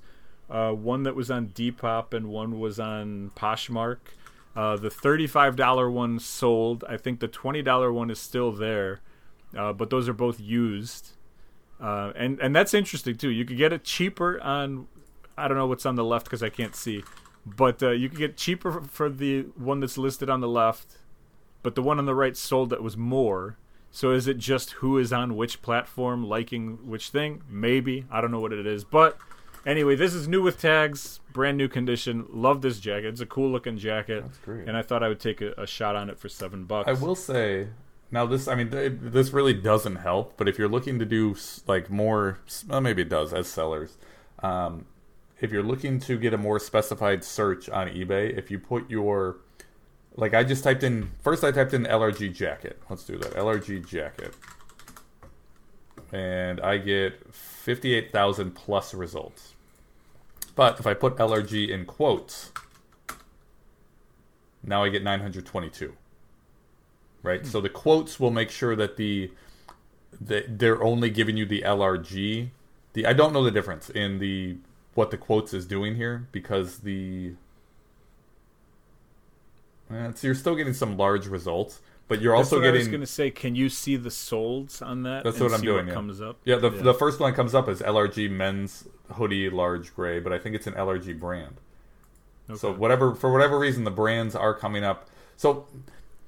uh, 0.49 0.71
one 0.71 1.03
that 1.03 1.15
was 1.15 1.31
on 1.31 1.47
Depop 1.49 2.13
and 2.13 2.27
one 2.27 2.59
was 2.59 2.79
on 2.79 3.31
Poshmark. 3.35 3.97
Uh, 4.55 4.75
the 4.75 4.89
thirty-five 4.89 5.55
dollar 5.55 5.89
one 5.89 6.19
sold. 6.19 6.83
I 6.89 6.97
think 6.97 7.19
the 7.19 7.27
twenty 7.27 7.61
dollar 7.61 7.93
one 7.93 8.09
is 8.11 8.19
still 8.19 8.51
there, 8.51 9.01
uh, 9.57 9.73
but 9.73 9.89
those 9.91 10.09
are 10.09 10.13
both 10.13 10.39
used. 10.39 11.11
Uh, 11.79 12.11
and 12.15 12.39
and 12.39 12.55
that's 12.55 12.73
interesting 12.73 13.15
too. 13.15 13.29
You 13.29 13.45
could 13.45 13.57
get 13.57 13.73
it 13.73 13.83
cheaper 13.83 14.41
on. 14.41 14.87
I 15.37 15.47
don't 15.47 15.57
know 15.57 15.67
what's 15.67 15.85
on 15.85 15.95
the 15.95 16.03
left 16.03 16.25
because 16.25 16.43
I 16.43 16.49
can't 16.49 16.75
see, 16.75 17.03
but 17.45 17.81
uh, 17.81 17.91
you 17.91 18.09
could 18.09 18.17
get 18.17 18.35
cheaper 18.35 18.81
for 18.81 19.09
the 19.09 19.43
one 19.55 19.79
that's 19.79 19.97
listed 19.97 20.29
on 20.29 20.41
the 20.41 20.49
left 20.49 20.97
but 21.63 21.75
the 21.75 21.81
one 21.81 21.99
on 21.99 22.05
the 22.05 22.15
right 22.15 22.35
sold 22.35 22.69
that 22.69 22.81
was 22.81 22.97
more. 22.97 23.57
So 23.91 24.11
is 24.11 24.27
it 24.27 24.37
just 24.37 24.71
who 24.71 24.97
is 24.97 25.11
on 25.11 25.35
which 25.35 25.61
platform 25.61 26.27
liking 26.27 26.87
which 26.87 27.09
thing? 27.09 27.41
Maybe. 27.49 28.05
I 28.11 28.21
don't 28.21 28.31
know 28.31 28.39
what 28.39 28.53
it 28.53 28.67
is. 28.67 28.83
But 28.83 29.17
anyway, 29.65 29.95
this 29.95 30.13
is 30.13 30.27
new 30.27 30.41
with 30.41 30.61
tags, 30.61 31.19
brand 31.33 31.57
new 31.57 31.67
condition. 31.67 32.25
Love 32.29 32.61
this 32.61 32.79
jacket. 32.79 33.07
It's 33.07 33.21
a 33.21 33.25
cool 33.25 33.49
looking 33.51 33.77
jacket. 33.77 34.23
That's 34.23 34.37
great. 34.39 34.67
And 34.67 34.77
I 34.77 34.83
thought 34.83 35.03
I 35.03 35.07
would 35.07 35.19
take 35.19 35.41
a, 35.41 35.53
a 35.57 35.65
shot 35.65 35.95
on 35.95 36.09
it 36.09 36.19
for 36.19 36.29
seven 36.29 36.65
bucks. 36.65 36.87
I 36.87 36.93
will 36.93 37.15
say 37.15 37.67
now 38.11 38.25
this. 38.25 38.47
I 38.47 38.55
mean, 38.55 38.71
th- 38.71 38.93
this 38.99 39.31
really 39.31 39.53
doesn't 39.53 39.97
help. 39.97 40.35
But 40.37 40.47
if 40.47 40.57
you're 40.57 40.69
looking 40.69 40.99
to 40.99 41.05
do 41.05 41.35
like 41.67 41.89
more, 41.89 42.39
well, 42.67 42.81
maybe 42.81 43.03
it 43.03 43.09
does 43.09 43.33
as 43.33 43.47
sellers. 43.47 43.97
Um, 44.41 44.85
if 45.39 45.51
you're 45.51 45.63
looking 45.63 45.99
to 46.01 46.17
get 46.17 46.33
a 46.33 46.37
more 46.37 46.59
specified 46.59 47.23
search 47.23 47.69
on 47.69 47.87
eBay, 47.87 48.37
if 48.37 48.51
you 48.51 48.59
put 48.59 48.89
your 48.89 49.37
like 50.15 50.33
I 50.33 50.43
just 50.43 50.63
typed 50.63 50.83
in 50.83 51.11
first 51.21 51.43
I 51.43 51.51
typed 51.51 51.73
in 51.73 51.85
LRG 51.85 52.33
jacket. 52.33 52.81
Let's 52.89 53.03
do 53.03 53.17
that. 53.17 53.33
LRG 53.33 53.87
jacket. 53.87 54.35
And 56.11 56.59
I 56.61 56.77
get 56.77 57.33
58,000 57.33 58.55
plus 58.55 58.95
results. 58.95 59.53
But 60.55 60.79
if 60.79 60.87
I 60.87 60.95
put 60.95 61.17
LRG 61.17 61.69
in 61.69 61.85
quotes, 61.85 62.51
now 64.63 64.83
I 64.83 64.89
get 64.89 65.03
922. 65.03 65.93
Right? 67.21 67.45
So 67.45 67.59
the 67.59 67.69
quotes 67.69 68.19
will 68.19 68.31
make 68.31 68.49
sure 68.49 68.75
that 68.75 68.97
the, 68.97 69.31
the 70.21 70.45
they're 70.47 70.81
only 70.81 71.09
giving 71.09 71.37
you 71.37 71.45
the 71.45 71.61
LRG. 71.61 72.49
The 72.93 73.05
I 73.05 73.13
don't 73.13 73.33
know 73.33 73.43
the 73.43 73.51
difference 73.51 73.89
in 73.89 74.19
the 74.19 74.57
what 74.95 75.11
the 75.11 75.17
quotes 75.17 75.53
is 75.53 75.65
doing 75.65 75.95
here 75.95 76.27
because 76.31 76.79
the 76.79 77.33
uh, 79.91 80.13
so 80.13 80.27
you're 80.27 80.35
still 80.35 80.55
getting 80.55 80.73
some 80.73 80.97
large 80.97 81.27
results, 81.27 81.81
but 82.07 82.21
you're 82.21 82.35
That's 82.35 82.51
also 82.51 82.61
what 82.61 82.69
I 82.69 82.77
was 82.77 82.87
going 82.87 83.01
to 83.01 83.07
say. 83.07 83.31
Can 83.31 83.55
you 83.55 83.69
see 83.69 83.95
the 83.95 84.09
solds 84.09 84.85
on 84.85 85.03
that? 85.03 85.23
That's 85.23 85.37
and 85.37 85.45
what 85.45 85.53
I'm 85.53 85.59
see 85.61 85.65
doing, 85.65 85.87
yeah. 85.87 85.93
comes 85.93 86.21
up. 86.21 86.37
yeah. 86.45 86.57
The 86.57 86.69
the 86.69 86.93
first 86.93 87.19
one 87.19 87.31
that 87.31 87.35
comes 87.35 87.55
up 87.55 87.67
is 87.67 87.81
LRG 87.81 88.29
men's 88.29 88.87
hoodie 89.13 89.49
large 89.49 89.95
gray, 89.95 90.19
but 90.19 90.31
I 90.31 90.37
think 90.37 90.55
it's 90.55 90.67
an 90.67 90.73
LRG 90.73 91.19
brand. 91.19 91.55
So 92.55 92.73
whatever 92.73 93.13
for 93.13 93.31
whatever 93.31 93.59
reason 93.59 93.83
the 93.83 93.91
brands 93.91 94.35
are 94.35 94.53
coming 94.53 94.83
up. 94.83 95.07
So 95.37 95.67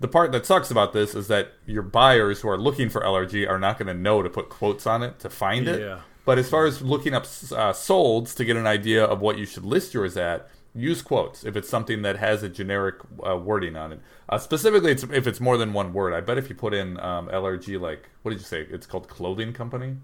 the 0.02 0.08
part 0.08 0.32
that 0.32 0.48
sucks 0.48 0.72
about 0.72 0.94
this 0.94 1.14
is 1.14 1.28
that 1.28 1.54
your 1.68 1.84
buyers 1.84 2.42
who 2.42 2.50
are 2.50 2.58
looking 2.58 2.90
for 2.90 3.02
LRG 3.02 3.48
are 3.48 3.60
not 3.60 3.78
going 3.78 3.88
to 3.88 3.94
know 3.94 4.24
to 4.24 4.30
put 4.30 4.50
quotes 4.50 4.88
on 4.88 5.04
it 5.04 5.20
to 5.20 5.30
find 5.30 5.68
it. 5.68 5.80
Yeah. 5.80 6.00
But 6.26 6.40
as 6.40 6.50
far 6.50 6.66
as 6.66 6.82
looking 6.82 7.14
up 7.14 7.24
uh, 7.24 7.72
solds 7.72 8.36
to 8.36 8.46
get 8.46 8.58
an 8.58 8.66
idea 8.66 9.06
of 9.06 9.22
what 9.22 9.38
you 9.38 9.46
should 9.46 9.64
list 9.64 9.94
yours 9.94 10.18
at, 10.18 10.50
use 10.74 11.04
quotes 11.04 11.44
if 11.44 11.56
it's 11.56 11.70
something 11.70 12.02
that 12.02 12.18
has 12.18 12.42
a 12.42 12.50
generic 12.50 12.96
uh, 13.28 13.38
wording 13.38 13.76
on 13.76 13.92
it. 13.92 14.00
Uh, 14.28 14.40
specifically, 14.40 14.92
it's, 14.92 15.04
if 15.04 15.28
it's 15.28 15.40
more 15.40 15.58
than 15.58 15.72
one 15.72 15.94
word. 15.94 16.14
I 16.14 16.22
bet 16.22 16.40
if 16.40 16.50
you 16.50 16.56
put 16.56 16.74
in 16.74 17.00
um, 17.00 17.28
LRG, 17.28 17.80
like 17.80 18.10
what 18.24 18.32
did 18.32 18.40
you 18.40 18.46
say? 18.46 18.66
It's 18.72 18.88
called 18.88 19.08
clothing 19.08 19.54
company. 19.54 19.98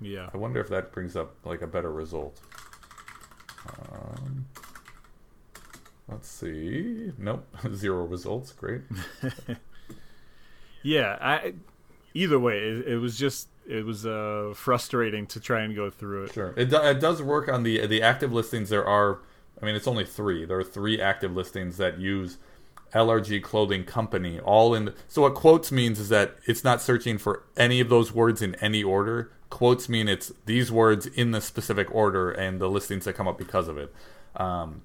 Yeah. 0.00 0.30
I 0.34 0.36
wonder 0.36 0.60
if 0.60 0.68
that 0.70 0.90
brings 0.90 1.14
up 1.14 1.36
like 1.44 1.62
a 1.62 1.68
better 1.68 1.92
result. 1.92 2.40
Um, 3.92 4.46
let's 6.08 6.28
see. 6.28 7.12
Nope, 7.18 7.46
zero 7.74 8.04
results. 8.04 8.52
Great. 8.52 8.82
Yeah. 10.84 11.16
I. 11.20 11.54
Either 12.16 12.38
way, 12.38 12.58
it, 12.58 12.86
it 12.86 12.98
was 12.98 13.18
just 13.18 13.48
it 13.66 13.84
was 13.84 14.06
uh, 14.06 14.52
frustrating 14.54 15.26
to 15.28 15.40
try 15.40 15.62
and 15.62 15.74
go 15.74 15.90
through 15.90 16.24
it. 16.24 16.32
Sure. 16.34 16.54
It, 16.56 16.70
do, 16.70 16.76
it 16.76 17.00
does 17.00 17.20
work 17.20 17.48
on 17.48 17.64
the 17.64 17.86
the 17.88 18.02
active 18.02 18.32
listings. 18.32 18.68
There 18.68 18.86
are, 18.86 19.18
I 19.60 19.64
mean, 19.64 19.74
it's 19.74 19.88
only 19.88 20.04
three. 20.04 20.44
There 20.44 20.58
are 20.58 20.64
three 20.64 21.00
active 21.00 21.34
listings 21.34 21.76
that 21.78 21.98
use 21.98 22.38
LRG 22.92 23.42
Clothing 23.42 23.84
Company. 23.84 24.38
All 24.38 24.74
in. 24.74 24.84
The, 24.84 24.94
So 25.08 25.22
what 25.22 25.34
quotes 25.34 25.72
means 25.72 25.98
is 25.98 26.08
that 26.10 26.36
it's 26.46 26.62
not 26.62 26.80
searching 26.80 27.18
for 27.18 27.42
any 27.56 27.80
of 27.80 27.88
those 27.88 28.12
words 28.12 28.42
in 28.42 28.54
any 28.56 28.84
order. 28.84 29.32
Quotes 29.50 29.88
mean 29.88 30.06
it's 30.08 30.32
these 30.46 30.70
words 30.70 31.06
in 31.06 31.32
the 31.32 31.40
specific 31.40 31.92
order 31.92 32.30
and 32.30 32.60
the 32.60 32.68
listings 32.68 33.06
that 33.06 33.14
come 33.14 33.26
up 33.26 33.38
because 33.38 33.66
of 33.66 33.78
it. 33.78 33.92
Um, 34.36 34.82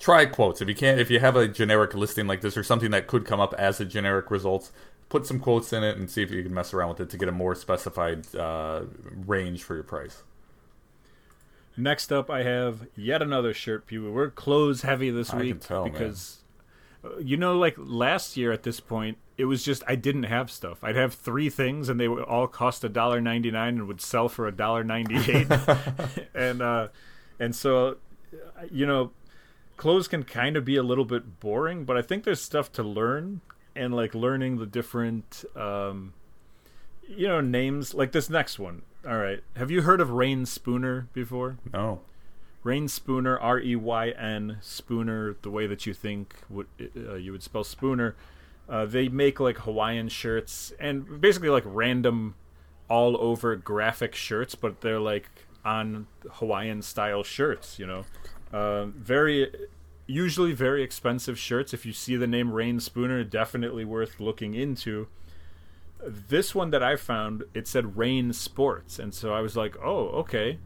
try 0.00 0.26
quotes 0.26 0.60
if 0.60 0.68
you 0.68 0.74
can't. 0.74 0.98
If 0.98 1.10
you 1.10 1.20
have 1.20 1.36
a 1.36 1.46
generic 1.46 1.94
listing 1.94 2.26
like 2.26 2.40
this 2.40 2.56
or 2.56 2.64
something 2.64 2.90
that 2.90 3.06
could 3.06 3.24
come 3.24 3.38
up 3.38 3.54
as 3.54 3.80
a 3.80 3.84
generic 3.84 4.30
results, 4.30 4.72
put 5.08 5.26
some 5.26 5.38
quotes 5.38 5.72
in 5.72 5.84
it 5.84 5.96
and 5.96 6.10
see 6.10 6.22
if 6.22 6.32
you 6.32 6.42
can 6.42 6.52
mess 6.52 6.74
around 6.74 6.88
with 6.88 7.00
it 7.00 7.10
to 7.10 7.18
get 7.18 7.28
a 7.28 7.32
more 7.32 7.54
specified 7.54 8.34
uh, 8.34 8.82
range 9.26 9.62
for 9.62 9.74
your 9.74 9.84
price. 9.84 10.22
Next 11.76 12.10
up, 12.12 12.30
I 12.30 12.42
have 12.42 12.88
yet 12.96 13.22
another 13.22 13.54
shirt. 13.54 13.86
People, 13.86 14.10
we're 14.10 14.30
clothes 14.30 14.82
heavy 14.82 15.10
this 15.10 15.30
I 15.30 15.32
can 15.32 15.40
week 15.40 15.60
tell, 15.60 15.84
because 15.84 16.38
uh, 17.04 17.18
you 17.18 17.36
know, 17.36 17.56
like 17.56 17.74
last 17.78 18.36
year 18.36 18.52
at 18.52 18.64
this 18.64 18.80
point, 18.80 19.18
it 19.38 19.44
was 19.44 19.62
just 19.62 19.82
I 19.86 19.94
didn't 19.94 20.24
have 20.24 20.50
stuff. 20.50 20.82
I'd 20.82 20.96
have 20.96 21.14
three 21.14 21.48
things, 21.48 21.88
and 21.88 21.98
they 21.98 22.08
would 22.08 22.24
all 22.24 22.48
cost 22.48 22.84
a 22.84 22.88
dollar 22.88 23.20
ninety 23.20 23.50
nine 23.50 23.78
and 23.78 23.86
would 23.86 24.00
sell 24.00 24.28
for 24.28 24.46
a 24.46 24.52
dollar 24.52 24.82
ninety 24.84 25.16
eight. 25.32 25.46
and 26.34 26.60
uh, 26.60 26.88
and 27.38 27.54
so, 27.54 27.96
uh, 28.34 28.64
you 28.70 28.84
know, 28.84 29.12
clothes 29.80 30.08
can 30.08 30.22
kind 30.22 30.58
of 30.58 30.64
be 30.64 30.76
a 30.76 30.82
little 30.82 31.06
bit 31.06 31.40
boring, 31.40 31.86
but 31.86 31.96
I 31.96 32.02
think 32.02 32.24
there's 32.24 32.42
stuff 32.42 32.70
to 32.72 32.82
learn 32.82 33.40
and 33.74 33.94
like 33.94 34.14
learning 34.14 34.58
the 34.58 34.66
different, 34.66 35.42
um, 35.56 36.12
you 37.08 37.26
know, 37.26 37.40
names. 37.40 37.94
Like 37.94 38.12
this 38.12 38.28
next 38.28 38.58
one. 38.58 38.82
All 39.08 39.16
right, 39.16 39.42
have 39.56 39.70
you 39.70 39.80
heard 39.80 40.02
of 40.02 40.10
Reyn 40.10 40.44
Spooner 40.44 41.08
before? 41.14 41.56
No. 41.72 42.02
Reyn 42.62 42.88
Spooner, 42.88 43.38
R 43.38 43.58
E 43.58 43.74
Y 43.74 44.10
N 44.10 44.58
Spooner, 44.60 45.36
the 45.40 45.50
way 45.50 45.66
that 45.66 45.86
you 45.86 45.94
think 45.94 46.34
would 46.50 46.66
uh, 46.94 47.14
you 47.14 47.32
would 47.32 47.42
spell 47.42 47.64
Spooner. 47.64 48.14
Uh, 48.68 48.84
they 48.84 49.08
make 49.08 49.40
like 49.40 49.56
Hawaiian 49.60 50.10
shirts 50.10 50.74
and 50.78 51.22
basically 51.22 51.48
like 51.48 51.64
random, 51.66 52.34
all 52.90 53.16
over 53.16 53.56
graphic 53.56 54.14
shirts, 54.14 54.54
but 54.54 54.82
they're 54.82 55.00
like 55.00 55.30
on 55.64 56.06
Hawaiian 56.32 56.82
style 56.82 57.22
shirts. 57.22 57.78
You 57.78 57.86
know, 57.86 58.04
uh, 58.52 58.86
very 58.86 59.50
usually 60.06 60.52
very 60.52 60.82
expensive 60.82 61.38
shirts. 61.38 61.72
If 61.72 61.86
you 61.86 61.92
see 61.92 62.16
the 62.16 62.26
name 62.26 62.52
Reyn 62.52 62.80
Spooner, 62.80 63.22
definitely 63.24 63.84
worth 63.84 64.20
looking 64.20 64.54
into. 64.54 65.08
this 66.02 66.54
one 66.54 66.70
that 66.70 66.82
I 66.82 66.96
found, 66.96 67.44
it 67.54 67.68
said 67.68 67.96
Reyn 67.96 68.32
Sports, 68.32 68.98
and 68.98 69.12
so 69.14 69.34
I 69.34 69.40
was 69.40 69.56
like, 69.56 69.76
oh, 69.82 70.08
okay. 70.20 70.58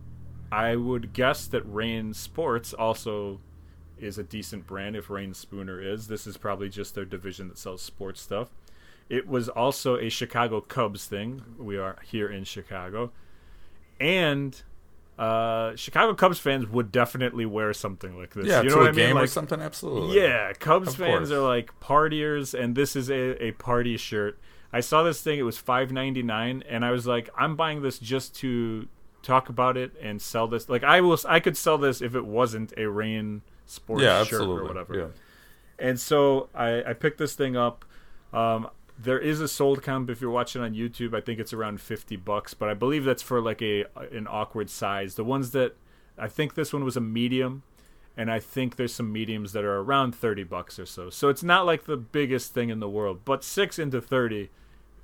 I 0.52 0.76
would 0.76 1.12
guess 1.12 1.46
that 1.48 1.62
Reyn 1.66 2.14
Sports 2.14 2.72
also 2.72 3.40
is 3.98 4.18
a 4.18 4.22
decent 4.22 4.66
brand 4.66 4.94
if 4.94 5.10
Reyn 5.10 5.34
Spooner 5.34 5.80
is. 5.80 6.06
This 6.06 6.26
is 6.26 6.36
probably 6.36 6.68
just 6.68 6.94
their 6.94 7.04
division 7.04 7.48
that 7.48 7.58
sells 7.58 7.82
sports 7.82 8.20
stuff. 8.20 8.50
It 9.08 9.26
was 9.26 9.48
also 9.48 9.96
a 9.96 10.08
Chicago 10.08 10.60
Cubs 10.60 11.06
thing. 11.06 11.42
We 11.58 11.76
are 11.76 11.96
here 12.04 12.28
in 12.28 12.44
Chicago. 12.44 13.10
And 13.98 14.62
uh, 15.18 15.76
Chicago 15.76 16.14
Cubs 16.14 16.38
fans 16.38 16.66
would 16.68 16.90
definitely 16.90 17.46
wear 17.46 17.72
something 17.72 18.18
like 18.18 18.34
this. 18.34 18.46
Yeah, 18.46 18.62
you 18.62 18.68
know 18.70 18.74
to 18.76 18.80
what 18.80 18.86
a 18.86 18.88
I 18.90 18.92
mean? 18.92 19.06
game 19.06 19.16
or 19.16 19.20
Like, 19.20 19.28
something. 19.30 19.60
Absolutely. 19.60 20.20
yeah, 20.20 20.52
Cubs 20.54 20.88
Of 20.88 20.96
fans 20.96 21.28
course. 21.28 21.30
are 21.30 21.40
like 21.40 21.78
partiers, 21.80 22.58
and 22.58 22.74
this 22.74 22.96
is 22.96 23.10
a, 23.10 23.42
a 23.42 23.52
party 23.52 23.96
shirt. 23.96 24.38
I 24.72 24.80
saw 24.80 25.02
this 25.04 25.20
thing; 25.22 25.38
it 25.38 25.42
was 25.42 25.56
five 25.58 25.92
ninety 25.92 26.22
nine, 26.22 26.64
and 26.68 26.84
I 26.84 26.90
was 26.90 27.06
like, 27.06 27.30
I'm 27.38 27.54
buying 27.54 27.82
this 27.82 27.98
just 27.98 28.34
to 28.36 28.88
talk 29.22 29.48
about 29.48 29.76
it 29.76 29.92
and 30.02 30.20
sell 30.20 30.48
this. 30.48 30.68
Like, 30.68 30.82
I 30.84 31.00
will, 31.00 31.18
I 31.28 31.38
could 31.40 31.56
sell 31.56 31.78
this 31.78 32.02
if 32.02 32.14
it 32.14 32.26
wasn't 32.26 32.74
a 32.76 32.88
Reyn 32.90 33.42
Sports 33.66 34.02
Yeah, 34.02 34.18
shirt 34.24 34.40
absolutely. 34.40 34.62
or 34.64 34.68
whatever. 34.68 34.94
Yeah. 34.98 35.06
And 35.78 35.98
so 35.98 36.48
I, 36.54 36.82
I 36.84 36.92
picked 36.92 37.18
this 37.18 37.34
thing 37.34 37.56
up. 37.56 37.84
Um, 38.32 38.68
there 38.98 39.18
is 39.18 39.40
a 39.40 39.48
sold 39.48 39.82
comp 39.82 40.10
if 40.10 40.20
you're 40.20 40.30
watching 40.30 40.62
on 40.62 40.74
YouTube. 40.74 41.14
I 41.14 41.20
think 41.20 41.40
it's 41.40 41.52
around 41.52 41.80
fifty 41.80 42.16
bucks, 42.16 42.54
but 42.54 42.68
I 42.68 42.74
believe 42.74 43.04
that's 43.04 43.22
for 43.22 43.40
like 43.40 43.62
a 43.62 43.84
an 44.12 44.26
awkward 44.28 44.70
size. 44.70 45.14
The 45.14 45.24
ones 45.24 45.50
that 45.50 45.76
I 46.16 46.28
think 46.28 46.54
this 46.54 46.72
one 46.72 46.84
was 46.84 46.96
a 46.96 47.00
medium, 47.00 47.64
and 48.16 48.30
I 48.30 48.38
think 48.38 48.76
there's 48.76 48.94
some 48.94 49.12
mediums 49.12 49.52
that 49.52 49.64
are 49.64 49.80
around 49.80 50.14
thirty 50.14 50.44
bucks 50.44 50.78
or 50.78 50.86
so. 50.86 51.10
So 51.10 51.28
it's 51.28 51.42
not 51.42 51.66
like 51.66 51.84
the 51.84 51.96
biggest 51.96 52.54
thing 52.54 52.70
in 52.70 52.80
the 52.80 52.88
world, 52.88 53.20
but 53.24 53.42
six 53.42 53.78
into 53.78 54.00
thirty, 54.00 54.50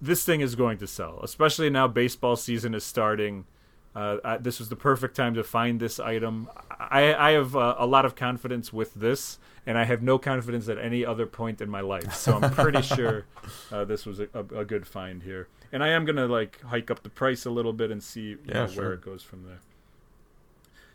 this 0.01 0.25
thing 0.25 0.41
is 0.41 0.55
going 0.55 0.79
to 0.79 0.87
sell. 0.87 1.21
Especially 1.23 1.69
now 1.69 1.89
baseball 1.89 2.37
season 2.37 2.75
is 2.75 2.85
starting. 2.85 3.45
Uh, 3.93 4.19
I, 4.25 4.37
this 4.37 4.61
was 4.61 4.69
the 4.69 4.77
perfect 4.77 5.17
time 5.17 5.35
to 5.35 5.43
find 5.43 5.81
this 5.81 5.99
item. 5.99 6.49
I, 6.79 7.13
I 7.13 7.31
have 7.33 7.57
uh, 7.57 7.75
a 7.77 7.87
lot 7.87 8.05
of 8.05 8.15
confidence 8.15 8.73
with 8.73 8.95
this, 8.95 9.41
and 9.67 9.77
I 9.79 9.85
have 9.85 10.03
no 10.03 10.19
confidence 10.19 10.69
at 10.69 10.79
any 10.79 11.05
other 11.05 11.27
point 11.27 11.61
in 11.61 11.69
my 11.71 11.81
life. 11.81 12.15
So 12.15 12.39
I'm 12.39 12.51
pretty 12.53 12.83
sure 12.97 13.27
uh, 13.71 13.85
this 13.85 14.07
was 14.07 14.21
a, 14.21 14.29
a, 14.35 14.61
a 14.61 14.65
good 14.65 14.87
find 14.87 15.23
here. 15.23 15.49
And 15.73 15.83
I 15.85 15.89
am 15.89 16.05
gonna 16.05 16.27
like 16.27 16.61
hike 16.63 16.91
up 16.91 17.03
the 17.03 17.11
price 17.11 17.47
a 17.47 17.51
little 17.51 17.73
bit 17.73 17.91
and 17.91 18.03
see 18.03 18.37
Yeah, 18.45 18.55
know, 18.55 18.67
sure. 18.67 18.85
where 18.85 18.93
it 18.95 19.03
goes 19.03 19.23
from 19.23 19.45
there. 19.47 19.61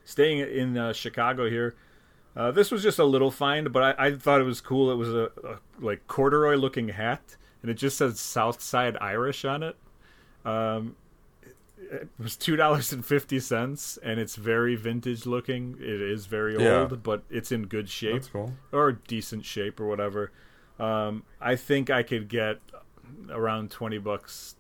Staying 0.04 0.40
in 0.40 0.78
uh, 0.78 0.94
Chicago 0.94 1.50
here, 1.50 1.76
uh, 2.36 2.52
this 2.52 2.70
was 2.70 2.84
just 2.84 3.00
a 3.00 3.06
little 3.06 3.32
find, 3.32 3.72
but 3.72 3.98
I, 4.00 4.08
I 4.08 4.16
thought 4.16 4.42
it 4.42 4.46
was 4.46 4.62
cool. 4.62 4.92
It 4.92 4.96
was 4.96 5.10
a, 5.14 5.32
a 5.44 5.60
like 5.80 6.06
corduroy 6.08 6.56
looking 6.56 6.90
hat, 6.90 7.38
and 7.62 7.72
it 7.72 7.76
just 7.76 7.98
says 7.98 8.20
Southside 8.20 8.98
Irish 9.00 9.46
on 9.46 9.64
it. 9.64 9.76
Um, 10.44 10.96
it 11.92 12.10
was 12.18 12.36
two 12.36 12.56
dollars 12.56 12.92
and 12.92 13.06
fifty 13.06 13.40
cents, 13.40 13.98
and 14.02 14.20
it's 14.20 14.36
very 14.36 14.76
vintage 14.76 15.26
looking. 15.26 15.76
It 15.80 16.02
is 16.02 16.26
very 16.26 16.58
Yeah. 16.58 16.82
old, 16.82 17.04
but 17.04 17.24
it's 17.30 17.52
in 17.52 17.68
good 17.68 17.90
shape 17.90 18.14
That's 18.14 18.28
cool. 18.28 18.54
or 18.72 18.92
decent 18.94 19.46
shape 19.46 19.80
or 19.80 19.88
whatever. 19.88 20.32
Um, 20.80 21.24
I 21.40 21.56
think 21.56 21.90
I 21.90 22.04
could 22.04 22.28
get 22.28 22.60
around 23.30 23.72
twenty 23.72 23.98
bucks. 23.98 24.56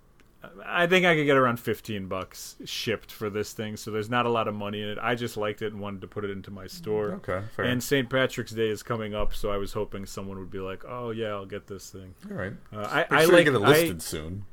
I 0.63 0.85
think 0.85 1.07
I 1.07 1.15
could 1.15 1.25
get 1.25 1.37
around 1.37 1.59
fifteen 1.59 2.07
bucks 2.07 2.55
shipped 2.65 3.11
for 3.11 3.31
this 3.31 3.53
thing. 3.53 3.75
So 3.77 3.89
there's 3.89 4.11
not 4.11 4.27
a 4.27 4.29
lot 4.29 4.47
of 4.47 4.53
money 4.53 4.79
in 4.83 4.89
it. 4.89 4.99
I 5.01 5.15
just 5.15 5.37
liked 5.37 5.63
it 5.63 5.73
and 5.73 5.81
wanted 5.81 6.01
to 6.01 6.07
put 6.07 6.23
it 6.23 6.29
into 6.29 6.51
my 6.51 6.67
store. 6.67 7.13
Okay. 7.13 7.41
Fair. 7.55 7.65
And 7.65 7.83
St. 7.83 8.07
Patrick's 8.09 8.51
Day 8.51 8.69
is 8.69 8.83
coming 8.83 9.15
up, 9.15 9.33
so 9.33 9.49
I 9.51 9.57
was 9.57 9.73
hoping 9.73 10.05
someone 10.05 10.37
would 10.37 10.51
be 10.51 10.59
like, 10.59 10.83
"Oh 10.87 11.09
yeah, 11.09 11.29
I'll 11.29 11.47
get 11.47 11.65
this 11.65 11.89
thing." 11.89 12.13
All 12.29 12.37
right. 12.37 12.53
Uh, 12.71 12.77
I, 12.91 12.97
Make 12.97 13.11
I 13.11 13.25
sure 13.25 13.33
like 13.33 13.45
get 13.45 13.55
it 13.55 13.61
I- 13.63 13.67
listed 13.67 14.01
soon. 14.03 14.45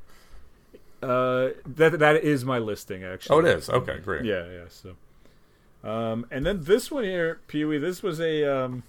Uh, 1.03 1.49
that 1.65 1.99
that 1.99 2.23
is 2.23 2.45
my 2.45 2.57
listing 2.59 3.03
actually. 3.03 3.35
Oh, 3.35 3.39
it 3.39 3.45
is. 3.57 3.69
Okay, 3.69 3.99
great. 3.99 4.25
Yeah, 4.25 4.45
yeah. 4.49 4.65
So, 4.69 4.95
um, 5.87 6.25
and 6.31 6.45
then 6.45 6.63
this 6.63 6.89
one 6.91 7.03
here, 7.03 7.39
Pee 7.47 7.65
Wee. 7.65 7.77
This 7.77 8.01
was 8.01 8.19
a 8.19 8.43
um, 8.45 8.83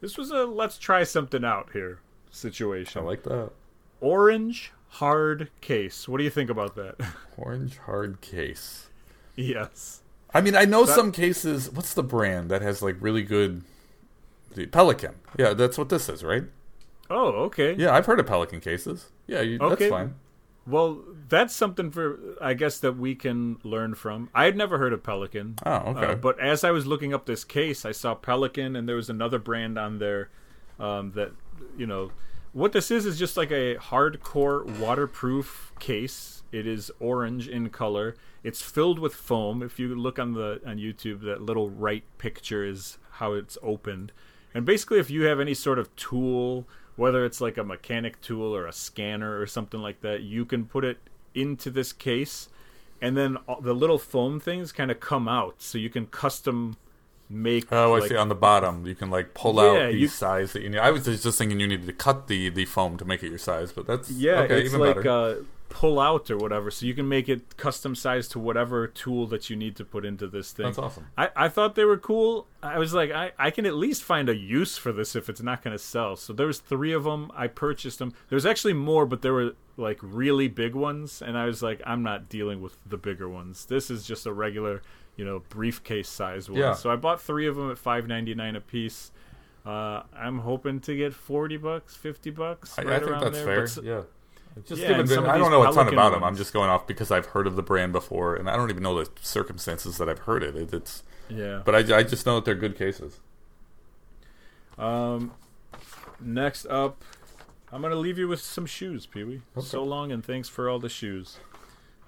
this 0.00 0.16
was 0.16 0.30
a 0.30 0.44
let's 0.46 0.78
try 0.78 1.02
something 1.04 1.44
out 1.44 1.70
here 1.72 2.00
situation. 2.30 3.02
I 3.02 3.04
like 3.04 3.22
that. 3.24 3.50
Orange 4.00 4.72
hard 4.90 5.50
case. 5.60 6.08
What 6.08 6.18
do 6.18 6.24
you 6.24 6.30
think 6.30 6.50
about 6.50 6.76
that? 6.76 6.96
Orange 7.36 7.78
hard 7.78 8.20
case. 8.20 8.88
yes. 9.36 10.02
I 10.34 10.42
mean, 10.42 10.54
I 10.54 10.66
know 10.66 10.84
That- 10.84 10.94
some 10.94 11.10
cases. 11.10 11.70
What's 11.70 11.94
the 11.94 12.02
brand 12.02 12.50
that 12.50 12.60
has 12.62 12.82
like 12.82 12.96
really 13.00 13.22
good? 13.22 13.62
The 14.54 14.66
Pelican. 14.66 15.14
Yeah, 15.38 15.52
that's 15.54 15.76
what 15.78 15.88
this 15.88 16.08
is, 16.08 16.22
right? 16.24 16.44
Oh, 17.10 17.28
okay. 17.46 17.74
Yeah, 17.74 17.94
I've 17.94 18.06
heard 18.06 18.20
of 18.20 18.26
Pelican 18.26 18.60
cases. 18.60 19.10
Yeah, 19.26 19.40
you, 19.40 19.58
Okay. 19.58 19.88
that's 19.88 19.90
fine. 19.90 20.14
Well, 20.68 21.02
that's 21.28 21.54
something 21.54 21.90
for 21.90 22.18
I 22.40 22.54
guess 22.54 22.78
that 22.80 22.96
we 22.96 23.14
can 23.14 23.58
learn 23.62 23.94
from. 23.94 24.28
I 24.34 24.44
had 24.44 24.56
never 24.56 24.78
heard 24.78 24.92
of 24.92 25.02
Pelican. 25.02 25.56
Oh, 25.64 25.76
okay. 25.76 26.12
Uh, 26.12 26.14
but 26.14 26.38
as 26.38 26.64
I 26.64 26.70
was 26.70 26.86
looking 26.86 27.14
up 27.14 27.26
this 27.26 27.44
case, 27.44 27.84
I 27.84 27.92
saw 27.92 28.14
Pelican, 28.14 28.76
and 28.76 28.88
there 28.88 28.96
was 28.96 29.08
another 29.08 29.38
brand 29.38 29.78
on 29.78 29.98
there 29.98 30.30
um, 30.78 31.12
that 31.12 31.32
you 31.76 31.86
know 31.86 32.10
what 32.52 32.72
this 32.72 32.90
is 32.90 33.06
is 33.06 33.18
just 33.18 33.36
like 33.36 33.50
a 33.50 33.76
hardcore 33.76 34.78
waterproof 34.78 35.72
case. 35.78 36.42
It 36.52 36.66
is 36.66 36.90
orange 37.00 37.48
in 37.48 37.70
color. 37.70 38.16
It's 38.42 38.62
filled 38.62 38.98
with 38.98 39.14
foam. 39.14 39.62
If 39.62 39.78
you 39.78 39.94
look 39.94 40.18
on 40.18 40.32
the 40.32 40.60
on 40.66 40.76
YouTube, 40.76 41.22
that 41.22 41.42
little 41.42 41.70
right 41.70 42.04
picture 42.18 42.64
is 42.64 42.98
how 43.12 43.32
it's 43.32 43.56
opened. 43.62 44.12
And 44.54 44.64
basically, 44.64 44.98
if 44.98 45.10
you 45.10 45.24
have 45.24 45.40
any 45.40 45.54
sort 45.54 45.78
of 45.78 45.94
tool, 45.96 46.66
whether 46.98 47.24
it's 47.24 47.40
like 47.40 47.56
a 47.56 47.64
mechanic 47.64 48.20
tool 48.20 48.54
or 48.54 48.66
a 48.66 48.72
scanner 48.72 49.40
or 49.40 49.46
something 49.46 49.80
like 49.80 50.00
that, 50.02 50.20
you 50.22 50.44
can 50.44 50.66
put 50.66 50.84
it 50.84 50.98
into 51.34 51.70
this 51.70 51.92
case 51.92 52.48
and 53.00 53.16
then 53.16 53.36
all- 53.46 53.60
the 53.60 53.72
little 53.72 53.98
foam 53.98 54.40
things 54.40 54.72
kind 54.72 54.90
of 54.90 54.98
come 54.98 55.28
out, 55.28 55.54
so 55.62 55.78
you 55.78 55.88
can 55.88 56.06
custom 56.06 56.76
make. 57.30 57.70
oh, 57.70 57.94
I 57.94 58.08
see. 58.08 58.16
On 58.16 58.28
the 58.28 58.34
bottom, 58.34 58.84
you 58.86 58.94
can 58.96 59.08
like 59.10 59.32
pull 59.34 59.54
Yeah, 59.56 59.62
out 59.86 59.92
the 59.92 59.98
you- 59.98 60.08
size 60.08 60.52
that 60.54 60.62
you 60.62 60.70
need. 60.70 60.78
I 60.78 60.90
was 60.90 61.04
just 61.04 61.38
thinking 61.38 61.60
you 61.60 61.68
needed 61.68 61.86
to 61.86 61.92
cut 61.92 62.26
the 62.26 62.48
the 62.48 62.64
foam 62.64 62.96
to 62.98 63.04
make 63.04 63.22
it 63.22 63.28
your 63.28 63.38
size, 63.38 63.70
but 63.72 63.86
that's 63.86 64.10
Yeah, 64.10 64.40
okay, 64.42 64.58
it's 64.62 64.70
even 64.74 64.80
like 64.80 64.96
better. 64.96 65.10
uh, 65.10 65.34
pull 65.68 66.00
out 66.00 66.30
or 66.30 66.36
whatever, 66.36 66.70
so 66.70 66.86
you 66.86 66.94
can 66.94 67.08
make 67.08 67.28
it 67.28 67.56
custom 67.56 67.94
sized 67.94 68.32
to 68.32 68.38
whatever 68.38 68.86
tool 68.86 69.26
that 69.26 69.50
you 69.50 69.56
need 69.56 69.76
to 69.76 69.84
put 69.84 70.04
into 70.04 70.26
this 70.26 70.52
thing. 70.52 70.66
That's 70.66 70.78
awesome. 70.78 71.06
I, 71.16 71.30
I 71.36 71.48
thought 71.48 71.74
they 71.74 71.84
were 71.84 71.98
cool. 71.98 72.46
I 72.62 72.78
was 72.78 72.94
like, 72.94 73.10
I, 73.10 73.32
I 73.38 73.50
can 73.50 73.66
at 73.66 73.74
least 73.74 74.02
find 74.02 74.28
a 74.28 74.36
use 74.36 74.76
for 74.78 74.92
this 74.92 75.14
if 75.14 75.28
it's 75.28 75.42
not 75.42 75.62
going 75.62 75.76
to 75.76 75.82
sell. 75.82 76.16
So 76.16 76.32
there 76.32 76.46
was 76.46 76.58
three 76.58 76.92
of 76.92 77.04
them. 77.04 77.30
I 77.34 77.46
purchased 77.46 77.98
them. 77.98 78.14
There 78.28 78.36
was 78.36 78.46
actually 78.46 78.72
more, 78.72 79.06
but 79.06 79.22
there 79.22 79.32
were 79.32 79.52
like 79.76 79.98
really 80.02 80.48
big 80.48 80.74
ones, 80.74 81.22
and 81.22 81.38
I 81.38 81.44
was 81.44 81.62
like, 81.62 81.80
I'm 81.86 82.02
not 82.02 82.28
dealing 82.28 82.60
with 82.60 82.76
the 82.86 82.96
bigger 82.96 83.28
ones. 83.28 83.66
This 83.66 83.90
is 83.90 84.06
just 84.06 84.26
a 84.26 84.32
regular, 84.32 84.82
you 85.16 85.24
know, 85.24 85.42
briefcase 85.48 86.08
size 86.08 86.50
one. 86.50 86.58
Yeah. 86.58 86.72
So 86.72 86.90
I 86.90 86.96
bought 86.96 87.20
three 87.20 87.46
of 87.46 87.56
them 87.56 87.70
at 87.70 87.78
five 87.78 88.06
ninety 88.08 88.34
nine 88.34 88.56
a 88.56 88.60
piece. 88.60 89.12
Uh, 89.66 90.02
I'm 90.16 90.38
hoping 90.38 90.80
to 90.80 90.96
get 90.96 91.12
forty 91.12 91.58
bucks, 91.58 91.94
fifty 91.94 92.30
bucks. 92.30 92.78
I, 92.78 92.82
right 92.82 92.94
I 92.94 92.98
think 92.98 93.10
around 93.10 93.20
that's 93.24 93.36
there. 93.36 93.66
fair. 93.66 93.82
But 93.82 93.84
yeah. 93.84 94.02
Just 94.66 94.82
Yeah, 94.82 95.02
given 95.02 95.26
I 95.26 95.38
don't 95.38 95.50
know 95.50 95.68
a 95.68 95.72
ton 95.72 95.88
about 95.88 96.12
them. 96.12 96.24
I'm 96.24 96.36
just 96.36 96.52
going 96.52 96.70
off 96.70 96.86
because 96.86 97.10
I've 97.10 97.26
heard 97.26 97.46
of 97.46 97.56
the 97.56 97.62
brand 97.62 97.92
before, 97.92 98.36
and 98.36 98.48
I 98.48 98.56
don't 98.56 98.70
even 98.70 98.82
know 98.82 99.02
the 99.02 99.10
circumstances 99.20 99.98
that 99.98 100.08
I've 100.08 100.20
heard 100.20 100.42
it. 100.42 100.56
it 100.56 100.72
it's, 100.72 101.02
yeah. 101.28 101.62
but 101.64 101.74
I, 101.74 101.98
I 101.98 102.02
just 102.02 102.26
know 102.26 102.36
that 102.36 102.44
they're 102.44 102.54
good 102.54 102.76
cases. 102.76 103.20
Um, 104.78 105.32
next 106.20 106.66
up, 106.66 107.02
I'm 107.72 107.82
gonna 107.82 107.96
leave 107.96 108.18
you 108.18 108.28
with 108.28 108.40
some 108.40 108.66
shoes, 108.66 109.06
Pee 109.06 109.24
Wee. 109.24 109.42
Okay. 109.56 109.66
So 109.66 109.82
long, 109.82 110.12
and 110.12 110.24
thanks 110.24 110.48
for 110.48 110.68
all 110.68 110.78
the 110.78 110.88
shoes. 110.88 111.38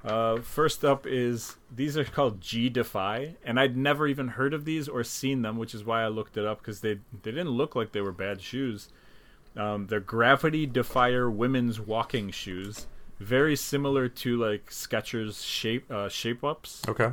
Uh, 0.03 0.41
first 0.41 0.83
up 0.85 1.07
is 1.07 1.57
these 1.75 1.99
are 1.99 2.05
called 2.05 2.41
G 2.41 2.71
Defy, 2.71 3.35
and 3.45 3.61
I'd 3.61 3.77
never 3.77 4.07
even 4.07 4.29
heard 4.29 4.55
of 4.55 4.65
these 4.65 4.89
or 4.89 5.05
seen 5.05 5.43
them, 5.43 5.59
which 5.59 5.75
is 5.75 5.85
why 5.85 6.03
I 6.03 6.09
looked 6.09 6.37
it 6.39 6.47
up 6.47 6.59
because 6.59 6.81
they 6.81 6.95
they 6.95 7.33
didn't 7.33 7.51
look 7.51 7.77
like 7.77 7.93
they 7.93 8.01
were 8.01 8.13
bad 8.13 8.41
shoes. 8.41 8.89
Um, 9.57 9.87
they're 9.89 10.01
Gravity 10.01 10.67
Defier 10.67 11.31
women's 11.31 11.81
walking 11.81 12.31
shoes, 12.31 12.87
very 13.19 13.57
similar 13.57 14.09
to 14.09 14.37
like 14.37 14.71
Skechers 14.71 15.45
shape 15.45 15.91
uh, 15.91 16.09
shape 16.09 16.45
ups. 16.45 16.83
Okay. 16.89 17.11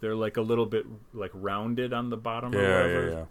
They're 0.00 0.14
like 0.14 0.36
a 0.36 0.42
little 0.42 0.66
bit 0.66 0.84
like 1.14 1.30
rounded 1.32 1.92
on 1.94 2.10
the 2.10 2.16
bottom 2.18 2.54
or 2.54 2.60
Yeah, 2.62 2.82
whatever. 2.82 3.08
yeah, 3.08 3.24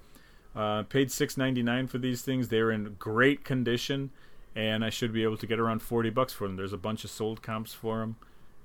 yeah. 0.55 0.61
Uh, 0.61 0.83
paid 0.83 1.11
six 1.11 1.37
ninety 1.37 1.61
nine 1.63 1.87
for 1.87 1.97
these 1.99 2.21
things. 2.23 2.49
They're 2.49 2.71
in 2.71 2.95
great 2.99 3.43
condition, 3.43 4.09
and 4.55 4.83
I 4.83 4.89
should 4.89 5.13
be 5.13 5.23
able 5.23 5.37
to 5.37 5.47
get 5.47 5.59
around 5.59 5.81
forty 5.83 6.09
bucks 6.09 6.33
for 6.33 6.47
them. 6.47 6.55
There's 6.57 6.73
a 6.73 6.77
bunch 6.77 7.03
of 7.03 7.11
sold 7.11 7.41
comps 7.43 7.73
for 7.73 7.99
them, 7.99 8.15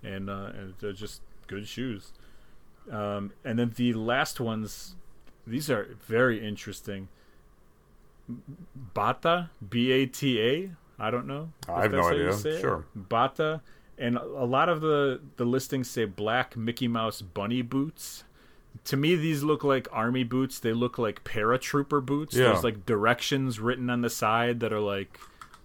and, 0.02 0.28
uh, 0.30 0.50
and 0.54 0.74
they're 0.80 0.92
just 0.92 1.20
good 1.46 1.66
shoes. 1.68 2.12
Um, 2.90 3.32
and 3.44 3.58
then 3.58 3.72
the 3.76 3.92
last 3.92 4.40
ones, 4.40 4.94
these 5.46 5.70
are 5.70 5.88
very 6.06 6.46
interesting. 6.46 7.08
Bata, 8.94 9.50
B 9.68 9.90
A 9.92 10.06
T 10.06 10.40
A. 10.40 10.70
I 10.98 11.10
don't 11.10 11.26
know. 11.26 11.52
I 11.68 11.82
have 11.82 11.92
no 11.92 12.08
idea. 12.08 12.30
it. 12.30 12.60
Sure. 12.60 12.84
Bata, 12.94 13.60
and 13.96 14.16
a 14.16 14.44
lot 14.44 14.68
of 14.68 14.80
the 14.80 15.20
the 15.36 15.44
listings 15.44 15.88
say 15.88 16.04
black 16.04 16.56
Mickey 16.56 16.88
Mouse 16.88 17.22
bunny 17.22 17.62
boots. 17.62 18.24
To 18.84 18.96
me, 18.96 19.16
these 19.16 19.42
look 19.42 19.64
like 19.64 19.88
army 19.92 20.24
boots. 20.24 20.58
They 20.58 20.72
look 20.72 20.98
like 20.98 21.24
paratrooper 21.24 22.04
boots. 22.04 22.34
Yeah. 22.36 22.44
There's 22.48 22.64
like 22.64 22.86
directions 22.86 23.60
written 23.60 23.90
on 23.90 24.02
the 24.02 24.10
side 24.10 24.60
that 24.60 24.72
are 24.72 24.80
like 24.80 25.18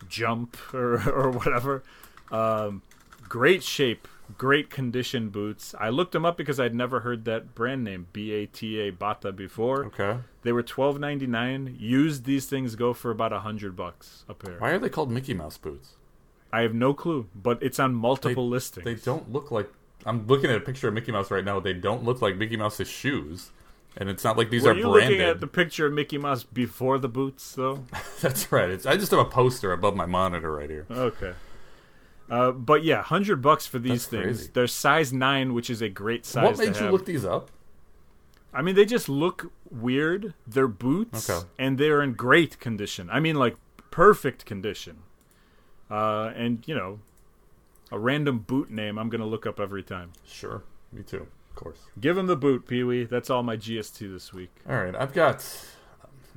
jump 0.08 0.58
or 0.74 0.96
or 1.10 1.32
whatever. 1.32 1.84
Um, 2.32 2.82
great 3.28 3.64
shape, 3.64 4.08
great 4.38 4.70
condition 4.70 5.30
boots. 5.30 5.76
I 5.80 5.90
looked 5.90 6.12
them 6.14 6.26
up 6.26 6.38
because 6.38 6.60
I'd 6.60 6.76
never 6.76 7.02
heard 7.02 7.26
that 7.26 7.54
brand 7.56 7.84
name 7.84 8.08
B 8.14 8.32
A 8.34 8.46
T 8.46 8.80
A 8.80 8.90
Bata 8.92 9.32
before. 9.32 9.86
Okay. 9.86 10.18
They 10.44 10.52
were 10.52 10.64
twelve 10.64 11.00
ninety 11.00 11.28
nine. 11.28 11.76
Used 11.80 12.26
these 12.26 12.46
things 12.46 12.76
go 12.76 12.94
for 12.94 13.12
about 13.12 13.34
a 13.34 13.40
hundred 13.40 13.76
bucks 13.76 14.26
a 14.28 14.34
pair. 14.34 14.58
Why 14.60 14.72
are 14.72 14.80
they 14.80 14.90
called 14.90 15.12
Mickey 15.12 15.34
Mouse 15.34 15.58
boots? 15.58 15.94
I 16.52 16.62
have 16.62 16.74
no 16.74 16.94
clue, 16.94 17.28
but 17.34 17.62
it's 17.64 17.80
on 17.80 17.96
multiple 17.96 18.48
listings. 18.48 18.86
They 18.86 18.96
don't 18.96 19.32
look 19.32 19.52
like. 19.52 19.70
I'm 20.06 20.28
looking 20.28 20.50
at 20.50 20.58
a 20.58 20.62
picture 20.62 20.88
of 20.88 20.94
Mickey 20.94 21.12
Mouse 21.12 21.32
right 21.32 21.44
now. 21.44 21.60
They 21.60 21.74
don't 21.74 22.04
look 22.04 22.22
like 22.22 22.36
Mickey 22.36 22.58
Mouse's 22.58 22.90
shoes, 22.90 23.52
and 23.98 24.10
it's 24.10 24.24
not 24.24 24.38
like 24.38 24.50
these 24.50 24.64
Were 24.64 24.72
are 24.72 24.76
you 24.76 24.84
branded. 24.84 25.10
looking 25.12 25.22
at 25.22 25.40
the 25.40 25.48
picture 25.48 25.88
of 25.88 25.94
Mickey 25.94 26.18
Mouse 26.18 26.44
before 26.44 27.00
the 27.00 27.08
boots, 27.08 27.54
though? 27.56 27.86
That's 28.22 28.52
right. 28.52 28.70
It's, 28.70 28.86
I 28.86 28.98
just 28.98 29.12
have 29.12 29.20
a 29.22 29.26
poster 29.26 29.72
above 29.72 29.96
my 29.96 30.06
monitor 30.06 30.52
right 30.52 30.70
here. 30.70 30.86
Okay. 30.92 31.34
Uh, 32.30 32.52
but 32.52 32.84
yeah, 32.84 33.02
hundred 33.04 33.42
bucks 33.42 33.68
for 33.68 33.80
these 33.80 34.06
That's 34.08 34.24
things. 34.24 34.38
crazy. 34.38 34.52
They're 34.54 34.68
size 34.68 35.12
nine, 35.14 35.54
which 35.54 35.70
is 35.70 35.82
a 35.82 35.90
great 35.90 36.26
size. 36.26 36.44
what 36.44 36.58
made 36.58 36.76
you 36.78 36.84
have. 36.84 36.92
look 36.92 37.06
these 37.06 37.26
up? 37.26 37.52
I 38.54 38.62
mean, 38.62 38.76
they 38.76 38.86
just 38.86 39.10
look 39.10 39.52
weird. 39.72 40.34
They're 40.48 40.68
boots, 40.68 41.30
Okay. 41.30 41.48
and 41.60 41.78
they're 41.78 42.02
in 42.02 42.14
great 42.14 42.60
condition. 42.60 43.10
I 43.12 43.20
mean, 43.20 43.36
like 43.36 43.56
perfect 43.92 44.46
condition. 44.46 44.98
Uh, 45.92 46.32
and 46.36 46.64
you 46.68 46.74
know, 46.76 47.00
a 47.92 48.00
random 48.00 48.40
boot 48.40 48.72
name 48.72 48.98
I'm 48.98 49.10
gonna 49.10 49.26
look 49.26 49.46
up 49.46 49.60
every 49.60 49.84
time. 49.84 50.14
Sure, 50.26 50.64
me 50.92 51.04
too. 51.04 51.28
Of 51.50 51.56
course. 51.56 51.80
Give 52.00 52.18
him 52.18 52.26
the 52.28 52.36
boot, 52.36 52.68
Pee 52.68 52.84
Wee. 52.84 53.04
That's 53.04 53.30
all 53.30 53.44
my 53.44 53.58
GST 53.58 54.12
this 54.12 54.34
week. 54.34 54.50
All 54.68 54.76
right, 54.82 54.96
I've 54.96 55.14
got 55.14 55.46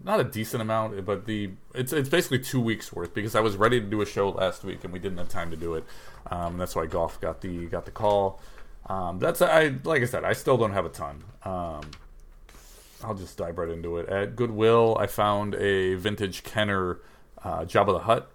not 0.03 0.21
a 0.21 0.25
decent 0.25 0.63
amount, 0.63 1.05
but 1.05 1.27
the 1.27 1.51
it's 1.75 1.93
it's 1.93 2.09
basically 2.09 2.39
two 2.39 2.61
weeks 2.61 2.93
worth 2.93 3.15
because 3.15 3.35
I 3.35 3.41
was 3.41 3.57
ready 3.57 3.81
to 3.81 3.87
do 3.87 4.01
a 4.01 4.07
show 4.07 4.31
last 4.31 4.65
week 4.65 4.85
and 4.85 4.93
we 4.93 4.99
didn't 4.99 5.19
have 5.19 5.29
time 5.29 5.51
to 5.51 5.57
do 5.57 5.75
it. 5.75 5.85
Um, 6.31 6.59
that's 6.59 6.75
why 6.75 6.87
golf 6.87 7.21
got 7.21 7.41
the 7.41 7.67
got 7.67 7.85
the 7.85 7.91
call. 7.91 8.41
Um, 8.87 9.19
that's 9.19 9.43
I 9.43 9.75
like 9.85 10.03
I 10.03 10.07
said, 10.07 10.25
I 10.25 10.33
still 10.33 10.57
don't 10.57 10.73
have 10.73 10.85
a 10.85 10.91
ton. 10.91 11.25
Um, 11.45 11.83
I'll 13.03 13.15
just 13.15 13.37
dive 13.37 13.59
right 13.59 13.69
into 13.69 13.99
it. 13.99 14.09
At 14.09 14.37
Goodwill, 14.37 14.97
I 14.99 15.07
found 15.07 15.55
a 15.55 15.95
vintage 15.95 16.43
Kenner 16.43 17.01
uh, 17.43 17.61
Jabba 17.61 17.93
the 17.93 17.99
Hutt. 18.01 18.31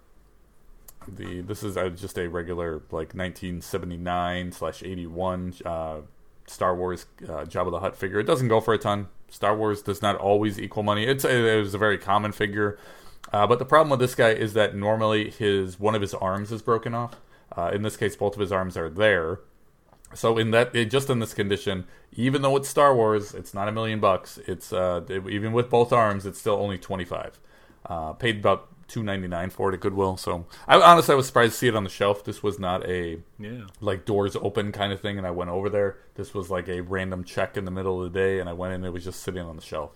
The 1.08 1.40
this 1.40 1.62
is 1.62 1.76
uh, 1.76 1.88
just 1.88 2.16
a 2.18 2.28
regular 2.28 2.74
like 2.90 3.14
1979 3.14 4.52
slash 4.52 4.82
81 4.82 5.54
uh, 5.64 6.00
Star 6.46 6.74
Wars 6.76 7.06
uh, 7.24 7.44
Jabba 7.44 7.70
the 7.70 7.80
Hutt 7.80 7.96
figure. 7.96 8.18
It 8.20 8.24
doesn't 8.24 8.48
go 8.48 8.60
for 8.60 8.74
a 8.74 8.78
ton. 8.78 9.08
Star 9.28 9.56
Wars 9.56 9.82
does 9.82 10.02
not 10.02 10.16
always 10.16 10.60
equal 10.60 10.82
money. 10.82 11.04
It's 11.04 11.24
a, 11.24 11.30
it 11.56 11.60
was 11.60 11.74
a 11.74 11.78
very 11.78 11.96
common 11.98 12.32
figure, 12.32 12.78
uh, 13.32 13.46
but 13.46 13.58
the 13.58 13.64
problem 13.64 13.90
with 13.90 14.00
this 14.00 14.14
guy 14.14 14.30
is 14.30 14.52
that 14.54 14.74
normally 14.76 15.30
his 15.30 15.80
one 15.80 15.94
of 15.94 16.02
his 16.02 16.12
arms 16.14 16.52
is 16.52 16.60
broken 16.62 16.94
off. 16.94 17.16
Uh, 17.56 17.70
in 17.74 17.82
this 17.82 17.96
case, 17.96 18.16
both 18.16 18.34
of 18.34 18.40
his 18.40 18.52
arms 18.52 18.76
are 18.76 18.88
there. 18.90 19.40
So 20.14 20.36
in 20.36 20.50
that, 20.50 20.74
it, 20.76 20.90
just 20.90 21.08
in 21.08 21.20
this 21.20 21.32
condition, 21.32 21.86
even 22.12 22.42
though 22.42 22.56
it's 22.56 22.68
Star 22.68 22.94
Wars, 22.94 23.34
it's 23.34 23.54
not 23.54 23.68
a 23.68 23.72
million 23.72 24.00
bucks. 24.00 24.38
It's 24.46 24.72
uh, 24.72 25.02
it- 25.08 25.26
even 25.28 25.52
with 25.54 25.70
both 25.70 25.92
arms, 25.92 26.26
it's 26.26 26.38
still 26.38 26.56
only 26.56 26.76
twenty 26.78 27.04
five. 27.04 27.38
Uh, 27.86 28.12
paid 28.12 28.38
about 28.38 28.68
two 28.92 29.02
ninety 29.02 29.26
nine 29.28 29.50
for 29.50 29.70
it 29.70 29.74
at 29.74 29.80
Goodwill. 29.80 30.16
So 30.16 30.46
I 30.68 30.80
honestly 30.80 31.12
I 31.12 31.16
was 31.16 31.26
surprised 31.26 31.52
to 31.52 31.58
see 31.58 31.68
it 31.68 31.74
on 31.76 31.84
the 31.84 31.90
shelf. 31.90 32.24
This 32.24 32.42
was 32.42 32.58
not 32.58 32.86
a 32.88 33.20
Yeah. 33.38 33.66
like 33.80 34.04
doors 34.04 34.36
open 34.36 34.70
kind 34.72 34.92
of 34.92 35.00
thing, 35.00 35.16
and 35.18 35.26
I 35.26 35.30
went 35.30 35.50
over 35.50 35.68
there. 35.70 35.96
This 36.14 36.34
was 36.34 36.50
like 36.50 36.68
a 36.68 36.80
random 36.82 37.24
check 37.24 37.56
in 37.56 37.64
the 37.64 37.70
middle 37.70 38.02
of 38.02 38.12
the 38.12 38.18
day, 38.18 38.38
and 38.38 38.48
I 38.48 38.52
went 38.52 38.72
in. 38.74 38.76
And 38.82 38.86
it 38.86 38.90
was 38.92 39.04
just 39.04 39.20
sitting 39.22 39.42
on 39.42 39.56
the 39.56 39.62
shelf. 39.62 39.92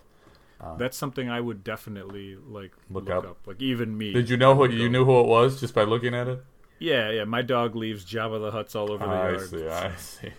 That's 0.79 0.97
something 0.97 1.29
I 1.29 1.39
would 1.39 1.63
definitely 1.63 2.35
like 2.35 2.71
Look 2.89 3.05
look, 3.09 3.23
up. 3.25 3.29
up. 3.31 3.37
Like 3.47 3.61
even 3.61 3.97
me. 3.97 4.11
Did 4.13 4.29
you 4.29 4.37
know 4.37 4.55
who 4.55 4.67
you 4.69 4.89
knew 4.89 5.05
who 5.05 5.19
it 5.19 5.27
was 5.27 5.59
just 5.59 5.73
by 5.75 5.83
looking 5.83 6.15
at 6.15 6.27
it? 6.27 6.43
Yeah, 6.79 7.11
yeah. 7.11 7.23
My 7.25 7.41
dog 7.43 7.75
leaves 7.75 8.03
Jabba 8.05 8.39
the 8.39 8.51
Hutts 8.51 8.75
all 8.75 8.91
over 8.91 9.05
the 9.05 9.11
I 9.11 9.29
yard. 9.31 9.49
see. 9.49 9.67
I 9.67 9.95
see. 9.95 10.31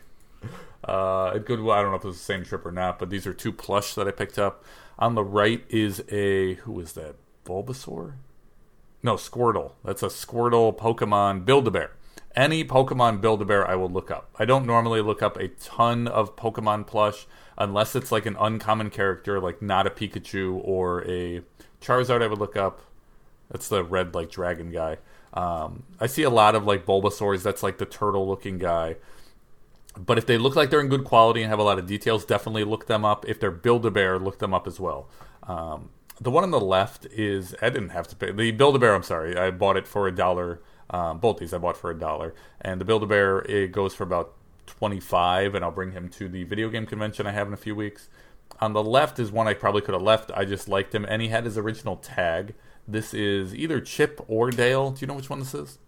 Uh, 0.86 1.32
at 1.34 1.44
Goodwill, 1.44 1.72
I 1.72 1.82
don't 1.82 1.90
know 1.90 1.96
if 1.96 2.04
it 2.04 2.08
was 2.08 2.18
the 2.18 2.22
same 2.24 2.44
trip 2.44 2.64
or 2.64 2.70
not, 2.72 2.98
but 2.98 3.10
these 3.10 3.26
are 3.26 3.34
two 3.34 3.52
plush 3.52 3.94
that 3.94 4.06
I 4.06 4.12
picked 4.12 4.38
up. 4.38 4.64
On 4.98 5.14
the 5.14 5.24
right 5.24 5.64
is 5.68 6.02
a 6.10 6.54
who 6.54 6.78
is 6.80 6.92
that? 6.94 7.16
Bulbasaur? 7.44 8.14
No, 9.02 9.14
Squirtle. 9.14 9.72
That's 9.84 10.02
a 10.02 10.06
Squirtle 10.08 10.76
Pokemon 10.76 11.44
Build-A-Bear. 11.44 11.92
Any 12.34 12.64
Pokemon 12.64 13.20
Build-A-Bear 13.20 13.68
I 13.68 13.74
will 13.74 13.88
look 13.88 14.10
up. 14.10 14.30
I 14.38 14.44
don't 14.44 14.66
normally 14.66 15.00
look 15.00 15.22
up 15.22 15.36
a 15.36 15.48
ton 15.48 16.08
of 16.08 16.36
Pokemon 16.36 16.86
plush 16.86 17.26
unless 17.56 17.96
it's 17.96 18.12
like 18.12 18.26
an 18.26 18.36
uncommon 18.38 18.90
character, 18.90 19.40
like 19.40 19.62
not 19.62 19.86
a 19.86 19.90
Pikachu 19.90 20.60
or 20.64 21.04
a 21.08 21.42
Charizard. 21.80 22.22
I 22.22 22.26
would 22.26 22.38
look 22.38 22.56
up. 22.56 22.80
That's 23.50 23.68
the 23.68 23.82
red 23.82 24.14
like 24.14 24.30
dragon 24.30 24.70
guy. 24.70 24.98
Um, 25.32 25.84
I 26.00 26.06
see 26.06 26.22
a 26.22 26.30
lot 26.30 26.54
of 26.54 26.64
like 26.64 26.86
Bulbasaurs. 26.86 27.42
That's 27.42 27.62
like 27.62 27.78
the 27.78 27.86
turtle 27.86 28.26
looking 28.26 28.58
guy. 28.58 28.96
But 29.96 30.18
if 30.18 30.26
they 30.26 30.38
look 30.38 30.54
like 30.54 30.70
they're 30.70 30.80
in 30.80 30.88
good 30.88 31.04
quality 31.04 31.42
and 31.42 31.50
have 31.50 31.58
a 31.58 31.64
lot 31.64 31.78
of 31.78 31.86
details, 31.86 32.24
definitely 32.24 32.64
look 32.64 32.86
them 32.86 33.04
up. 33.04 33.24
If 33.28 33.40
they're 33.40 33.50
Build 33.50 33.84
a 33.86 33.90
Bear, 33.90 34.18
look 34.18 34.38
them 34.38 34.54
up 34.54 34.66
as 34.66 34.78
well. 34.78 35.08
Um, 35.44 35.90
the 36.20 36.30
one 36.30 36.44
on 36.44 36.50
the 36.50 36.60
left 36.60 37.06
is 37.06 37.54
I 37.62 37.70
didn't 37.70 37.90
have 37.90 38.08
to 38.08 38.16
pay 38.16 38.32
the 38.32 38.50
Build 38.50 38.76
a 38.76 38.78
Bear. 38.78 38.94
I'm 38.94 39.02
sorry, 39.02 39.36
I 39.36 39.50
bought 39.50 39.76
it 39.76 39.86
for 39.86 40.08
a 40.08 40.14
dollar. 40.14 40.60
Um, 40.90 41.18
both 41.18 41.38
these 41.38 41.52
I 41.52 41.58
bought 41.58 41.76
for 41.76 41.90
a 41.90 41.98
dollar, 41.98 42.34
and 42.60 42.80
the 42.80 42.84
Build 42.84 43.02
a 43.02 43.06
Bear 43.06 43.40
it 43.40 43.72
goes 43.72 43.94
for 43.94 44.04
about 44.04 44.34
twenty 44.66 45.00
five, 45.00 45.54
and 45.54 45.64
I'll 45.64 45.70
bring 45.70 45.92
him 45.92 46.08
to 46.10 46.28
the 46.28 46.44
video 46.44 46.70
game 46.70 46.86
convention 46.86 47.26
I 47.26 47.32
have 47.32 47.46
in 47.46 47.52
a 47.52 47.58
few 47.58 47.74
weeks. 47.74 48.08
On 48.60 48.72
the 48.72 48.82
left 48.82 49.18
is 49.18 49.30
one 49.30 49.46
I 49.46 49.54
probably 49.54 49.82
could 49.82 49.94
have 49.94 50.02
left. 50.02 50.30
I 50.34 50.44
just 50.44 50.68
liked 50.68 50.94
him, 50.94 51.04
and 51.04 51.20
he 51.20 51.28
had 51.28 51.44
his 51.44 51.58
original 51.58 51.96
tag. 51.96 52.54
This 52.86 53.12
is 53.12 53.54
either 53.54 53.80
Chip 53.80 54.24
or 54.26 54.50
Dale. 54.50 54.90
Do 54.92 55.00
you 55.00 55.06
know 55.06 55.14
which 55.14 55.28
one 55.28 55.40
this 55.40 55.54
is? 55.54 55.78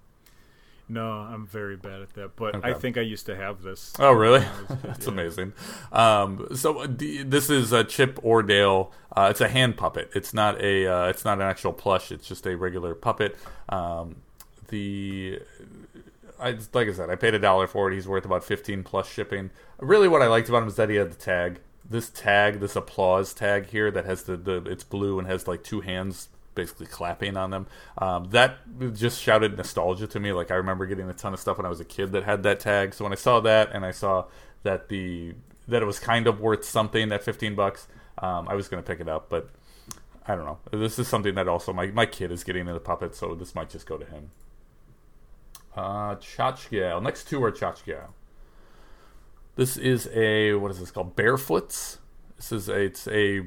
No, 0.91 1.09
I'm 1.12 1.47
very 1.47 1.76
bad 1.76 2.03
at 2.03 2.14
that. 2.14 2.34
But 2.34 2.64
I 2.64 2.74
think 2.74 2.99
I 2.99 3.03
used 3.03 3.26
to 3.26 3.36
have 3.36 3.62
this. 3.62 3.93
Oh, 4.01 4.11
really? 4.11 4.45
That's 4.82 5.07
amazing. 5.07 5.53
Um, 5.93 6.49
so 6.57 6.80
uh, 6.80 6.88
this 6.91 7.49
is 7.49 7.72
a 7.72 7.84
Chip 7.84 8.18
or 8.24 8.43
Dale. 8.43 8.93
Uh, 9.16 9.28
it's 9.30 9.41
a 9.41 9.49
hand 9.49 9.76
puppet. 9.76 10.11
It's 10.16 10.34
not 10.34 10.61
a. 10.61 10.88
Uh, 10.88 11.07
it's 11.07 11.24
not 11.24 11.38
an 11.38 11.47
actual 11.47 11.72
plush. 11.72 12.11
It's 12.11 12.26
just 12.26 12.45
a 12.45 12.57
regular 12.57 12.97
puppet. 12.97 13.38
Um, 13.68 14.16
the 14.68 15.38
I 16.41 16.59
like 16.72 16.88
I 16.88 16.93
said, 16.93 17.09
I 17.09 17.14
paid 17.14 17.34
a 17.34 17.38
dollar 17.38 17.68
for 17.68 17.88
it. 17.91 17.95
He's 17.95 18.09
worth 18.09 18.24
about 18.24 18.43
fifteen 18.43 18.82
plus 18.82 19.09
shipping. 19.09 19.51
Really, 19.78 20.09
what 20.09 20.22
I 20.22 20.26
liked 20.26 20.49
about 20.49 20.62
him 20.62 20.68
is 20.68 20.76
that 20.76 20.91
he 20.91 20.97
had 20.97 21.12
the 21.12 21.16
tag. 21.16 21.61
This 21.88 22.09
tag, 22.11 22.59
this 22.59 22.74
applause 22.74 23.32
tag 23.32 23.66
here, 23.66 23.93
that 23.93 24.05
has 24.07 24.24
the, 24.24 24.36
the 24.36 24.57
it's 24.64 24.84
blue 24.84 25.20
and 25.20 25.28
has 25.28 25.47
like 25.47 25.62
two 25.62 25.82
hands 25.82 26.28
basically 26.55 26.86
clapping 26.86 27.36
on 27.36 27.51
them. 27.51 27.66
Um, 27.98 28.24
that 28.30 28.59
just 28.94 29.20
shouted 29.20 29.57
nostalgia 29.57 30.07
to 30.09 30.20
me. 30.20 30.32
Like 30.32 30.51
I 30.51 30.55
remember 30.55 30.86
getting 30.86 31.09
a 31.09 31.14
ton 31.14 31.32
of 31.32 31.40
stuff 31.40 31.57
when 31.59 31.66
I 31.66 31.68
was 31.68 31.80
a 31.80 31.84
kid 31.84 32.12
that 32.12 32.24
had 32.24 32.42
that 32.42 32.61
tag. 32.61 32.94
So 32.94 33.05
when 33.05 33.12
I 33.12 33.16
saw 33.16 33.40
that 33.40 33.70
and 33.72 33.84
I 33.84 33.90
saw 33.90 34.26
that 34.62 34.88
the 34.88 35.34
that 35.68 35.82
it 35.82 35.86
was 35.86 35.98
kind 35.98 36.26
of 36.26 36.40
worth 36.40 36.64
something 36.64 37.12
at 37.12 37.22
fifteen 37.22 37.55
bucks, 37.55 37.86
um, 38.18 38.48
I 38.48 38.55
was 38.55 38.68
going 38.68 38.82
to 38.82 38.86
pick 38.86 39.01
it 39.01 39.09
up. 39.09 39.28
But 39.28 39.51
I 40.26 40.34
don't 40.34 40.44
know. 40.44 40.59
This 40.70 40.98
is 40.98 41.09
something 41.09 41.34
that 41.34 41.48
also 41.48 41.72
my 41.72 41.86
my 41.86 42.07
kid 42.07 42.30
is 42.30 42.44
getting 42.44 42.66
into 42.66 42.80
puppets, 42.80 43.18
so 43.18 43.34
this 43.34 43.55
might 43.55 43.70
just 43.70 43.86
go 43.86 43.96
to 43.96 44.05
him. 44.05 44.30
Uh. 45.76 46.16
Next 47.01 47.28
two 47.28 47.42
are 47.42 47.53
tchotchke 47.53 47.96
aisle. 47.96 48.14
This 49.57 49.76
is 49.76 50.09
a 50.14 50.55
what 50.55 50.70
is 50.70 50.80
this 50.80 50.90
called? 50.90 51.16
Bearfoots. 51.16 51.98
This 52.36 52.53
is 52.53 52.68
a 52.68 52.80
it's 52.80 53.07
a 53.09 53.46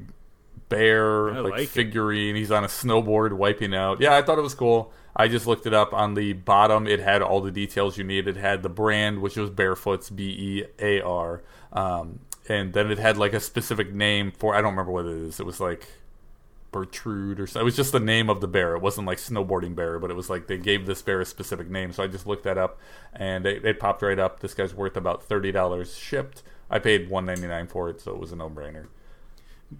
bear 0.77 1.41
like, 1.41 1.51
like 1.53 1.61
it. 1.61 1.69
figurine. 1.69 2.35
He's 2.35 2.51
on 2.51 2.63
a 2.63 2.67
snowboard 2.67 3.33
wiping 3.33 3.73
out. 3.73 4.01
Yeah, 4.01 4.15
I 4.15 4.21
thought 4.21 4.37
it 4.37 4.43
was 4.43 4.55
cool. 4.55 4.91
I 5.15 5.27
just 5.27 5.45
looked 5.45 5.65
it 5.65 5.73
up 5.73 5.93
on 5.93 6.15
the 6.15 6.33
bottom. 6.33 6.87
It 6.87 6.99
had 6.99 7.21
all 7.21 7.41
the 7.41 7.51
details 7.51 7.97
you 7.97 8.03
need. 8.03 8.27
It 8.27 8.35
had 8.35 8.63
the 8.63 8.69
brand, 8.69 9.21
which 9.21 9.37
was 9.37 9.49
Bearfoots, 9.49 10.13
B 10.15 10.23
E 10.23 10.63
A 10.79 11.01
R, 11.01 11.43
um, 11.71 12.19
and 12.49 12.73
then 12.73 12.89
it 12.91 12.97
had 12.97 13.17
like 13.17 13.33
a 13.33 13.39
specific 13.39 13.93
name 13.93 14.31
for. 14.31 14.55
I 14.55 14.61
don't 14.61 14.71
remember 14.71 14.91
what 14.91 15.05
it 15.05 15.17
is. 15.17 15.39
It 15.39 15.45
was 15.45 15.59
like 15.59 15.87
Bertrude 16.71 17.39
or 17.39 17.45
something. 17.45 17.61
It 17.61 17.65
was 17.65 17.75
just 17.75 17.91
the 17.91 17.99
name 17.99 18.29
of 18.29 18.41
the 18.41 18.47
bear. 18.47 18.75
It 18.75 18.81
wasn't 18.81 19.07
like 19.07 19.19
snowboarding 19.19 19.75
bear, 19.75 19.99
but 19.99 20.09
it 20.09 20.15
was 20.15 20.29
like 20.29 20.47
they 20.47 20.57
gave 20.57 20.85
this 20.87 21.01
bear 21.01 21.21
a 21.21 21.25
specific 21.25 21.69
name. 21.69 21.93
So 21.93 22.03
I 22.03 22.07
just 22.07 22.25
looked 22.25 22.43
that 22.43 22.57
up, 22.57 22.79
and 23.13 23.45
it, 23.45 23.63
it 23.63 23.79
popped 23.79 24.01
right 24.01 24.19
up. 24.19 24.39
This 24.39 24.53
guy's 24.55 24.73
worth 24.73 24.97
about 24.97 25.23
thirty 25.23 25.51
dollars 25.51 25.95
shipped. 25.95 26.41
I 26.69 26.79
paid 26.79 27.09
one 27.09 27.25
ninety 27.25 27.47
nine 27.47 27.67
for 27.67 27.89
it, 27.89 28.01
so 28.01 28.11
it 28.11 28.19
was 28.19 28.31
a 28.31 28.35
no 28.35 28.49
brainer. 28.49 28.87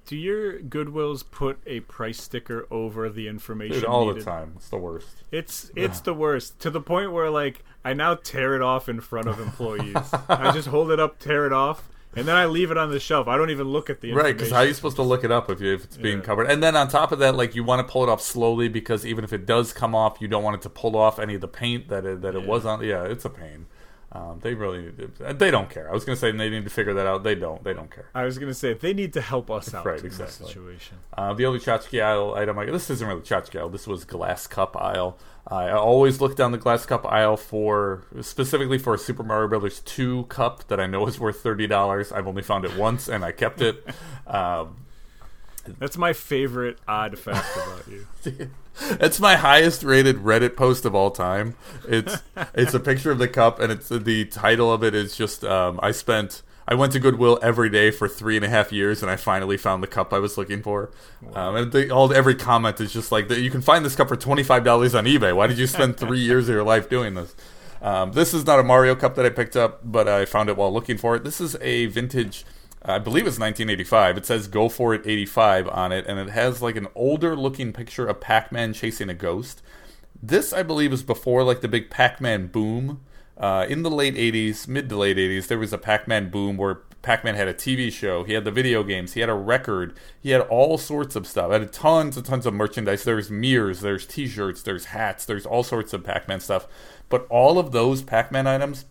Do 0.08 0.16
your 0.16 0.60
Goodwills 0.60 1.24
put 1.30 1.60
a 1.68 1.82
price 1.82 2.22
sticker 2.22 2.66
over 2.72 3.10
the 3.10 3.28
information? 3.28 3.76
Dude, 3.82 3.86
all 3.86 4.08
needed? 4.08 4.22
the 4.22 4.26
time. 4.26 4.54
It's 4.56 4.70
the 4.70 4.78
worst. 4.78 5.08
It's 5.32 5.72
it's 5.76 6.00
the 6.02 6.14
worst 6.14 6.60
to 6.62 6.70
the 6.72 6.82
point 6.82 7.12
where 7.12 7.30
like 7.30 7.64
I 7.86 7.94
now 7.94 8.16
tear 8.16 8.56
it 8.56 8.62
off 8.62 8.90
in 8.90 9.02
front 9.02 9.28
of 9.28 9.40
employees. 9.40 9.96
I 10.30 10.52
just 10.52 10.68
hold 10.70 10.90
it 10.92 11.00
up, 11.00 11.20
tear 11.20 11.46
it 11.46 11.54
off, 11.54 11.90
and 12.16 12.28
then 12.28 12.36
I 12.36 12.46
leave 12.46 12.72
it 12.72 12.78
on 12.78 12.90
the 12.90 13.00
shelf. 13.00 13.28
I 13.28 13.38
don't 13.38 13.52
even 13.52 13.68
look 13.68 13.90
at 13.90 14.02
the 14.02 14.14
Right, 14.14 14.36
because 14.36 14.52
how 14.52 14.58
are 14.60 14.66
you 14.66 14.74
supposed 14.74 14.96
to 14.96 15.04
look 15.04 15.24
it 15.24 15.32
up 15.32 15.50
if, 15.52 15.62
you, 15.62 15.74
if 15.76 15.84
it's 15.84 15.98
being 15.98 16.20
Yeah. 16.20 16.24
covered? 16.24 16.50
And 16.50 16.64
then 16.64 16.76
on 16.76 16.88
top 16.88 17.12
of 17.12 17.20
that, 17.20 17.36
like 17.36 17.54
you 17.54 17.64
want 17.64 17.86
to 17.86 17.92
pull 17.92 18.04
it 18.04 18.10
off 18.10 18.22
slowly 18.22 18.70
because 18.70 19.06
even 19.06 19.24
if 19.24 19.32
it 19.34 19.46
does 19.46 19.74
come 19.74 19.94
off, 19.94 20.18
you 20.22 20.28
don't 20.28 20.44
want 20.44 20.56
it 20.56 20.62
to 20.64 20.70
pull 20.70 20.96
off 20.96 21.20
any 21.20 21.36
of 21.36 21.42
the 21.42 21.48
paint 21.48 21.90
that 21.90 22.04
it, 22.06 22.22
that 22.22 22.34
it 22.36 22.42
Yeah. 22.42 22.48
was 22.48 22.66
on. 22.66 22.84
Yeah, 22.84 23.04
it's 23.04 23.26
a 23.26 23.30
pain. 23.30 23.68
Um, 24.16 24.40
they 24.44 24.54
really 24.54 24.84
need 24.84 25.18
to, 25.18 25.34
they 25.34 25.50
don't 25.50 25.72
care. 25.72 25.90
I 25.90 25.92
was 25.92 26.06
going 26.06 26.16
to 26.16 26.20
say 26.20 26.32
they 26.32 26.50
need 26.50 26.66
to 26.66 26.70
figure 26.70 26.94
that 26.94 27.08
out. 27.08 27.24
They 27.24 27.34
don't. 27.34 27.64
They 27.64 27.74
don't 27.74 27.90
care. 27.90 28.06
I 28.14 28.26
was 28.26 28.38
gonna 28.38 28.54
say 28.54 28.74
they 28.74 28.94
need 28.94 29.12
to 29.14 29.22
help 29.22 29.50
us 29.50 29.74
out 29.74 29.86
Right, 29.88 30.00
in 30.04 30.10
this 30.16 30.34
situation. 30.36 30.98
Uh, 31.18 31.34
the 31.34 31.48
only 31.48 31.60
tchotchke 31.60 32.00
aisle 32.04 32.36
item, 32.36 32.60
I, 32.60 32.66
this 32.66 32.92
isn't 32.92 33.08
really 33.08 33.22
tchotchke 33.22 33.60
aisle. 33.60 33.70
This 33.70 33.88
was 33.88 34.06
glass 34.06 34.46
cup 34.46 34.78
aisle. 34.78 35.18
I 35.48 35.72
always 35.72 36.22
look 36.22 36.36
down 36.36 36.52
the 36.52 36.58
glass 36.60 36.86
cup 36.86 37.06
aisle 37.12 37.38
for 37.38 38.06
specifically 38.22 38.78
for 38.78 38.94
a 38.94 38.98
Super 39.00 39.24
Mario 39.24 39.48
Brothers 39.50 39.80
2 39.82 40.26
cup 40.26 40.68
that 40.68 40.80
I 40.80 40.86
know 40.86 41.08
is 41.08 41.20
worth 41.20 41.42
thirty 41.42 41.66
dollars. 41.66 42.12
I've 42.12 42.28
only 42.28 42.44
found 42.44 42.66
it 42.66 42.78
once 42.78 43.10
and 43.10 43.26
I 43.26 43.32
kept 43.32 43.62
it. 43.62 43.84
um, 44.28 44.78
That's 45.80 45.98
my 45.98 46.14
favorite 46.14 46.78
odd 46.88 47.18
fact 47.18 47.48
about 47.56 47.88
you. 47.88 48.50
it's 49.00 49.20
my 49.20 49.36
highest 49.36 49.84
rated 49.84 50.18
Reddit 50.18 50.56
post 50.56 50.86
of 50.86 50.94
all 50.96 51.12
time. 51.12 51.56
It's 51.88 52.18
it's 52.54 52.74
a 52.74 52.80
picture 52.80 53.12
of 53.12 53.18
the 53.18 53.28
cup, 53.28 53.60
and 53.60 53.72
it's 53.72 53.90
the 53.90 54.26
title 54.26 54.72
of 54.72 54.84
it 54.84 54.94
is 54.94 55.16
just 55.16 55.44
um, 55.44 55.80
I 55.82 55.92
spent 55.92 56.42
I 56.68 56.76
went 56.76 56.94
to 56.94 57.00
Goodwill 57.00 57.40
every 57.42 57.70
day 57.70 57.92
for 57.92 58.08
three 58.08 58.36
and 58.36 58.46
a 58.46 58.50
half 58.50 58.72
years, 58.72 59.02
and 59.02 59.12
I 59.12 59.16
finally 59.16 59.58
found 59.58 59.84
the 59.84 59.88
cup 59.88 60.14
I 60.14 60.20
was 60.20 60.38
looking 60.38 60.62
for. 60.62 60.92
Um, 61.34 61.56
and 61.56 61.72
the, 61.72 61.90
all 61.90 62.12
every 62.14 62.36
comment 62.36 62.80
is 62.80 62.94
just 62.94 63.12
like 63.12 63.30
you 63.30 63.52
can 63.52 63.62
find 63.62 63.86
this 63.86 63.96
cup 63.96 64.08
for 64.08 64.16
twenty 64.16 64.44
five 64.44 64.64
dollars 64.64 64.96
on 64.96 65.06
eBay. 65.06 65.36
Why 65.36 65.48
did 65.48 65.58
you 65.58 65.68
spend 65.68 65.98
three 65.98 66.20
years 66.22 66.50
of 66.50 66.56
your 66.56 66.64
life 66.64 66.90
doing 66.90 67.14
this? 67.14 67.36
Um, 67.82 68.14
this 68.14 68.34
is 68.34 68.46
not 68.46 68.60
a 68.60 68.64
Mario 68.64 68.96
cup 68.96 69.16
that 69.16 69.26
I 69.26 69.30
picked 69.30 69.58
up, 69.58 69.82
but 69.84 70.08
I 70.08 70.24
found 70.24 70.50
it 70.50 70.56
while 70.56 70.72
looking 70.72 70.98
for 70.98 71.18
it. 71.18 71.26
This 71.26 71.42
is 71.42 71.58
a 71.60 71.88
vintage. 71.88 72.46
I 72.86 73.00
believe 73.00 73.26
it's 73.26 73.40
1985. 73.40 74.18
It 74.18 74.26
says 74.26 74.48
"Go 74.48 74.68
for 74.70 74.94
it 74.94 75.06
85" 75.06 75.70
on 75.70 75.92
it, 75.92 76.06
and 76.08 76.20
it 76.20 76.30
has 76.30 76.62
like 76.62 76.76
an 76.76 76.88
older 76.96 77.36
looking 77.36 77.72
picture 77.72 78.08
of 78.08 78.20
Pac-Man 78.20 78.74
chasing 78.74 79.10
a 79.10 79.14
ghost. 79.14 79.62
This, 80.22 80.54
I 80.54 80.64
believe, 80.64 80.94
is 80.94 81.04
before 81.04 81.44
like 81.44 81.62
the 81.62 81.68
big 81.68 81.90
Pac-Man 81.90 82.48
boom. 82.48 83.02
Uh, 83.38 83.66
in 83.68 83.84
the 83.84 83.90
late 83.90 84.16
80s, 84.16 84.68
mid 84.68 84.90
to 84.90 84.98
late 84.98 85.18
80s, 85.18 85.48
there 85.48 85.58
was 85.58 85.74
a 85.74 85.78
Pac-Man 85.78 86.30
boom 86.30 86.56
where 86.56 86.82
Pac-Man 87.02 87.36
had 87.36 87.50
a 87.50 87.54
TV 87.54 87.92
show, 87.92 88.24
he 88.24 88.34
had 88.34 88.46
the 88.46 88.52
video 88.52 88.82
games, 88.84 89.14
he 89.14 89.20
had 89.20 89.30
a 89.30 89.34
record, 89.34 89.94
he 90.22 90.30
had 90.30 90.42
all 90.42 90.78
sorts 90.78 91.18
of 91.18 91.28
stuff. 91.28 91.52
Had 91.52 91.74
tons 91.74 92.16
and 92.16 92.26
tons 92.26 92.46
of 92.46 92.54
merchandise. 92.54 93.04
There's 93.04 93.30
mirrors, 93.30 93.82
there's 93.82 94.08
T-shirts, 94.08 94.64
there's 94.64 94.86
hats, 94.86 95.26
there's 95.26 95.46
all 95.46 95.64
sorts 95.64 95.94
of 95.94 96.04
Pac-Man 96.04 96.40
stuff. 96.40 96.68
But 97.10 97.28
all 97.30 97.60
of 97.60 97.72
those 97.74 98.02
Pac-Man 98.02 98.48
items 98.48 98.86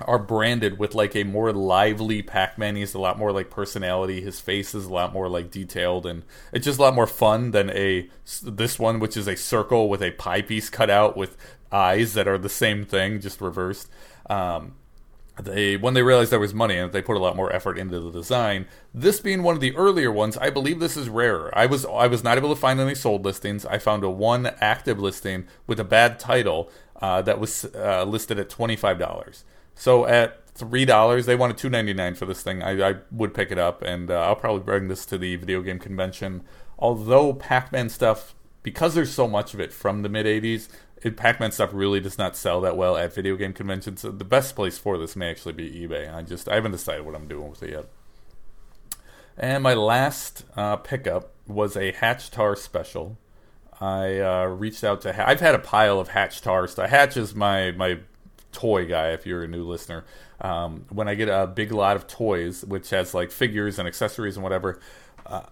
are 0.00 0.18
branded 0.18 0.78
with 0.78 0.94
like 0.94 1.16
a 1.16 1.24
more 1.24 1.52
lively 1.52 2.22
Pac-Man. 2.22 2.76
He's 2.76 2.94
a 2.94 2.98
lot 2.98 3.18
more 3.18 3.32
like 3.32 3.48
personality. 3.50 4.20
His 4.20 4.40
face 4.40 4.74
is 4.74 4.84
a 4.84 4.92
lot 4.92 5.12
more 5.12 5.28
like 5.28 5.50
detailed, 5.50 6.04
and 6.04 6.22
it's 6.52 6.66
just 6.66 6.78
a 6.78 6.82
lot 6.82 6.94
more 6.94 7.06
fun 7.06 7.52
than 7.52 7.70
a 7.70 8.08
this 8.42 8.78
one, 8.78 9.00
which 9.00 9.16
is 9.16 9.26
a 9.26 9.36
circle 9.36 9.88
with 9.88 10.02
a 10.02 10.10
pie 10.12 10.42
piece 10.42 10.68
cut 10.68 10.90
out 10.90 11.16
with 11.16 11.36
eyes 11.72 12.14
that 12.14 12.28
are 12.28 12.38
the 12.38 12.48
same 12.48 12.84
thing, 12.84 13.20
just 13.20 13.40
reversed. 13.40 13.88
Um, 14.28 14.74
they 15.42 15.76
when 15.76 15.94
they 15.94 16.02
realized 16.02 16.32
there 16.32 16.40
was 16.40 16.54
money 16.54 16.76
and 16.76 16.92
they 16.92 17.02
put 17.02 17.16
a 17.16 17.20
lot 17.20 17.36
more 17.36 17.52
effort 17.52 17.78
into 17.78 18.00
the 18.00 18.10
design. 18.10 18.66
This 18.94 19.20
being 19.20 19.42
one 19.42 19.54
of 19.54 19.60
the 19.60 19.76
earlier 19.76 20.10
ones, 20.10 20.36
I 20.38 20.50
believe 20.50 20.80
this 20.80 20.96
is 20.96 21.08
rarer. 21.08 21.50
I 21.54 21.66
was 21.66 21.84
I 21.84 22.06
was 22.06 22.24
not 22.24 22.38
able 22.38 22.54
to 22.54 22.60
find 22.60 22.80
any 22.80 22.94
sold 22.94 23.24
listings. 23.24 23.66
I 23.66 23.78
found 23.78 24.04
a 24.04 24.10
one 24.10 24.46
active 24.60 24.98
listing 24.98 25.46
with 25.66 25.78
a 25.78 25.84
bad 25.84 26.18
title 26.18 26.70
uh, 27.02 27.22
that 27.22 27.38
was 27.38 27.66
uh, 27.74 28.04
listed 28.04 28.38
at 28.38 28.48
twenty 28.48 28.76
five 28.76 28.98
dollars. 28.98 29.44
So 29.76 30.06
at 30.06 30.48
three 30.48 30.84
dollars, 30.84 31.26
they 31.26 31.36
wanted 31.36 31.58
two 31.58 31.68
ninety 31.70 31.94
nine 31.94 32.14
for 32.14 32.26
this 32.26 32.42
thing. 32.42 32.62
I, 32.62 32.90
I 32.90 32.94
would 33.12 33.34
pick 33.34 33.52
it 33.52 33.58
up, 33.58 33.82
and 33.82 34.10
uh, 34.10 34.20
I'll 34.22 34.34
probably 34.34 34.62
bring 34.62 34.88
this 34.88 35.06
to 35.06 35.18
the 35.18 35.36
video 35.36 35.62
game 35.62 35.78
convention. 35.78 36.42
Although 36.78 37.34
Pac 37.34 37.70
Man 37.70 37.88
stuff, 37.88 38.34
because 38.62 38.94
there's 38.94 39.12
so 39.12 39.28
much 39.28 39.54
of 39.54 39.60
it 39.60 39.72
from 39.72 40.02
the 40.02 40.08
mid 40.08 40.26
'80s, 40.26 40.68
Pac 41.16 41.38
Man 41.38 41.52
stuff 41.52 41.70
really 41.72 42.00
does 42.00 42.18
not 42.18 42.36
sell 42.36 42.60
that 42.62 42.76
well 42.76 42.96
at 42.96 43.14
video 43.14 43.36
game 43.36 43.52
conventions. 43.52 44.00
So 44.00 44.10
the 44.10 44.24
best 44.24 44.56
place 44.56 44.78
for 44.78 44.98
this 44.98 45.14
may 45.14 45.30
actually 45.30 45.52
be 45.52 45.70
eBay. 45.70 46.12
I 46.12 46.22
just 46.22 46.48
I 46.48 46.54
haven't 46.54 46.72
decided 46.72 47.04
what 47.04 47.14
I'm 47.14 47.28
doing 47.28 47.50
with 47.50 47.62
it 47.62 47.70
yet. 47.70 47.86
And 49.36 49.62
my 49.62 49.74
last 49.74 50.44
uh, 50.56 50.76
pickup 50.76 51.34
was 51.46 51.76
a 51.76 51.92
Hatch 51.92 52.30
Tar 52.30 52.56
special. 52.56 53.18
I 53.78 54.18
uh, 54.18 54.46
reached 54.46 54.82
out 54.82 55.02
to. 55.02 55.28
I've 55.28 55.40
had 55.40 55.54
a 55.54 55.58
pile 55.58 56.00
of 56.00 56.08
Hatch 56.08 56.40
Tar 56.40 56.66
stuff. 56.66 56.88
Hatch 56.88 57.18
is 57.18 57.34
my 57.34 57.72
my 57.72 57.98
toy 58.56 58.86
guy. 58.86 59.10
If 59.10 59.26
you're 59.26 59.44
a 59.44 59.48
new 59.48 59.64
listener, 59.64 60.04
um, 60.40 60.86
when 60.88 61.08
I 61.08 61.14
get 61.14 61.28
a 61.28 61.46
big 61.46 61.72
lot 61.72 61.96
of 61.96 62.06
toys, 62.06 62.64
which 62.64 62.90
has 62.90 63.14
like 63.14 63.30
figures 63.30 63.78
and 63.78 63.86
accessories 63.86 64.36
and 64.36 64.42
whatever, 64.42 64.80
uh, 65.26 65.42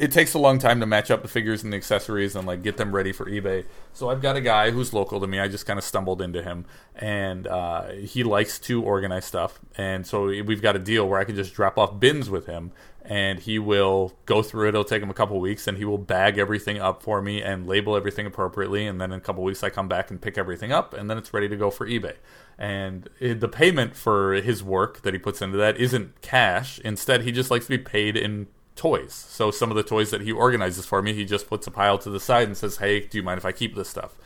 it 0.00 0.10
takes 0.10 0.32
a 0.32 0.38
long 0.38 0.58
time 0.58 0.80
to 0.80 0.86
match 0.86 1.10
up 1.10 1.20
the 1.20 1.28
figures 1.28 1.62
and 1.62 1.74
the 1.74 1.76
accessories 1.76 2.34
and 2.34 2.46
like 2.46 2.62
get 2.62 2.78
them 2.78 2.94
ready 2.94 3.12
for 3.12 3.26
eBay. 3.26 3.66
So 3.92 4.08
I've 4.08 4.22
got 4.22 4.34
a 4.34 4.40
guy 4.40 4.70
who's 4.70 4.94
local 4.94 5.20
to 5.20 5.26
me. 5.26 5.38
I 5.38 5.46
just 5.46 5.66
kind 5.66 5.78
of 5.78 5.84
stumbled 5.84 6.22
into 6.22 6.42
him, 6.42 6.64
and 6.96 7.46
uh, 7.46 7.88
he 7.90 8.24
likes 8.24 8.58
to 8.60 8.82
organize 8.82 9.26
stuff. 9.26 9.60
And 9.76 10.06
so 10.06 10.26
we've 10.26 10.62
got 10.62 10.74
a 10.74 10.78
deal 10.78 11.06
where 11.06 11.20
I 11.20 11.24
can 11.24 11.36
just 11.36 11.52
drop 11.54 11.76
off 11.78 12.00
bins 12.00 12.30
with 12.30 12.46
him, 12.46 12.72
and 13.02 13.40
he 13.40 13.58
will 13.58 14.12
go 14.26 14.42
through 14.42 14.66
it. 14.66 14.68
It'll 14.70 14.84
take 14.84 15.02
him 15.02 15.10
a 15.10 15.14
couple 15.14 15.40
weeks, 15.40 15.66
and 15.66 15.78
he 15.78 15.84
will 15.84 15.98
bag 15.98 16.38
everything 16.38 16.78
up 16.78 17.02
for 17.02 17.22
me 17.22 17.42
and 17.42 17.66
label 17.66 17.96
everything 17.96 18.26
appropriately. 18.26 18.86
And 18.86 19.00
then 19.00 19.12
in 19.12 19.18
a 19.18 19.20
couple 19.20 19.42
weeks, 19.42 19.62
I 19.62 19.70
come 19.70 19.88
back 19.88 20.10
and 20.10 20.20
pick 20.20 20.36
everything 20.36 20.72
up, 20.72 20.94
and 20.94 21.08
then 21.08 21.18
it's 21.18 21.32
ready 21.32 21.48
to 21.48 21.56
go 21.56 21.70
for 21.70 21.86
eBay. 21.86 22.16
And 22.58 23.08
it, 23.18 23.40
the 23.40 23.48
payment 23.48 23.96
for 23.96 24.34
his 24.34 24.62
work 24.62 25.02
that 25.02 25.14
he 25.14 25.18
puts 25.18 25.40
into 25.40 25.56
that 25.58 25.78
isn't 25.78 26.20
cash. 26.20 26.78
Instead, 26.80 27.22
he 27.22 27.32
just 27.32 27.50
likes 27.50 27.66
to 27.66 27.70
be 27.70 27.78
paid 27.78 28.16
in 28.16 28.48
toys. 28.76 29.12
So 29.12 29.50
some 29.50 29.70
of 29.70 29.76
the 29.76 29.82
toys 29.82 30.10
that 30.10 30.22
he 30.22 30.32
organizes 30.32 30.86
for 30.86 31.02
me, 31.02 31.12
he 31.12 31.24
just 31.24 31.48
puts 31.48 31.66
a 31.66 31.70
pile 31.70 31.98
to 31.98 32.10
the 32.10 32.20
side 32.20 32.48
and 32.48 32.56
says, 32.56 32.78
"Hey, 32.78 33.00
do 33.00 33.18
you 33.18 33.22
mind 33.22 33.38
if 33.38 33.44
I 33.44 33.52
keep 33.52 33.74
this 33.74 33.88
stuff?" 33.88 34.16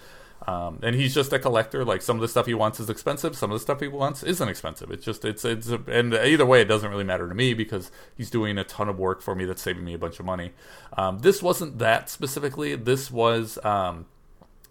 Um, 0.47 0.79
and 0.83 0.95
he's 0.95 1.15
just 1.15 1.33
a 1.33 1.39
collector. 1.39 1.85
Like 1.85 2.03
some 2.03 2.17
of 2.17 2.21
the 2.21 2.29
stuff 2.29 2.47
he 2.47 2.55
wants 2.55 2.79
is 2.79 2.91
expensive, 2.91 3.37
some 3.37 3.51
of 3.51 3.57
the 3.57 3.63
stuff 3.63 3.81
he 3.81 3.89
wants 3.89 4.23
isn't 4.23 4.49
expensive. 4.49 4.91
It's 4.91 5.05
just 5.05 5.25
it's 5.25 5.45
it's 5.45 5.71
a, 5.71 5.81
and 5.89 6.15
either 6.15 6.45
way, 6.45 6.61
it 6.61 6.67
doesn't 6.67 6.91
really 6.91 7.05
matter 7.05 7.29
to 7.29 7.35
me 7.35 7.55
because 7.55 7.91
he's 8.17 8.31
doing 8.31 8.59
a 8.59 8.65
ton 8.65 8.89
of 8.89 8.99
work 8.99 9.23
for 9.23 9.35
me 9.35 9.45
that's 9.45 9.63
saving 9.63 9.85
me 9.85 9.95
a 9.95 9.99
bunch 9.99 10.21
of 10.21 10.27
money. 10.27 10.53
Um, 10.97 11.21
this 11.21 11.43
wasn't 11.43 11.79
that 11.79 12.09
specifically. 12.09 12.77
This 12.77 13.11
was. 13.11 13.59
Um, 13.65 14.07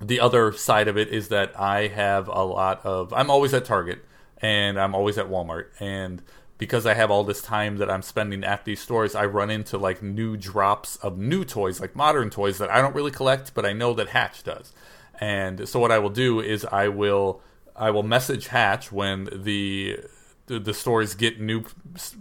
the 0.01 0.19
other 0.19 0.51
side 0.51 0.89
of 0.89 0.97
it 0.97 1.07
is 1.09 1.30
that 1.30 1.57
I 1.57 1.88
have 1.88 2.28
a 2.28 2.43
lot 2.43 2.86
of. 2.86 3.13
I'm 3.13 3.30
always 3.30 3.53
at 3.53 3.63
Target 3.63 4.03
and 4.41 4.78
I'm 4.78 4.93
always 4.93 5.17
at 5.17 5.28
Walmart 5.28 5.67
and 5.80 6.21
because 6.57 6.86
I 6.86 6.93
have 6.93 7.11
all 7.11 7.24
this 7.24 7.41
time 7.41 7.78
that 7.78 7.89
I'm 7.89 8.01
spending 8.01 8.43
at 8.43 8.63
these 8.63 8.80
stores, 8.80 9.15
I 9.15 9.26
run 9.26 9.49
into 9.49 9.78
like 9.78 10.01
new 10.01 10.38
drops 10.38 10.95
of 10.97 11.17
new 11.17 11.43
toys, 11.43 11.82
like 11.82 11.95
modern 11.95 12.30
toys 12.30 12.57
that 12.59 12.69
I 12.69 12.82
don't 12.82 12.95
really 12.95 13.11
collect, 13.11 13.53
but 13.53 13.65
I 13.65 13.74
know 13.74 13.93
that 13.93 14.09
Hatch 14.09 14.43
does. 14.43 14.71
And 15.20 15.68
so 15.68 15.80
what 15.80 15.91
I 15.91 15.99
will 15.99 16.09
do 16.09 16.39
is 16.39 16.66
I 16.66 16.88
will 16.88 17.41
I 17.76 17.91
will 17.91 18.03
message 18.03 18.47
Hatch 18.47 18.91
when 18.91 19.30
the 19.32 19.99
the, 20.47 20.59
the 20.59 20.74
stores 20.74 21.16
get 21.16 21.39
new 21.39 21.64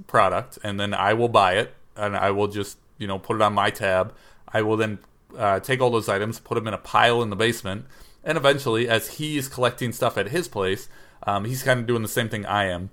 product, 0.07 0.59
and 0.63 0.79
then 0.79 0.95
I 0.95 1.15
will 1.15 1.29
buy 1.29 1.55
it, 1.55 1.75
and 1.97 2.17
I 2.17 2.31
will 2.31 2.49
just 2.49 2.79
you 2.99 3.07
know 3.07 3.19
put 3.19 3.37
it 3.37 3.43
on 3.43 3.55
my 3.55 3.71
tab. 3.71 4.15
I 4.49 4.63
will 4.63 4.77
then 4.77 4.99
uh, 5.37 5.61
take 5.61 5.81
all 5.81 5.91
those 5.91 6.09
items, 6.09 6.39
put 6.39 6.55
them 6.55 6.69
in 6.69 6.75
a 6.75 6.79
pile 6.79 7.23
in 7.23 7.31
the 7.31 7.37
basement, 7.37 7.87
and 8.25 8.39
eventually, 8.39 8.89
as 8.89 9.17
he's 9.17 9.49
collecting 9.49 9.93
stuff 9.93 10.17
at 10.17 10.29
his 10.29 10.49
place, 10.49 10.89
um, 11.27 11.45
he's 11.45 11.63
kind 11.63 11.81
of 11.81 11.87
doing 11.87 12.03
the 12.03 12.09
same 12.09 12.29
thing 12.29 12.47
I 12.47 12.67
am. 12.67 12.91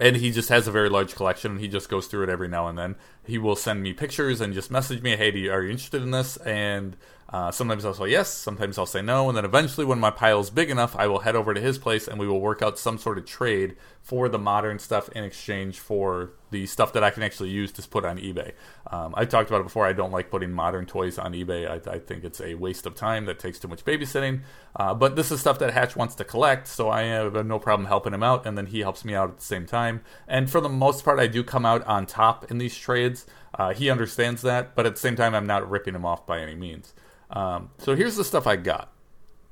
And 0.00 0.16
he 0.16 0.30
just 0.30 0.48
has 0.48 0.66
a 0.66 0.72
very 0.72 0.88
large 0.88 1.14
collection 1.14 1.52
and 1.52 1.60
he 1.60 1.68
just 1.68 1.88
goes 1.88 2.06
through 2.06 2.24
it 2.24 2.28
every 2.30 2.48
now 2.48 2.66
and 2.66 2.78
then. 2.78 2.96
He 3.24 3.36
will 3.38 3.54
send 3.54 3.82
me 3.82 3.92
pictures 3.92 4.40
and 4.40 4.54
just 4.54 4.70
message 4.70 5.02
me 5.02 5.16
hey 5.16 5.28
are 5.48 5.62
you 5.62 5.70
interested 5.70 6.02
in 6.02 6.10
this? 6.10 6.38
And 6.38 6.96
uh, 7.32 7.50
sometimes 7.50 7.84
i'll 7.84 7.94
say 7.94 8.08
yes 8.08 8.32
sometimes 8.32 8.78
i'll 8.78 8.86
say 8.86 9.02
no 9.02 9.28
and 9.28 9.36
then 9.36 9.44
eventually 9.44 9.84
when 9.86 9.98
my 9.98 10.10
pile 10.10 10.40
is 10.40 10.50
big 10.50 10.70
enough 10.70 10.94
i 10.96 11.06
will 11.06 11.20
head 11.20 11.36
over 11.36 11.54
to 11.54 11.60
his 11.60 11.78
place 11.78 12.06
and 12.08 12.18
we 12.18 12.26
will 12.26 12.40
work 12.40 12.62
out 12.62 12.78
some 12.78 12.98
sort 12.98 13.18
of 13.18 13.24
trade 13.24 13.76
for 14.02 14.28
the 14.28 14.38
modern 14.38 14.78
stuff 14.78 15.08
in 15.10 15.22
exchange 15.24 15.78
for 15.78 16.32
the 16.50 16.66
stuff 16.66 16.92
that 16.92 17.04
i 17.04 17.10
can 17.10 17.22
actually 17.22 17.50
use 17.50 17.72
to 17.72 17.82
put 17.88 18.04
on 18.04 18.18
ebay. 18.18 18.52
Um, 18.90 19.14
i 19.16 19.24
talked 19.24 19.48
about 19.48 19.60
it 19.60 19.64
before. 19.64 19.86
I 19.86 19.92
don't 19.92 20.12
like 20.12 20.30
putting 20.30 20.52
modern 20.52 20.86
toys 20.86 21.18
on 21.18 21.32
ebay. 21.32 21.68
I, 21.68 21.90
I 21.90 21.98
think 21.98 22.24
it's 22.24 22.40
a 22.40 22.54
waste 22.54 22.86
of 22.86 22.94
time 22.94 23.26
that 23.26 23.38
takes 23.38 23.58
too 23.58 23.68
much 23.68 23.84
babysitting. 23.84 24.42
Uh, 24.74 24.94
but 24.94 25.16
this 25.16 25.30
is 25.30 25.40
stuff 25.40 25.58
that 25.60 25.72
hatch 25.72 25.96
wants 25.96 26.14
to 26.16 26.24
collect 26.24 26.66
so 26.66 26.90
i 26.90 27.02
have 27.02 27.46
no 27.46 27.58
problem 27.58 27.86
helping 27.86 28.14
him 28.14 28.22
out 28.22 28.46
and 28.46 28.56
then 28.56 28.66
he 28.66 28.80
helps 28.80 29.04
me 29.04 29.14
out 29.14 29.30
at 29.30 29.38
the 29.38 29.44
same 29.44 29.66
time. 29.66 30.00
And 30.26 30.50
for 30.50 30.60
the 30.60 30.68
most 30.68 31.04
part 31.04 31.18
i 31.18 31.26
do 31.26 31.44
come 31.44 31.66
out 31.66 31.84
on 31.86 32.06
top 32.06 32.50
in 32.50 32.58
these 32.58 32.76
trades. 32.76 33.26
Uh, 33.54 33.74
he 33.74 33.90
understands 33.90 34.42
that 34.42 34.74
but 34.74 34.86
at 34.86 34.94
the 34.94 35.00
same 35.00 35.14
time 35.14 35.34
i'm 35.34 35.46
not 35.46 35.68
ripping 35.68 35.94
him 35.94 36.06
off 36.06 36.26
by 36.26 36.40
any 36.40 36.54
means 36.54 36.94
um, 37.32 37.70
so 37.78 37.94
here's 37.94 38.16
the 38.16 38.24
stuff 38.24 38.46
I 38.46 38.56
got. 38.56 38.92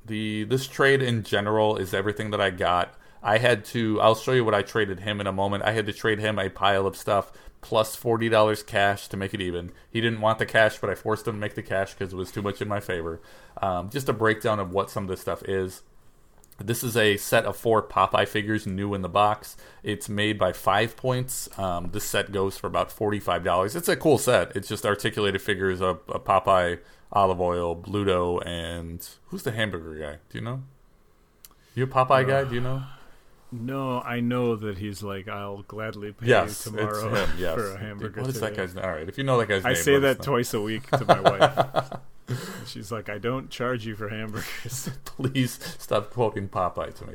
The 0.05 0.45
this 0.45 0.67
trade 0.67 1.01
in 1.01 1.23
general 1.23 1.77
is 1.77 1.93
everything 1.93 2.31
that 2.31 2.41
I 2.41 2.49
got. 2.49 2.95
I 3.23 3.37
had 3.37 3.65
to. 3.65 4.01
I'll 4.01 4.15
show 4.15 4.31
you 4.31 4.43
what 4.43 4.55
I 4.55 4.63
traded 4.63 5.01
him 5.01 5.21
in 5.21 5.27
a 5.27 5.31
moment. 5.31 5.63
I 5.63 5.71
had 5.73 5.85
to 5.85 5.93
trade 5.93 6.19
him 6.19 6.39
a 6.39 6.49
pile 6.49 6.87
of 6.87 6.95
stuff 6.95 7.31
plus 7.61 7.95
forty 7.95 8.29
dollars 8.29 8.63
cash 8.63 9.07
to 9.09 9.17
make 9.17 9.33
it 9.33 9.41
even. 9.41 9.71
He 9.91 10.01
didn't 10.01 10.21
want 10.21 10.39
the 10.39 10.45
cash, 10.45 10.79
but 10.79 10.89
I 10.89 10.95
forced 10.95 11.27
him 11.27 11.35
to 11.35 11.39
make 11.39 11.53
the 11.53 11.61
cash 11.61 11.93
because 11.93 12.13
it 12.13 12.15
was 12.15 12.31
too 12.31 12.41
much 12.41 12.61
in 12.61 12.67
my 12.67 12.79
favor. 12.79 13.21
Um, 13.61 13.89
just 13.89 14.09
a 14.09 14.13
breakdown 14.13 14.59
of 14.59 14.71
what 14.71 14.89
some 14.89 15.03
of 15.03 15.09
this 15.09 15.21
stuff 15.21 15.43
is. 15.43 15.83
This 16.59 16.83
is 16.83 16.97
a 16.97 17.17
set 17.17 17.45
of 17.45 17.55
four 17.55 17.81
Popeye 17.81 18.27
figures, 18.27 18.67
new 18.67 18.93
in 18.93 19.01
the 19.01 19.09
box. 19.09 19.57
It's 19.83 20.09
made 20.09 20.37
by 20.37 20.53
Five 20.53 20.95
Points. 20.95 21.49
Um, 21.57 21.89
this 21.91 22.03
set 22.03 22.31
goes 22.31 22.57
for 22.57 22.67
about 22.67 22.91
forty-five 22.91 23.43
dollars. 23.43 23.75
It's 23.75 23.89
a 23.89 23.95
cool 23.95 24.17
set. 24.17 24.55
It's 24.55 24.67
just 24.67 24.85
articulated 24.85 25.41
figures 25.41 25.81
of 25.81 26.01
a 26.09 26.19
Popeye, 26.19 26.79
Olive 27.13 27.41
Oyl, 27.41 27.75
Bluto, 27.75 28.41
and 28.45 29.07
who's 29.27 29.43
the 29.43 29.51
hamburger 29.51 29.95
guy? 29.95 30.17
Do 30.29 30.37
you 30.37 30.43
know? 30.43 30.63
You 31.75 31.83
a 31.85 31.87
Popeye 31.87 32.27
guy? 32.27 32.43
Do 32.45 32.55
you 32.55 32.61
know? 32.61 32.83
No, 33.53 33.99
I 33.99 34.21
know 34.21 34.55
that 34.55 34.77
he's 34.77 35.03
like, 35.03 35.27
I'll 35.27 35.63
gladly 35.63 36.13
pay 36.13 36.27
Yes, 36.27 36.65
you 36.65 36.71
tomorrow 36.71 37.13
him. 37.13 37.29
Yes. 37.37 37.55
for 37.55 37.73
a 37.73 37.77
hamburger. 37.77 38.21
What 38.21 38.29
is 38.29 38.39
that 38.39 38.55
guy's 38.55 38.73
name? 38.73 38.85
All 38.85 38.91
right, 38.91 39.09
if 39.09 39.17
you 39.17 39.25
know 39.25 39.37
that 39.39 39.49
guy's 39.49 39.65
I 39.65 39.73
name, 39.73 39.83
say 39.83 39.99
that 39.99 40.21
twice 40.21 40.53
a 40.53 40.61
week 40.61 40.89
to 40.91 41.03
my 41.03 41.19
wife. 41.19 41.89
She's 42.65 42.93
like, 42.93 43.09
I 43.09 43.17
don't 43.17 43.49
charge 43.49 43.85
you 43.85 43.97
for 43.97 44.07
hamburgers. 44.07 44.89
please 45.03 45.59
stop 45.79 46.11
quoting 46.11 46.47
Popeye 46.47 46.93
to 46.93 47.05
me. 47.05 47.13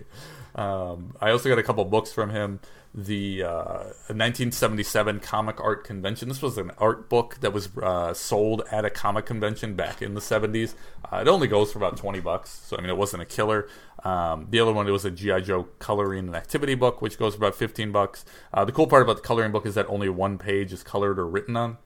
Um, 0.57 1.15
I 1.23 1.31
also 1.31 1.49
got 1.49 1.59
a 1.59 1.63
couple 1.63 1.83
books 1.87 2.13
from 2.13 2.29
him. 2.29 2.61
The 2.99 3.43
uh, 3.43 3.75
1977 4.09 5.21
Comic 5.21 5.61
Art 5.61 5.85
Convention. 5.85 6.31
This 6.31 6.41
was 6.41 6.57
an 6.57 6.71
art 6.79 7.11
book 7.11 7.37
that 7.43 7.53
was 7.53 7.69
uh, 7.77 8.15
sold 8.15 8.63
at 8.71 8.87
a 8.87 8.91
comic 8.91 9.27
convention 9.27 9.75
back 9.75 10.01
in 10.01 10.15
the 10.15 10.21
70s. 10.21 10.75
Uh, 11.05 11.19
it 11.19 11.29
only 11.29 11.47
goes 11.47 11.71
for 11.71 11.79
about 11.79 11.99
20 11.99 12.21
bucks, 12.21 12.49
so 12.49 12.75
I 12.75 12.81
mean 12.81 12.89
it 12.89 12.97
wasn't 12.97 13.23
a 13.23 13.27
killer. 13.27 13.69
Um, 14.03 14.47
the 14.49 14.61
other 14.61 14.73
one 14.73 14.89
it 14.89 14.93
was 14.93 15.05
a 15.05 15.11
GI 15.11 15.43
Joe 15.43 15.69
coloring 15.79 16.29
and 16.29 16.35
activity 16.35 16.75
book, 16.75 17.03
which 17.03 17.19
goes 17.19 17.35
for 17.35 17.45
about 17.45 17.55
15 17.55 17.93
bucks. 17.93 18.25
Uh, 18.55 18.65
the 18.65 18.73
cool 18.73 18.87
part 18.87 19.03
about 19.03 19.17
the 19.17 19.23
coloring 19.23 19.53
book 19.53 19.67
is 19.67 19.75
that 19.75 19.85
only 19.91 20.09
one 20.09 20.39
page 20.39 20.73
is 20.73 20.83
colored 20.83 21.19
or 21.19 21.27
written 21.27 21.55
on. 21.55 21.77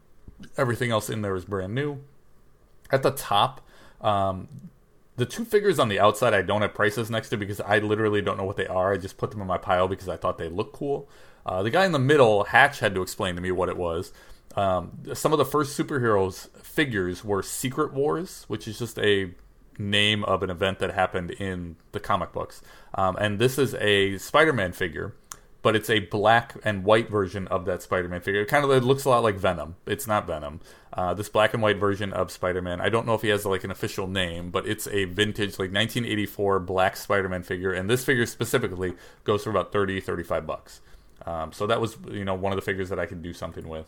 Everything 0.57 0.93
else 0.93 1.11
in 1.11 1.23
there 1.23 1.35
is 1.35 1.45
brand 1.45 1.75
new. 1.75 2.05
At 2.93 3.03
the 3.03 3.11
top, 3.11 3.67
um, 4.01 4.47
the 5.21 5.27
two 5.27 5.45
figures 5.45 5.79
on 5.79 5.91
the 5.91 6.01
outside 6.01 6.33
I 6.33 6.41
don't 6.41 6.63
have 6.63 6.73
prices 6.73 7.11
next 7.11 7.29
to 7.29 7.37
because 7.37 7.61
I 7.61 7.79
literally 7.79 8.23
don't 8.23 8.39
know 8.39 8.45
what 8.45 8.57
they 8.57 8.67
are. 8.67 8.95
I 8.95 8.97
just 8.97 9.19
put 9.19 9.31
them 9.31 9.43
in 9.43 9.47
my 9.47 9.59
pile 9.59 9.87
because 9.87 10.09
I 10.09 10.17
thought 10.17 10.39
they 10.39 10.49
looked 10.49 10.73
cool. 10.73 11.11
Uh, 11.45 11.63
the 11.63 11.69
guy 11.69 11.85
in 11.85 11.93
the 11.93 11.99
middle, 11.99 12.45
Hatch, 12.45 12.81
had 12.81 12.95
to 12.95 13.03
explain 13.03 13.35
to 13.35 13.43
me 13.43 13.51
what 13.51 13.69
it 13.69 13.77
was. 13.77 14.15
Um, 14.57 15.03
some 15.13 15.33
of 15.33 15.39
the 15.39 15.45
first 15.45 15.79
superheroes 15.79 16.49
figures 16.63 17.23
were 17.23 17.43
Secret 17.43 17.93
Wars, 17.93 18.47
which 18.49 18.67
is 18.67 18.79
just 18.79 18.99
a 18.99 19.35
name 19.79 20.25
of 20.25 20.43
an 20.43 20.49
event 20.49 20.79
that 20.79 20.95
happened 20.95 21.33
in 21.33 21.77
the 21.93 22.01
comic 22.01 22.33
books. 22.33 22.63
Um, 22.95 23.17
and 23.17 23.39
this 23.39 23.59
is 23.59 23.75
a 23.75 24.17
Spider-Man 24.17 24.73
figure, 24.73 25.15
but 25.63 25.77
it's 25.77 25.91
a 25.91 26.01
black 26.01 26.55
and 26.65 26.85
white 26.85 27.11
version 27.11 27.47
of 27.49 27.65
that 27.67 27.83
Spider-Man 27.83 28.21
figure. 28.21 28.43
It 28.43 28.49
kind 28.49 28.65
of 28.65 28.71
it 28.71 28.83
looks 28.83 29.05
a 29.05 29.11
lot 29.11 29.23
like 29.23 29.37
Venom. 29.37 29.77
It's 29.87 30.07
not 30.07 30.27
Venom. 30.27 30.61
Uh, 30.93 31.15
this 31.15 31.29
black 31.29 31.55
and 31.55 31.63
white 31.63 31.79
version 31.79 32.13
of 32.13 32.31
Spider-Man. 32.31 32.81
I 32.81 32.89
don't 32.89 33.07
know 33.07 33.15
if 33.15 33.23
he 33.23 33.29
has 33.29 33.45
like 33.45 33.65
an 33.65 33.71
official 33.71 34.07
name, 34.07 34.51
but 34.51 34.67
it's 34.67 34.87
a 34.89 35.05
vintage 35.05 35.59
like 35.59 35.73
1984 35.73 36.61
black 36.61 36.97
Spider-Man 36.97 37.43
figure, 37.43 37.73
and 37.73 37.89
this 37.91 38.05
figure 38.05 38.27
specifically 38.27 38.95
goes 39.25 39.45
for 39.45 39.51
about 39.51 39.73
30, 39.73 40.01
35 40.01 40.47
bucks. 40.47 40.81
Um, 41.27 41.53
so 41.53 41.67
that 41.67 41.81
was 41.81 41.99
you 42.11 42.25
know 42.25 42.35
one 42.35 42.53
of 42.53 42.57
the 42.57 42.63
figures 42.63 42.89
that 42.89 42.99
I 42.99 43.07
could 43.07 43.23
do 43.23 43.33
something 43.33 43.69
with. 43.69 43.87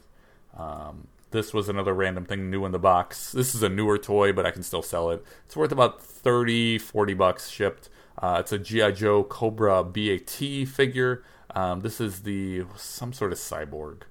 Um, 0.57 1.09
this 1.31 1.55
was 1.55 1.70
another 1.70 1.94
random 1.94 2.27
thing 2.27 2.51
new 2.51 2.66
in 2.66 2.73
the 2.73 2.78
box. 2.78 3.32
This 3.32 3.55
is 3.55 3.62
a 3.62 3.69
newer 3.70 3.97
toy, 3.97 4.35
but 4.35 4.44
I 4.44 4.51
can 4.51 4.62
still 4.62 4.82
sell 4.82 5.11
it. 5.11 5.24
It's 5.47 5.57
worth 5.57 5.73
about 5.73 6.03
30, 6.03 6.78
40 6.78 7.15
bucks 7.15 7.49
shipped. 7.49 7.89
Uh, 8.19 8.36
it's 8.40 8.53
a 8.53 8.59
G.I. 8.59 8.93
Joe 8.93 9.24
Cobra 9.24 9.82
BAT 9.82 10.69
figure. 10.69 11.24
Um, 11.55 11.81
this 11.81 12.01
is 12.01 12.23
the 12.23 12.65
some 12.77 13.12
sort 13.12 13.33
of 13.33 13.39
cyborg. 13.39 14.03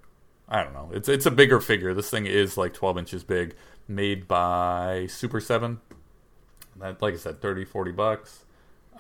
I 0.48 0.64
don't 0.64 0.74
know. 0.74 0.90
It's 0.94 1.08
it's 1.08 1.26
a 1.26 1.32
bigger 1.32 1.60
figure. 1.60 1.94
This 1.94 2.10
thing 2.10 2.26
is 2.26 2.58
like 2.58 2.74
12 2.74 2.98
inches 2.98 3.24
big, 3.24 3.56
made 3.88 4.28
by 4.28 5.08
Super 5.10 5.40
7. 5.40 5.80
That, 6.78 7.02
like 7.02 7.14
I 7.14 7.18
said, 7.18 7.42
30, 7.42 7.66
40 7.66 7.92
bucks. 7.92 8.46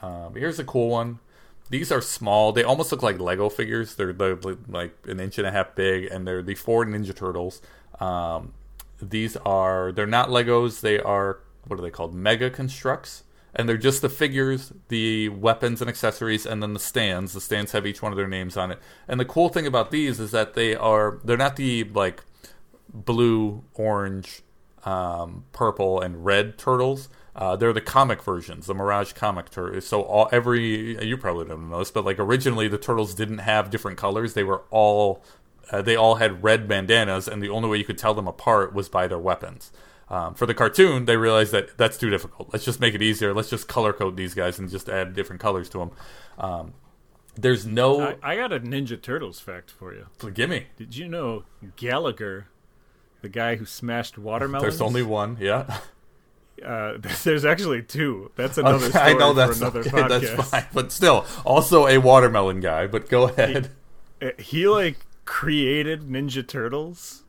Um, 0.01 0.35
here's 0.35 0.59
a 0.59 0.63
cool 0.63 0.89
one. 0.89 1.19
These 1.69 1.91
are 1.91 2.01
small. 2.01 2.51
They 2.51 2.63
almost 2.63 2.91
look 2.91 3.01
like 3.01 3.19
Lego 3.19 3.47
figures. 3.49 3.95
They're, 3.95 4.11
they're 4.11 4.37
like 4.67 4.93
an 5.07 5.19
inch 5.19 5.37
and 5.37 5.47
a 5.47 5.51
half 5.51 5.73
big, 5.73 6.05
and 6.05 6.27
they're 6.27 6.41
the 6.41 6.55
four 6.55 6.85
Ninja 6.85 7.15
Turtles. 7.15 7.61
Um, 7.99 8.53
these 9.01 9.37
are 9.37 9.91
they're 9.91 10.05
not 10.05 10.29
Legos. 10.29 10.81
They 10.81 10.99
are 10.99 11.39
what 11.67 11.79
are 11.79 11.81
they 11.81 11.89
called? 11.89 12.13
Mega 12.13 12.49
Construx, 12.49 13.23
and 13.53 13.67
they're 13.67 13.77
just 13.77 14.01
the 14.01 14.09
figures, 14.09 14.71
the 14.87 15.29
weapons 15.29 15.81
and 15.81 15.89
accessories, 15.89 16.45
and 16.45 16.63
then 16.63 16.73
the 16.73 16.79
stands. 16.79 17.33
The 17.33 17.41
stands 17.41 17.73
have 17.73 17.85
each 17.85 18.01
one 18.01 18.11
of 18.11 18.17
their 18.17 18.27
names 18.27 18.55
on 18.55 18.71
it. 18.71 18.79
And 19.07 19.19
the 19.19 19.25
cool 19.25 19.49
thing 19.49 19.67
about 19.67 19.91
these 19.91 20.19
is 20.19 20.31
that 20.31 20.53
they 20.53 20.75
are 20.75 21.19
they're 21.23 21.37
not 21.37 21.57
the 21.57 21.83
like 21.83 22.23
blue, 22.93 23.63
orange, 23.73 24.41
um, 24.85 25.45
purple, 25.51 25.99
and 25.99 26.25
red 26.25 26.57
turtles. 26.57 27.09
Uh, 27.35 27.55
they're 27.55 27.73
the 27.73 27.81
comic 27.81 28.21
versions, 28.23 28.67
the 28.67 28.73
Mirage 28.73 29.13
comic 29.13 29.49
turtles. 29.49 29.85
So 29.85 30.01
all 30.01 30.29
every 30.31 31.05
you 31.05 31.17
probably 31.17 31.45
don't 31.45 31.69
know 31.69 31.79
this, 31.79 31.91
but 31.91 32.05
like 32.05 32.19
originally 32.19 32.67
the 32.67 32.77
turtles 32.77 33.13
didn't 33.13 33.39
have 33.39 33.69
different 33.69 33.97
colors. 33.97 34.33
They 34.33 34.43
were 34.43 34.63
all 34.69 35.23
uh, 35.71 35.81
they 35.81 35.95
all 35.95 36.15
had 36.15 36.43
red 36.43 36.67
bandanas, 36.67 37.27
and 37.27 37.41
the 37.41 37.49
only 37.49 37.69
way 37.69 37.77
you 37.77 37.85
could 37.85 37.97
tell 37.97 38.13
them 38.13 38.27
apart 38.27 38.73
was 38.73 38.89
by 38.89 39.07
their 39.07 39.19
weapons. 39.19 39.71
Um, 40.11 40.33
for 40.35 40.45
the 40.45 40.53
cartoon, 40.53 41.05
they 41.05 41.15
realized 41.15 41.53
that 41.53 41.77
that's 41.77 41.97
too 41.97 42.09
difficult. 42.09 42.49
Let's 42.51 42.65
just 42.65 42.81
make 42.81 42.93
it 42.93 43.01
easier. 43.01 43.33
Let's 43.33 43.49
just 43.49 43.67
color 43.69 43.93
code 43.93 44.17
these 44.17 44.33
guys 44.33 44.59
and 44.59 44.69
just 44.69 44.89
add 44.89 45.13
different 45.15 45.41
colors 45.41 45.69
to 45.69 45.77
them. 45.79 45.91
Um, 46.37 46.73
there's 47.35 47.65
no. 47.65 48.01
I, 48.01 48.15
I 48.21 48.35
got 48.35 48.51
a 48.51 48.59
Ninja 48.59 49.01
Turtles 49.01 49.39
fact 49.39 49.71
for 49.71 49.93
you. 49.93 50.07
gimme. 50.33 50.67
Did 50.75 50.97
you 50.97 51.07
know 51.07 51.45
Gallagher, 51.77 52.47
the 53.21 53.29
guy 53.29 53.55
who 53.55 53.65
smashed 53.65 54.17
watermelons? 54.17 54.63
There's 54.63 54.81
only 54.81 55.01
one. 55.01 55.37
Yeah. 55.39 55.79
Uh, 56.63 56.97
there's 57.23 57.45
actually 57.45 57.81
two. 57.81 58.31
That's 58.35 58.57
another 58.59 58.87
Okay, 58.87 58.89
story 58.89 59.05
I 59.05 59.13
know 59.13 59.31
that's 59.33 59.59
for 59.59 59.63
another 59.63 59.79
okay, 59.79 59.89
podcast. 59.91 60.35
that's 60.35 60.49
fine, 60.49 60.65
but 60.73 60.91
still, 60.91 61.25
also 61.45 61.87
a 61.87 61.99
watermelon 61.99 62.59
guy. 62.59 62.85
But 62.87 63.07
go 63.07 63.29
ahead. 63.29 63.71
Uh, 64.21 64.31
He 64.37 64.67
like 64.67 64.97
created 65.25 66.01
Ninja 66.01 66.45
Turtles, 66.45 67.20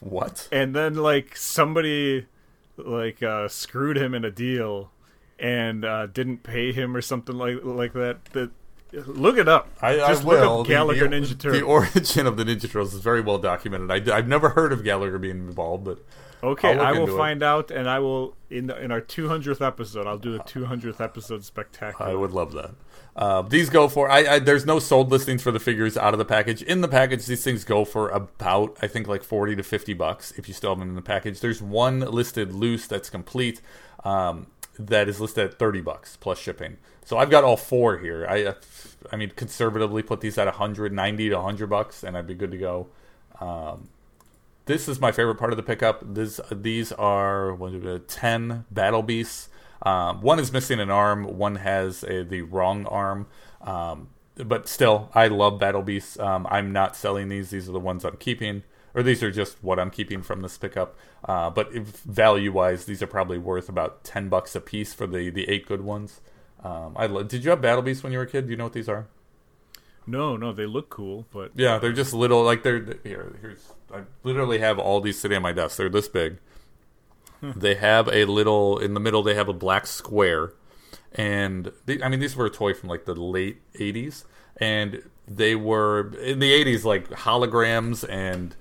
What? 0.00 0.48
and 0.52 0.74
then 0.74 0.94
like 0.94 1.36
somebody 1.36 2.26
like 2.76 3.22
uh, 3.22 3.48
screwed 3.48 3.96
him 3.96 4.14
in 4.14 4.24
a 4.24 4.30
deal 4.30 4.90
and 5.38 5.84
uh, 5.84 6.06
didn't 6.06 6.42
pay 6.42 6.72
him 6.72 6.96
or 6.96 7.00
something 7.00 7.36
like 7.36 7.58
like 7.62 7.92
that. 7.94 8.24
That 8.26 8.50
look 8.92 9.38
it 9.38 9.48
up. 9.48 9.68
I, 9.80 9.96
Just 9.96 10.22
I 10.22 10.24
look 10.24 10.40
will. 10.40 10.60
up 10.60 10.66
The- 10.66 10.72
Gallagher 10.72 11.08
the, 11.08 11.16
Ninja 11.16 11.38
Turtles. 11.38 11.60
The 11.60 11.62
origin 11.62 12.26
of 12.26 12.36
the 12.36 12.44
Ninja 12.44 12.62
Turtles 12.62 12.94
is 12.94 13.00
very 13.00 13.20
well 13.20 13.38
documented. 13.38 13.90
I, 14.10 14.16
have 14.16 14.28
never 14.28 14.50
heard 14.50 14.72
of 14.72 14.84
Gallagher 14.84 15.18
being 15.18 15.36
involved, 15.38 15.84
but 15.84 15.98
Okay, 16.42 16.74
look 16.76 16.84
I 16.86 16.92
will 16.92 17.00
into 17.02 17.14
it. 17.14 17.18
find 17.18 17.42
out, 17.42 17.70
and 17.70 17.88
I 17.88 17.98
will 17.98 18.36
in 18.50 18.66
the, 18.66 18.78
in 18.80 18.92
our 18.92 19.00
200th 19.00 19.66
episode. 19.66 20.06
I'll 20.06 20.18
do 20.18 20.32
the 20.32 20.40
200th 20.40 21.00
episode 21.00 21.42
spectacular. 21.44 22.10
I 22.10 22.14
would 22.14 22.30
love 22.32 22.52
that. 22.52 22.72
Uh, 23.16 23.40
these 23.42 23.70
go 23.70 23.88
for. 23.88 24.10
I, 24.10 24.18
I 24.34 24.38
there's 24.38 24.66
no 24.66 24.78
sold 24.78 25.10
listings 25.10 25.42
for 25.42 25.50
the 25.50 25.58
figures 25.58 25.96
out 25.96 26.12
of 26.12 26.18
the 26.18 26.26
package. 26.26 26.60
In 26.62 26.82
the 26.82 26.88
package, 26.88 27.24
these 27.24 27.42
things 27.42 27.64
go 27.64 27.86
for 27.86 28.10
about 28.10 28.76
I 28.82 28.86
think 28.86 29.08
like 29.08 29.24
forty 29.24 29.56
to 29.56 29.62
fifty 29.62 29.94
bucks 29.94 30.32
if 30.36 30.46
you 30.46 30.52
still 30.54 30.70
have 30.72 30.78
them 30.78 30.90
in 30.90 30.94
the 30.94 31.00
package. 31.02 31.40
There's 31.40 31.62
one 31.62 32.00
listed 32.00 32.52
loose 32.52 32.86
that's 32.86 33.08
complete. 33.08 33.62
Um, 34.04 34.48
that 34.78 35.08
is 35.08 35.18
listed 35.22 35.44
at 35.52 35.58
30 35.58 35.80
bucks 35.80 36.18
plus 36.18 36.38
shipping. 36.38 36.76
So 37.06 37.18
I've 37.18 37.30
got 37.30 37.44
all 37.44 37.56
four 37.56 37.98
here. 37.98 38.26
I, 38.28 38.46
uh, 38.46 38.54
I 39.12 39.16
mean, 39.16 39.30
conservatively 39.36 40.02
put 40.02 40.20
these 40.20 40.36
at 40.38 40.46
190 40.46 41.28
to 41.28 41.36
100 41.36 41.66
bucks, 41.68 42.02
and 42.02 42.18
I'd 42.18 42.26
be 42.26 42.34
good 42.34 42.50
to 42.50 42.58
go. 42.58 42.88
Um, 43.40 43.90
this 44.64 44.88
is 44.88 44.98
my 44.98 45.12
favorite 45.12 45.36
part 45.36 45.52
of 45.52 45.56
the 45.56 45.62
pickup. 45.62 46.02
This, 46.14 46.40
these 46.50 46.90
are 46.90 47.56
10 48.08 48.64
battle 48.72 49.04
beasts. 49.04 49.48
Um, 49.82 50.20
one 50.20 50.40
is 50.40 50.52
missing 50.52 50.80
an 50.80 50.90
arm. 50.90 51.38
One 51.38 51.54
has 51.56 52.02
a, 52.02 52.24
the 52.24 52.42
wrong 52.42 52.86
arm. 52.86 53.28
Um, 53.60 54.08
but 54.34 54.66
still, 54.66 55.08
I 55.14 55.28
love 55.28 55.60
battle 55.60 55.82
beasts. 55.82 56.18
Um, 56.18 56.44
I'm 56.50 56.72
not 56.72 56.96
selling 56.96 57.28
these. 57.28 57.50
These 57.50 57.68
are 57.68 57.72
the 57.72 57.78
ones 57.78 58.04
I'm 58.04 58.16
keeping 58.16 58.64
or 58.96 59.02
these 59.04 59.22
are 59.22 59.30
just 59.30 59.62
what 59.62 59.78
I'm 59.78 59.90
keeping 59.90 60.22
from 60.22 60.40
this 60.40 60.56
pickup. 60.58 60.96
Uh, 61.22 61.50
but 61.50 61.70
value 61.72 62.50
wise, 62.50 62.86
these 62.86 63.02
are 63.02 63.06
probably 63.06 63.38
worth 63.38 63.68
about 63.68 64.02
ten 64.02 64.28
bucks 64.28 64.56
a 64.56 64.60
piece 64.60 64.94
for 64.94 65.06
the 65.06 65.30
the 65.30 65.48
eight 65.48 65.66
good 65.66 65.82
ones. 65.82 66.20
Um, 66.66 66.92
I 66.96 67.06
lo- 67.06 67.22
did 67.22 67.44
you 67.44 67.50
have 67.50 67.60
Battle 67.60 67.82
Beasts 67.82 68.02
when 68.02 68.12
you 68.12 68.18
were 68.18 68.24
a 68.24 68.28
kid? 68.28 68.46
Do 68.46 68.50
you 68.50 68.56
know 68.56 68.64
what 68.64 68.72
these 68.72 68.88
are? 68.88 69.06
No, 70.06 70.36
no, 70.36 70.52
they 70.52 70.66
look 70.66 70.88
cool, 70.88 71.26
but 71.32 71.52
Yeah, 71.54 71.78
they're 71.78 71.92
just 71.92 72.12
little. 72.12 72.42
Like 72.42 72.62
they're 72.62 72.96
here. 73.04 73.36
Here's 73.40 73.72
I 73.92 74.00
literally 74.24 74.58
have 74.58 74.78
all 74.78 75.00
these 75.00 75.18
sitting 75.18 75.36
on 75.36 75.42
my 75.42 75.52
desk. 75.52 75.76
They're 75.76 75.88
this 75.88 76.08
big. 76.08 76.38
they 77.42 77.74
have 77.74 78.08
a 78.08 78.24
little 78.24 78.78
in 78.78 78.94
the 78.94 79.00
middle. 79.00 79.22
They 79.22 79.34
have 79.34 79.48
a 79.48 79.52
black 79.52 79.86
square, 79.86 80.52
and 81.12 81.72
they, 81.86 82.02
I 82.02 82.08
mean 82.08 82.20
these 82.20 82.34
were 82.36 82.46
a 82.46 82.50
toy 82.50 82.72
from 82.74 82.88
like 82.88 83.04
the 83.04 83.14
late 83.14 83.58
'80s, 83.74 84.24
and 84.56 85.02
they 85.28 85.54
were 85.54 86.14
in 86.16 86.38
the 86.38 86.52
'80s 86.52 86.84
like 86.84 87.08
holograms 87.10 88.08
and 88.08 88.56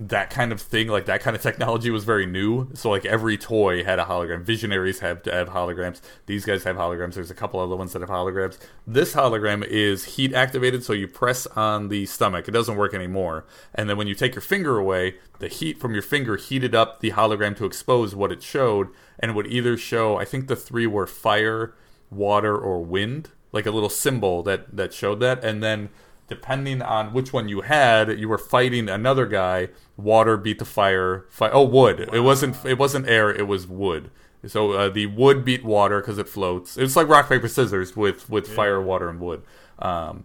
that 0.00 0.30
kind 0.30 0.52
of 0.52 0.60
thing, 0.60 0.86
like 0.86 1.06
that 1.06 1.20
kind 1.20 1.34
of 1.34 1.42
technology 1.42 1.90
was 1.90 2.04
very 2.04 2.24
new. 2.24 2.70
So 2.74 2.88
like 2.88 3.04
every 3.04 3.36
toy 3.36 3.82
had 3.82 3.98
a 3.98 4.04
hologram. 4.04 4.42
Visionaries 4.42 5.00
have 5.00 5.24
to 5.24 5.32
have 5.32 5.48
holograms. 5.48 6.00
These 6.26 6.44
guys 6.44 6.62
have 6.62 6.76
holograms. 6.76 7.14
There's 7.14 7.32
a 7.32 7.34
couple 7.34 7.58
other 7.58 7.74
ones 7.74 7.92
that 7.94 8.02
have 8.02 8.08
holograms. 8.08 8.58
This 8.86 9.14
hologram 9.14 9.66
is 9.66 10.16
heat 10.16 10.32
activated, 10.32 10.84
so 10.84 10.92
you 10.92 11.08
press 11.08 11.48
on 11.48 11.88
the 11.88 12.06
stomach. 12.06 12.46
It 12.46 12.52
doesn't 12.52 12.76
work 12.76 12.94
anymore. 12.94 13.44
And 13.74 13.90
then 13.90 13.96
when 13.96 14.06
you 14.06 14.14
take 14.14 14.36
your 14.36 14.42
finger 14.42 14.78
away, 14.78 15.16
the 15.40 15.48
heat 15.48 15.80
from 15.80 15.94
your 15.94 16.02
finger 16.02 16.36
heated 16.36 16.76
up 16.76 17.00
the 17.00 17.10
hologram 17.10 17.56
to 17.56 17.64
expose 17.64 18.14
what 18.14 18.30
it 18.30 18.40
showed, 18.40 18.90
and 19.18 19.32
it 19.32 19.34
would 19.34 19.48
either 19.48 19.76
show. 19.76 20.16
I 20.16 20.24
think 20.24 20.46
the 20.46 20.56
three 20.56 20.86
were 20.86 21.08
fire, 21.08 21.74
water, 22.08 22.56
or 22.56 22.84
wind, 22.84 23.30
like 23.50 23.66
a 23.66 23.72
little 23.72 23.88
symbol 23.88 24.44
that 24.44 24.76
that 24.76 24.94
showed 24.94 25.18
that, 25.20 25.42
and 25.42 25.60
then 25.60 25.88
depending 26.28 26.82
on 26.82 27.12
which 27.12 27.32
one 27.32 27.48
you 27.48 27.62
had, 27.62 28.18
you 28.18 28.28
were 28.28 28.38
fighting 28.38 28.88
another 28.88 29.26
guy. 29.26 29.68
Water 29.96 30.36
beat 30.36 30.58
the 30.58 30.64
fire. 30.64 31.26
Fi- 31.30 31.50
oh, 31.50 31.64
wood. 31.64 32.08
It 32.12 32.20
wasn't. 32.20 32.64
It 32.64 32.78
wasn't 32.78 33.08
air. 33.08 33.30
It 33.30 33.48
was 33.48 33.66
wood. 33.66 34.10
So 34.46 34.72
uh, 34.72 34.88
the 34.88 35.06
wood 35.06 35.44
beat 35.44 35.64
water 35.64 36.00
because 36.00 36.18
it 36.18 36.28
floats. 36.28 36.76
It's 36.76 36.94
like 36.94 37.08
rock 37.08 37.28
paper 37.28 37.48
scissors 37.48 37.96
with 37.96 38.30
with 38.30 38.46
fire, 38.46 38.80
water, 38.80 39.08
and 39.08 39.20
wood. 39.20 39.42
Um, 39.80 40.24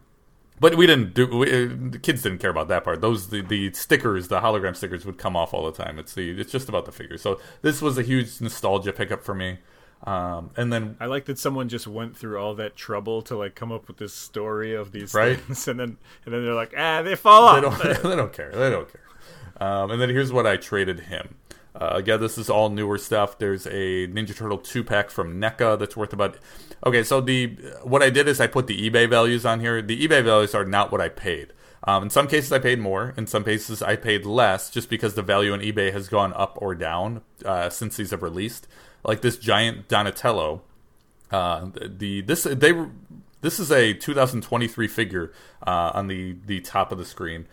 but 0.60 0.76
we 0.76 0.86
didn't 0.86 1.14
do. 1.14 1.26
We, 1.26 1.48
uh, 1.48 1.70
the 1.92 2.00
kids 2.00 2.22
didn't 2.22 2.38
care 2.38 2.52
about 2.52 2.68
that 2.68 2.84
part. 2.84 3.02
Those 3.02 3.30
the, 3.30 3.42
the 3.42 3.74
stickers, 3.74 4.28
the 4.28 4.40
hologram 4.42 4.76
stickers, 4.76 5.06
would 5.06 5.18
come 5.18 5.36
off 5.36 5.54
all 5.54 5.66
the 5.66 5.84
time. 5.84 5.98
It's 5.98 6.14
the 6.14 6.40
it's 6.40 6.52
just 6.52 6.70
about 6.70 6.86
the 6.86 6.92
figure. 6.92 7.18
So 7.18 7.40
this 7.64 7.82
was 7.82 7.98
a 7.98 8.04
huge 8.04 8.40
nostalgia 8.40 8.94
pickup 8.94 9.24
for 9.24 9.34
me. 9.34 9.58
Um, 10.06 10.50
and 10.58 10.72
then 10.74 10.98
I 11.00 11.06
like 11.06 11.26
that 11.26 11.40
someone 11.40 11.70
just 11.70 11.88
went 11.88 12.18
through 12.18 12.38
all 12.38 12.56
that 12.56 12.76
trouble 12.76 13.22
to 13.24 13.38
like 13.38 13.56
come 13.56 13.72
up 13.72 13.88
with 13.88 13.98
this 13.98 14.14
story 14.14 14.74
of 14.76 14.92
these 14.92 15.14
Right. 15.14 15.40
things, 15.40 15.68
and 15.70 15.80
then 15.80 15.98
and 16.26 16.34
then 16.34 16.44
they're 16.44 16.54
like, 16.54 16.74
ah, 16.78 17.02
they 17.02 17.16
fall 17.16 17.60
they 17.62 17.66
off. 17.68 17.82
don't 17.82 18.04
they 18.04 18.16
don't 18.16 18.34
care. 18.34 18.52
They 18.52 18.70
don't 18.70 18.92
care. 18.92 19.02
Um, 19.66 19.92
and 19.92 20.02
then 20.02 20.10
here's 20.10 20.34
what 20.34 20.46
I 20.46 20.58
traded 20.58 21.02
him. 21.02 21.36
Uh, 21.76 21.92
again, 21.94 22.20
this 22.20 22.38
is 22.38 22.50
all 22.50 22.70
newer 22.70 22.98
stuff. 22.98 23.40
There's 23.40 23.66
a 23.66 24.08
Ninja 24.08 24.36
Turtle 24.36 24.58
two 24.58 24.84
pack 24.84 25.10
from 25.10 25.40
NECA 25.40 25.80
that's 25.80 25.96
worth 25.98 26.12
about. 26.14 26.38
Okay, 26.86 27.02
so 27.04 27.22
the 27.22 27.48
what 27.84 28.04
I 28.04 28.10
did 28.10 28.28
is 28.28 28.42
I 28.42 28.48
put 28.48 28.68
the 28.68 28.90
eBay 28.90 29.10
values 29.10 29.46
on 29.46 29.62
here. 29.62 29.82
The 29.82 30.06
eBay 30.08 30.24
values 30.24 30.54
are 30.54 30.66
not 30.66 30.92
what 30.92 31.00
I 31.02 31.08
paid. 31.10 31.54
Um, 31.86 32.04
in 32.04 32.10
some 32.10 32.28
cases, 32.28 32.52
I 32.52 32.60
paid 32.60 32.80
more. 32.80 33.14
In 33.18 33.26
some 33.28 33.44
cases, 33.44 33.82
I 33.82 33.96
paid 33.96 34.26
less, 34.26 34.70
just 34.70 34.90
because 34.90 35.16
the 35.16 35.22
value 35.22 35.52
on 35.54 35.60
eBay 35.62 35.92
has 35.94 36.08
gone 36.10 36.32
up 36.34 36.58
or 36.62 36.76
down 36.76 37.22
uh, 37.46 37.70
since 37.70 37.98
these 37.98 38.12
have 38.12 38.22
released. 38.24 38.68
Like 39.04 39.22
this 39.22 39.38
giant 39.38 39.88
Donatello, 39.88 40.62
uh, 41.32 41.68
the 41.74 42.22
this 42.22 42.44
they 42.44 42.74
this 43.42 43.60
is 43.60 43.72
a 43.72 43.94
2023 43.94 44.88
figure 44.88 45.34
uh, 45.66 45.92
on 45.94 46.08
the 46.08 46.38
the 46.46 46.62
top 46.62 46.92
of 46.92 46.98
the 46.98 47.06
screen, 47.06 47.48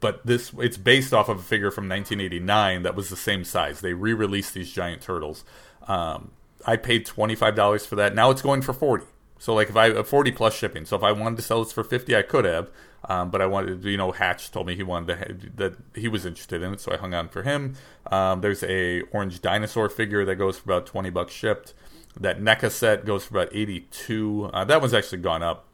but 0.00 0.24
this 0.26 0.52
it's 0.58 0.76
based 0.76 1.14
off 1.14 1.28
of 1.28 1.38
a 1.38 1.42
figure 1.42 1.70
from 1.70 1.88
1989 1.88 2.82
that 2.82 2.94
was 2.94 3.08
the 3.08 3.16
same 3.16 3.44
size. 3.44 3.80
They 3.80 3.94
re-released 3.94 4.52
these 4.52 4.70
giant 4.70 5.00
turtles. 5.00 5.44
Um, 5.88 6.32
I 6.66 6.76
paid 6.76 7.06
twenty 7.06 7.34
five 7.34 7.54
dollars 7.54 7.86
for 7.86 7.96
that. 7.96 8.14
Now 8.14 8.30
it's 8.30 8.42
going 8.42 8.62
for 8.62 8.72
forty. 8.72 9.06
So 9.44 9.52
like 9.52 9.68
if 9.68 9.76
I 9.76 9.90
uh, 9.90 10.02
forty 10.02 10.32
plus 10.32 10.56
shipping. 10.56 10.86
So 10.86 10.96
if 10.96 11.02
I 11.02 11.12
wanted 11.12 11.36
to 11.36 11.42
sell 11.42 11.62
this 11.62 11.70
for 11.70 11.84
fifty, 11.84 12.16
I 12.16 12.22
could 12.22 12.46
have. 12.46 12.70
Um, 13.10 13.30
but 13.30 13.42
I 13.42 13.46
wanted, 13.46 13.84
you 13.84 13.98
know, 13.98 14.10
Hatch 14.10 14.50
told 14.50 14.66
me 14.66 14.74
he 14.74 14.82
wanted 14.82 15.08
to 15.08 15.16
ha- 15.16 15.50
that 15.56 15.74
he 15.94 16.08
was 16.08 16.24
interested 16.24 16.62
in 16.62 16.72
it, 16.72 16.80
so 16.80 16.92
I 16.92 16.96
hung 16.96 17.12
on 17.12 17.28
for 17.28 17.42
him. 17.42 17.74
Um, 18.10 18.40
there's 18.40 18.62
a 18.62 19.02
orange 19.12 19.42
dinosaur 19.42 19.90
figure 19.90 20.24
that 20.24 20.36
goes 20.36 20.56
for 20.56 20.64
about 20.64 20.86
twenty 20.86 21.10
bucks 21.10 21.34
shipped. 21.34 21.74
That 22.18 22.40
NECA 22.40 22.70
set 22.70 23.04
goes 23.04 23.26
for 23.26 23.36
about 23.36 23.54
eighty 23.54 23.80
two. 23.90 24.48
Uh, 24.54 24.64
that 24.64 24.80
one's 24.80 24.94
actually 24.94 25.18
gone 25.18 25.42
up. 25.42 25.66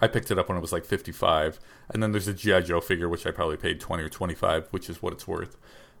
I 0.00 0.06
picked 0.06 0.30
it 0.30 0.38
up 0.38 0.48
when 0.48 0.56
it 0.56 0.60
was 0.60 0.70
like 0.70 0.84
55. 0.84 1.58
And 1.90 2.00
then 2.00 2.12
there's 2.12 2.28
a 2.28 2.34
G.I. 2.34 2.60
Joe 2.60 2.80
figure, 2.80 3.08
which 3.08 3.26
I 3.26 3.32
probably 3.32 3.56
paid 3.56 3.80
20 3.80 4.02
or 4.04 4.08
25, 4.08 4.68
which 4.70 4.88
is 4.88 5.02
what 5.02 5.12
it's 5.12 5.26
worth. 5.26 5.56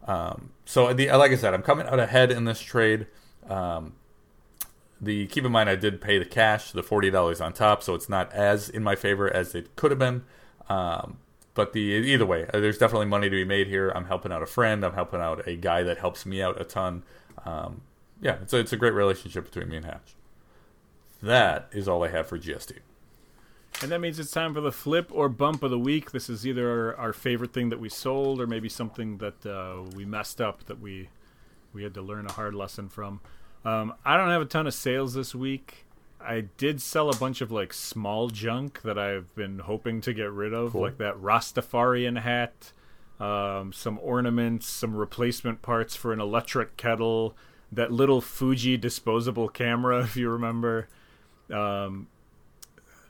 Um, 0.06 0.50
so, 0.64 0.92
the, 0.92 1.10
like 1.12 1.32
I 1.32 1.36
said, 1.36 1.52
I'm 1.52 1.62
coming 1.62 1.86
out 1.86 1.98
ahead 1.98 2.30
in 2.30 2.44
this 2.44 2.60
trade. 2.60 3.08
Um, 3.48 3.94
the 5.00 5.26
Keep 5.26 5.44
in 5.44 5.52
mind, 5.52 5.68
I 5.68 5.76
did 5.76 6.00
pay 6.00 6.18
the 6.18 6.24
cash, 6.24 6.72
the 6.72 6.82
$40 6.82 7.44
on 7.44 7.52
top, 7.52 7.82
so 7.82 7.94
it's 7.94 8.08
not 8.08 8.32
as 8.32 8.68
in 8.68 8.82
my 8.82 8.96
favor 8.96 9.32
as 9.32 9.54
it 9.54 9.76
could 9.76 9.90
have 9.90 9.98
been. 9.98 10.24
Um, 10.68 11.18
but 11.54 11.72
the 11.72 11.80
either 11.80 12.26
way, 12.26 12.46
uh, 12.52 12.60
there's 12.60 12.78
definitely 12.78 13.06
money 13.06 13.28
to 13.28 13.34
be 13.34 13.44
made 13.44 13.66
here. 13.66 13.90
I'm 13.90 14.04
helping 14.04 14.32
out 14.32 14.42
a 14.42 14.46
friend. 14.46 14.84
I'm 14.84 14.94
helping 14.94 15.20
out 15.20 15.46
a 15.46 15.56
guy 15.56 15.82
that 15.82 15.98
helps 15.98 16.24
me 16.24 16.42
out 16.42 16.60
a 16.60 16.64
ton. 16.64 17.02
Um, 17.44 17.82
yeah, 18.20 18.36
it's 18.42 18.52
a, 18.52 18.58
it's 18.58 18.72
a 18.72 18.76
great 18.76 18.94
relationship 18.94 19.44
between 19.46 19.68
me 19.68 19.76
and 19.76 19.86
Hatch. 19.86 20.14
That 21.22 21.68
is 21.72 21.88
all 21.88 22.04
I 22.04 22.08
have 22.08 22.28
for 22.28 22.38
GST. 22.38 22.78
And 23.82 23.92
that 23.92 24.00
means 24.00 24.18
it's 24.18 24.30
time 24.30 24.54
for 24.54 24.60
the 24.60 24.72
flip 24.72 25.08
or 25.12 25.28
bump 25.28 25.62
of 25.62 25.70
the 25.70 25.78
week. 25.78 26.10
This 26.10 26.28
is 26.28 26.46
either 26.46 26.68
our, 26.68 26.96
our 26.96 27.12
favorite 27.12 27.52
thing 27.52 27.68
that 27.68 27.78
we 27.78 27.88
sold, 27.88 28.40
or 28.40 28.46
maybe 28.46 28.68
something 28.68 29.18
that 29.18 29.46
uh, 29.46 29.82
we 29.94 30.04
messed 30.04 30.40
up 30.40 30.64
that 30.66 30.80
we 30.80 31.08
we 31.72 31.82
had 31.82 31.94
to 31.94 32.02
learn 32.02 32.26
a 32.26 32.32
hard 32.32 32.54
lesson 32.54 32.88
from. 32.88 33.20
Um, 33.64 33.94
I 34.04 34.16
don't 34.16 34.30
have 34.30 34.42
a 34.42 34.46
ton 34.46 34.66
of 34.66 34.74
sales 34.74 35.14
this 35.14 35.34
week. 35.34 35.84
I 36.20 36.44
did 36.56 36.80
sell 36.82 37.10
a 37.10 37.16
bunch 37.16 37.40
of 37.40 37.50
like 37.50 37.72
small 37.72 38.28
junk 38.28 38.82
that 38.82 38.98
I've 38.98 39.34
been 39.34 39.60
hoping 39.60 40.00
to 40.02 40.12
get 40.12 40.30
rid 40.32 40.52
of, 40.52 40.72
Cool. 40.72 40.82
like 40.82 40.98
that 40.98 41.14
Rastafarian 41.16 42.20
hat, 42.20 42.72
um, 43.20 43.72
some 43.72 43.98
ornaments, 44.02 44.66
some 44.66 44.94
replacement 44.96 45.62
parts 45.62 45.94
for 45.96 46.12
an 46.12 46.20
electric 46.20 46.76
kettle, 46.76 47.36
that 47.72 47.92
little 47.92 48.20
Fuji 48.20 48.76
disposable 48.76 49.48
camera, 49.48 50.00
if 50.04 50.16
you 50.16 50.28
remember. 50.30 50.88
Um, 51.52 52.08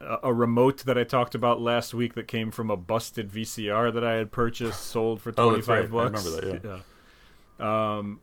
a, 0.00 0.18
a 0.24 0.32
remote 0.34 0.84
that 0.84 0.96
I 0.96 1.02
talked 1.04 1.34
about 1.34 1.60
last 1.60 1.92
week 1.94 2.14
that 2.14 2.28
came 2.28 2.50
from 2.50 2.70
a 2.70 2.76
busted 2.76 3.30
VCR 3.30 3.92
that 3.94 4.04
I 4.04 4.14
had 4.14 4.30
purchased, 4.30 4.80
sold 4.86 5.20
for 5.20 5.32
Oh, 5.36 5.50
twenty 5.50 5.62
five 5.62 5.92
right. 5.92 6.02
I 6.02 6.04
remember 6.04 6.30
that, 6.60 6.82
Yeah. 7.60 7.96
Um, 7.98 8.20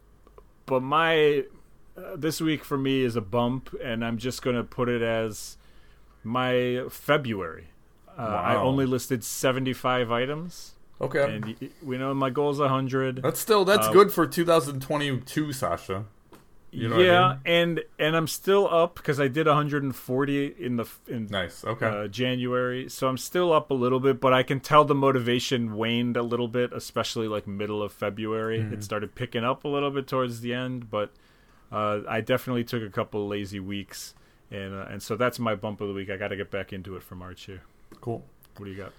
but 0.66 0.82
my 0.82 1.44
uh, 1.98 2.16
this 2.16 2.42
week 2.42 2.64
for 2.64 2.78
me 2.78 3.02
is 3.04 3.16
a 3.16 3.22
bump, 3.22 3.74
and 3.84 4.04
I'm 4.04 4.18
just 4.18 4.42
gonna 4.42 4.64
put 4.64 4.90
it 4.90 5.02
as 5.02 5.58
my 6.24 6.84
February. 6.90 7.68
Uh, 8.18 8.22
I 8.22 8.56
only 8.56 8.86
listed 8.86 9.24
seventy 9.24 9.74
five 9.74 10.12
items, 10.12 10.74
Okay. 11.02 11.36
and 11.36 11.70
we 11.84 11.98
know 11.98 12.14
my 12.14 12.30
goal 12.30 12.52
is 12.52 12.60
hundred. 12.60 13.22
That's 13.22 13.40
still 13.40 13.66
that's 13.66 13.88
Uh, 13.88 13.92
good 13.94 14.12
for 14.12 14.26
2022, 14.26 15.52
Sasha. 15.54 16.06
You 16.72 16.90
know 16.90 16.98
what 16.98 17.06
I 17.06 17.08
yeah, 17.08 17.28
mean? 17.30 17.40
and 17.46 17.84
and 18.00 18.16
I'm 18.18 18.28
still 18.28 18.68
up 18.74 18.96
because 18.96 19.18
I 19.18 19.30
did 19.30 19.48
140 19.48 20.56
in 20.60 20.76
the 20.76 20.86
in 21.08 21.28
Nice. 21.28 21.64
Okay. 21.64 21.86
uh, 21.88 22.08
January, 22.08 22.90
so 22.90 23.08
I'm 23.08 23.18
still 23.18 23.54
up 23.54 23.72
a 23.72 23.74
little 23.74 24.02
bit, 24.02 24.20
but 24.20 24.34
I 24.34 24.44
can 24.44 24.60
tell 24.60 24.84
the 24.84 24.96
motivation 24.96 25.76
waned 25.76 26.18
a 26.18 26.22
little 26.24 26.50
bit, 26.50 26.74
especially 26.74 27.30
like 27.30 27.48
middle 27.48 27.82
of 27.82 27.94
February. 27.94 28.60
Mm-hmm. 28.60 28.74
It 28.74 28.84
started 28.84 29.16
picking 29.16 29.46
up 29.46 29.64
a 29.64 29.70
little 29.70 29.90
bit 29.92 30.06
towards 30.08 30.42
the 30.42 30.54
end, 30.54 30.90
but 30.90 31.12
uh, 31.76 32.04
I 32.08 32.22
definitely 32.22 32.64
took 32.64 32.82
a 32.82 32.90
couple 32.90 33.28
lazy 33.28 33.60
weeks, 33.60 34.14
and 34.50 34.74
uh, 34.74 34.86
and 34.90 35.04
so 35.04 35.18
that's 35.18 35.40
my 35.40 35.56
bump 35.56 35.82
of 35.82 35.90
the 35.90 35.94
week. 35.94 36.10
I 36.10 36.16
got 36.16 36.30
to 36.30 36.38
get 36.38 36.50
back 36.50 36.72
into 36.72 36.96
it 36.96 37.04
for 37.04 37.16
March 37.16 37.46
here. 37.46 37.64
cool. 38.00 38.24
What 38.56 38.66
do 38.66 38.72
you 38.72 38.78
got? 38.78 38.94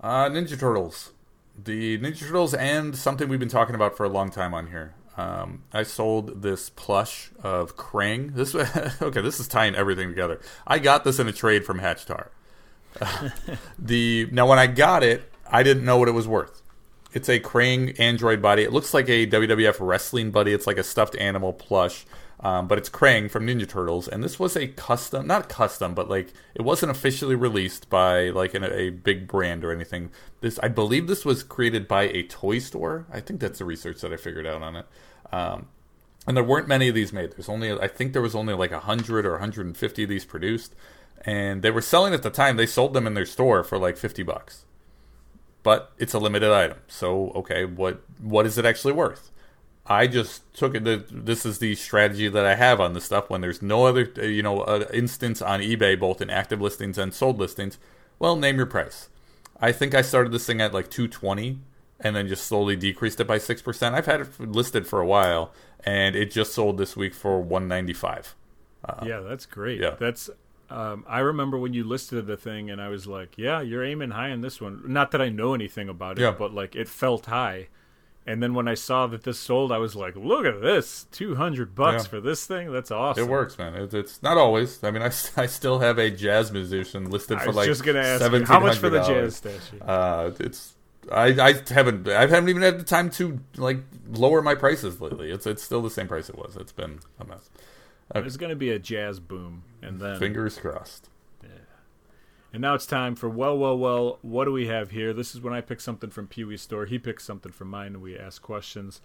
Uh, 0.00 0.30
Ninja 0.30 0.58
Turtles. 0.58 1.12
The 1.58 1.98
Ninja 1.98 2.20
Turtles 2.20 2.54
and 2.54 2.96
something 2.96 3.28
we've 3.28 3.40
been 3.40 3.48
talking 3.48 3.74
about 3.74 3.96
for 3.96 4.04
a 4.04 4.08
long 4.08 4.30
time 4.30 4.54
on 4.54 4.68
here. 4.68 4.94
Um, 5.16 5.64
I 5.72 5.82
sold 5.82 6.42
this 6.42 6.70
plush 6.70 7.32
of 7.42 7.76
Krang. 7.76 8.34
This 8.34 8.54
okay. 9.02 9.20
This 9.20 9.40
is 9.40 9.48
tying 9.48 9.74
everything 9.74 10.08
together. 10.08 10.40
I 10.64 10.78
got 10.78 11.02
this 11.02 11.18
in 11.18 11.26
a 11.26 11.32
trade 11.32 11.64
from 11.64 11.80
Hatchtar. 11.80 12.28
the 13.78 14.28
now 14.30 14.48
when 14.48 14.60
I 14.60 14.68
got 14.68 15.02
it, 15.02 15.24
I 15.50 15.64
didn't 15.64 15.84
know 15.84 15.98
what 15.98 16.06
it 16.06 16.12
was 16.12 16.28
worth. 16.28 16.62
It's 17.12 17.28
a 17.28 17.40
Krang 17.40 17.98
android 17.98 18.40
body. 18.40 18.62
It 18.62 18.72
looks 18.72 18.94
like 18.94 19.08
a 19.08 19.26
WWF 19.26 19.76
wrestling 19.80 20.30
buddy. 20.30 20.52
It's 20.52 20.66
like 20.66 20.78
a 20.78 20.84
stuffed 20.84 21.16
animal 21.16 21.52
plush, 21.52 22.06
um, 22.38 22.68
but 22.68 22.78
it's 22.78 22.88
Krang 22.88 23.28
from 23.28 23.48
Ninja 23.48 23.68
Turtles. 23.68 24.06
And 24.06 24.22
this 24.22 24.38
was 24.38 24.56
a 24.56 24.68
custom, 24.68 25.26
not 25.26 25.48
custom, 25.48 25.92
but 25.92 26.08
like 26.08 26.32
it 26.54 26.62
wasn't 26.62 26.92
officially 26.92 27.34
released 27.34 27.90
by 27.90 28.30
like 28.30 28.54
an, 28.54 28.62
a 28.62 28.90
big 28.90 29.26
brand 29.26 29.64
or 29.64 29.72
anything. 29.72 30.10
This, 30.40 30.60
I 30.62 30.68
believe, 30.68 31.08
this 31.08 31.24
was 31.24 31.42
created 31.42 31.88
by 31.88 32.04
a 32.04 32.22
toy 32.22 32.60
store. 32.60 33.06
I 33.12 33.18
think 33.18 33.40
that's 33.40 33.58
the 33.58 33.64
research 33.64 34.00
that 34.02 34.12
I 34.12 34.16
figured 34.16 34.46
out 34.46 34.62
on 34.62 34.76
it. 34.76 34.86
Um, 35.32 35.66
and 36.28 36.36
there 36.36 36.44
weren't 36.44 36.68
many 36.68 36.88
of 36.88 36.94
these 36.94 37.12
made. 37.12 37.32
There's 37.32 37.48
only, 37.48 37.72
I 37.72 37.88
think, 37.88 38.12
there 38.12 38.22
was 38.22 38.36
only 38.36 38.54
like 38.54 38.70
hundred 38.70 39.26
or 39.26 39.32
150 39.32 40.02
of 40.04 40.08
these 40.08 40.24
produced, 40.24 40.76
and 41.22 41.62
they 41.62 41.72
were 41.72 41.80
selling 41.80 42.14
at 42.14 42.22
the 42.22 42.30
time. 42.30 42.56
They 42.56 42.66
sold 42.66 42.94
them 42.94 43.08
in 43.08 43.14
their 43.14 43.26
store 43.26 43.64
for 43.64 43.78
like 43.78 43.96
50 43.96 44.22
bucks 44.22 44.64
but 45.62 45.92
it's 45.98 46.14
a 46.14 46.18
limited 46.18 46.52
item. 46.52 46.78
So 46.88 47.30
okay, 47.30 47.64
what 47.64 48.02
what 48.20 48.46
is 48.46 48.58
it 48.58 48.64
actually 48.64 48.92
worth? 48.92 49.30
I 49.86 50.06
just 50.06 50.54
took 50.54 50.74
it. 50.74 50.84
This 51.26 51.44
is 51.44 51.58
the 51.58 51.74
strategy 51.74 52.28
that 52.28 52.46
I 52.46 52.54
have 52.54 52.80
on 52.80 52.92
this 52.92 53.04
stuff. 53.04 53.28
When 53.28 53.40
there's 53.40 53.60
no 53.60 53.86
other, 53.86 54.12
uh, 54.18 54.22
you 54.22 54.42
know, 54.42 54.60
uh, 54.60 54.86
instance 54.92 55.42
on 55.42 55.60
eBay, 55.60 55.98
both 55.98 56.22
in 56.22 56.30
active 56.30 56.60
listings 56.60 56.96
and 56.96 57.12
sold 57.12 57.38
listings, 57.38 57.76
well, 58.18 58.36
name 58.36 58.56
your 58.56 58.66
price. 58.66 59.08
I 59.60 59.72
think 59.72 59.94
I 59.94 60.02
started 60.02 60.32
this 60.32 60.46
thing 60.46 60.60
at 60.60 60.72
like 60.72 60.90
220, 60.90 61.58
and 61.98 62.14
then 62.14 62.28
just 62.28 62.46
slowly 62.46 62.76
decreased 62.76 63.20
it 63.20 63.26
by 63.26 63.38
six 63.38 63.62
percent. 63.62 63.94
I've 63.94 64.06
had 64.06 64.20
it 64.20 64.40
listed 64.40 64.86
for 64.86 65.00
a 65.00 65.06
while, 65.06 65.52
and 65.84 66.14
it 66.14 66.30
just 66.30 66.54
sold 66.54 66.78
this 66.78 66.96
week 66.96 67.12
for 67.12 67.40
195. 67.40 68.36
yeah, 69.04 69.20
that's 69.20 69.46
great. 69.46 69.80
yeah. 69.80 69.96
That's. 69.98 70.30
Um, 70.70 71.04
I 71.08 71.18
remember 71.20 71.58
when 71.58 71.72
you 71.74 71.84
listed 71.84 72.26
the 72.26 72.36
thing, 72.36 72.70
and 72.70 72.80
I 72.80 72.88
was 72.88 73.06
like, 73.06 73.36
"Yeah, 73.36 73.60
you're 73.60 73.84
aiming 73.84 74.10
high 74.10 74.28
in 74.28 74.40
this 74.40 74.60
one." 74.60 74.82
Not 74.86 75.10
that 75.10 75.20
I 75.20 75.28
know 75.28 75.52
anything 75.54 75.88
about 75.88 76.18
it, 76.18 76.22
Yeah. 76.22 76.30
but 76.30 76.54
like 76.54 76.76
it 76.76 76.88
felt 76.88 77.26
high. 77.26 77.68
And 78.26 78.42
then 78.42 78.54
when 78.54 78.68
I 78.68 78.74
saw 78.74 79.06
that 79.08 79.24
this 79.24 79.38
sold, 79.38 79.72
I 79.72 79.78
was 79.78 79.96
like, 79.96 80.14
"Look 80.14 80.44
at 80.46 80.60
this, 80.60 81.06
two 81.10 81.34
hundred 81.34 81.74
bucks 81.74 82.04
Yeah. 82.04 82.10
for 82.10 82.20
this 82.20 82.46
thing. 82.46 82.70
That's 82.70 82.90
awesome." 82.90 83.24
It 83.24 83.28
works, 83.28 83.58
man. 83.58 83.74
It, 83.74 83.92
it's 83.94 84.22
not 84.22 84.36
always. 84.36 84.84
I 84.84 84.90
mean, 84.92 85.02
I, 85.02 85.06
I 85.36 85.46
still 85.46 85.80
have 85.80 85.98
a 85.98 86.10
jazz 86.10 86.52
musician 86.52 87.10
listed 87.10 87.38
I 87.38 87.40
for 87.40 87.46
was 87.48 87.56
like 87.56 87.66
just 87.66 87.82
gonna 87.84 87.98
ask 88.00 88.30
you, 88.32 88.44
how 88.44 88.60
much 88.60 88.78
for 88.78 88.90
the 88.90 89.02
jazz 89.02 89.36
statue? 89.36 89.80
Uh, 89.80 90.32
it's 90.38 90.74
I, 91.10 91.28
I 91.28 91.54
haven't 91.72 92.06
I 92.08 92.26
haven't 92.26 92.48
even 92.50 92.62
had 92.62 92.78
the 92.78 92.84
time 92.84 93.10
to 93.12 93.40
like 93.56 93.78
lower 94.12 94.42
my 94.42 94.54
prices 94.54 95.00
lately. 95.00 95.30
It's 95.32 95.46
it's 95.46 95.62
still 95.62 95.82
the 95.82 95.90
same 95.90 96.06
price 96.06 96.28
it 96.28 96.36
was. 96.38 96.56
It's 96.56 96.72
been 96.72 97.00
a 97.18 97.24
mess. 97.24 97.50
There's 98.12 98.36
gonna 98.36 98.56
be 98.56 98.70
a 98.70 98.78
jazz 98.78 99.20
boom, 99.20 99.62
and 99.82 100.00
then 100.00 100.18
Fingers 100.18 100.58
crossed. 100.58 101.08
Yeah. 101.42 101.48
And 102.52 102.62
now 102.62 102.74
it's 102.74 102.86
time 102.86 103.14
for 103.14 103.28
well, 103.28 103.56
well, 103.56 103.78
well. 103.78 104.18
What 104.22 104.44
do 104.46 104.52
we 104.52 104.66
have 104.66 104.90
here? 104.90 105.12
This 105.12 105.34
is 105.34 105.40
when 105.40 105.52
I 105.52 105.60
pick 105.60 105.80
something 105.80 106.10
from 106.10 106.26
Pee 106.26 106.44
Wee's 106.44 106.62
store. 106.62 106.86
He 106.86 106.98
picks 106.98 107.24
something 107.24 107.52
from 107.52 107.68
mine, 107.68 107.94
and 107.94 108.02
we 108.02 108.18
ask 108.18 108.42
questions. 108.42 109.00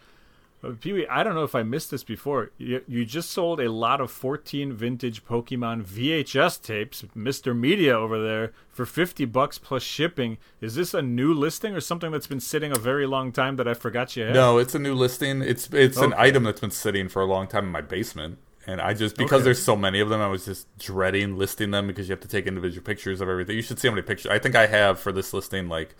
Uh, 0.63 0.71
Pee 0.79 0.93
Wee, 0.93 1.07
I 1.07 1.23
don't 1.23 1.35
know 1.35 1.43
if 1.43 1.53
I 1.53 1.63
missed 1.63 1.91
this 1.91 2.03
before. 2.03 2.51
You, 2.57 2.81
you 2.87 3.05
just 3.05 3.29
sold 3.29 3.59
a 3.59 3.71
lot 3.71 4.01
of 4.01 4.09
14 4.09 4.73
vintage 4.73 5.25
Pokemon 5.25 5.83
VHS 5.85 6.61
tapes, 6.61 7.03
Mr. 7.15 7.55
Media 7.55 7.97
over 7.97 8.21
there, 8.21 8.53
for 8.71 8.85
50 8.85 9.25
bucks 9.25 9.57
plus 9.57 9.83
shipping. 9.83 10.37
Is 10.61 10.75
this 10.75 10.93
a 10.93 11.01
new 11.01 11.33
listing 11.33 11.75
or 11.75 11.81
something 11.81 12.11
that's 12.11 12.27
been 12.27 12.39
sitting 12.39 12.71
a 12.71 12.79
very 12.79 13.05
long 13.05 13.31
time 13.31 13.57
that 13.57 13.67
I 13.67 13.73
forgot 13.73 14.15
you 14.15 14.23
had? 14.23 14.33
No, 14.33 14.57
it's 14.57 14.73
a 14.73 14.79
new 14.79 14.95
listing. 14.95 15.41
It's 15.41 15.69
it's 15.71 15.97
an 15.97 16.13
item 16.17 16.43
that's 16.43 16.61
been 16.61 16.71
sitting 16.71 17.09
for 17.09 17.21
a 17.21 17.25
long 17.25 17.47
time 17.47 17.65
in 17.65 17.71
my 17.71 17.81
basement. 17.81 18.39
And 18.67 18.81
I 18.81 18.93
just 18.93 19.15
because 19.15 19.41
Okay. 19.41 19.43
there's 19.45 19.61
so 19.61 19.75
many 19.75 19.99
of 19.99 20.09
them, 20.09 20.21
I 20.21 20.27
was 20.27 20.45
just 20.45 20.75
dreading 20.79 21.37
listing 21.37 21.71
them 21.71 21.85
because 21.87 22.07
you 22.07 22.13
have 22.13 22.21
to 22.21 22.27
take 22.27 22.47
individual 22.47 22.83
pictures 22.83 23.21
of 23.21 23.29
everything. 23.29 23.55
You 23.55 23.61
should 23.61 23.79
see 23.79 23.87
how 23.87 23.93
many 23.93 24.01
pictures. 24.05 24.31
I 24.31 24.39
think 24.39 24.55
I 24.55 24.65
have 24.67 24.99
for 24.99 25.11
this 25.11 25.33
listing 25.33 25.69
like 25.69 25.95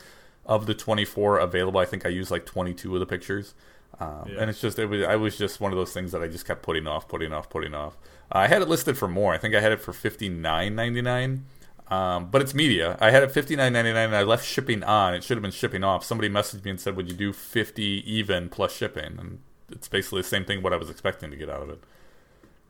of 0.45 0.65
the 0.65 0.73
24 0.73 1.37
available. 1.39 1.79
I 1.79 1.85
think 1.85 2.05
I 2.05 2.09
used 2.09 2.31
like 2.31 2.45
22 2.45 2.93
of 2.95 2.99
the 2.99 3.05
pictures. 3.05 3.53
Um, 3.99 4.25
Yeah. 4.27 4.39
And 4.41 4.49
it's 4.49 4.59
just 4.59 4.79
it 4.79 4.87
was 4.87 5.03
I 5.03 5.15
was 5.15 5.37
just 5.37 5.61
one 5.61 5.71
of 5.71 5.77
those 5.77 5.93
things 5.93 6.11
that 6.11 6.21
I 6.23 6.27
just 6.27 6.45
kept 6.45 6.63
putting 6.63 6.87
off, 6.87 7.07
putting 7.07 7.31
off, 7.33 7.49
putting 7.49 7.75
off. 7.75 7.97
Uh, 8.33 8.39
I 8.39 8.47
had 8.47 8.61
it 8.63 8.67
listed 8.67 8.97
for 8.97 9.07
more. 9.07 9.33
I 9.33 9.37
think 9.37 9.53
I 9.55 9.61
had 9.61 9.71
it 9.71 9.79
for 9.79 9.93
59.99. 9.93 11.41
Um, 11.87 12.29
but 12.31 12.41
it's 12.41 12.55
media. 12.55 12.97
I 12.99 13.11
had 13.11 13.21
it 13.21 13.31
fifty 13.31 13.55
nine 13.55 13.73
ninety 13.73 13.93
nine, 13.93 14.05
and 14.05 14.15
I 14.15 14.23
left 14.23 14.43
shipping 14.43 14.83
on. 14.83 15.13
It 15.13 15.23
should 15.23 15.37
have 15.37 15.43
been 15.43 15.51
shipping 15.51 15.83
off. 15.83 16.03
Somebody 16.03 16.29
messaged 16.29 16.65
me 16.65 16.71
and 16.71 16.79
said, 16.81 16.95
"Would 16.95 17.11
you 17.11 17.15
do 17.15 17.31
fifty 17.31 18.01
even 18.11 18.49
plus 18.49 18.75
shipping?" 18.75 19.17
And 19.19 19.39
it's 19.71 19.87
basically 19.87 20.21
the 20.23 20.27
same 20.27 20.45
thing 20.45 20.63
what 20.63 20.73
I 20.73 20.77
was 20.77 20.89
expecting 20.89 21.29
to 21.29 21.37
get 21.37 21.47
out 21.47 21.61
of 21.61 21.69
it. 21.69 21.83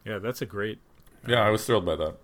Yeah, 0.05 0.19
that's 0.19 0.41
a 0.41 0.45
great. 0.45 0.79
Yeah, 1.27 1.41
I 1.41 1.49
was 1.49 1.65
thrilled 1.65 1.85
by 1.85 1.95
that. 1.95 2.15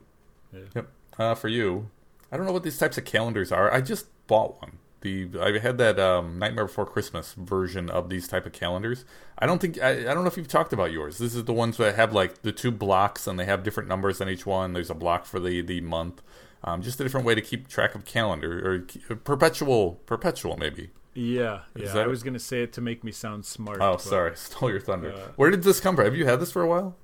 Yeah. 0.54 0.60
Yep. 0.76 0.88
Uh, 1.18 1.36
for 1.36 1.48
you, 1.48 1.90
I 2.32 2.38
don't 2.38 2.46
know 2.46 2.52
what 2.54 2.64
these 2.64 2.78
types 2.78 2.98
of 2.98 3.06
calendars 3.06 3.52
are. 3.52 3.74
I 3.74 3.82
just 3.82 4.08
bought 4.28 4.62
one. 4.62 4.78
The 5.02 5.28
I 5.42 5.58
had 5.58 5.80
that 5.80 6.00
um, 6.00 6.38
Nightmare 6.38 6.66
Before 6.66 6.86
Christmas 6.86 7.34
version 7.34 7.90
of 7.90 8.10
these 8.10 8.28
type 8.28 8.46
of 8.46 8.54
calendars. 8.54 9.04
I 9.40 9.48
don't 9.48 9.60
think 9.60 9.82
I, 9.82 9.90
I 9.90 10.14
don't 10.14 10.24
know 10.24 10.28
if 10.28 10.38
you've 10.38 10.48
talked 10.48 10.74
about 10.74 10.92
yours. 10.92 11.18
This 11.18 11.34
is 11.34 11.46
the 11.46 11.54
ones 11.54 11.78
that 11.78 11.96
have 11.96 12.14
like 12.14 12.44
the 12.44 12.52
two 12.52 12.70
blocks 12.70 13.26
and 13.26 13.40
they 13.40 13.46
have 13.46 13.64
different 13.64 13.90
numbers 13.90 14.22
on 14.22 14.30
each 14.30 14.46
one. 14.46 14.74
There's 14.74 14.92
a 14.92 14.96
block 14.96 15.26
for 15.26 15.40
the 15.40 15.62
the 15.62 15.82
month. 15.82 16.22
Um, 16.64 16.84
just 16.84 17.00
a 17.00 17.04
different 17.04 17.26
way 17.26 17.34
to 17.34 17.42
keep 17.42 17.68
track 17.68 17.96
of 17.96 18.06
calendar 18.06 18.64
or 19.10 19.16
perpetual 19.16 19.94
perpetual 20.06 20.56
maybe. 20.58 20.92
Yeah, 21.16 21.62
yeah. 21.76 21.98
I 21.98 22.06
was 22.06 22.22
gonna 22.22 22.38
say 22.40 22.62
it 22.62 22.72
to 22.74 22.82
make 22.82 23.04
me 23.04 23.12
sound 23.12 23.44
smart. 23.46 23.80
Oh, 23.82 23.94
but, 23.94 24.02
sorry, 24.02 24.36
stole 24.36 24.70
your 24.70 24.80
thunder. 24.80 25.12
uh, 25.12 25.32
Where 25.36 25.50
did 25.50 25.64
this 25.64 25.80
come 25.80 25.96
from? 25.96 26.06
Have 26.06 26.16
you 26.16 26.26
had 26.26 26.40
this 26.40 26.52
for 26.52 26.62
a 26.62 26.68
while? 26.68 26.96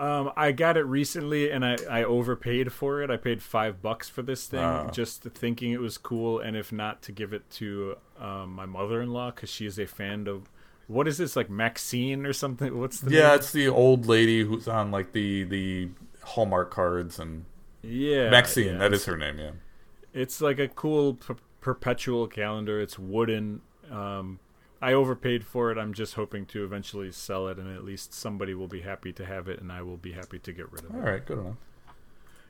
Um, 0.00 0.32
I 0.34 0.52
got 0.52 0.76
it 0.78 0.84
recently, 0.84 1.50
and 1.50 1.62
I, 1.64 1.76
I 1.90 2.04
overpaid 2.04 2.72
for 2.72 3.02
it. 3.02 3.10
I 3.10 3.18
paid 3.18 3.42
five 3.42 3.82
bucks 3.82 4.08
for 4.08 4.22
this 4.22 4.46
thing, 4.46 4.60
Ah. 4.60 4.90
just 4.90 5.22
thinking 5.24 5.72
it 5.72 5.80
was 5.80 5.98
cool, 5.98 6.38
and 6.40 6.56
if 6.56 6.72
not, 6.72 7.02
to 7.02 7.12
give 7.12 7.34
it 7.34 7.48
to 7.52 7.96
um, 8.18 8.54
my 8.54 8.64
mother-in-law 8.64 9.32
because 9.32 9.50
she 9.50 9.66
is 9.66 9.78
a 9.78 9.86
fan 9.86 10.26
of. 10.26 10.48
What 10.86 11.06
is 11.06 11.18
this 11.18 11.36
like 11.36 11.50
Maxine 11.50 12.24
or 12.26 12.32
something? 12.32 12.78
What's 12.78 13.00
the 13.00 13.10
Yeah, 13.12 13.28
name? 13.28 13.34
it's 13.36 13.52
the 13.52 13.68
old 13.68 14.06
lady 14.06 14.42
who's 14.42 14.66
on 14.66 14.90
like 14.90 15.12
the 15.12 15.44
the 15.44 15.88
Hallmark 16.24 16.70
cards 16.70 17.18
and 17.18 17.44
yeah, 17.82 18.30
Maxine. 18.30 18.72
yeah. 18.72 18.78
That 18.78 18.92
is 18.94 19.04
her 19.04 19.16
name. 19.16 19.38
Yeah. 19.38 19.50
It's 20.14 20.40
like 20.40 20.58
a 20.58 20.66
cool 20.68 21.14
per- 21.14 21.36
perpetual 21.60 22.26
calendar. 22.26 22.80
It's 22.80 22.98
wooden. 22.98 23.60
Um, 23.90 24.40
I 24.82 24.92
overpaid 24.92 25.44
for 25.44 25.70
it. 25.70 25.78
I'm 25.78 25.92
just 25.92 26.14
hoping 26.14 26.46
to 26.46 26.64
eventually 26.64 27.12
sell 27.12 27.48
it, 27.48 27.58
and 27.58 27.74
at 27.74 27.84
least 27.84 28.14
somebody 28.14 28.54
will 28.54 28.68
be 28.68 28.80
happy 28.80 29.12
to 29.12 29.26
have 29.26 29.48
it, 29.48 29.60
and 29.60 29.70
I 29.70 29.82
will 29.82 29.98
be 29.98 30.12
happy 30.12 30.38
to 30.38 30.52
get 30.52 30.72
rid 30.72 30.84
of 30.84 30.90
it. 30.90 30.96
All 30.96 31.02
right, 31.02 31.24
good 31.24 31.38
enough. 31.38 31.56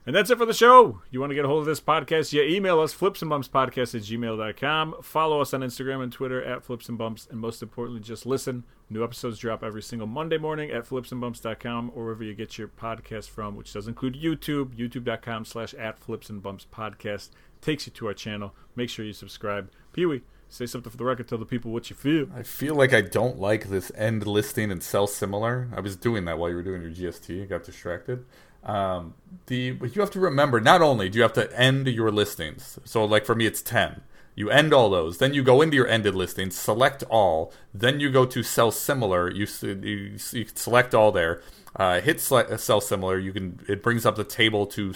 And 0.03 0.15
that's 0.15 0.31
it 0.31 0.37
for 0.39 0.47
the 0.47 0.53
show. 0.53 1.01
You 1.11 1.19
want 1.19 1.29
to 1.29 1.35
get 1.35 1.45
a 1.45 1.47
hold 1.47 1.59
of 1.59 1.67
this 1.67 1.79
podcast? 1.79 2.33
Yeah, 2.33 2.41
email 2.41 2.79
us, 2.79 2.93
flipsandbumpspodcast 2.93 3.93
at 3.93 4.01
gmail.com. 4.01 4.95
Follow 5.03 5.41
us 5.41 5.53
on 5.53 5.61
Instagram 5.61 6.01
and 6.01 6.11
Twitter 6.11 6.43
at 6.43 6.63
Flips 6.63 6.89
and 6.89 6.97
Bumps. 6.97 7.27
And 7.29 7.39
most 7.39 7.61
importantly, 7.61 8.01
just 8.01 8.25
listen. 8.25 8.63
New 8.89 9.03
episodes 9.03 9.37
drop 9.37 9.63
every 9.63 9.83
single 9.83 10.07
Monday 10.07 10.39
morning 10.39 10.71
at 10.71 10.87
flipsandbumps.com 10.87 11.91
or 11.93 12.05
wherever 12.05 12.23
you 12.23 12.33
get 12.33 12.57
your 12.57 12.67
podcast 12.67 13.29
from, 13.29 13.55
which 13.55 13.73
does 13.73 13.87
include 13.87 14.15
YouTube, 14.19 14.75
youtube.com 14.75 15.45
slash 15.45 15.75
at 15.75 15.99
Flips 15.99 16.31
and 16.31 16.41
Bumps 16.41 16.65
Podcast. 16.73 17.29
Takes 17.61 17.85
you 17.85 17.93
to 17.93 18.07
our 18.07 18.15
channel. 18.15 18.55
Make 18.75 18.89
sure 18.89 19.05
you 19.05 19.13
subscribe. 19.13 19.69
Pee 19.93 20.07
Wee, 20.07 20.23
say 20.51 20.65
something 20.65 20.91
for 20.91 20.97
the 20.97 21.05
record. 21.05 21.27
Tell 21.27 21.37
the 21.37 21.45
people 21.45 21.71
what 21.71 21.89
you 21.89 21.95
feel. 21.95 22.27
I 22.35 22.43
feel 22.43 22.75
like 22.75 22.93
I 22.93 23.01
don't 23.01 23.39
like 23.39 23.69
this 23.69 23.91
end 23.95 24.27
listing 24.27 24.71
and 24.71 24.83
sell 24.83 25.07
similar. 25.07 25.69
I 25.75 25.79
was 25.79 25.95
doing 25.95 26.25
that 26.25 26.37
while 26.37 26.49
you 26.49 26.55
were 26.55 26.63
doing 26.63 26.81
your 26.81 26.91
GST. 26.91 27.43
I 27.43 27.45
got 27.45 27.63
distracted. 27.63 28.25
Um, 28.63 29.15
the 29.47 29.71
but 29.71 29.95
you 29.95 30.01
have 30.01 30.11
to 30.11 30.19
remember 30.19 30.59
not 30.59 30.81
only 30.81 31.09
do 31.09 31.17
you 31.17 31.23
have 31.23 31.33
to 31.33 31.59
end 31.59 31.87
your 31.87 32.11
listings. 32.11 32.77
So 32.83 33.03
like 33.05 33.25
for 33.25 33.33
me, 33.33 33.45
it's 33.45 33.61
ten. 33.61 34.01
You 34.35 34.49
end 34.49 34.73
all 34.73 34.89
those, 34.89 35.17
then 35.17 35.33
you 35.33 35.43
go 35.43 35.61
into 35.61 35.75
your 35.75 35.87
ended 35.87 36.15
listings, 36.15 36.57
select 36.57 37.03
all, 37.09 37.51
then 37.73 37.99
you 37.99 38.09
go 38.09 38.25
to 38.25 38.43
sell 38.43 38.71
similar. 38.71 39.29
You 39.29 39.47
you, 39.61 40.17
you 40.31 40.45
select 40.53 40.93
all 40.93 41.11
there. 41.11 41.41
Uh, 41.75 42.01
hit 42.01 42.19
sell 42.19 42.81
similar. 42.81 43.17
You 43.17 43.31
can 43.31 43.59
it 43.67 43.81
brings 43.81 44.05
up 44.05 44.15
the 44.15 44.23
table 44.23 44.65
to 44.67 44.91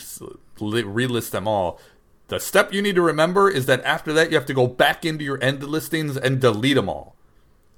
relist 0.58 1.32
them 1.32 1.48
all. 1.48 1.80
The 2.28 2.40
step 2.40 2.74
you 2.74 2.82
need 2.82 2.96
to 2.96 3.02
remember 3.02 3.50
is 3.50 3.68
that 3.68 3.84
after 3.84 4.12
that 4.14 4.30
you 4.32 4.36
have 4.36 4.48
to 4.48 4.54
go 4.54 4.68
back 4.68 5.06
into 5.06 5.24
your 5.24 5.38
ended 5.44 5.70
listings 5.70 6.18
and 6.18 6.42
delete 6.42 6.76
them 6.76 6.90
all 6.90 7.16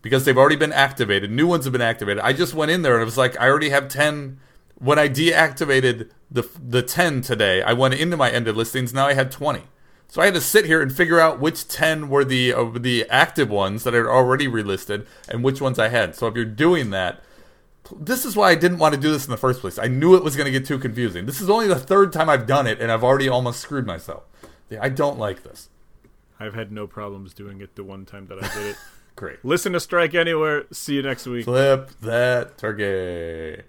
because 0.02 0.24
they've 0.24 0.38
already 0.38 0.56
been 0.56 0.72
activated. 0.72 1.32
New 1.32 1.48
ones 1.48 1.65
have 1.65 1.74
been 1.74 1.82
activated. 1.82 2.24
I 2.24 2.32
just 2.32 2.53
went 2.53 2.72
in 2.72 2.82
there 2.82 2.94
and 2.94 3.02
it 3.02 3.06
was 3.06 3.18
like 3.18 3.40
I 3.40 3.48
already 3.49 3.69
have 3.69 3.90
ten. 3.90 4.40
When 4.80 4.99
I 4.99 5.10
deactivated 5.10 6.10
the 6.32 6.48
the 6.65 6.82
ten 6.82 7.22
today, 7.22 7.61
I 7.61 7.74
went 7.74 7.95
into 7.95 8.15
my 8.15 8.30
ended 8.30 8.56
listings. 8.56 8.94
Now 8.94 9.07
I 9.07 9.14
had 9.15 9.32
twenty. 9.32 9.64
So 10.07 10.22
I 10.22 10.26
had 10.26 10.36
to 10.36 10.41
sit 10.41 10.65
here 10.65 10.82
and 10.82 10.95
figure 10.95 11.19
out 11.19 11.41
which 11.41 11.68
ten 11.68 12.07
were 12.07 12.24
the 12.24 12.53
uh, 12.53 12.69
the 12.78 13.06
active 13.10 13.49
ones 13.49 13.84
that 13.84 13.94
I 13.94 13.98
had 13.98 14.06
already 14.06 14.48
relisted 14.48 15.06
and 15.28 15.44
which 15.44 15.60
ones 15.60 15.78
I 15.78 15.90
had. 15.90 16.15
So 16.15 16.28
if 16.28 16.36
you're 16.36 16.45
doing 16.45 16.91
that, 16.91 17.22
this 17.99 18.24
is 18.24 18.36
why 18.36 18.52
I 18.52 18.56
didn't 18.56 18.80
want 18.80 18.95
to 18.95 19.02
do 19.02 19.11
this 19.11 19.26
in 19.26 19.32
the 19.32 19.38
first 19.38 19.60
place. 19.60 19.78
I 19.78 19.88
knew 19.88 20.15
it 20.15 20.24
was 20.24 20.38
going 20.38 20.45
to 20.45 20.57
get 20.57 20.65
too 20.65 20.80
confusing. 20.80 21.26
This 21.26 21.41
is 21.41 21.49
only 21.49 21.68
the 21.68 21.76
third 21.76 22.14
time 22.14 22.30
I've 22.30 22.48
done 22.48 22.68
it, 22.68 22.80
and 22.80 22.91
I've 22.91 23.03
already 23.03 23.28
almost 23.28 23.60
screwed 23.60 23.86
myself. 23.86 24.24
Yeah, 24.69 24.80
I 24.81 24.89
don't 24.89 25.18
like 25.18 25.44
this. 25.44 25.69
I've 26.39 26.53
had 26.53 26.72
no 26.72 26.88
problems 26.88 27.34
doing 27.34 27.61
it 27.61 27.76
the 27.76 27.84
one 27.84 28.06
time 28.06 28.27
that 28.27 28.44
I 28.44 28.53
did 28.53 28.68
it. 28.68 28.76
Great. 29.15 29.44
Listen 29.44 29.73
to 29.73 29.80
Strike 29.80 30.14
Anywhere. 30.14 30.65
See 30.72 30.95
you 30.95 31.02
next 31.02 31.26
week. 31.26 31.45
Flip 31.45 31.89
that 32.02 32.57
turkey. 32.57 33.64